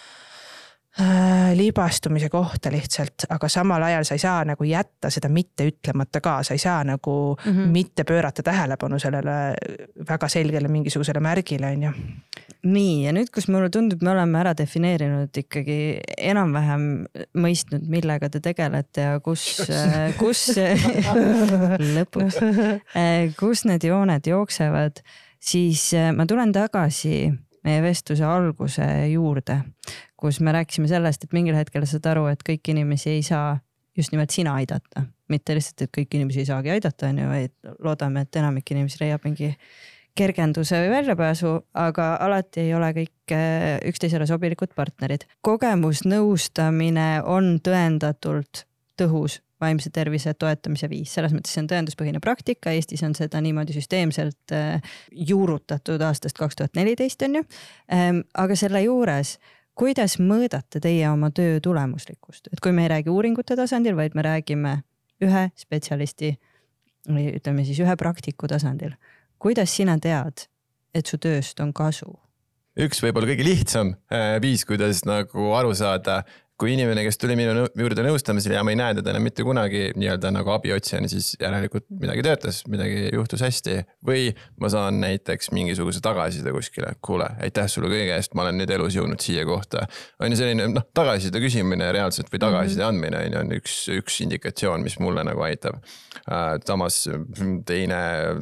libastumise 1.55 2.27
kohta 2.29 2.71
lihtsalt, 2.71 3.23
aga 3.31 3.47
samal 3.47 3.83
ajal 3.87 4.03
sa 4.03 4.15
ei 4.17 4.19
saa 4.19 4.41
nagu 4.45 4.65
jätta 4.67 5.09
seda 5.13 5.29
mitte 5.31 5.63
ütlemata 5.69 6.19
ka, 6.21 6.41
sa 6.43 6.53
ei 6.53 6.59
saa 6.59 6.83
nagu 6.83 7.37
mm. 7.37 7.51
-hmm. 7.51 7.71
mitte 7.71 8.03
pöörata 8.03 8.43
tähelepanu 8.43 8.99
sellele 8.99 9.53
väga 10.09 10.27
selgele 10.27 10.67
mingisugusele 10.67 11.19
märgile, 11.19 11.67
on 11.67 11.83
ju. 11.83 11.91
nii 12.63 13.05
ja 13.05 13.11
nüüd, 13.11 13.31
kus 13.33 13.47
mulle 13.47 13.69
tundub, 13.69 14.01
me 14.01 14.11
oleme 14.11 14.39
ära 14.39 14.53
defineerinud 14.57 15.37
ikkagi 15.37 15.99
enam-vähem 16.17 17.05
mõistnud, 17.37 17.87
millega 17.87 18.29
te 18.29 18.39
tegelete 18.39 19.01
ja 19.01 19.19
kus, 19.19 19.61
kus 20.21 20.49
lõpuks, 21.95 22.41
kus 23.39 23.65
need 23.65 23.83
jooned 23.87 24.27
jooksevad, 24.27 24.99
siis 25.39 25.93
äh, 25.93 26.11
ma 26.13 26.25
tulen 26.25 26.51
tagasi 26.51 27.31
meie 27.65 27.81
vestluse 27.81 28.25
alguse 28.25 28.85
juurde, 29.11 29.61
kus 30.21 30.39
me 30.39 30.53
rääkisime 30.55 30.89
sellest, 30.91 31.25
et 31.25 31.33
mingil 31.33 31.57
hetkel 31.57 31.85
saad 31.89 32.05
aru, 32.13 32.27
et 32.31 32.43
kõiki 32.45 32.75
inimesi 32.75 33.15
ei 33.15 33.23
saa 33.25 33.55
just 33.97 34.13
nimelt 34.13 34.31
sina 34.31 34.53
aidata, 34.59 35.05
mitte 35.31 35.55
lihtsalt, 35.57 35.87
et 35.87 35.93
kõiki 35.97 36.19
inimesi 36.19 36.43
ei 36.43 36.49
saagi 36.49 36.71
aidata, 36.73 37.09
on 37.09 37.23
ju, 37.23 37.31
vaid 37.31 37.73
loodame, 37.83 38.25
et 38.25 38.39
enamik 38.39 38.71
inimesi 38.71 39.01
leiab 39.01 39.25
mingi 39.27 39.51
kergenduse 40.17 40.79
või 40.83 40.89
väljapääsu, 40.91 41.53
aga 41.79 42.07
alati 42.23 42.65
ei 42.65 42.73
ole 42.75 42.91
kõik 42.95 43.35
äh, 43.35 43.77
üksteisele 43.87 44.27
sobilikud 44.27 44.75
partnerid. 44.75 45.23
kogemusnõustamine 45.41 47.23
on 47.23 47.57
tõendatult 47.63 48.65
tõhus 48.99 49.39
vaimse 49.61 49.91
tervise 49.93 50.33
toetamise 50.33 50.89
viis, 50.89 51.13
selles 51.13 51.33
mõttes 51.35 51.53
see 51.53 51.61
on 51.61 51.69
tõenduspõhine 51.69 52.19
praktika, 52.23 52.73
Eestis 52.73 53.03
on 53.05 53.13
seda 53.15 53.41
niimoodi 53.41 53.75
süsteemselt 53.77 54.55
äh, 54.57 54.93
juurutatud 55.11 56.01
aastast 56.01 56.39
kaks 56.39 56.59
tuhat 56.59 56.75
neliteist 56.75 57.21
on 57.27 57.39
ju. 57.39 57.47
aga 58.33 58.55
selle 58.59 58.83
juures, 58.83 59.37
kuidas 59.75 60.17
mõõdate 60.19 60.81
teie 60.83 61.09
oma 61.09 61.31
töö 61.31 61.59
tulemuslikkust, 61.63 62.51
et 62.51 62.59
kui 62.59 62.71
me 62.75 62.85
ei 62.85 62.91
räägi 62.91 63.09
uuringute 63.09 63.55
tasandil, 63.55 63.95
vaid 63.95 64.15
me 64.15 64.25
räägime 64.25 64.75
ühe 65.21 65.47
spetsialisti 65.55 66.35
või 67.09 67.31
ütleme 67.37 67.65
siis 67.65 67.79
ühe 67.81 67.95
praktiku 67.97 68.49
tasandil 68.51 68.93
kuidas 69.41 69.73
sina 69.73 69.97
tead, 70.01 70.45
et 70.93 71.09
su 71.09 71.19
tööst 71.21 71.59
on 71.63 71.73
kasu? 71.73 72.13
üks 72.81 73.01
võib-olla 73.03 73.27
kõige 73.27 73.43
lihtsam 73.43 73.89
äh, 74.13 74.37
viis, 74.43 74.63
kuidas 74.67 75.01
nagu 75.03 75.49
aru 75.57 75.73
saada, 75.75 76.21
kui 76.61 76.75
inimene, 76.75 77.01
kes 77.05 77.17
tuli 77.17 77.33
minu 77.37 77.65
juurde 77.65 78.03
nõustamisele 78.05 78.53
ja 78.53 78.61
ma 78.65 78.73
ei 78.73 78.77
näe 78.77 78.93
teda 78.99 79.15
enam 79.15 79.23
mitte 79.25 79.41
kunagi 79.45 79.87
nii-öelda 79.97 80.29
nagu 80.35 80.51
abiotsijana, 80.53 81.09
siis 81.09 81.33
järelikult 81.41 81.87
midagi 81.89 82.21
töötas, 82.25 82.61
midagi 82.69 83.07
juhtus 83.15 83.41
hästi. 83.41 83.79
või 84.05 84.29
ma 84.61 84.69
saan 84.69 84.99
näiteks 85.01 85.49
mingisuguse 85.55 86.01
tagasiside 86.05 86.53
kuskile, 86.53 86.93
kuule, 87.01 87.27
aitäh 87.41 87.65
sulle 87.71 87.89
kõige 87.89 88.13
eest, 88.13 88.35
ma 88.37 88.45
olen 88.45 88.61
nüüd 88.61 88.73
elus 88.75 88.97
jõudnud 88.97 89.23
siia 89.23 89.45
kohta. 89.45 89.87
on 90.19 90.29
ju 90.29 90.37
selline 90.37 90.67
noh, 90.69 90.85
tagasiside 90.93 91.41
küsimine 91.41 91.89
reaalselt 91.95 92.29
või 92.33 92.43
tagasiside 92.45 92.85
andmine 92.85 93.23
on 93.25 93.33
ju, 93.33 93.41
on 93.41 93.57
üks, 93.57 93.77
üks 93.97 94.21
indikatsioon, 94.27 94.85
mis 94.85 94.99
mulle 95.01 95.25
nagu 95.25 95.41
aitab. 95.47 95.81
samas 96.67 97.07
teine 97.65 98.01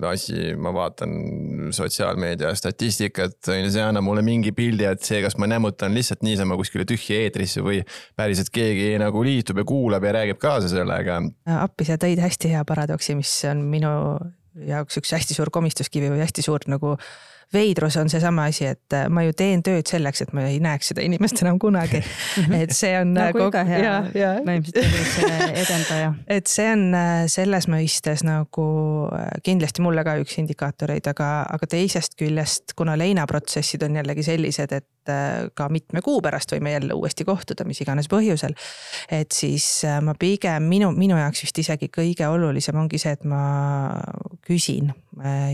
asi, 0.09 0.55
ma 0.59 0.74
vaatan 0.76 1.72
sotsiaalmeedia 1.76 2.51
statistikat, 2.55 3.39
on 3.47 3.63
ju, 3.63 3.72
see 3.78 3.86
annab 3.86 4.03
mulle 4.03 4.26
mingi 4.28 4.51
pildi, 4.51 4.89
et 4.89 5.07
see, 5.07 5.24
kas 5.24 5.39
ma 5.39 5.47
nämmutan 5.47 5.95
lihtsalt 5.95 6.26
niisama 6.28 6.59
kuskile 6.59 6.84
tühja 6.89 7.24
eetrisse 7.24 7.63
või 7.63 7.80
päriselt 8.18 8.51
keegi 8.53 8.93
nagu 9.01 9.24
liitub 9.24 9.62
ja 9.62 9.66
kuulab 9.68 10.03
ja 10.03 10.14
räägib 10.20 10.39
kaasa 10.41 10.72
sellega. 10.72 11.22
appi, 11.60 11.88
sa 11.88 11.99
tõid 12.01 12.22
hästi 12.24 12.53
hea 12.55 12.66
paradoksi, 12.68 13.18
mis 13.20 13.34
on 13.49 13.64
minu 13.70 13.91
jaoks 14.68 14.99
üks 14.99 15.12
hästi 15.16 15.38
suur 15.38 15.51
komistuskivi 15.53 16.10
või 16.12 16.24
hästi 16.24 16.43
suur 16.45 16.66
nagu 16.72 16.95
veidrus 17.53 17.97
on 17.97 18.10
seesama 18.10 18.43
asi, 18.43 18.66
et 18.66 18.93
äh, 18.93 19.07
ma 19.10 19.24
ju 19.26 19.34
teen 19.38 19.64
tööd 19.66 19.88
selleks, 19.89 20.22
et 20.22 20.34
ma 20.38 20.45
ei 20.49 20.60
näeks 20.62 20.91
seda 20.91 21.01
inimest 21.05 21.41
enam 21.41 21.57
kunagi. 21.62 22.01
et 22.62 22.74
see 22.78 22.93
on 22.99 23.16
nagu 23.16 23.47
iga 23.47 23.64
hea 23.66 23.95
vaimse 24.45 24.74
tervise 24.78 25.32
edendaja. 25.64 26.14
et 26.30 26.49
see 26.51 26.68
on 26.70 26.86
äh, 26.97 27.24
selles 27.32 27.70
mõistes 27.72 28.24
nagu 28.28 28.68
äh, 29.18 29.32
kindlasti 29.45 29.86
mulle 29.86 30.05
ka 30.05 30.20
üks 30.22 30.38
indikaatoreid, 30.41 31.10
aga, 31.10 31.32
aga 31.49 31.70
teisest 31.70 32.18
küljest, 32.20 32.76
kuna 32.78 32.97
leinaprotsessid 32.99 33.84
on 33.88 33.97
jällegi 34.01 34.26
sellised, 34.30 34.78
et 34.78 34.88
ka 35.55 35.70
mitme 35.74 36.01
kuu 36.05 36.22
pärast 36.22 36.53
võime 36.53 36.74
jälle 36.74 36.95
uuesti 36.97 37.26
kohtuda, 37.28 37.66
mis 37.68 37.82
iganes 37.82 38.10
põhjusel. 38.12 38.55
et 39.12 39.32
siis 39.36 39.68
ma 40.05 40.16
pigem 40.20 40.70
minu, 40.70 40.91
minu 40.95 41.18
jaoks 41.18 41.43
vist 41.45 41.62
isegi 41.64 41.91
kõige 41.93 42.28
olulisem 42.28 42.78
ongi 42.80 43.01
see, 43.01 43.16
et 43.18 43.28
ma 43.28 43.43
küsin 44.45 44.93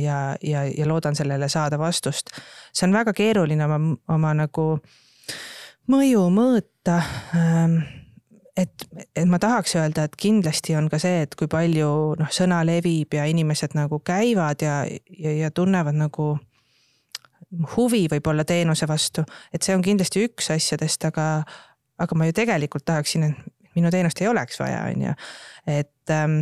ja, 0.01 0.20
ja, 0.41 0.64
ja 0.70 0.88
loodan 0.88 1.16
sellele 1.16 1.49
saada 1.49 1.80
vastust. 1.80 2.32
see 2.74 2.88
on 2.88 2.93
väga 2.93 3.14
keeruline 3.14 3.66
oma, 3.66 3.80
oma 4.08 4.34
nagu 4.38 4.66
mõju 5.91 6.26
mõõta 6.34 7.01
ähm, 7.36 7.80
et, 8.58 8.88
et 9.16 9.28
ma 9.30 9.39
tahaks 9.41 9.76
öelda, 9.76 10.06
et 10.06 10.18
kindlasti 10.20 10.76
on 10.80 10.89
ka 10.91 10.99
see, 11.01 11.24
et 11.26 11.36
kui 11.38 11.49
palju 11.51 11.91
noh, 12.20 12.32
sõna 12.34 12.62
levib 12.68 13.16
ja 13.16 13.28
inimesed 13.30 13.76
nagu 13.78 13.99
käivad 14.06 14.64
ja, 14.66 14.82
ja, 15.20 15.36
ja 15.45 15.51
tunnevad 15.51 15.97
nagu 15.99 16.36
huvi 17.76 18.06
võib-olla 18.12 18.45
teenuse 18.47 18.88
vastu, 18.88 19.26
et 19.53 19.66
see 19.66 19.76
on 19.76 19.84
kindlasti 19.86 20.26
üks 20.28 20.51
asjadest, 20.56 21.06
aga, 21.10 21.28
aga 22.01 22.18
ma 22.18 22.30
ju 22.30 22.36
tegelikult 22.38 22.86
tahaksin, 22.88 23.30
et 23.30 23.76
minu 23.76 23.91
teenust 23.91 24.22
ei 24.22 24.32
oleks 24.32 24.60
vaja, 24.60 24.86
on 24.91 25.06
ju. 25.08 25.14
et 25.68 26.14
ähm, 26.14 26.41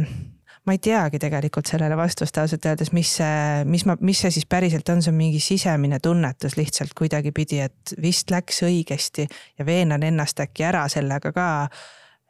ma 0.66 0.76
ei 0.76 0.80
teagi 0.84 1.20
tegelikult 1.20 1.68
sellele 1.68 1.98
vastust 2.00 2.38
ausalt 2.40 2.66
öeldes, 2.70 2.94
mis 2.96 3.10
see, 3.20 3.64
mis 3.68 3.86
ma, 3.90 3.98
mis 4.00 4.22
see 4.24 4.32
siis 4.38 4.48
päriselt 4.50 4.90
on, 4.94 5.02
see 5.04 5.12
on 5.12 5.20
mingi 5.20 5.42
sisemine 5.44 6.00
tunnetus 6.04 6.56
lihtsalt 6.60 6.96
kuidagipidi, 6.98 7.60
et 7.66 7.96
vist 8.02 8.32
läks 8.32 8.64
õigesti 8.68 9.28
ja 9.60 9.68
veenan 9.68 10.06
ennast 10.08 10.40
äkki 10.44 10.68
ära 10.70 10.86
sellega 10.92 11.34
ka. 11.36 11.50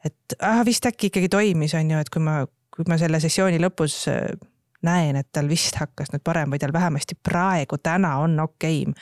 et 0.04 0.36
ah, 0.42 0.64
vist 0.66 0.86
äkki 0.86 1.12
ikkagi 1.12 1.30
toimis, 1.32 1.76
on 1.78 1.94
ju, 1.94 2.00
et 2.00 2.10
kui 2.10 2.24
ma, 2.24 2.42
kui 2.74 2.88
ma 2.90 2.98
selle 3.00 3.22
sessiooni 3.22 3.62
lõpus 3.62 4.02
näen, 4.84 5.16
et 5.20 5.28
tal 5.32 5.48
vist 5.50 5.78
hakkas 5.80 6.12
nüüd 6.14 6.24
parem 6.24 6.52
või 6.52 6.60
tal 6.62 6.72
vähemasti 6.74 7.16
praegu, 7.22 7.78
täna 7.82 8.16
on 8.22 8.36
okeim. 8.40 8.94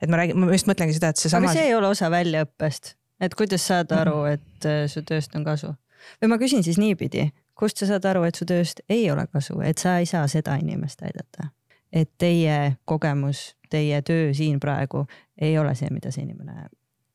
et 0.00 0.10
ma 0.10 0.20
räägin, 0.20 0.38
ma 0.38 0.52
just 0.52 0.68
mõtlengi 0.70 0.96
seda, 0.96 1.12
et 1.12 1.20
seesama. 1.20 1.48
aga 1.48 1.58
see 1.58 1.68
ei 1.70 1.74
ole 1.74 1.90
osa 1.90 2.10
väljaõppest, 2.10 2.94
et 3.20 3.36
kuidas 3.38 3.66
saada 3.66 4.00
aru, 4.04 4.24
et 4.32 4.68
äh, 4.68 4.84
su 4.90 5.02
tööst 5.06 5.36
on 5.36 5.46
kasu? 5.46 5.74
või 6.22 6.32
ma 6.32 6.40
küsin 6.40 6.64
siis 6.66 6.78
niipidi, 6.80 7.30
kust 7.54 7.80
sa 7.80 7.88
saad 7.90 8.06
aru, 8.08 8.24
et 8.28 8.38
su 8.38 8.48
tööst 8.48 8.82
ei 8.88 9.10
ole 9.12 9.26
kasu, 9.32 9.60
et 9.64 9.78
sa 9.78 9.98
ei 10.00 10.08
saa 10.08 10.26
seda 10.28 10.56
inimest 10.60 11.02
aidata. 11.02 11.50
et 11.92 12.10
teie 12.18 12.76
kogemus, 12.84 13.56
teie 13.70 14.02
töö 14.02 14.34
siin 14.34 14.60
praegu 14.60 15.06
ei 15.38 15.58
ole 15.58 15.74
see, 15.74 15.88
mida 15.90 16.12
see 16.14 16.22
inimene 16.22 16.68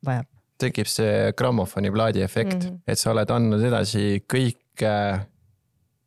vajab. 0.05 0.27
tekib 0.59 0.87
see 0.87 1.31
grammofoni 1.37 1.91
plaadi 1.91 2.21
efekt 2.21 2.63
mm, 2.63 2.69
-hmm. 2.69 2.81
et 2.87 2.99
sa 2.99 3.11
oled 3.11 3.29
andnud 3.29 3.63
edasi 3.63 4.23
kõik 4.33 4.83
äh, 4.83 5.25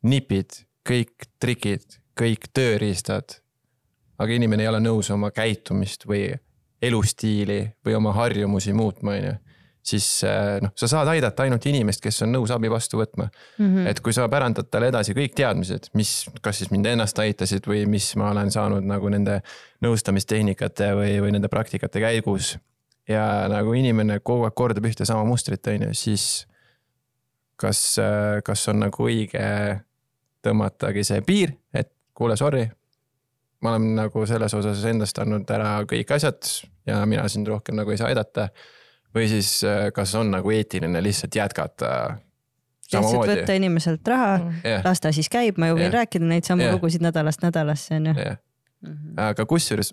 nipid, 0.01 0.63
kõik 0.87 1.29
trikid, 1.39 1.99
kõik 2.19 2.49
tööriistad. 2.53 3.41
aga 4.19 4.33
inimene 4.35 4.63
ei 4.63 4.67
ole 4.67 4.79
nõus 4.83 5.09
oma 5.11 5.31
käitumist 5.31 6.05
või 6.05 6.33
elustiili 6.81 7.71
või 7.85 7.95
oma 7.95 8.13
harjumusi 8.13 8.73
muutma, 8.73 9.11
on 9.11 9.23
ju 9.23 9.35
siis 9.89 10.23
äh, 10.23 10.59
noh, 10.61 10.71
sa 10.75 10.89
saad 10.91 11.09
aidata 11.11 11.45
ainult 11.45 11.65
inimest, 11.69 12.01
kes 12.03 12.23
on 12.25 12.33
nõus 12.33 12.51
abi 12.53 12.69
vastu 12.71 12.99
võtma 12.99 13.29
mm. 13.29 13.65
-hmm. 13.65 13.87
et 13.91 14.01
kui 14.03 14.13
sa 14.15 14.27
pärandad 14.31 14.69
talle 14.71 14.89
edasi 14.91 15.15
kõik 15.17 15.35
teadmised, 15.37 15.89
mis, 15.97 16.13
kas 16.41 16.61
siis 16.61 16.71
mind 16.73 16.89
ennast 16.91 17.19
aitasid 17.19 17.67
või 17.69 17.85
mis 17.89 18.11
ma 18.19 18.31
olen 18.33 18.51
saanud 18.51 18.85
nagu 18.85 19.09
nende 19.09 19.39
nõustamistehnikate 19.85 20.91
või, 20.99 21.15
või 21.23 21.35
nende 21.37 21.51
praktikate 21.51 22.03
käigus. 22.03 22.57
ja 23.07 23.47
nagu 23.49 23.73
inimene 23.73 24.19
kogu 24.19 24.45
aeg 24.45 24.55
kordab 24.55 24.85
ühte 24.85 25.05
sama 25.05 25.23
mustrit, 25.25 25.67
on 25.67 25.89
ju, 25.89 25.93
siis 25.93 26.47
kas, 27.55 27.97
äh, 27.99 28.43
kas 28.43 28.67
on 28.67 28.83
nagu 28.85 29.07
õige 29.07 29.79
tõmmatagi 30.45 31.03
see 31.07 31.23
piir, 31.25 31.55
et 31.73 31.91
kuule, 32.13 32.37
sorry. 32.39 32.67
ma 33.61 33.75
olen 33.75 33.95
nagu 33.97 34.25
selles 34.25 34.53
osas 34.55 34.83
endast 34.87 35.17
andnud 35.19 35.49
ära 35.51 35.79
kõik 35.89 36.13
asjad 36.15 36.47
ja 36.87 37.01
mina 37.05 37.27
sind 37.27 37.47
rohkem 37.47 37.75
nagu 37.75 37.91
ei 37.91 37.99
saa 37.99 38.11
aidata 38.11 38.49
või 39.15 39.27
siis 39.27 39.63
äh, 39.67 39.89
kas 39.95 40.15
on 40.15 40.31
nagu 40.31 40.51
eetiline 40.51 41.01
lihtsalt 41.03 41.35
jätkata 41.35 41.91
lihtsalt 42.89 43.29
võtta 43.29 43.57
inimeselt 43.57 44.07
raha 44.07 44.37
yeah. 44.63 44.83
las 44.85 45.01
ta 45.03 45.11
siis 45.15 45.29
käib, 45.31 45.59
ma 45.61 45.69
ju 45.69 45.77
võin 45.77 45.87
yeah. 45.87 45.97
rääkida 46.01 46.29
neid 46.29 46.47
samu 46.47 46.65
yeah. 46.65 46.77
lugusid 46.77 47.03
nädalast 47.05 47.43
nädalasse, 47.45 47.99
on 47.99 48.11
ju. 48.11 48.15
Mhm. 48.79 49.17
aga 49.19 49.43
kusjuures, 49.45 49.91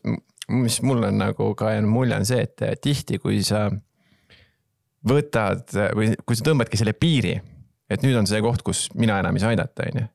mis 0.55 0.79
mul 0.87 1.03
on 1.09 1.19
nagu 1.19 1.51
ka 1.59 1.73
jäänud 1.75 1.91
mulje, 1.91 2.21
on 2.21 2.29
see, 2.29 2.45
et 2.47 2.63
äh, 2.63 2.77
tihti, 2.81 3.19
kui 3.19 3.41
sa 3.47 3.67
võtad 5.07 5.75
või 5.97 6.13
kui 6.27 6.39
sa 6.39 6.47
tõmbadki 6.47 6.79
selle 6.79 6.95
piiri, 6.95 7.35
et 7.91 8.05
nüüd 8.07 8.19
on 8.19 8.29
see 8.31 8.39
koht, 8.45 8.63
kus 8.67 8.87
mina 8.95 9.19
enam 9.23 9.37
ei 9.37 9.43
saa 9.43 9.53
aidata, 9.55 9.89
on 9.91 10.01
ju. 10.03 10.07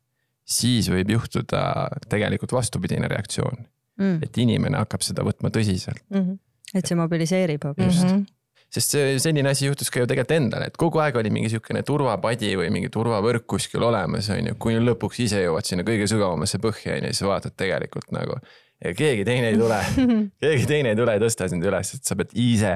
Siis 0.52 0.90
võib 0.92 1.16
juhtuda 1.16 1.64
tegelikult 2.12 2.54
vastupidine 2.56 3.10
reaktsioon 3.12 3.58
mm.. 4.00 4.20
et 4.26 4.38
inimene 4.44 4.82
hakkab 4.82 5.06
seda 5.06 5.26
võtma 5.28 5.52
tõsiselt 5.54 6.04
mm. 6.10 6.22
-hmm. 6.22 6.78
et 6.80 6.88
see 6.88 7.00
mobiliseerib 7.00 7.68
hoopis 7.70 8.04
mm. 8.04 8.14
-hmm 8.14 8.30
sest 8.72 8.94
see 8.96 9.16
selline 9.20 9.52
asi 9.52 9.66
juhtus 9.68 9.90
ka 9.92 10.00
ju 10.00 10.08
tegelikult 10.08 10.38
endale, 10.38 10.70
et 10.72 10.78
kogu 10.80 11.02
aeg 11.04 11.18
oli 11.20 11.32
mingi 11.34 11.50
sihukene 11.52 11.82
turvapadi 11.88 12.54
või 12.56 12.70
mingi 12.72 12.88
turvavõrk 12.94 13.44
kuskil 13.54 13.84
olemas, 13.84 14.30
on 14.32 14.48
ju, 14.48 14.56
kuni 14.64 14.80
lõpuks 14.80 15.20
ise 15.26 15.42
jõuad 15.44 15.68
sinna 15.68 15.84
kõige 15.88 16.08
sügavamasse 16.08 16.62
põhja, 16.64 16.96
on 16.96 17.10
ju, 17.10 17.18
siis 17.18 17.28
vaatad 17.28 17.58
tegelikult 17.60 18.14
nagu. 18.16 18.40
ja 18.80 18.94
keegi 18.96 19.26
teine 19.28 19.52
ei 19.52 19.60
tule 19.60 19.82
keegi 20.46 20.70
teine 20.70 20.94
ei 20.94 21.00
tule 21.02 21.18
ja 21.18 21.24
tõsta 21.26 21.50
sind 21.52 21.68
üles, 21.68 21.92
et 21.98 22.08
sa 22.08 22.16
pead 22.16 22.32
ise 22.32 22.76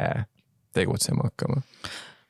tegutsema 0.75 1.29
hakkama 1.29 1.63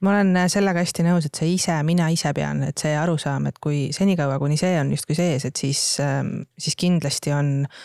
ma 0.01 0.11
olen 0.11 0.49
sellega 0.51 0.81
hästi 0.83 1.05
nõus, 1.05 1.25
et 1.29 1.37
see 1.39 1.53
ise, 1.55 1.77
mina 1.87 2.09
ise 2.13 2.33
pean, 2.35 2.63
et 2.67 2.77
see 2.77 2.95
arusaam, 2.99 3.47
et 3.47 3.61
kui 3.63 3.87
senikaua, 3.95 4.39
kuni 4.41 4.57
see 4.59 4.75
on 4.79 4.91
justkui 4.91 5.15
sees, 5.15 5.45
et 5.47 5.55
siis, 5.55 5.85
ähm, 6.03 6.41
siis 6.59 6.75
kindlasti 6.79 7.31
on 7.33 7.53
äh, 7.63 7.79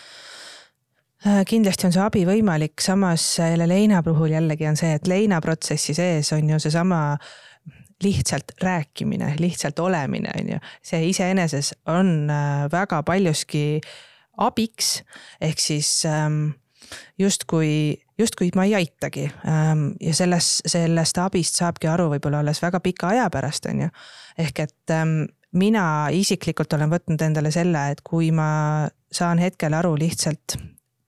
Äh, 1.27 1.43
kindlasti 1.45 1.85
on 1.85 1.93
see 1.93 2.01
abi 2.01 2.21
võimalik, 2.25 2.81
samas 2.81 3.23
jälle 3.37 3.67
leina 3.69 3.99
puhul 4.01 4.33
jällegi 4.33 4.65
on 4.71 4.79
see, 4.81 4.95
et 4.97 5.09
leinaprotsessi 5.11 5.93
sees 5.93 6.31
on 6.33 6.49
ju 6.49 6.57
seesama 6.65 7.01
lihtsalt 8.01 8.55
rääkimine, 8.65 9.35
lihtsalt 9.37 9.83
olemine, 9.85 10.33
on 10.41 10.49
ju. 10.55 10.61
see 10.81 11.11
iseeneses 11.11 11.75
on 11.93 12.31
äh, 12.33 12.65
väga 12.73 13.03
paljuski 13.05 13.83
abiks, 14.41 15.03
ehk 15.45 15.61
siis 15.61 15.91
ähm, 16.09 16.55
justkui, 17.21 18.01
justkui 18.21 18.51
ma 18.57 18.67
ei 18.69 18.77
aitagi. 18.81 19.27
Ähm, 19.49 19.91
ja 20.01 20.15
selles, 20.17 20.61
sellest 20.69 21.19
abist 21.23 21.61
saabki 21.61 21.91
aru 21.91 22.11
võib-olla 22.15 22.45
alles 22.45 22.63
väga 22.63 22.81
pika 22.85 23.15
aja 23.15 23.29
pärast, 23.33 23.69
on 23.71 23.87
ju. 23.87 23.93
ehk 24.39 24.65
et 24.67 24.95
ähm, 24.97 25.23
mina 25.53 25.85
isiklikult 26.15 26.73
olen 26.79 26.93
võtnud 26.93 27.23
endale 27.27 27.53
selle, 27.55 27.91
et 27.95 28.05
kui 28.07 28.31
ma 28.35 28.89
saan 29.13 29.43
hetkel 29.43 29.75
aru 29.75 29.97
lihtsalt 29.99 30.59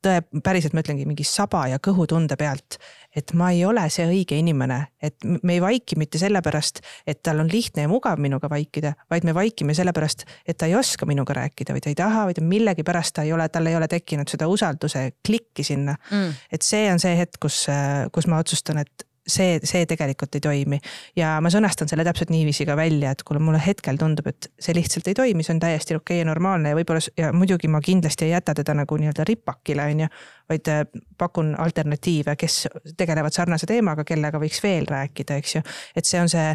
tõe, 0.02 0.22
päriselt 0.42 0.74
ma 0.74 0.82
ütlengi 0.82 1.06
mingi 1.06 1.26
saba 1.26 1.66
ja 1.70 1.78
kõhutunde 1.82 2.36
pealt, 2.38 2.78
et 3.16 3.32
ma 3.36 3.50
ei 3.52 3.64
ole 3.68 3.84
see 3.92 4.06
õige 4.08 4.38
inimene, 4.38 4.78
et 5.02 5.24
me 5.42 5.56
ei 5.56 5.62
vaiki 5.62 5.98
mitte 6.00 6.20
sellepärast, 6.20 6.80
et 7.06 7.22
tal 7.22 7.42
on 7.42 7.50
lihtne 7.52 7.86
ja 7.86 7.90
mugav 7.90 8.20
minuga 8.22 8.50
vaikida, 8.52 8.94
vaid 9.12 9.26
me 9.28 9.34
vaikime 9.36 9.76
sellepärast, 9.76 10.24
et 10.48 10.58
ta 10.58 10.68
ei 10.70 10.76
oska 10.78 11.06
minuga 11.08 11.36
rääkida 11.36 11.76
või 11.76 11.84
ta 11.84 11.92
ei 11.92 11.98
taha 11.98 12.26
või 12.30 12.38
ta 12.38 12.44
millegipärast 12.46 13.16
ta 13.18 13.26
ei 13.26 13.32
ole, 13.36 13.48
tal 13.52 13.68
ei 13.68 13.76
ole 13.76 13.88
tekkinud 13.92 14.32
seda 14.32 14.48
usalduse 14.48 15.10
klikki 15.26 15.64
sinna. 15.66 15.96
Mm.. 16.10 16.36
et 16.52 16.66
see 16.66 16.88
on 16.92 17.00
see 17.02 17.16
hetk, 17.18 17.40
kus, 17.42 17.64
kus 18.12 18.28
ma 18.30 18.40
otsustan, 18.42 18.82
et 18.82 19.06
see, 19.28 19.58
see 19.64 19.86
tegelikult 19.86 20.34
ei 20.34 20.42
toimi. 20.42 20.78
ja 21.16 21.36
ma 21.42 21.50
sõnastan 21.52 21.90
selle 21.90 22.04
täpselt 22.06 22.30
niiviisi 22.34 22.66
ka 22.66 22.76
välja, 22.76 23.12
et 23.12 23.22
kuule, 23.26 23.40
mulle 23.42 23.60
hetkel 23.62 23.98
tundub, 24.00 24.26
et 24.32 24.50
see 24.60 24.74
lihtsalt 24.76 25.08
ei 25.08 25.14
toimi, 25.14 25.46
see 25.46 25.54
on 25.54 25.62
täiesti 25.62 25.94
okei 25.94 26.16
okay 26.16 26.22
ja 26.22 26.28
normaalne 26.28 26.72
ja 26.72 26.78
võib-olla 26.78 27.02
ja 27.18 27.32
muidugi 27.36 27.70
ma 27.70 27.80
kindlasti 27.84 28.26
ei 28.26 28.34
jäta 28.34 28.54
teda 28.58 28.74
nagu 28.82 28.98
nii-öelda 28.98 29.26
ripakile, 29.28 29.86
on 29.92 30.04
ju. 30.04 30.08
vaid 30.52 30.68
äh, 30.68 30.82
pakun 31.18 31.54
alternatiive, 31.58 32.34
kes 32.36 32.66
tegelevad 32.96 33.32
sarnase 33.32 33.66
teemaga, 33.66 34.04
kellega 34.04 34.40
võiks 34.42 34.58
veel 34.62 34.86
rääkida, 34.90 35.38
eks 35.38 35.54
ju. 35.56 35.62
et 35.96 36.08
see 36.08 36.20
on 36.20 36.28
see 36.32 36.50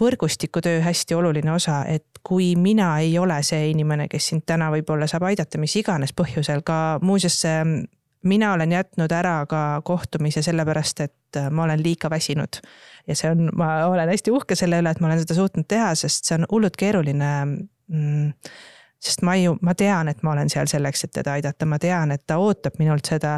võrgustikutöö 0.00 0.80
hästi 0.86 1.18
oluline 1.18 1.52
osa, 1.52 1.82
et 1.90 2.22
kui 2.22 2.54
mina 2.56 2.94
ei 3.02 3.18
ole 3.18 3.42
see 3.46 3.70
inimene, 3.70 4.08
kes 4.08 4.32
sind 4.32 4.46
täna 4.46 4.70
võib-olla 4.74 5.10
saab 5.10 5.26
aidata 5.28 5.58
mis 5.58 5.76
iganes 5.76 6.14
põhjusel, 6.16 6.62
ka 6.66 6.98
muuseas 7.02 7.42
mina 8.26 8.52
olen 8.56 8.72
jätnud 8.72 9.12
ära 9.12 9.38
ka 9.50 9.62
kohtumise 9.84 10.42
sellepärast, 10.42 11.00
et 11.06 11.40
äh, 11.40 11.50
ma 11.50 11.64
olen 11.66 11.82
liiga 11.82 12.10
väsinud. 12.10 12.60
ja 13.06 13.14
see 13.14 13.30
on, 13.30 13.50
ma 13.54 13.86
olen 13.86 14.10
hästi 14.10 14.32
uhke 14.34 14.56
selle 14.58 14.80
üle, 14.82 14.90
et 14.90 15.00
ma 15.00 15.10
olen 15.10 15.22
seda 15.22 15.36
suutnud 15.38 15.68
teha, 15.70 15.92
sest 15.94 16.26
see 16.26 16.38
on 16.40 16.46
hullult 16.50 16.76
keeruline 16.76 17.32
mm, 17.46 18.32
sest 19.02 19.22
ma 19.22 19.36
ju, 19.36 19.56
ma 19.62 19.74
tean, 19.74 20.08
et 20.08 20.22
ma 20.24 20.32
olen 20.32 20.50
seal 20.50 20.68
selleks, 20.70 21.04
et 21.04 21.12
teda 21.18 21.36
aidata, 21.36 21.66
ma 21.68 21.78
tean, 21.78 22.12
et 22.14 22.22
ta 22.26 22.38
ootab 22.42 22.78
minult 22.80 23.06
seda 23.06 23.36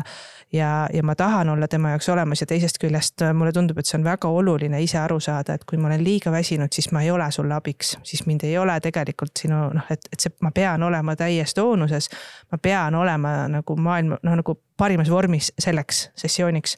ja, 0.53 0.89
ja 0.93 1.03
ma 1.03 1.15
tahan 1.19 1.49
olla 1.49 1.69
tema 1.69 1.91
jaoks 1.91 2.09
olemas. 2.09 2.41
Ja 2.41 2.47
teisest 2.47 2.79
küljest 2.81 3.23
äh, 3.23 3.35
mulle 3.35 3.53
tundub, 3.53 3.79
et 3.79 3.87
see 3.87 3.99
on 3.99 4.07
väga 4.07 4.31
oluline 4.31 4.81
ise 4.83 5.01
aru 5.03 5.19
saada, 5.21 5.59
et 5.59 5.67
kui 5.69 5.81
ma 5.81 5.91
olen 5.91 6.05
liiga 6.05 6.33
väsinud, 6.33 6.73
siis 6.73 6.91
ma 6.95 7.03
ei 7.03 7.11
ole 7.11 7.27
sulle 7.35 7.55
abiks, 7.55 7.97
siis 8.07 8.25
mind 8.27 8.47
ei 8.49 8.57
ole 8.59 8.79
tegelikult 8.85 9.37
sinu 9.43 9.65
noh, 9.75 9.91
et, 9.91 10.09
et 10.13 10.21
see, 10.21 10.35
ma 10.45 10.53
pean 10.55 10.83
olema 10.83 11.17
täies 11.19 11.55
toonuses. 11.59 12.09
ma 12.53 12.59
pean 12.63 12.95
olema 12.95 13.35
nagu 13.51 13.77
maailma 13.77 14.23
noh, 14.23 14.41
nagu 14.43 14.59
parimas 14.77 15.11
vormis 15.11 15.53
selleks 15.59 16.09
sessiooniks. 16.17 16.77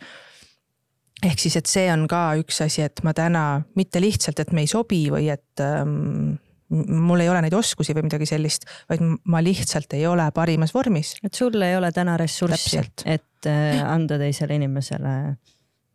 Ehk 1.20 1.39
siis, 1.39 1.57
et 1.57 1.69
see 1.69 1.89
on 1.93 2.07
ka 2.09 2.31
üks 2.40 2.62
asi, 2.65 2.81
et 2.82 3.02
ma 3.05 3.12
täna 3.12 3.61
mitte 3.77 4.01
lihtsalt, 4.01 4.40
et 4.40 4.52
me 4.57 4.65
ei 4.65 4.70
sobi 4.70 5.02
või 5.12 5.28
et 5.28 5.61
ähm, 5.61 6.39
mul 6.70 7.20
ei 7.20 7.28
ole 7.28 7.42
neid 7.44 7.55
oskusi 7.56 7.94
või 7.97 8.06
midagi 8.06 8.28
sellist, 8.30 8.66
vaid 8.90 9.02
ma 9.30 9.42
lihtsalt 9.42 9.97
ei 9.98 10.06
ole 10.06 10.28
parimas 10.34 10.74
vormis. 10.74 11.16
et 11.24 11.34
sul 11.34 11.56
ei 11.62 11.76
ole 11.76 11.90
täna 11.92 12.16
ressurssi, 12.20 12.82
et 13.05 13.48
äh, 13.51 13.80
anda 13.84 14.18
teisele 14.20 14.59
inimesele 14.60 15.14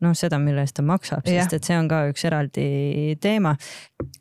noh, 0.04 0.14
seda, 0.18 0.40
mille 0.42 0.66
eest 0.66 0.78
ta 0.80 0.86
maksab, 0.86 1.26
sest 1.28 1.56
et 1.58 1.68
see 1.68 1.78
on 1.80 1.88
ka 1.92 2.04
üks 2.12 2.28
eraldi 2.28 3.16
teema. 3.24 3.56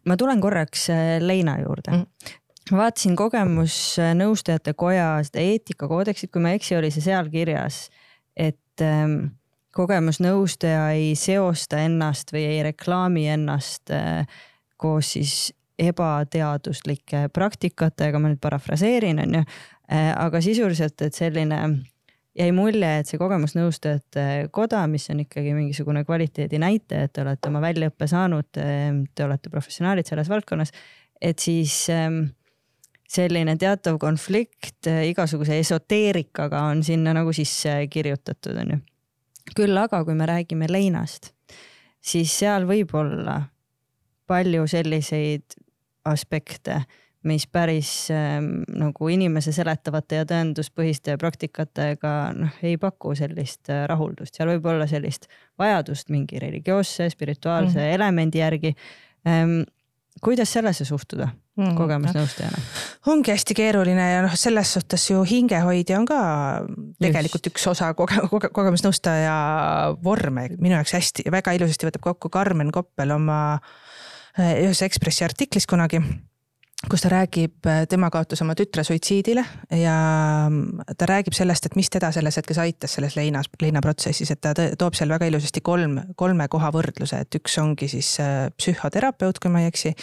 ma 0.06 0.18
tulen 0.20 0.42
korraks 0.42 0.88
äh, 0.94 1.04
leina 1.22 1.58
juurde 1.62 1.96
mm. 1.96 2.34
vaatasin 2.78 3.16
kogemusnõustajate 3.18 4.76
koja 4.78 5.08
seda 5.26 5.42
eetikakoodeksit, 5.44 6.32
kui 6.32 6.44
ma 6.44 6.54
ei 6.54 6.62
eksi, 6.62 6.78
oli 6.78 6.92
see 6.94 7.04
seal 7.08 7.30
kirjas, 7.32 7.88
et 8.36 8.84
ähm, 8.84 9.34
kogemusnõustaja 9.74 10.86
ei 10.94 11.14
seosta 11.18 11.82
ennast 11.82 12.30
või 12.34 12.46
ei 12.52 12.62
reklaami 12.70 13.26
ennast 13.34 13.90
äh, 13.94 14.22
koos 14.78 15.14
siis 15.16 15.52
ebateaduslike 15.78 17.28
praktikatega, 17.34 18.20
ma 18.20 18.30
nüüd 18.30 18.42
parafraseerin, 18.42 19.22
on 19.24 19.40
ju. 19.40 19.42
Äh, 19.92 20.12
aga 20.16 20.40
sisuliselt, 20.40 21.00
et 21.04 21.14
selline 21.14 21.58
jäi 22.34 22.50
mulje, 22.54 22.88
et 23.00 23.10
see 23.10 23.18
kogemusnõustajate 23.20 24.24
koda, 24.54 24.82
mis 24.90 25.06
on 25.12 25.22
ikkagi 25.22 25.52
mingisugune 25.54 26.04
kvaliteedi 26.06 26.58
näitaja, 26.62 27.06
et 27.06 27.12
te 27.14 27.22
olete 27.22 27.50
oma 27.50 27.60
väljaõppe 27.62 28.08
saanud, 28.10 28.48
te 28.54 29.26
olete 29.26 29.52
professionaalid 29.52 30.08
selles 30.08 30.30
valdkonnas, 30.30 30.72
et 31.22 31.38
siis 31.42 31.76
ähm, 31.94 32.24
selline 33.10 33.54
teatav 33.60 34.00
konflikt 34.02 34.88
äh, 34.90 35.04
igasuguse 35.10 35.60
esoteerikaga 35.62 36.64
on 36.72 36.82
sinna 36.86 37.14
nagu 37.16 37.32
sisse 37.36 37.76
kirjutatud, 37.90 38.58
on 38.64 38.74
ju. 38.74 38.80
küll 39.54 39.78
aga, 39.78 40.02
kui 40.04 40.16
me 40.18 40.26
räägime 40.26 40.70
leinast, 40.70 41.30
siis 42.02 42.32
seal 42.34 42.66
võib 42.66 42.94
olla 42.98 43.42
palju 44.26 44.66
selliseid 44.70 45.54
aspekte, 46.04 46.82
mis 47.24 47.46
päris 47.48 47.90
ähm, 48.12 48.64
nagu 48.76 49.08
inimese 49.08 49.52
seletavate 49.56 50.20
ja 50.20 50.26
tõenduspõhiste 50.28 51.16
praktikatega 51.20 52.10
noh, 52.36 52.58
ei 52.62 52.76
paku 52.80 53.14
sellist 53.16 53.70
äh, 53.72 53.86
rahuldust, 53.88 54.36
seal 54.36 54.52
võib 54.52 54.68
olla 54.74 54.88
sellist 54.90 55.30
vajadust 55.60 56.12
mingi 56.12 56.40
religioosse, 56.42 57.08
spirituaalse 57.12 57.80
mm 57.80 57.94
elemendi 57.94 58.40
järgi 58.42 58.74
ähm,. 59.28 59.62
kuidas 60.22 60.52
sellesse 60.52 60.84
suhtuda 60.84 61.28
mm 61.56 61.76
kogemusnõustajana? 61.78 62.60
ongi 63.12 63.32
hästi 63.32 63.56
keeruline 63.56 64.10
ja 64.10 64.20
noh, 64.26 64.36
selles 64.36 64.74
suhtes 64.76 65.08
ju 65.10 65.22
hingehoidja 65.24 65.98
on 65.98 66.06
ka 66.10 66.20
tegelikult 67.00 67.46
Just. 67.46 67.54
üks 67.54 67.66
osa 67.72 67.94
koge-, 67.94 68.26
koge-, 68.28 68.52
kogemusnõustaja 68.52 69.38
vorme, 70.04 70.50
minu 70.58 70.76
jaoks 70.76 70.92
hästi 70.98 71.24
väga 71.32 71.56
ilusasti 71.56 71.88
võtab 71.88 72.04
kokku 72.10 72.28
Karmen 72.28 72.72
Koppel 72.74 73.16
oma 73.16 73.40
äh, 73.54 73.83
ühes 74.38 74.80
Ekspressi 74.82 75.24
artiklis 75.24 75.66
kunagi 75.70 76.00
kus 76.90 77.04
ta 77.04 77.10
räägib, 77.12 77.66
äh, 77.66 77.84
tema 77.88 78.10
kaotas 78.10 78.42
oma 78.42 78.54
tütre 78.58 78.84
suitsiidile 78.84 79.44
ja 79.78 79.96
mm, 80.48 80.84
ta 80.98 81.08
räägib 81.08 81.36
sellest, 81.36 81.66
et 81.66 81.76
mis 81.78 81.90
teda 81.92 82.10
selles 82.12 82.36
hetkes 82.40 82.58
aitas 82.60 82.96
selles 82.98 83.16
leinas, 83.16 83.48
leinaprotsessis, 83.62 84.30
et 84.34 84.40
ta 84.44 84.54
toob 84.54 84.96
seal 84.98 85.12
väga 85.12 85.28
ilusasti 85.30 85.62
kolm, 85.64 86.00
kolme 86.16 86.48
koha 86.52 86.70
võrdluse, 86.74 87.22
et 87.24 87.40
üks 87.40 87.58
ongi 87.62 87.88
siis 87.90 88.14
äh, 88.22 88.48
psühhoterapeut, 88.58 89.40
kui 89.40 89.52
ma 89.52 89.64
ei 89.64 89.70
eksi 89.72 89.94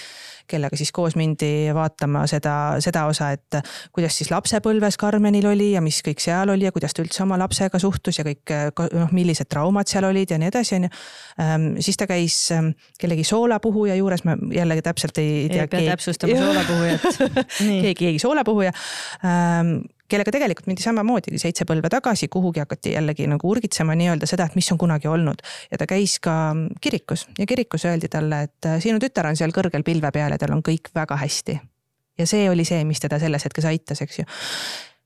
kellega 0.50 0.78
siis 0.80 0.92
koos 0.96 1.16
mindi 1.20 1.70
vaatama 1.76 2.24
seda, 2.30 2.56
seda 2.84 3.06
osa, 3.10 3.32
et 3.36 3.60
kuidas 3.94 4.18
siis 4.18 4.32
lapsepõlves 4.32 4.98
Karmenil 5.02 5.48
oli 5.52 5.72
ja 5.74 5.82
mis 5.84 6.02
kõik 6.06 6.24
seal 6.24 6.52
oli 6.54 6.68
ja 6.68 6.74
kuidas 6.76 6.96
ta 6.96 7.04
üldse 7.04 7.24
oma 7.26 7.38
lapsega 7.42 7.80
suhtus 7.82 8.20
ja 8.20 8.26
kõik 8.28 8.56
noh, 8.96 9.14
millised 9.16 9.50
traumad 9.52 9.90
seal 9.92 10.08
olid 10.10 10.32
ja 10.32 10.40
nii 10.42 10.52
edasi, 10.52 10.78
on 10.80 10.88
ju. 10.88 10.92
Ehm, 11.42 11.70
siis 11.84 12.00
ta 12.00 12.08
käis 12.10 12.38
ehm, 12.56 12.74
kellegi 13.00 13.26
soolapuhuja 13.28 13.96
juures, 14.00 14.26
ma 14.28 14.38
jällegi 14.54 14.86
täpselt 14.86 15.22
ei 15.22 15.48
tea. 15.52 15.66
ei 15.68 15.72
pea 15.72 15.96
täpsustama 15.96 16.38
soolapuhujat 16.38 17.08
keegi, 17.58 17.96
keegi 18.06 18.22
soolapuhuja 18.22 18.74
ehm, 18.74 19.76
kellega 20.12 20.34
tegelikult 20.36 20.68
mindi 20.70 20.84
samamoodi 20.84 21.40
seitse 21.42 21.66
põlve 21.70 21.90
tagasi, 21.92 22.30
kuhugi 22.32 22.62
hakati 22.64 22.96
jällegi 22.96 23.28
nagu 23.32 23.50
urgitsema 23.52 23.96
nii-öelda 23.98 24.30
seda, 24.30 24.48
et 24.50 24.58
mis 24.60 24.70
on 24.74 24.80
kunagi 24.82 25.10
olnud. 25.12 25.44
ja 25.72 25.80
ta 25.80 25.88
käis 25.90 26.18
ka 26.24 26.54
kirikus 26.82 27.28
ja 27.40 27.48
kirikus 27.50 27.86
öeldi 27.90 28.12
talle, 28.12 28.44
et 28.48 28.70
äh, 28.70 28.80
sinu 28.84 29.00
tütar 29.04 29.30
on 29.30 29.40
seal 29.40 29.54
kõrgel 29.56 29.86
pilve 29.88 30.12
peal 30.12 30.36
ja 30.36 30.40
tal 30.42 30.56
on 30.56 30.64
kõik 30.66 30.92
väga 30.96 31.18
hästi. 31.24 31.60
ja 32.20 32.28
see 32.28 32.50
oli 32.50 32.66
see, 32.68 32.84
mis 32.86 33.00
teda 33.00 33.20
selles 33.20 33.48
hetkes 33.48 33.70
aitas, 33.72 34.02
eks 34.02 34.20
ju. 34.20 34.28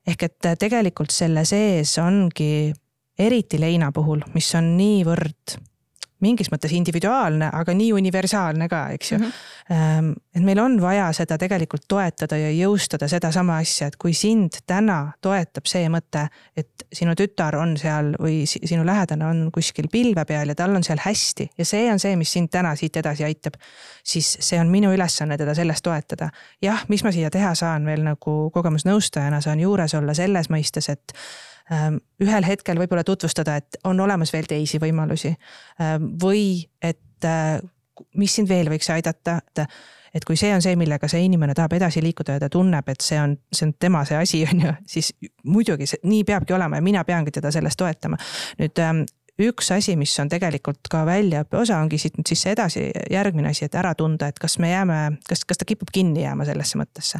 ehk 0.08 0.28
et 0.30 0.52
äh, 0.52 0.58
tegelikult 0.60 1.14
selle 1.14 1.46
sees 1.46 1.98
ongi 2.02 2.74
eriti 3.20 3.60
leina 3.60 3.92
puhul, 3.96 4.26
mis 4.34 4.50
on 4.56 4.76
niivõrd 4.78 5.60
mingis 6.24 6.50
mõttes 6.52 6.72
individuaalne, 6.76 7.50
aga 7.54 7.74
nii 7.76 7.92
universaalne 7.98 8.68
ka, 8.72 8.82
eks 8.96 9.12
ju 9.12 9.18
mm. 9.18 9.32
-hmm. 9.70 10.12
et 10.36 10.44
meil 10.44 10.60
on 10.60 10.78
vaja 10.82 11.10
seda 11.14 11.38
tegelikult 11.38 11.84
toetada 11.88 12.38
ja 12.38 12.52
jõustada 12.52 13.08
sedasama 13.12 13.58
asja, 13.58 13.88
et 13.88 13.98
kui 14.00 14.14
sind 14.14 14.62
täna 14.68 15.12
toetab 15.22 15.68
see 15.68 15.90
mõte, 15.92 16.28
et 16.58 16.88
sinu 16.94 17.16
tütar 17.20 17.58
on 17.60 17.76
seal 17.78 18.14
või 18.22 18.44
sinu 18.48 18.86
lähedane 18.86 19.26
on 19.26 19.50
kuskil 19.54 19.90
pilve 19.92 20.26
peal 20.26 20.54
ja 20.54 20.56
tal 20.56 20.76
on 20.76 20.84
seal 20.84 21.02
hästi 21.04 21.50
ja 21.58 21.66
see 21.66 21.92
on 21.92 22.00
see, 22.00 22.16
mis 22.16 22.32
sind 22.32 22.50
täna 22.52 22.76
siit 22.76 22.96
edasi 22.98 23.24
aitab, 23.24 23.60
siis 24.04 24.38
see 24.40 24.60
on 24.60 24.72
minu 24.72 24.94
ülesanne 24.94 25.38
teda 25.38 25.54
selles 25.54 25.82
toetada. 25.82 26.30
jah, 26.62 26.86
mis 26.88 27.04
ma 27.04 27.12
siia 27.12 27.30
teha 27.30 27.56
saan 27.56 27.86
veel 27.86 28.04
nagu 28.04 28.38
kogemusnõustajana, 28.54 29.42
saan 29.42 29.60
juures 29.60 29.94
olla 29.94 30.14
selles 30.14 30.50
mõistes, 30.50 30.90
et 30.90 31.14
ühel 32.22 32.46
hetkel 32.46 32.78
võib-olla 32.78 33.04
tutvustada, 33.04 33.56
et 33.58 33.78
on 33.84 34.00
olemas 34.00 34.34
veel 34.34 34.46
teisi 34.50 34.78
võimalusi 34.82 35.32
ähm, 35.82 36.12
või 36.22 36.66
et 36.82 37.26
äh, 37.26 37.58
mis 38.20 38.36
sind 38.36 38.50
veel 38.50 38.70
võiks 38.70 38.90
aidata, 38.94 39.40
et 39.42 39.68
et 40.16 40.24
kui 40.24 40.38
see 40.40 40.54
on 40.56 40.62
see, 40.64 40.78
millega 40.80 41.10
see 41.12 41.26
inimene 41.28 41.52
tahab 41.58 41.74
edasi 41.76 42.00
liikuda 42.00 42.38
ja 42.38 42.40
ta 42.46 42.48
tunneb, 42.50 42.88
et 42.88 43.04
see 43.04 43.18
on, 43.20 43.34
see 43.52 43.66
on 43.68 43.74
tema 43.80 44.06
see 44.08 44.16
asi, 44.16 44.40
on 44.48 44.62
ju, 44.64 44.72
siis 44.88 45.10
muidugi 45.44 45.90
see 45.92 46.00
nii 46.08 46.24
peabki 46.24 46.56
olema 46.56 46.80
ja 46.80 46.86
mina 46.86 47.04
peangi 47.04 47.34
teda 47.36 47.52
selles 47.52 47.76
toetama. 47.76 48.16
nüüd 48.62 48.80
ähm, 48.80 49.04
üks 49.42 49.72
asi, 49.76 49.96
mis 50.00 50.14
on 50.22 50.30
tegelikult 50.32 50.88
ka 50.92 51.02
väljaõppe 51.08 51.58
osa, 51.60 51.82
ongi 51.84 52.00
siit 52.00 52.16
nüüd 52.16 52.30
siis 52.30 52.44
see 52.46 52.54
edasi, 52.56 52.86
järgmine 53.12 53.50
asi, 53.52 53.66
et 53.68 53.76
ära 53.76 53.92
tunda, 53.98 54.30
et 54.32 54.40
kas 54.40 54.58
me 54.64 54.70
jääme, 54.72 55.00
kas, 55.28 55.44
kas 55.48 55.60
ta 55.60 55.68
kipub 55.68 55.92
kinni 55.94 56.24
jääma 56.24 56.48
sellesse 56.48 56.80
mõttesse. 56.80 57.20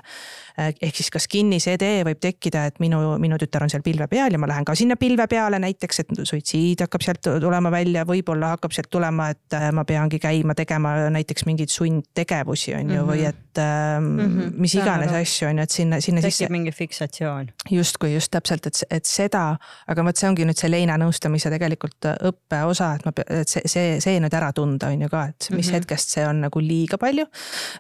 Ehk 0.58 0.96
siis, 0.96 1.12
kas 1.12 1.28
kinnisidee 1.32 2.06
võib 2.08 2.22
tekkida, 2.24 2.66
et 2.72 2.80
minu, 2.84 3.02
minu 3.22 3.40
tütar 3.42 3.66
on 3.66 3.74
seal 3.74 3.84
pilve 3.86 4.08
peal 4.12 4.36
ja 4.36 4.40
ma 4.42 4.50
lähen 4.52 4.68
ka 4.68 4.78
sinna 4.80 4.96
pilve 5.00 5.28
peale 5.32 5.60
näiteks, 5.60 6.04
et 6.06 6.14
suitsiid 6.22 6.86
hakkab 6.86 7.04
sealt 7.04 7.32
tulema 7.44 7.72
välja, 7.74 8.06
võib-olla 8.08 8.54
hakkab 8.56 8.76
sealt 8.76 8.92
tulema, 8.94 9.32
et 9.36 9.60
ma 9.76 9.84
peangi 9.88 10.22
käima 10.24 10.56
tegema 10.56 10.96
näiteks 11.12 11.50
mingeid 11.50 11.74
sundtegevusi, 11.74 12.78
on 12.80 12.96
ju, 12.96 13.10
või 13.10 13.26
mhm. 13.26 13.34
et 13.34 13.45
mm 13.58 14.20
-hmm. 14.20 14.52
mis 14.62 14.76
iganes 14.76 15.12
asju, 15.12 15.48
on 15.48 15.58
ju, 15.58 15.64
et 15.64 15.72
sinna, 15.72 16.00
sinna 16.02 16.22
sisse. 16.22 16.44
tekib 16.44 16.52
mingi 16.52 16.72
fiksatsioon. 16.72 17.50
justkui 17.72 18.14
just 18.14 18.32
täpselt, 18.32 18.66
et, 18.66 18.84
et 18.92 19.06
seda, 19.06 19.56
aga 19.88 20.06
vot 20.06 20.18
see 20.18 20.30
ongi 20.30 20.46
nüüd 20.46 20.60
see 20.60 20.72
leina 20.72 20.98
nõustamise 20.98 21.50
tegelikult 21.50 22.10
õppeosa, 22.30 22.94
et 22.96 23.06
ma, 23.06 23.14
et 23.40 23.50
see, 23.50 23.62
see, 23.66 24.00
see 24.00 24.20
nüüd 24.20 24.34
ära 24.34 24.52
tunda, 24.54 24.92
on 24.94 25.02
ju 25.02 25.10
ka, 25.10 25.26
et 25.26 25.48
mis 25.50 25.68
mm 25.68 25.70
-hmm. 25.70 25.74
hetkest 25.74 26.16
see 26.18 26.28
on 26.28 26.42
nagu 26.42 26.60
liiga 26.60 26.98
palju. 26.98 27.26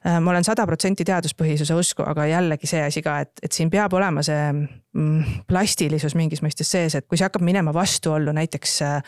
Äh, 0.05 0.19
ma 0.19 0.31
olen 0.31 0.43
sada 0.43 0.65
protsenti 0.65 1.03
teaduspõhisuse 1.03 1.73
usku, 1.73 2.03
aga 2.07 2.25
jällegi 2.25 2.67
see 2.67 2.83
asi 2.83 3.01
ka, 3.01 3.19
et, 3.19 3.31
et 3.43 3.51
siin 3.51 3.69
peab 3.69 3.93
olema 3.93 4.23
see 4.23 4.51
mm, 4.93 5.23
plastilisus 5.47 6.15
mingis 6.15 6.41
mõistes 6.41 6.71
sees, 6.71 6.95
et 6.95 7.07
kui 7.07 7.17
see 7.17 7.25
hakkab 7.25 7.41
minema 7.41 7.73
vastuollu 7.73 8.31
näiteks 8.31 8.81
äh, 8.81 8.95
äh 8.95 9.03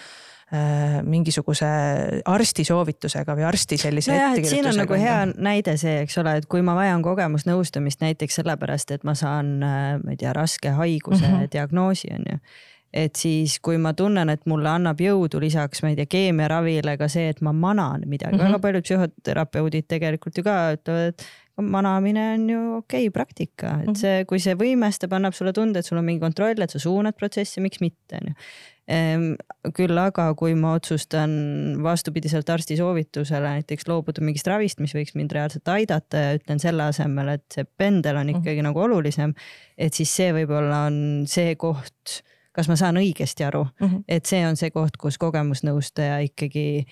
mingisuguse 1.03 1.67
arsti 2.23 2.63
soovitusega 2.63 3.33
või 3.35 3.43
arsti 3.43 3.75
sellise 3.81 4.13
no 4.13 4.15
ettekirjutusega. 4.15 4.53
siin 4.53 4.69
on 4.69 4.79
nagu 4.79 4.99
hea 5.01 5.17
näide 5.35 5.73
see, 5.75 5.97
eks 6.05 6.15
ole, 6.21 6.37
et 6.39 6.47
kui 6.47 6.63
ma 6.63 6.75
vajan 6.77 7.03
kogemusnõustamist 7.03 7.99
näiteks 7.99 8.39
sellepärast, 8.39 8.93
et 8.95 9.03
ma 9.03 9.11
saan, 9.17 9.57
äh, 9.59 9.97
ma 9.99 10.15
ei 10.15 10.21
tea, 10.21 10.31
raske 10.33 10.71
haiguse 10.77 11.27
mm 11.27 11.33
-hmm. 11.33 11.51
diagnoosi 11.51 12.13
on 12.15 12.31
ju 12.31 12.39
et 12.93 13.15
siis, 13.15 13.59
kui 13.59 13.77
ma 13.77 13.93
tunnen, 13.93 14.29
et 14.29 14.45
mulle 14.45 14.69
annab 14.69 15.01
jõudu 15.03 15.41
lisaks, 15.43 15.83
ma 15.83 15.91
ei 15.91 15.97
tea, 15.99 16.05
keemiaravile 16.05 16.95
ka 16.97 17.09
see, 17.11 17.27
et 17.29 17.41
ma 17.41 17.51
manan 17.51 18.05
midagi 18.05 18.35
mm, 18.35 18.39
-hmm. 18.39 18.47
väga 18.47 18.59
paljud 18.59 18.83
psühhoterapeudid 18.87 19.87
tegelikult 19.87 20.37
ju 20.37 20.43
ka 20.43 20.55
ütlevad, 20.77 21.07
et 21.07 21.27
manamine 21.61 22.33
on 22.33 22.49
ju 22.49 22.61
okei 22.77 23.07
okay, 23.07 23.09
praktika, 23.09 23.79
et 23.81 23.91
mhm. 23.91 23.95
see, 23.95 24.25
kui 24.25 24.39
see 24.39 24.55
võimestab, 24.55 25.13
annab 25.13 25.33
sulle 25.33 25.53
tunde, 25.53 25.79
et 25.79 25.85
sul 25.85 25.97
on 25.97 26.05
mingi 26.05 26.21
kontroll, 26.21 26.61
et 26.61 26.69
sa 26.69 26.79
suunad 26.79 27.17
protsessi, 27.17 27.61
miks 27.61 27.81
mitte, 27.81 28.21
on 28.21 28.27
ju 28.27 28.33
küll 29.75 29.99
aga 29.99 30.29
kui 30.39 30.53
ma 30.55 30.77
otsustan 30.77 31.31
vastupidiselt 31.83 32.47
arsti 32.49 32.77
soovitusele 32.79 33.57
näiteks 33.57 33.89
loobuda 33.89 34.23
mingist 34.23 34.47
ravist, 34.47 34.79
mis 34.79 34.95
võiks 34.95 35.15
mind 35.19 35.35
reaalselt 35.35 35.67
aidata 35.73 36.21
ja 36.23 36.37
ütlen 36.37 36.61
selle 36.63 36.85
asemel, 36.87 37.33
et 37.35 37.43
see 37.51 37.67
pendel 37.67 38.15
on 38.15 38.29
mhm. 38.29 38.39
ikkagi 38.39 38.55
mm 38.55 38.59
-hmm. 38.59 38.69
nagu 38.69 38.85
olulisem, 38.85 39.33
et 39.77 39.93
siis 39.93 40.15
see 40.15 40.31
võib-olla 40.33 40.85
on 40.87 41.25
see 41.27 41.55
koht 41.55 42.21
kas 42.57 42.69
ma 42.71 42.77
saan 42.79 42.97
õigesti 42.97 43.45
aru 43.45 43.65
mm. 43.65 43.87
-hmm. 43.87 44.03
et 44.07 44.25
see 44.25 44.47
on 44.47 44.55
see 44.57 44.71
koht, 44.71 44.97
kus 44.97 45.17
kogemusnõustaja 45.21 46.19
ikkagi 46.25 46.85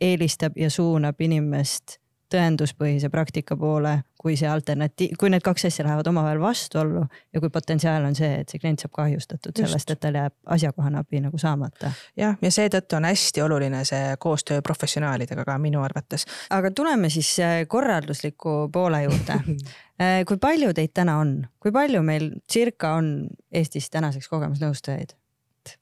eelistab 0.00 0.56
ja 0.56 0.70
suunab 0.70 1.20
inimest 1.20 2.01
tõenduspõhise 2.32 3.10
praktika 3.12 3.56
poole, 3.56 3.98
kui 4.22 4.36
see 4.38 4.48
alternatiiv, 4.48 5.16
kui 5.18 5.30
need 5.32 5.44
kaks 5.44 5.66
asja 5.68 5.84
lähevad 5.86 6.08
omavahel 6.10 6.40
vastuollu 6.40 7.04
ja 7.04 7.42
kui 7.42 7.50
potentsiaal 7.52 8.06
on 8.08 8.16
see, 8.18 8.30
et 8.42 8.52
see 8.52 8.62
klient 8.62 8.82
saab 8.82 8.94
kahjustatud 8.96 9.52
Just. 9.52 9.66
sellest, 9.66 9.94
et 9.94 10.02
tal 10.02 10.18
jääb 10.18 10.34
asjakohane 10.56 11.02
abi 11.02 11.22
nagu 11.24 11.38
saamata. 11.38 11.92
jah, 12.18 12.36
ja 12.42 12.52
seetõttu 12.54 12.98
on 12.98 13.08
hästi 13.10 13.44
oluline 13.44 13.84
see 13.88 14.16
koostöö 14.22 14.62
professionaalidega 14.62 15.44
ka 15.44 15.58
minu 15.58 15.82
arvates. 15.82 16.26
aga 16.50 16.70
tuleme 16.70 17.10
siis 17.10 17.34
äh, 17.40 17.62
korraldusliku 17.68 18.68
poole 18.72 19.02
juurde 19.06 19.40
Äh, 20.02 20.22
kui 20.26 20.38
palju 20.40 20.72
teid 20.76 20.94
täna 20.96 21.18
on, 21.20 21.34
kui 21.60 21.72
palju 21.74 22.00
meil 22.06 22.30
circa 22.50 22.94
on 22.98 23.28
Eestis 23.52 23.90
tänaseks 23.92 24.30
kogemusnõustajaid? 24.32 25.16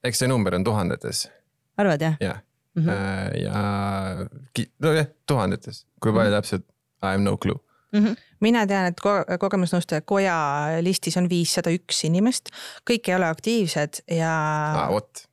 eks 0.05 0.21
see 0.21 0.29
number 0.29 0.55
on 0.59 0.65
tuhandetes, 0.67 1.29
arvad 1.81 2.03
jah? 2.05 2.17
jah 2.21 2.43
Mm 2.75 2.83
mm. 2.83 2.89
-hmm. 2.89 3.43
ja 3.43 4.67
nojah, 4.79 5.07
tuhandetes, 5.27 5.87
kui 6.01 6.13
palju 6.13 6.33
täpselt, 6.33 6.65
I 7.03 7.07
have 7.15 7.23
no 7.23 7.37
clue. 7.37 7.59
Mm 7.93 8.05
-hmm. 8.05 8.17
mina 8.41 8.67
tean, 8.67 8.87
et 8.87 9.01
ko 9.01 9.11
kogemusnõustaja 9.41 10.01
koja 10.01 10.37
listis 10.81 11.17
on 11.17 11.29
viissada 11.29 11.71
üks 11.71 12.05
inimest, 12.07 12.49
kõik 12.91 13.09
ei 13.09 13.15
ole 13.15 13.27
aktiivsed 13.27 14.03
ja 14.11 14.35
aa, 14.77 14.93
vot, 14.93 15.27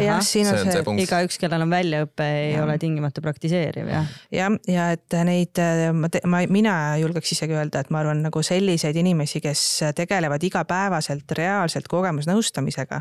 jah, 0.00 0.20
siin 0.24 0.46
on 0.48 0.56
see 0.56 0.66
on 0.66 0.72
see, 0.72 0.82
see 0.84 1.04
igaüks, 1.06 1.38
kellel 1.40 1.64
on 1.64 1.72
väljaõpe, 1.72 2.26
ei 2.26 2.52
Jah. 2.54 2.64
ole 2.64 2.76
tingimata 2.82 3.22
praktiseeriv 3.24 3.88
jah. 3.90 4.10
jah, 4.34 4.58
ja 4.70 4.90
et 4.96 5.16
neid, 5.28 5.60
ma, 5.96 6.10
ma, 6.32 6.42
mina 6.52 6.74
julgeks 7.00 7.32
isegi 7.36 7.56
öelda, 7.56 7.84
et 7.84 7.90
ma 7.94 8.02
arvan, 8.02 8.22
nagu 8.26 8.42
selliseid 8.46 8.98
inimesi, 9.00 9.40
kes 9.44 9.64
tegelevad 9.96 10.44
igapäevaselt 10.46 11.36
reaalselt 11.38 11.88
kogemusnõustamisega. 11.92 13.00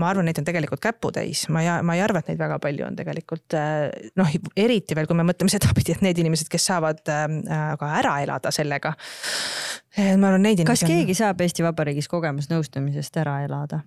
ma 0.00 0.10
arvan, 0.10 0.26
neid 0.28 0.40
on 0.42 0.46
tegelikult 0.48 0.82
käputäis, 0.82 1.46
ma 1.54 1.62
ei, 1.62 1.70
ma 1.86 1.94
ei 1.98 2.02
arva, 2.04 2.24
et 2.24 2.32
neid 2.32 2.40
väga 2.40 2.58
palju 2.62 2.86
on 2.88 2.98
tegelikult 2.98 3.58
noh, 4.18 4.36
eriti 4.56 4.96
veel, 4.98 5.08
kui 5.10 5.18
me 5.18 5.26
mõtleme 5.28 5.52
sedapidi, 5.52 5.94
et 5.94 6.04
need 6.06 6.18
inimesed, 6.24 6.50
kes 6.52 6.70
saavad 6.72 7.02
äh, 7.14 7.26
ka 7.78 7.90
ära 8.00 8.18
elada 8.24 8.52
sellega. 8.54 8.94
ma 10.18 10.30
arvan, 10.30 10.42
neid 10.42 10.64
kas 10.64 10.82
inimesi 10.82 10.86
on. 10.86 10.94
keegi 10.96 11.18
saab 11.22 11.44
Eesti 11.44 11.66
Vabariigis 11.66 12.10
kogemusnõustamisest 12.10 13.22
ära 13.22 13.42
elada? 13.46 13.84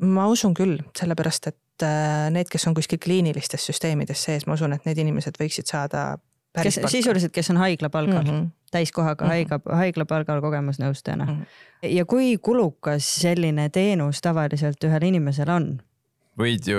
ma 0.00 0.26
usun 0.30 0.54
küll, 0.56 0.80
sellepärast 0.96 1.50
et 1.50 1.58
äh, 1.82 2.28
need, 2.34 2.50
kes 2.52 2.66
on 2.68 2.74
kuskil 2.76 3.00
kliinilistes 3.02 3.64
süsteemides 3.70 4.24
sees, 4.28 4.46
ma 4.46 4.58
usun, 4.58 4.76
et 4.76 4.84
need 4.88 5.00
inimesed 5.02 5.40
võiksid 5.40 5.70
saada 5.70 6.18
päris 6.52 6.78
kes 6.78 6.92
sisuliselt, 6.92 7.32
kes 7.32 7.50
on 7.50 7.56
haiglapalgal 7.56 8.24
mm. 8.24 8.40
-hmm. 8.40 8.50
täiskohaga 8.70 9.24
mm. 9.24 9.30
-hmm. 9.30 9.32
haigla, 9.32 9.76
haiglapalgal 9.76 10.40
kogemusnõustajana 10.40 11.24
mm. 11.24 11.38
-hmm. 11.40 11.88
ja 11.88 12.04
kui 12.04 12.38
kulukas 12.38 13.14
selline 13.14 13.68
teenus 13.68 14.20
tavaliselt 14.20 14.84
ühel 14.84 15.02
inimesel 15.02 15.48
on? 15.48 15.82
võid 16.38 16.64
ju 16.66 16.78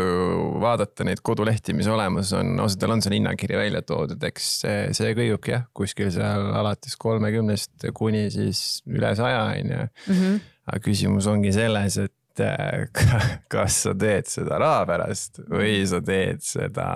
vaadata 0.62 1.04
neid 1.04 1.20
kodulehti, 1.22 1.74
mis 1.78 1.88
olemas 1.88 2.34
on, 2.34 2.60
osadel 2.60 2.96
on 2.96 3.02
seal 3.02 3.14
hinnakiri 3.14 3.58
välja 3.58 3.82
toodud, 3.82 4.24
eks 4.24 4.48
see, 4.64 4.88
see 4.98 5.14
kõigubki 5.14 5.54
jah, 5.54 5.68
kuskil 5.74 6.10
seal 6.12 6.48
alates 6.58 6.98
kolmekümnest 6.98 7.86
kuni 7.94 8.30
siis 8.34 8.82
üle 8.90 9.14
saja 9.16 9.44
on 9.44 9.76
ju. 9.76 9.86
Mhm. 10.08 10.42
aga 10.66 10.80
küsimus 10.80 11.28
ongi 11.28 11.52
selles, 11.54 11.98
et 11.98 12.14
äh, 12.42 12.88
kas 13.54 13.84
sa 13.86 13.94
teed 13.98 14.30
seda 14.32 14.60
raha 14.62 14.86
pärast 14.90 15.42
või 15.50 15.82
sa 15.90 16.02
teed 16.06 16.44
seda 16.46 16.88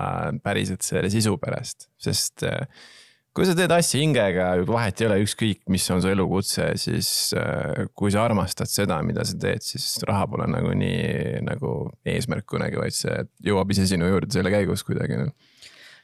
päriselt 0.44 0.86
selle 0.86 1.10
sisu 1.12 1.36
pärast, 1.40 1.88
sest 2.02 2.46
äh, 2.48 2.64
kui 3.36 3.46
sa 3.46 3.54
teed 3.54 3.70
asja 3.70 4.00
hingega, 4.02 4.48
vahet 4.66 4.98
ei 4.98 5.06
ole, 5.06 5.20
ükskõik, 5.22 5.60
mis 5.70 5.84
on 5.94 6.02
su 6.02 6.10
elukutse, 6.10 6.72
siis 6.80 7.10
äh, 7.38 7.84
kui 7.98 8.10
sa 8.14 8.24
armastad 8.26 8.70
seda, 8.70 8.98
mida 9.06 9.22
sa 9.28 9.38
teed, 9.38 9.62
siis 9.62 10.00
raha 10.08 10.26
pole 10.30 10.48
nagunii 10.50 11.44
nagu 11.46 11.74
eesmärk 12.08 12.48
kunagi, 12.50 12.80
vaid 12.80 12.96
see 12.96 13.20
jõuab 13.46 13.70
ise 13.74 13.86
sinu 13.90 14.10
juurde 14.10 14.34
selle 14.34 14.50
käigus 14.54 14.82
kuidagi 14.88 15.20
noh. 15.20 15.30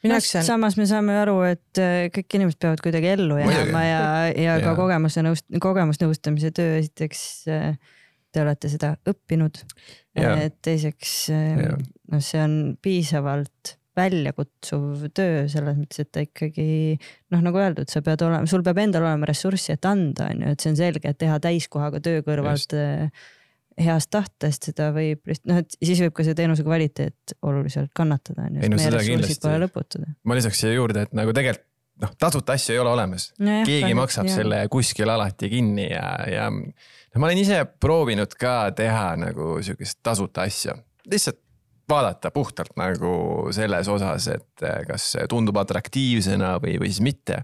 minu 0.04 0.12
no, 0.12 0.20
jaoks 0.20 0.30
see 0.30 0.44
on, 0.44 0.48
samas 0.52 0.78
me 0.78 0.86
saame 0.86 1.18
aru, 1.24 1.40
et 1.48 1.82
kõik 2.14 2.38
inimesed 2.38 2.60
peavad 2.62 2.84
kuidagi 2.86 3.10
ellu 3.16 3.40
jääma 3.42 3.82
ja, 3.88 4.06
ja 4.30 4.56
ka 4.62 4.70
Jaa. 4.70 4.78
kogemuse 4.78 5.26
nõust-, 5.26 5.50
kogemusnõustamise 5.64 6.54
töö, 6.54 6.78
esiteks 6.84 7.26
äh, 7.50 7.74
te 8.34 8.42
olete 8.42 8.70
seda 8.72 8.94
õppinud. 9.10 9.62
Teiseks 10.14 11.14
noh, 11.30 12.20
see 12.22 12.42
on 12.42 12.58
piisavalt 12.82 13.76
väljakutsuv 13.94 15.06
töö 15.14 15.44
selles 15.50 15.76
mõttes, 15.78 16.02
et 16.02 16.10
ta 16.14 16.24
ikkagi 16.24 16.66
noh, 17.30 17.44
nagu 17.44 17.60
öeldud, 17.62 17.90
sa 17.90 18.02
pead 18.04 18.24
olema, 18.26 18.48
sul 18.50 18.64
peab 18.66 18.80
endal 18.82 19.06
olema 19.06 19.28
ressurssi, 19.30 19.76
et 19.76 19.86
anda, 19.86 20.28
on 20.32 20.42
ju, 20.42 20.54
et 20.54 20.64
see 20.64 20.72
on 20.72 20.78
selge, 20.80 21.10
et 21.10 21.20
teha 21.20 21.38
täiskohaga 21.42 22.00
töö 22.02 22.24
kõrvalt 22.26 22.74
äh, 22.78 23.28
heast 23.80 24.10
tahtest, 24.14 24.70
seda 24.70 24.90
võib 24.94 25.22
lihtsalt 25.30 25.50
noh, 25.50 25.62
et 25.62 25.78
siis 25.78 26.02
võib 26.04 26.16
ka 26.16 26.26
see 26.26 26.38
teenuse 26.38 26.66
kvaliteet 26.66 27.36
oluliselt 27.46 27.94
kannatada, 27.96 28.48
on 28.48 28.58
ju, 28.58 28.66
Ei 28.66 28.72
no 28.72 28.82
seda 28.82 29.02
kindlasti. 29.06 30.02
ma 30.26 30.38
lisaks 30.38 30.64
siia 30.64 30.74
juurde, 30.74 31.06
et 31.06 31.16
nagu 31.16 31.34
tegelikult 31.34 31.70
noh, 32.02 32.10
tasuta 32.18 32.56
asju 32.58 32.74
ei 32.74 32.82
ole 32.82 32.90
olemas. 32.90 33.28
keegi 33.38 33.94
maksab 33.94 34.26
jah. 34.26 34.40
selle 34.40 34.64
kuskil 34.72 35.10
alati 35.10 35.50
kinni 35.52 35.86
ja, 35.92 36.08
ja 36.30 36.48
no, 36.50 36.72
ma 37.18 37.30
olen 37.30 37.42
ise 37.44 37.60
proovinud 37.80 38.34
ka 38.38 38.70
teha 38.76 39.14
nagu 39.20 39.56
sihukest 39.62 40.00
tasuta 40.02 40.46
asja, 40.48 40.76
lihtsalt 41.10 41.40
vaadata 41.88 42.30
puhtalt 42.34 42.72
nagu 42.80 43.14
selles 43.52 43.88
osas, 43.92 44.28
et 44.32 44.64
eh, 44.64 44.82
kas 44.88 45.10
see 45.14 45.26
tundub 45.30 45.58
atraktiivsena 45.60 46.56
või, 46.62 46.78
või 46.80 46.90
siis 46.92 47.04
mitte. 47.04 47.42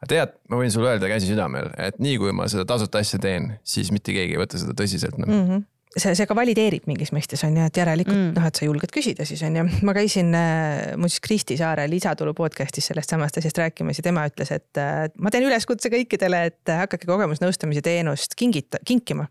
aga 0.00 0.08
tead, 0.10 0.38
ma 0.50 0.58
võin 0.58 0.72
sulle 0.74 0.90
öelda 0.90 1.10
käsi 1.10 1.30
südamel, 1.30 1.70
et 1.78 2.00
nii 2.02 2.18
kui 2.18 2.34
ma 2.34 2.48
seda 2.50 2.66
tasuta 2.66 3.02
asja 3.04 3.20
teen, 3.22 3.52
siis 3.62 3.92
mitte 3.94 4.14
keegi 4.16 4.34
ei 4.34 4.40
võta 4.40 4.58
seda 4.58 4.74
tõsiselt 4.76 5.20
no. 5.20 5.28
mm. 5.28 5.44
-hmm 5.44 5.68
see, 5.96 6.14
see 6.14 6.26
ka 6.28 6.36
valideerib 6.38 6.86
mingis 6.90 7.10
mõistes 7.14 7.42
on 7.46 7.56
ju, 7.58 7.66
et 7.66 7.80
järelikult 7.80 8.16
mm. 8.16 8.32
noh, 8.36 8.46
et 8.46 8.60
sa 8.60 8.66
julged 8.66 8.92
küsida 8.94 9.26
siis 9.28 9.42
on 9.46 9.58
ju. 9.58 9.66
ma 9.86 9.94
käisin 9.96 10.32
äh, 10.36 10.94
muuseas 11.00 11.22
Kristi 11.24 11.58
Saare 11.60 11.86
lisatulu 11.90 12.34
podcast'is 12.38 12.90
sellest 12.92 13.14
samast 13.14 13.40
asjast 13.40 13.58
rääkimas 13.58 14.00
ja 14.00 14.06
tema 14.06 14.26
ütles, 14.30 14.52
et 14.54 14.80
äh, 14.80 15.06
ma 15.18 15.32
teen 15.34 15.46
üleskutse 15.48 15.92
kõikidele, 15.92 16.44
et 16.52 16.74
hakake 16.84 17.08
kogemusnõustamise 17.10 17.82
teenust 17.86 18.38
kingita, 18.38 18.82
kinkima. 18.86 19.26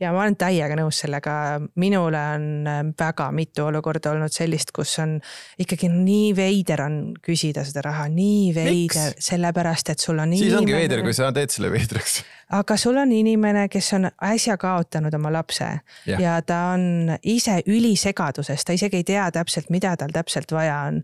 Ja 0.00 0.12
ma 0.12 0.22
olen 0.24 0.36
täiega 0.38 0.76
nõus 0.78 1.00
sellega, 1.04 1.34
minule 1.80 2.22
on 2.36 2.46
äh, 2.70 2.80
väga 2.98 3.30
mitu 3.36 3.66
olukorda 3.66 4.12
olnud 4.14 4.34
sellist, 4.34 4.72
kus 4.76 4.98
on 5.02 5.16
ikkagi 5.62 5.90
nii 5.92 6.30
veider 6.36 6.84
on 6.86 7.00
küsida 7.24 7.64
seda 7.66 7.86
raha, 7.88 8.08
nii 8.12 8.54
veider, 8.56 9.16
sellepärast 9.28 9.94
et 9.94 10.02
sul 10.02 10.20
on. 10.22 10.36
siis 10.36 10.56
ongi 10.56 10.76
veider, 10.76 11.04
kui 11.06 11.16
sa 11.16 11.32
teed 11.34 11.54
selle 11.54 11.72
veidraks 11.72 12.22
aga 12.54 12.76
sul 12.78 12.96
on 13.00 13.12
inimene, 13.12 13.66
kes 13.68 13.88
on 13.96 14.08
äsja 14.22 14.56
kaotanud 14.60 15.14
oma 15.18 15.32
lapse 15.34 15.66
ja, 16.06 16.20
ja 16.20 16.36
ta 16.46 16.60
on 16.74 17.16
ise 17.26 17.58
ülisegaduses, 17.66 18.64
ta 18.64 18.76
isegi 18.76 19.02
ei 19.02 19.08
tea 19.08 19.26
täpselt, 19.34 19.70
mida 19.74 19.96
tal 19.98 20.14
täpselt 20.14 20.52
vaja 20.54 20.78
on. 20.90 21.02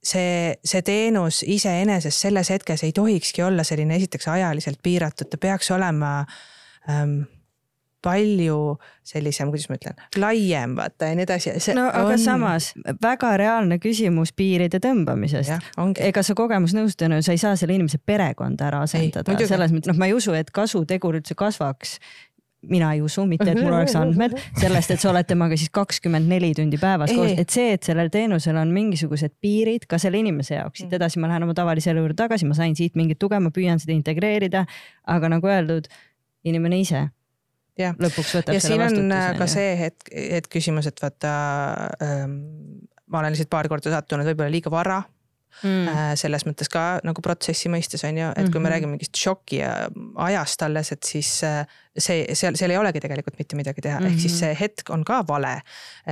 see, 0.00 0.54
see 0.64 0.82
teenus 0.86 1.42
iseenesest 1.42 2.24
selles 2.24 2.50
hetkes 2.54 2.86
ei 2.86 2.92
tohikski 2.96 3.42
olla 3.42 3.64
selline 3.66 3.98
esiteks 3.98 4.28
ajaliselt 4.28 4.80
piiratud, 4.82 5.28
ta 5.28 5.36
peaks 5.36 5.70
olema 5.74 6.24
ähm, 6.88 7.20
palju 8.02 8.78
sellisem, 9.06 9.50
kuidas 9.52 9.68
ma 9.70 9.76
ütlen, 9.78 10.00
laiem 10.20 10.76
vaata 10.78 11.10
ja 11.10 11.18
nii 11.18 11.26
edasi. 11.26 11.52
no 11.76 11.88
aga 11.88 12.14
on... 12.14 12.22
samas 12.22 12.70
väga 13.02 13.34
reaalne 13.40 13.80
küsimus 13.82 14.32
piiride 14.36 14.80
tõmbamisest. 14.82 15.70
ega 16.06 16.24
sa 16.24 16.36
kogemusnõustajana, 16.38 17.20
sa 17.24 17.36
ei 17.36 17.42
saa 17.42 17.58
selle 17.60 17.76
inimese 17.76 18.00
perekonda 18.00 18.70
ära 18.70 18.82
asendada, 18.86 19.36
selles 19.44 19.74
mõttes, 19.74 19.92
noh, 19.92 20.00
ma 20.00 20.10
ei 20.10 20.16
usu, 20.16 20.34
et 20.36 20.52
kasutegur 20.54 21.20
üldse 21.20 21.36
kasvaks. 21.38 21.98
Mina 22.68 22.90
ei 22.92 22.98
usu, 23.00 23.22
mitte 23.24 23.46
et 23.48 23.56
mul 23.56 23.72
oleks 23.72 23.94
andmed 23.96 24.34
sellest, 24.60 24.90
et 24.92 25.00
sa 25.00 25.08
oled 25.08 25.24
temaga 25.24 25.56
siis 25.56 25.70
kakskümmend 25.72 26.28
neli 26.28 26.50
tundi 26.52 26.76
päevas 26.76 27.08
koos, 27.16 27.30
et 27.40 27.48
see, 27.48 27.70
et 27.72 27.86
sellel 27.88 28.10
teenusel 28.12 28.58
on 28.60 28.68
mingisugused 28.74 29.32
piirid 29.40 29.86
ka 29.88 29.96
selle 30.02 30.20
inimese 30.20 30.58
jaoks, 30.58 30.82
siit 30.82 30.92
edasi 30.98 31.22
ma 31.24 31.30
lähen 31.30 31.46
oma 31.46 31.54
tavalise 31.56 31.88
elu 31.94 32.02
juurde 32.04 32.18
tagasi, 32.18 32.44
ma 32.44 32.58
sain 32.58 32.76
siit 32.76 33.00
mingit 33.00 33.16
tuge, 33.16 33.40
ma 33.40 33.48
püüan 33.48 33.80
seda 33.80 33.96
integreerida. 33.96 34.66
aga 35.08 35.32
nagu 35.32 35.48
öeldud, 35.48 35.88
inimene 36.44 36.82
ise 36.84 37.06
jah, 37.78 37.94
lõpuks 37.98 38.34
võtab 38.38 38.56
ja 38.56 38.60
siin 38.64 38.82
on 38.82 39.14
äh, 39.14 39.30
ka 39.38 39.46
see 39.50 39.76
hetk, 39.78 40.10
hetk 40.10 40.50
küsimus, 40.52 40.88
et 40.90 41.00
vaata 41.02 41.32
ähm, 42.02 42.36
ma 43.10 43.22
olen 43.22 43.34
lihtsalt 43.34 43.50
paar 43.52 43.68
korda 43.70 43.92
sattunud 43.94 44.28
võib-olla 44.30 44.52
liiga 44.52 44.72
vara 44.72 45.00
mm. 45.62 45.88
äh,. 45.88 46.12
selles 46.20 46.46
mõttes 46.48 46.70
ka 46.72 46.84
nagu 47.06 47.22
protsessi 47.24 47.72
mõistes 47.72 48.04
on 48.08 48.18
ju, 48.18 48.30
et 48.30 48.36
kui 48.36 48.44
mm 48.44 48.52
-hmm. 48.52 48.66
me 48.66 48.74
räägime 48.74 48.96
mingist 48.96 49.16
šoki 49.16 49.62
ajast 50.28 50.62
alles, 50.66 50.92
et 50.92 51.02
siis 51.04 51.32
äh, 51.44 51.66
see, 52.02 52.24
seal, 52.38 52.56
seal 52.58 52.74
ei 52.74 52.80
olegi 52.80 53.02
tegelikult 53.04 53.38
mitte 53.40 53.58
midagi 53.58 53.84
teha 53.84 54.00
mm, 54.00 54.06
-hmm. 54.06 54.16
ehk 54.16 54.24
siis 54.24 54.38
see 54.42 54.56
hetk 54.60 54.90
on 54.90 55.04
ka 55.06 55.22
vale. 55.28 55.60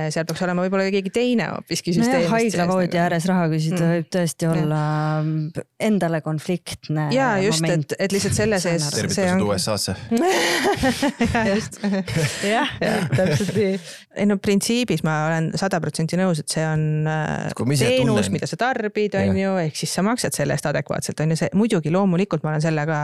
seal 0.09 0.25
peaks 0.29 0.41
olema 0.45 0.65
võib-olla 0.65 0.89
keegi 0.93 1.11
teine 1.13 1.49
hoopiski 1.53 1.93
süsteemist 1.97 2.31
haiglavoodi 2.33 2.93
nagu... 2.93 3.03
ääres 3.03 3.25
raha 3.29 3.47
küsida 3.51 3.81
mm. 3.81 3.95
võib 3.95 4.09
tõesti 4.15 4.49
olla 4.49 4.81
ja. 4.81 5.65
endale 5.89 6.21
konfliktne. 6.21 7.09
ja 7.15 7.31
just, 7.43 7.65
et, 7.65 7.95
et 7.99 8.11
lihtsalt 8.15 8.37
selles 8.37 8.65
ees. 8.69 8.89
tervitused 8.93 9.45
USA-sse. 9.49 9.95
jah, 12.55 12.71
täpselt 13.15 13.53
nii. 13.55 13.73
ei 14.19 14.27
no 14.29 14.37
printsiibis 14.41 15.03
ma 15.07 15.15
olen 15.27 15.51
sada 15.59 15.79
protsenti 15.83 16.19
nõus, 16.19 16.41
et 16.43 16.51
see 16.51 16.65
on 16.65 17.07
äh, 17.09 17.77
teenus, 17.79 18.29
mida 18.33 18.49
sa 18.49 18.59
tarbid, 18.59 19.15
on 19.19 19.37
ju, 19.37 19.55
ehk 19.63 19.79
siis 19.79 19.93
sa 19.95 20.03
maksad 20.05 20.35
selle 20.35 20.55
eest 20.55 20.67
adekvaatselt, 20.69 21.23
on 21.23 21.33
ju 21.33 21.39
see, 21.43 21.51
muidugi 21.57 21.93
loomulikult 21.93 22.45
ma 22.45 22.53
olen 22.53 22.63
sellega 22.63 22.99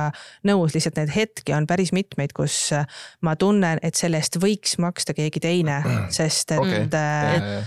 nõus, 0.47 0.75
lihtsalt 0.75 0.99
neid 1.01 1.13
hetki 1.15 1.55
on 1.55 1.67
päris 1.69 1.93
mitmeid, 1.95 2.35
kus 2.35 2.69
ma 3.25 3.35
tunnen, 3.39 3.79
et 3.85 3.97
selle 3.97 4.19
eest 4.21 4.39
võiks 4.41 4.77
maksta 4.83 5.15
keegi 5.17 5.41
teine, 5.43 5.79
sest 6.13 6.55
et 6.55 6.61
okay. 6.61 7.61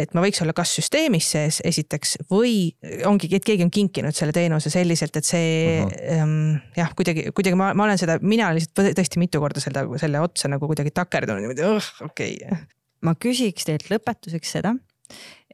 et 0.00 0.14
ma 0.16 0.24
võiks 0.24 0.42
olla 0.44 0.54
kas 0.56 0.74
süsteemis 0.78 1.32
sees 1.34 1.60
esiteks 1.68 2.16
või 2.30 2.72
ongi, 3.08 3.30
et 3.36 3.46
keegi 3.46 3.66
on 3.66 3.72
kinkinud 3.72 4.16
selle 4.16 4.34
teenuse 4.36 4.72
selliselt, 4.72 5.16
et 5.18 5.28
see 5.28 5.82
um, 6.18 6.54
jah, 6.78 6.92
kuidagi, 6.98 7.28
kuidagi 7.34 7.58
ma, 7.58 7.72
ma 7.78 7.88
olen 7.88 8.00
seda, 8.00 8.18
mina 8.22 8.48
olen 8.48 8.60
lihtsalt 8.60 8.94
tõesti 8.98 9.22
mitu 9.22 9.42
korda 9.42 9.62
selle, 9.64 9.86
selle 10.02 10.22
otsa 10.22 10.50
nagu 10.52 10.70
kuidagi 10.70 10.94
takerdunud 10.94 11.44
niimoodi, 11.44 11.68
okei 12.08 12.38
okay. 12.38 12.64
ma 13.06 13.16
küsiks 13.18 13.68
teilt 13.68 13.90
lõpetuseks 13.92 14.56
seda, 14.58 14.74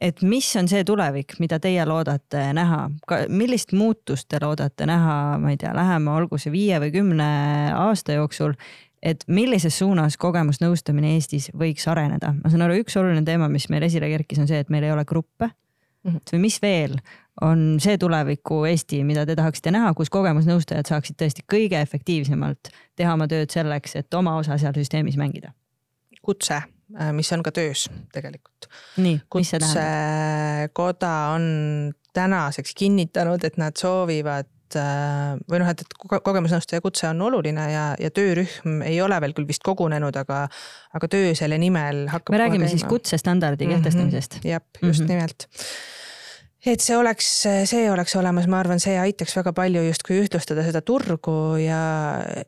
et 0.01 0.21
mis 0.23 0.47
on 0.59 0.69
see 0.71 0.83
tulevik, 0.87 1.35
mida 1.43 1.59
teie 1.61 1.83
loodate 1.87 2.49
näha, 2.55 2.85
millist 3.31 3.73
muutust 3.75 4.29
te 4.31 4.39
loodate 4.41 4.87
näha, 4.89 5.15
ma 5.41 5.53
ei 5.53 5.59
tea, 5.59 5.73
lähema, 5.75 6.15
olgu 6.21 6.39
see 6.41 6.53
viie 6.53 6.79
või 6.81 6.93
kümne 6.95 7.29
aasta 7.75 8.15
jooksul, 8.15 8.55
et 9.03 9.23
millises 9.27 9.77
suunas 9.79 10.17
kogemusnõustamine 10.19 11.13
Eestis 11.15 11.49
võiks 11.57 11.87
areneda, 11.87 12.33
ma 12.35 12.51
saan 12.51 12.65
aru, 12.65 12.79
üks 12.83 12.97
oluline 12.99 13.23
teema, 13.27 13.49
mis 13.51 13.69
meil 13.69 13.85
esile 13.87 14.09
kerkis, 14.11 14.41
on 14.43 14.49
see, 14.49 14.59
et 14.59 14.71
meil 14.73 14.87
ei 14.87 14.91
ole 14.91 15.05
gruppe 15.07 15.49
mm. 15.49 16.11
-hmm. 16.11 16.25
või 16.33 16.41
mis 16.47 16.61
veel 16.61 16.97
on 17.41 17.77
see 17.79 17.97
tuleviku 17.97 18.65
Eesti, 18.67 19.03
mida 19.03 19.25
te 19.25 19.35
tahaksite 19.35 19.71
näha, 19.71 19.93
kus 19.93 20.09
kogemusnõustajad 20.09 20.91
saaksid 20.91 21.15
tõesti 21.21 21.45
kõige 21.47 21.79
efektiivsemalt 21.81 22.73
teha 22.95 23.13
oma 23.13 23.27
tööd 23.27 23.49
selleks, 23.49 23.95
et 23.95 24.13
oma 24.13 24.35
osa 24.37 24.57
seal 24.57 24.75
süsteemis 24.75 25.17
mängida? 25.17 25.53
kutse 26.21 26.61
Äh, 26.97 27.11
mis 27.13 27.29
on 27.33 27.43
ka 27.45 27.51
töös 27.51 27.89
tegelikult. 28.13 28.65
kutsekoda 29.29 31.11
on 31.35 31.43
tänaseks 32.13 32.73
kinnitanud, 32.73 33.43
et 33.43 33.57
nad 33.57 33.77
soovivad 33.77 34.49
äh, 34.77 35.35
või 35.49 35.61
noh, 35.63 35.69
et, 35.71 35.83
et 35.85 35.95
kogemusnõustaja 36.25 36.83
kutse 36.83 37.07
on 37.09 37.21
oluline 37.29 37.67
ja, 37.71 37.85
ja 37.99 38.11
töörühm 38.13 38.83
ei 38.85 38.99
ole 39.01 39.19
veel 39.23 39.35
küll 39.37 39.49
vist 39.49 39.65
kogunenud, 39.65 40.15
aga, 40.19 40.45
aga 40.95 41.11
töö 41.11 41.31
selle 41.37 41.59
nimel 41.61 42.07
hakkab. 42.11 42.35
me 42.35 42.43
räägime 42.43 42.71
siis 42.71 42.85
kutsestandardi 42.89 43.69
kehtestamisest 43.69 44.39
mm. 44.39 44.43
-hmm, 44.43 44.51
jah, 44.51 44.61
just 44.81 44.99
mm 45.01 45.05
-hmm. 45.05 45.09
nimelt 45.09 45.47
et 46.67 46.83
see 46.83 46.97
oleks, 46.97 47.27
see 47.71 47.91
oleks 47.91 48.15
olemas, 48.19 48.47
ma 48.51 48.59
arvan, 48.59 48.81
see 48.83 48.97
aitaks 48.99 49.35
väga 49.37 49.53
palju 49.55 49.83
justkui 49.85 50.19
ühtlustada 50.19 50.63
seda 50.65 50.81
turgu 50.85 51.55
ja, 51.61 51.83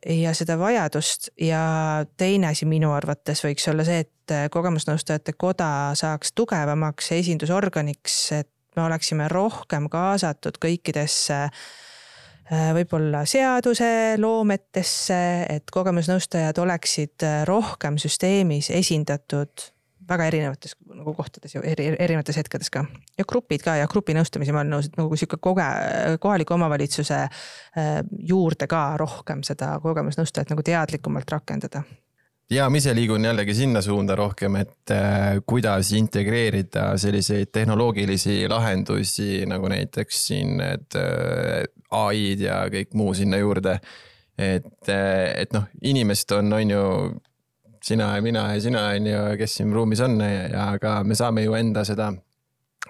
ja 0.04 0.34
seda 0.36 0.58
vajadust 0.60 1.30
ja 1.40 2.06
teine 2.20 2.52
asi 2.52 2.68
minu 2.68 2.92
arvates 2.92 3.44
võiks 3.46 3.70
olla 3.72 3.86
see, 3.88 4.04
et 4.04 4.36
kogemusnõustajate 4.52 5.36
koda 5.40 5.70
saaks 6.00 6.36
tugevamaks 6.36 7.12
esindusorganiks, 7.12 8.18
et 8.42 8.52
me 8.76 8.84
oleksime 8.84 9.28
rohkem 9.32 9.88
kaasatud 9.92 10.60
kõikidesse 10.64 11.40
äh, 11.48 11.64
võib-olla 12.52 13.22
seaduseloometesse, 13.30 15.20
et 15.50 15.72
kogemusnõustajad 15.72 16.58
oleksid 16.60 17.24
rohkem 17.48 17.96
süsteemis 18.02 18.68
esindatud 18.76 19.72
väga 20.12 20.28
erinevates 20.32 20.76
nagu 20.92 21.14
kohtades 21.16 21.56
ju 21.56 21.64
eri, 21.66 21.92
erinevates 22.00 22.38
hetkedes 22.38 22.72
ka. 22.74 22.84
ja 23.18 23.26
grupid 23.28 23.64
ka 23.66 23.76
ja 23.80 23.88
grupinõustamisi 23.92 24.54
ma 24.56 24.64
olen 24.64 24.74
nõus, 24.76 24.90
et 24.90 25.00
nagu 25.00 25.18
sihuke 25.20 25.40
koge-, 25.42 26.18
kohaliku 26.24 26.58
omavalitsuse 26.58 27.20
äh, 27.22 27.92
juurde 28.34 28.68
ka 28.72 28.84
rohkem 29.02 29.46
seda 29.48 29.74
kogemusnõustajat 29.84 30.54
nagu 30.54 30.66
teadlikumalt 30.66 31.32
rakendada 31.32 31.84
ja 32.52 32.68
ma 32.70 32.80
ise 32.80 32.94
liigun 32.96 33.26
jällegi 33.26 33.54
sinna 33.56 33.82
suunda 33.82 34.16
rohkem, 34.16 34.56
et 34.60 34.92
äh, 34.92 35.40
kuidas 35.48 35.92
integreerida 35.96 36.92
selliseid 37.00 37.52
tehnoloogilisi 37.52 38.44
lahendusi 38.50 39.46
nagu 39.50 39.70
näiteks 39.72 40.26
siin 40.28 40.58
need 40.60 41.00
äh, 41.00 41.64
ai-d 41.92 42.48
ja 42.48 42.64
kõik 42.72 42.96
muu 43.00 43.14
sinna 43.18 43.40
juurde. 43.42 43.80
et, 44.38 44.90
äh, 44.90 45.42
et 45.44 45.54
noh, 45.54 45.68
inimesed 45.82 46.32
on, 46.38 46.54
on 46.54 46.72
ju 46.72 46.84
sina 47.84 48.16
ja 48.16 48.22
mina 48.22 48.54
ja 48.54 48.62
sina 48.62 48.88
on 48.96 49.08
ju, 49.08 49.24
kes 49.38 49.56
siin 49.60 49.74
ruumis 49.74 50.02
on 50.02 50.20
aga 50.22 51.04
me 51.04 51.16
saame 51.16 51.44
ju 51.44 51.54
enda 51.54 51.86
seda 51.86 52.12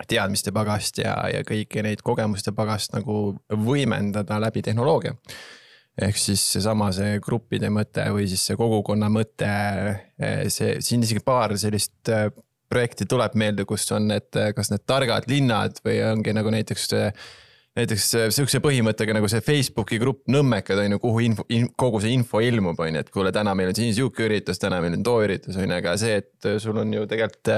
teadmiste 0.07 0.51
pagast 0.55 0.97
ja, 0.97 1.15
ja 1.29 1.43
kõiki 1.47 1.83
neid 1.83 2.01
kogemuste 2.01 2.51
pagast 2.55 2.93
nagu 2.95 3.35
võimendada 3.51 4.39
läbi 4.41 4.61
tehnoloogia. 4.61 5.15
Ehk 5.99 6.17
siis 6.17 6.43
seesama, 6.55 6.91
see 6.95 7.19
gruppide 7.23 7.71
mõte 7.73 8.05
või 8.15 8.27
siis 8.31 8.45
see 8.47 8.57
kogukonna 8.59 9.09
mõte, 9.11 9.51
see 10.53 10.77
siin 10.83 11.03
isegi 11.03 11.23
paar 11.25 11.57
sellist 11.59 12.11
äh, 12.11 12.29
projekti 12.71 13.07
tuleb 13.09 13.35
meelde, 13.39 13.67
kus 13.67 13.89
on 13.91 14.07
need, 14.13 14.31
kas 14.55 14.71
need 14.71 14.85
targad 14.87 15.27
linnad 15.31 15.81
või 15.85 15.99
ongi 16.07 16.35
nagu 16.37 16.53
näiteks 16.53 16.91
näiteks 17.77 18.05
sihukese 18.35 18.59
põhimõttega 18.63 19.13
nagu 19.15 19.29
see 19.31 19.43
Facebooki 19.43 19.99
grupp 20.01 20.27
Nõmmekad 20.31 20.79
on 20.81 20.95
ju, 20.95 20.99
kuhu 21.03 21.21
info 21.23 21.45
in,, 21.55 21.69
kogu 21.79 22.01
see 22.03 22.11
info 22.15 22.41
ilmub, 22.43 22.79
on 22.83 22.97
ju, 22.97 23.03
et 23.03 23.11
kuule, 23.13 23.31
täna 23.35 23.53
meil 23.55 23.71
on 23.71 23.77
siin 23.77 23.93
sihuke 23.95 24.25
üritus, 24.27 24.59
täna 24.59 24.81
meil 24.83 24.97
on 24.97 25.05
too 25.07 25.21
üritus, 25.23 25.55
on 25.55 25.69
ju, 25.69 25.77
aga 25.77 25.95
see, 25.99 26.17
et 26.19 26.49
sul 26.63 26.81
on 26.83 26.91
ju 26.95 27.07
tegelikult 27.11 27.53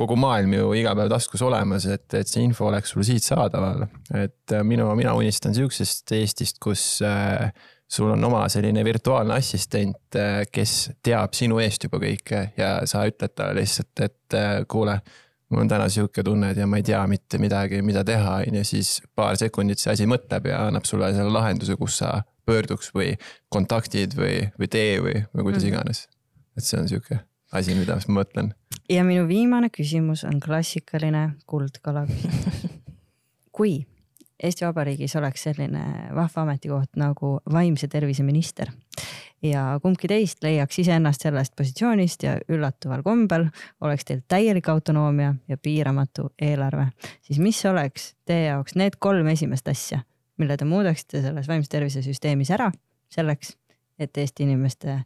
kogu 0.00 0.16
maailm 0.16 0.54
ju 0.56 0.70
iga 0.80 0.94
päev 0.96 1.10
taskus 1.12 1.42
olemas, 1.44 1.86
et, 1.90 2.06
et 2.16 2.28
see 2.28 2.44
info 2.46 2.70
oleks 2.70 2.94
sul 2.94 3.04
siit 3.06 3.26
saadaval. 3.26 3.84
et 4.16 4.56
minu, 4.66 4.88
mina 4.98 5.14
unistan 5.18 5.54
sihukesest 5.56 6.16
Eestist, 6.16 6.58
kus 6.62 6.84
äh, 7.06 7.50
sul 7.90 8.10
on 8.10 8.24
oma 8.24 8.44
selline 8.48 8.84
virtuaalne 8.84 9.34
assistent, 9.34 10.18
kes 10.52 10.76
teab 11.02 11.34
sinu 11.34 11.58
eest 11.62 11.88
juba 11.88 11.98
kõike 12.02 12.44
ja 12.58 12.76
sa 12.88 13.02
ütled 13.08 13.34
talle 13.34 13.60
lihtsalt, 13.60 14.04
et 14.06 14.38
äh, 14.38 14.52
kuule 14.70 15.00
mul 15.50 15.64
on 15.64 15.70
täna 15.70 15.88
sihuke 15.90 16.22
tunne, 16.22 16.52
et 16.52 16.60
ja 16.60 16.66
ma 16.70 16.78
ei 16.78 16.86
tea 16.86 17.00
mitte 17.10 17.40
midagi, 17.42 17.80
mida 17.82 18.04
teha, 18.06 18.36
on 18.46 18.60
ju, 18.60 18.66
siis 18.66 19.00
paar 19.18 19.38
sekundit 19.38 19.82
see 19.82 19.94
asi 19.96 20.06
mõtleb 20.10 20.46
ja 20.52 20.62
annab 20.68 20.86
sulle 20.86 21.10
selle 21.16 21.32
lahenduse, 21.34 21.74
kus 21.80 21.98
sa 22.04 22.20
pöörduks 22.46 22.94
või 22.94 23.16
kontaktid 23.52 24.14
või, 24.18 24.44
või 24.58 24.70
tee 24.70 24.94
või, 25.02 25.16
või 25.34 25.50
kuidas 25.50 25.66
mm. 25.66 25.72
iganes. 25.72 26.06
et 26.56 26.66
see 26.66 26.78
on 26.78 26.88
sihuke 26.90 27.18
asi, 27.52 27.74
mida 27.74 27.96
ma 27.96 28.20
mõtlen. 28.20 28.52
ja 28.88 29.04
minu 29.04 29.26
viimane 29.28 29.70
küsimus 29.70 30.24
on 30.28 30.40
klassikaline 30.40 31.30
kuldkala 31.46 32.06
küsimus 32.10 32.66
kui 33.56 33.80
Eesti 34.42 34.64
Vabariigis 34.64 35.16
oleks 35.20 35.42
selline 35.44 35.82
vahva 36.16 36.46
ametikoht 36.46 36.96
nagu 36.96 37.34
vaimse 37.52 37.88
tervise 37.92 38.24
minister 38.24 38.70
ja 39.42 39.64
kumbki 39.82 40.08
teist 40.08 40.42
leiaks 40.44 40.78
iseennast 40.82 41.24
sellest 41.26 41.54
positsioonist 41.56 42.24
ja 42.24 42.36
üllataval 42.48 43.02
kombel 43.04 43.48
oleks 43.80 44.08
teil 44.08 44.22
täielik 44.28 44.68
autonoomia 44.68 45.34
ja 45.48 45.56
piiramatu 45.56 46.30
eelarve, 46.40 46.90
siis 47.22 47.38
mis 47.38 47.60
oleks 47.66 48.14
teie 48.28 48.50
jaoks 48.50 48.76
need 48.80 48.96
kolm 48.98 49.28
esimest 49.32 49.68
asja, 49.68 50.02
mille 50.40 50.56
te 50.56 50.68
muudaksite 50.68 51.22
selles 51.24 51.48
vaimse 51.48 51.72
tervise 51.72 52.04
süsteemis 52.04 52.52
ära 52.56 52.70
selleks, 53.12 53.56
et 53.98 54.16
Eesti 54.16 54.46
inimeste 54.48 55.02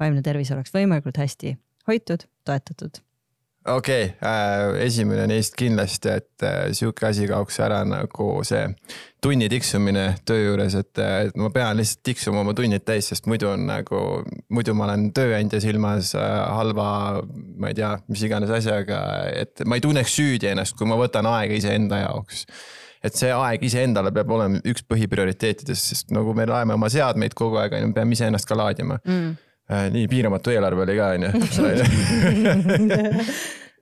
vaimne 0.00 0.22
tervis 0.24 0.52
oleks 0.56 0.72
võimalikult 0.72 1.20
hästi 1.20 1.56
hoitud, 1.90 2.26
toetatud. 2.48 3.02
Okei 3.68 4.04
okay, 4.04 4.14
äh,, 4.24 4.86
esimene 4.86 5.26
neist 5.28 5.52
kindlasti, 5.60 6.08
et 6.16 6.44
äh, 6.48 6.70
sihuke 6.72 7.04
asi 7.10 7.26
kaoks 7.28 7.58
ära 7.60 7.82
nagu 7.84 8.28
see 8.48 8.62
tunni 9.20 9.50
tiksumine 9.52 10.04
töö 10.24 10.46
juures, 10.46 10.78
et, 10.80 10.96
et 10.96 11.36
ma 11.36 11.50
pean 11.52 11.76
lihtsalt 11.76 12.00
tiksuma 12.08 12.40
oma 12.40 12.54
tunnid 12.56 12.86
täis, 12.88 13.10
sest 13.12 13.28
muidu 13.28 13.50
on 13.52 13.66
nagu, 13.68 14.00
muidu 14.48 14.72
ma 14.78 14.86
olen 14.86 15.10
tööandja 15.12 15.60
silmas 15.60 16.14
äh, 16.16 16.38
halva, 16.56 16.86
ma 17.60 17.68
ei 17.68 17.76
tea, 17.76 17.92
mis 18.08 18.24
iganes 18.24 18.54
asjaga, 18.62 19.02
et 19.42 19.60
ma 19.68 19.76
ei 19.76 19.84
tunneks 19.84 20.16
süüdi 20.16 20.48
ennast, 20.54 20.78
kui 20.78 20.88
ma 20.88 20.96
võtan 20.96 21.28
aega 21.28 21.60
iseenda 21.60 22.00
jaoks. 22.06 22.46
Et 23.04 23.16
see 23.16 23.28
aeg 23.32 23.62
iseendale 23.64 24.08
peab 24.12 24.32
olema 24.32 24.64
üks 24.72 24.88
põhiprioriteetidest, 24.88 25.92
sest 25.92 26.16
nagu 26.16 26.32
me 26.36 26.48
laeme 26.48 26.80
oma 26.80 26.88
seadmeid 26.92 27.36
kogu 27.36 27.60
aeg, 27.60 27.76
on 27.76 27.86
ju, 27.90 27.92
peame 27.96 28.16
iseennast 28.16 28.48
ka 28.48 28.56
laadima. 28.56 28.98
Mm. 29.04 29.36
Äh, 29.36 29.49
nii 29.70 30.08
piiramatu 30.10 30.50
eelarve 30.54 30.86
oli 30.86 30.96
ka, 30.98 31.10
on 31.14 31.22
ju. 31.26 31.30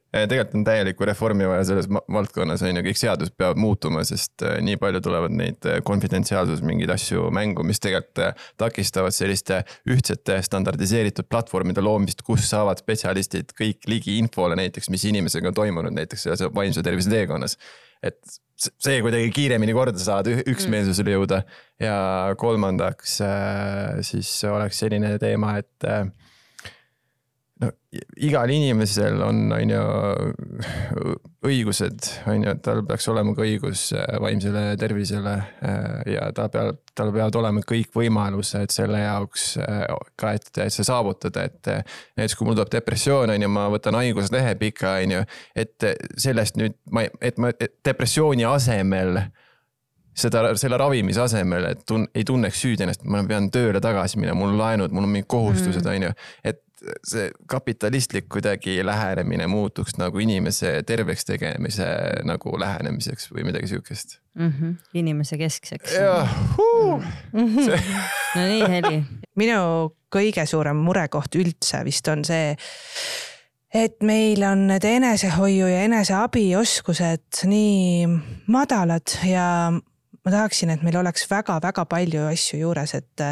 tegelikult 0.28 0.54
on 0.56 0.64
täielikku 0.64 1.04
reformi 1.04 1.46
vaja 1.48 1.64
selles 1.68 1.88
valdkonnas, 1.88 2.62
on 2.64 2.78
ju, 2.80 2.84
kõik 2.86 3.00
seadused 3.00 3.34
peavad 3.38 3.60
muutuma, 3.60 4.02
sest 4.08 4.44
äh, 4.46 4.56
nii 4.64 4.78
palju 4.80 5.02
tulevad 5.04 5.34
neid 5.36 5.68
äh, 5.68 5.80
konfidentsiaalsus 5.84 6.62
mingeid 6.64 6.92
asju 6.94 7.28
mängu, 7.34 7.64
mis 7.66 7.80
tegelikult 7.84 8.40
takistavad 8.60 9.14
selliste 9.14 9.62
ühtsete 9.90 10.40
standardiseeritud 10.44 11.28
platvormide 11.30 11.84
loomist, 11.84 12.24
kus 12.26 12.48
saavad 12.48 12.80
spetsialistid 12.80 13.52
kõik 13.58 13.88
ligi 13.90 14.18
infole 14.22 14.56
näiteks, 14.58 14.88
mis 14.92 15.04
inimesega 15.10 15.52
on 15.52 15.60
toimunud 15.60 15.96
näiteks 16.00 16.26
selles 16.26 16.44
vaimse 16.54 16.84
tervise 16.84 17.12
teekonnas. 17.12 17.58
et 18.02 18.18
see 18.58 19.02
kuidagi 19.04 19.30
kiiremini 19.34 19.74
korda 19.76 20.00
saada, 20.02 20.34
üksmeelsusele 20.50 21.14
jõuda. 21.14 21.42
ja 21.78 21.98
kolmandaks 22.38 23.20
äh, 23.22 24.00
siis 24.06 24.30
oleks 24.50 24.80
selline 24.82 25.14
teema, 25.22 25.58
et 25.62 25.86
äh, 25.86 26.08
no 27.58 27.70
igal 28.22 28.50
inimesel 28.52 29.22
on, 29.24 29.40
on 29.54 29.72
ju 29.72 29.80
õigused, 31.48 32.08
on 32.30 32.44
ju, 32.44 32.52
et 32.52 32.60
tal 32.62 32.82
peaks 32.86 33.08
olema 33.10 33.32
ka 33.34 33.42
õigus 33.46 33.88
äh, 33.96 34.18
vaimsele 34.22 34.62
tervisele 34.80 35.34
ja 36.10 36.28
ta 36.36 36.48
peab, 36.52 36.78
tal 36.98 37.10
peavad 37.14 37.38
olema 37.40 37.62
kõik 37.66 37.90
võimalused 37.96 38.74
selle 38.74 39.02
jaoks 39.02 39.48
ka, 39.58 40.34
et, 40.34 40.50
et 40.58 40.74
see 40.74 40.86
saavutada, 40.86 41.48
et. 41.48 41.72
näiteks 42.18 42.36
kui 42.38 42.46
mul 42.46 42.58
tuleb 42.58 42.72
depressioon, 42.76 43.34
on 43.34 43.46
ju, 43.46 43.50
ma 43.54 43.66
võtan 43.72 43.98
haiguslehe 43.98 44.54
pika, 44.60 44.98
on 45.02 45.18
ju, 45.18 45.26
et 45.58 45.90
sellest 46.18 46.58
nüüd 46.60 46.78
ma, 46.94 47.06
et 47.22 47.38
ma 47.38 47.52
et 47.54 47.78
depressiooni 47.86 48.46
asemel 48.48 49.22
seda, 50.18 50.44
selle 50.58 50.78
ravimise 50.80 51.22
asemel, 51.22 51.70
et 51.72 51.84
tun, 51.88 52.06
ei 52.14 52.26
tunneks 52.26 52.62
süüd 52.64 52.82
ennast, 52.84 53.04
ma 53.06 53.22
pean 53.28 53.50
tööle 53.54 53.82
tagasi 53.82 54.20
minema, 54.20 54.38
mul 54.40 54.54
on 54.54 54.62
laenud, 54.62 54.94
mul 54.94 55.06
on 55.06 55.14
mingid 55.14 55.30
kohustused, 55.30 55.84
Mm. 55.84 55.94
on 55.94 56.08
ju. 56.08 56.10
et 56.44 56.64
see 57.06 57.30
kapitalistlik 57.50 58.28
kuidagi 58.30 58.78
lähenemine 58.86 59.46
muutuks 59.50 59.96
nagu 59.98 60.18
inimese 60.22 60.82
terveks 60.86 61.26
tegemise 61.28 61.86
nagu 62.28 62.54
lähenemiseks 62.60 63.30
või 63.32 63.46
midagi 63.48 63.70
sihukest. 63.72 64.18
mm. 64.34 64.52
-hmm. 64.52 64.74
inimese 64.94 65.38
keskseks. 65.38 65.94
jah, 65.94 66.34
see 67.34 67.80
no 68.34 68.46
nii, 68.46 68.68
Heli. 68.68 69.02
minu 69.36 69.60
kõige 70.14 70.46
suurem 70.46 70.76
murekoht 70.76 71.34
üldse 71.36 71.82
vist 71.84 72.08
on 72.08 72.24
see, 72.24 72.54
et 73.74 74.00
meil 74.02 74.42
on 74.42 74.66
need 74.70 74.84
enesehoiu 74.84 75.68
ja 75.68 75.82
eneseabioskused 75.88 77.44
nii 77.44 78.06
madalad 78.46 79.18
ja 79.28 79.48
ma 79.72 80.30
tahaksin, 80.30 80.70
et 80.70 80.82
meil 80.84 80.96
oleks 81.00 81.26
väga-väga 81.30 81.84
palju 81.88 82.28
asju 82.28 82.60
juures, 82.60 82.94
et 82.94 83.26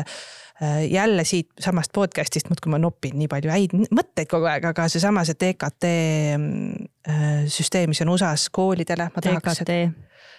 jälle 0.91 1.25
siit 1.25 1.51
samast 1.61 1.93
podcast'ist 1.93 2.49
muudkui 2.49 2.71
ma 2.73 2.79
nopin 2.81 3.19
nii 3.21 3.29
palju 3.29 3.53
häid 3.53 3.75
mõtteid 3.77 4.29
kogu 4.31 4.49
aeg, 4.49 4.65
aga 4.71 4.89
seesama 4.89 5.25
see 5.29 5.37
DKT 5.37 5.91
äh, 5.93 7.45
süsteem, 7.53 7.93
mis 7.93 8.01
on 8.05 8.15
USA-s 8.15 8.49
koolidele, 8.55 9.11
ma 9.13 9.25
tahaks, 9.25 9.61
DKT, 9.61 9.77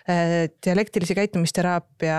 äh, 0.09 0.33
dialektilise 0.65 1.15
käitumisteraapia. 1.15 2.17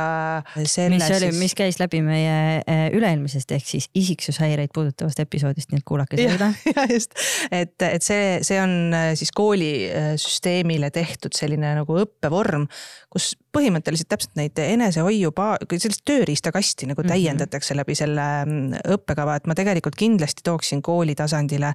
mis 0.62 0.78
oli, 1.16 1.32
mis 1.38 1.56
käis 1.58 1.80
läbi 1.80 2.00
meie 2.06 2.62
äh, 2.62 2.84
üle-eelmisest 2.94 3.50
ehk 3.56 3.66
siis 3.66 3.90
isiksushäireid 3.98 4.70
puudutavast 4.74 5.20
episoodist, 5.24 5.72
nii 5.72 5.82
et 5.82 5.88
kuulake 5.88 6.20
seda. 6.20 6.52
ja 6.70 6.86
just, 6.94 7.18
et, 7.50 7.74
et 7.82 8.06
see, 8.06 8.38
see 8.46 8.60
on 8.62 8.94
äh, 8.94 9.10
siis 9.18 9.34
koolisüsteemile 9.34 10.92
tehtud 10.94 11.36
selline 11.36 11.74
nagu 11.80 12.00
õppevorm, 12.04 12.68
kus 13.10 13.32
põhimõtteliselt 13.56 14.08
täpselt 14.12 14.36
neid 14.38 14.58
enesehoiu, 14.60 15.32
sellist 15.72 16.04
tööriistakasti 16.08 16.88
nagu 16.90 17.02
Mhm. 17.02 17.08
täiendatakse 17.12 17.76
läbi 17.76 17.94
selle 17.94 18.26
mm, 18.44 18.82
õppekava, 18.96 19.36
et 19.36 19.46
ma 19.46 19.54
tegelikult 19.54 19.96
kindlasti 19.96 20.44
tooksin 20.44 20.82
kooli 20.82 21.14
tasandile, 21.14 21.72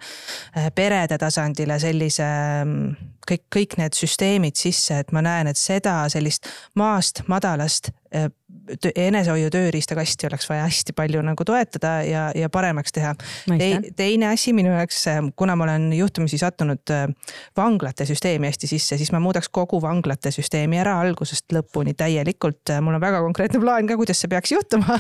perede 0.76 1.18
tasandile 1.18 1.80
sellise 1.80 2.30
mm, 2.66 3.12
kõik, 3.32 3.44
kõik 3.56 3.78
need 3.78 3.98
süsteemid 3.98 4.56
sisse, 4.60 5.00
et 5.00 5.12
ma 5.12 5.22
näen, 5.26 5.48
et 5.48 5.58
seda 5.58 6.04
sellist 6.10 6.50
maast 6.76 7.24
madalast 7.28 7.90
äh, 7.90 8.03
enesehoiu 8.96 9.50
tööriistakasti 9.52 10.28
oleks 10.30 10.48
vaja 10.50 10.64
hästi 10.68 10.96
palju 10.96 11.22
nagu 11.26 11.46
toetada 11.46 11.94
ja, 12.08 12.24
ja 12.36 12.50
paremaks 12.54 12.96
teha. 12.96 13.14
mõistan. 13.50 13.90
teine 13.98 14.30
asi 14.30 14.54
minu 14.56 14.72
jaoks, 14.72 15.02
kuna 15.36 15.56
ma 15.60 15.68
olen 15.68 15.90
juhtumisi 15.98 16.40
sattunud 16.40 16.94
äh, 16.94 17.08
vanglate 17.58 18.08
süsteemi 18.08 18.48
hästi 18.48 18.70
sisse, 18.72 18.98
siis 18.98 19.12
ma 19.12 19.20
muudaks 19.24 19.52
kogu 19.52 19.82
vanglate 19.84 20.32
süsteemi 20.32 20.80
ära 20.80 20.96
algusest 21.02 21.52
lõpuni 21.54 21.96
täielikult. 21.98 22.76
mul 22.82 23.00
on 23.00 23.04
väga 23.04 23.22
konkreetne 23.26 23.62
plaan 23.64 23.90
ka, 23.90 24.00
kuidas 24.00 24.24
see 24.24 24.32
peaks 24.32 24.56
juhtuma 24.56 25.00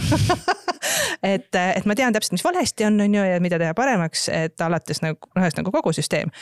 et, 1.33 1.49
et 1.55 1.85
ma 1.85 1.95
tean 1.95 2.13
täpselt, 2.13 2.35
mis 2.37 2.45
valesti 2.45 2.89
on, 2.89 2.99
on 3.05 3.19
ju, 3.19 3.25
ja 3.31 3.39
mida 3.43 3.61
teha 3.61 3.73
paremaks, 3.77 4.27
et 4.33 4.61
alates 4.61 5.03
nagu 5.05 5.33
ühesõnaga 5.39 5.71
kogu 5.79 5.95
süsteem 5.95 6.33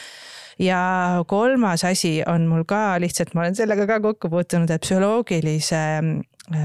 ja 0.61 0.81
kolmas 1.27 1.85
asi 1.88 2.19
on 2.27 2.49
mul 2.49 2.65
ka 2.69 2.99
lihtsalt, 3.02 3.35
ma 3.35 3.45
olen 3.45 3.56
sellega 3.57 3.88
ka 3.89 4.02
kokku 4.03 4.30
puutunud, 4.30 4.69
et 4.73 4.84
psühholoogilise 4.84 5.81
äh, 6.02 6.11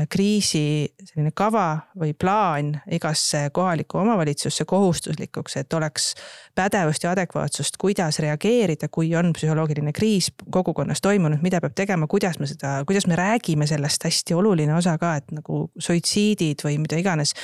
kriisi 0.08 0.88
selline 1.04 1.30
kava 1.34 1.88
või 1.98 2.12
plaan 2.18 2.72
igasse 2.90 3.46
kohalikku 3.54 3.98
omavalitsusse 3.98 4.64
kohustuslikuks, 4.68 5.56
et 5.60 5.72
oleks 5.78 6.14
pädevust 6.54 7.04
ja 7.04 7.12
adekvaatsust, 7.14 7.78
kuidas 7.80 8.18
reageerida, 8.22 8.88
kui 8.92 9.12
on 9.16 9.32
psühholoogiline 9.36 9.92
kriis 9.96 10.32
kogukonnas 10.50 11.02
toimunud, 11.04 11.42
mida 11.44 11.60
peab 11.62 11.76
tegema, 11.78 12.08
kuidas 12.10 12.40
me 12.42 12.50
seda, 12.50 12.80
kuidas 12.88 13.06
me 13.06 13.16
räägime 13.16 13.66
sellest, 13.66 14.08
hästi 14.08 14.34
oluline 14.34 14.74
osa 14.74 14.96
ka, 14.98 15.16
et 15.20 15.32
nagu 15.36 15.66
suitsiidid 15.78 16.66
või 16.66 16.80
mida 16.82 16.98
iganes. 17.00 17.36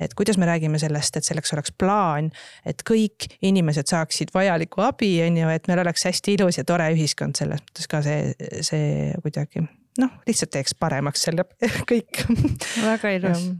Et 0.00 0.14
kuidas 0.18 0.38
me 0.40 0.46
räägime 0.48 0.80
sellest, 0.82 1.16
et 1.16 1.26
selleks 1.26 1.52
oleks 1.54 1.74
plaan, 1.78 2.32
et 2.66 2.80
kõik 2.88 3.28
inimesed 3.44 3.86
saaksid 3.92 4.32
vajalikku 4.34 4.82
abi, 4.82 5.12
on 5.26 5.36
ju, 5.36 5.52
et 5.52 5.68
meil 5.70 5.84
oleks 5.84 6.08
hästi 6.08 6.38
ilus 6.38 6.58
ja 6.58 6.64
tore 6.66 6.88
ühiskond, 6.96 7.38
selles 7.38 7.62
mõttes 7.62 7.90
ka 7.90 8.02
see, 8.02 8.32
see 8.64 9.12
kuidagi 9.22 9.62
noh, 9.98 10.14
lihtsalt 10.26 10.54
teeks 10.54 10.78
paremaks 10.78 11.28
selle 11.28 11.44
kõik. 11.90 12.24
väga 12.84 13.18
ilus 13.18 13.50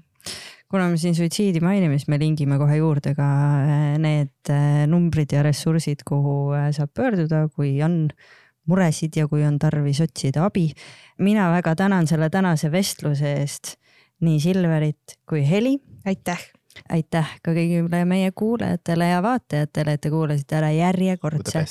kuna 0.72 0.88
me 0.88 0.96
siin 0.96 1.12
suitsiidi 1.14 1.60
mainime, 1.60 1.98
siis 2.00 2.09
me 2.09 2.16
lingime 2.20 2.56
kohe 2.60 2.78
juurde 2.78 3.12
ka 3.16 3.26
äh, 3.60 3.82
need 4.00 4.52
äh, 4.52 4.86
numbrid 4.88 5.34
ja 5.34 5.42
ressursid, 5.44 6.00
kuhu 6.09 6.54
äh, 6.56 6.70
saab 6.72 6.94
pöörduda, 6.96 7.44
kui 7.52 7.74
on 7.84 8.06
muresid 8.70 9.18
ja 9.18 9.26
kui 9.28 9.44
on 9.44 9.59
tarvis 9.60 10.00
otsida 10.00 10.46
abi. 10.48 10.70
mina 11.18 11.50
väga 11.52 11.74
tänan 11.76 12.06
selle 12.09 12.30
tänase 12.30 12.72
vestluse 12.72 13.34
eest 13.42 13.76
nii 14.22 14.40
Silverit 14.40 15.18
kui 15.28 15.44
Heli. 15.50 15.76
aitäh. 16.06 16.40
aitäh 16.88 17.36
ka 17.42 17.52
kõigile 17.52 18.04
meie 18.09 18.32
kuulajatele 18.32 19.12
ja 19.12 19.22
vaatajatele, 19.22 19.92
et 19.92 20.00
te 20.00 20.10
kuulasite 20.10 20.56
ära 20.56 20.70
järjekordse 20.72 21.66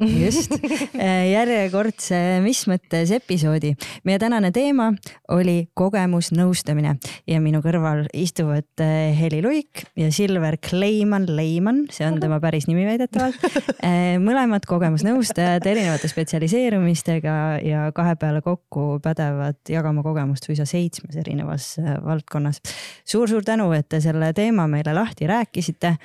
just, 0.00 0.52
järjekordse 1.36 2.18
Mis 2.44 2.64
mõttes 2.70 3.12
episoodi. 3.14 3.72
meie 4.04 4.18
tänane 4.20 4.52
teema 4.52 4.90
oli 5.32 5.68
kogemusnõustamine 5.74 6.94
ja 7.28 7.40
minu 7.40 7.62
kõrval 7.64 8.04
istuvad 8.14 8.68
eh, 8.84 9.12
Heli 9.18 9.42
Luik 9.44 9.84
ja 9.96 10.10
Silver 10.12 10.58
Kleiman 10.62 11.26
Leiman, 11.36 11.86
see 11.90 12.06
on 12.06 12.20
tema 12.20 12.40
päris 12.40 12.68
nimi 12.68 12.84
väidetavalt. 12.88 13.40
mõlemad 14.28 14.66
kogemusnõustajad 14.68 15.66
erinevate 15.66 16.10
spetsialiseerumistega 16.10 17.36
ja 17.64 17.88
kahe 17.96 18.16
peale 18.20 18.42
kokku 18.44 19.00
pädevad 19.02 19.60
jagama 19.68 20.04
kogemust 20.04 20.46
suisa 20.48 20.66
seitsmes 20.68 21.16
erinevas 21.16 21.74
valdkonnas 22.04 22.60
suur,. 23.04 23.22
suur-suur 23.22 23.44
tänu, 23.46 23.70
et 23.72 23.86
te 23.88 24.00
selle 24.02 24.32
teema 24.34 24.66
meile 24.68 24.94
lahti 24.96 25.26
rääkisite 25.30 25.96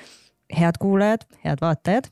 head 0.52 0.78
kuulajad, 0.80 1.24
head 1.44 1.60
vaatajad, 1.60 2.08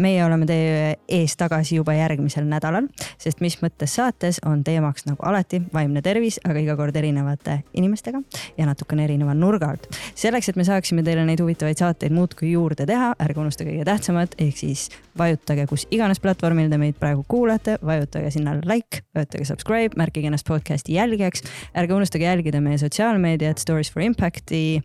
meie 0.00 0.24
oleme 0.24 0.46
teie 0.46 0.94
ees 1.08 1.36
tagasi 1.40 1.78
juba 1.78 1.94
järgmisel 1.96 2.44
nädalal, 2.48 2.86
sest 3.20 3.40
mis 3.44 3.56
mõttes 3.62 3.94
saates 3.96 4.40
on 4.46 4.64
teemaks 4.64 5.06
nagu 5.08 5.24
alati 5.26 5.62
vaimne 5.72 6.02
tervis, 6.04 6.40
aga 6.44 6.60
iga 6.60 6.76
kord 6.76 6.96
erinevate 6.96 7.60
inimestega 7.72 8.22
ja 8.58 8.68
natukene 8.68 9.04
erineva 9.08 9.34
nurga 9.34 9.72
alt. 9.72 9.88
selleks, 10.14 10.50
et 10.50 10.60
me 10.60 10.64
saaksime 10.64 11.04
teile 11.06 11.24
neid 11.24 11.40
huvitavaid 11.40 11.80
saateid 11.80 12.12
muudkui 12.12 12.52
juurde 12.52 12.86
teha, 12.86 13.14
ärge 13.20 13.40
unustage 13.40 13.72
kõige 13.72 13.88
tähtsamat, 13.88 14.36
ehk 14.38 14.56
siis 14.60 14.88
vajutage 15.18 15.66
kus 15.70 15.86
iganes 15.90 16.20
platvormil 16.20 16.70
te 16.70 16.78
meid 16.80 16.98
praegu 17.00 17.24
kuulate, 17.28 17.78
vajutage 17.84 18.30
sinna 18.36 18.58
like, 18.64 19.04
vajutage 19.16 19.48
subscribe, 19.48 19.96
märkige 20.00 20.30
ennast 20.30 20.48
podcast'i 20.48 20.98
jälgijaks, 20.98 21.44
ärge 21.76 21.96
unustage 21.96 22.28
jälgida 22.28 22.60
meie 22.60 22.78
sotsiaalmeediat 22.78 23.58
Stories 23.58 23.92
for 23.92 24.04
Impact'i 24.04 24.80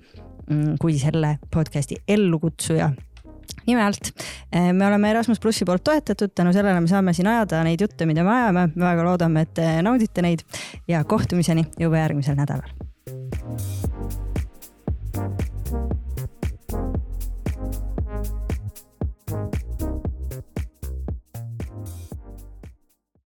Mm, 0.49 0.75
kui 0.81 0.99
selle 1.01 1.37
podcast'i 1.53 1.95
ellukutsuja 2.07 2.91
nime 3.65 3.81
alt. 3.81 4.11
Eh, 4.51 4.73
me 4.73 4.87
oleme 4.87 5.09
Erasmus 5.09 5.39
plussi 5.41 5.65
poolt 5.65 5.83
toetatud, 5.83 6.33
tänu 6.35 6.53
sellele 6.53 6.81
me 6.81 6.89
saame 6.89 7.13
siin 7.17 7.29
ajada 7.31 7.63
neid 7.65 7.81
jutte, 7.81 8.05
mida 8.05 8.23
me 8.23 8.33
ajame, 8.35 8.67
me 8.75 8.85
väga 8.85 9.07
loodame, 9.07 9.45
et 9.45 9.55
te 9.57 9.69
naudite 9.85 10.25
neid 10.25 10.45
ja 10.87 11.03
kohtumiseni 11.03 11.65
juba 11.79 12.03
järgmisel 12.03 12.37
nädalal. 12.37 12.69
thank 15.15 15.39
you 15.39 15.44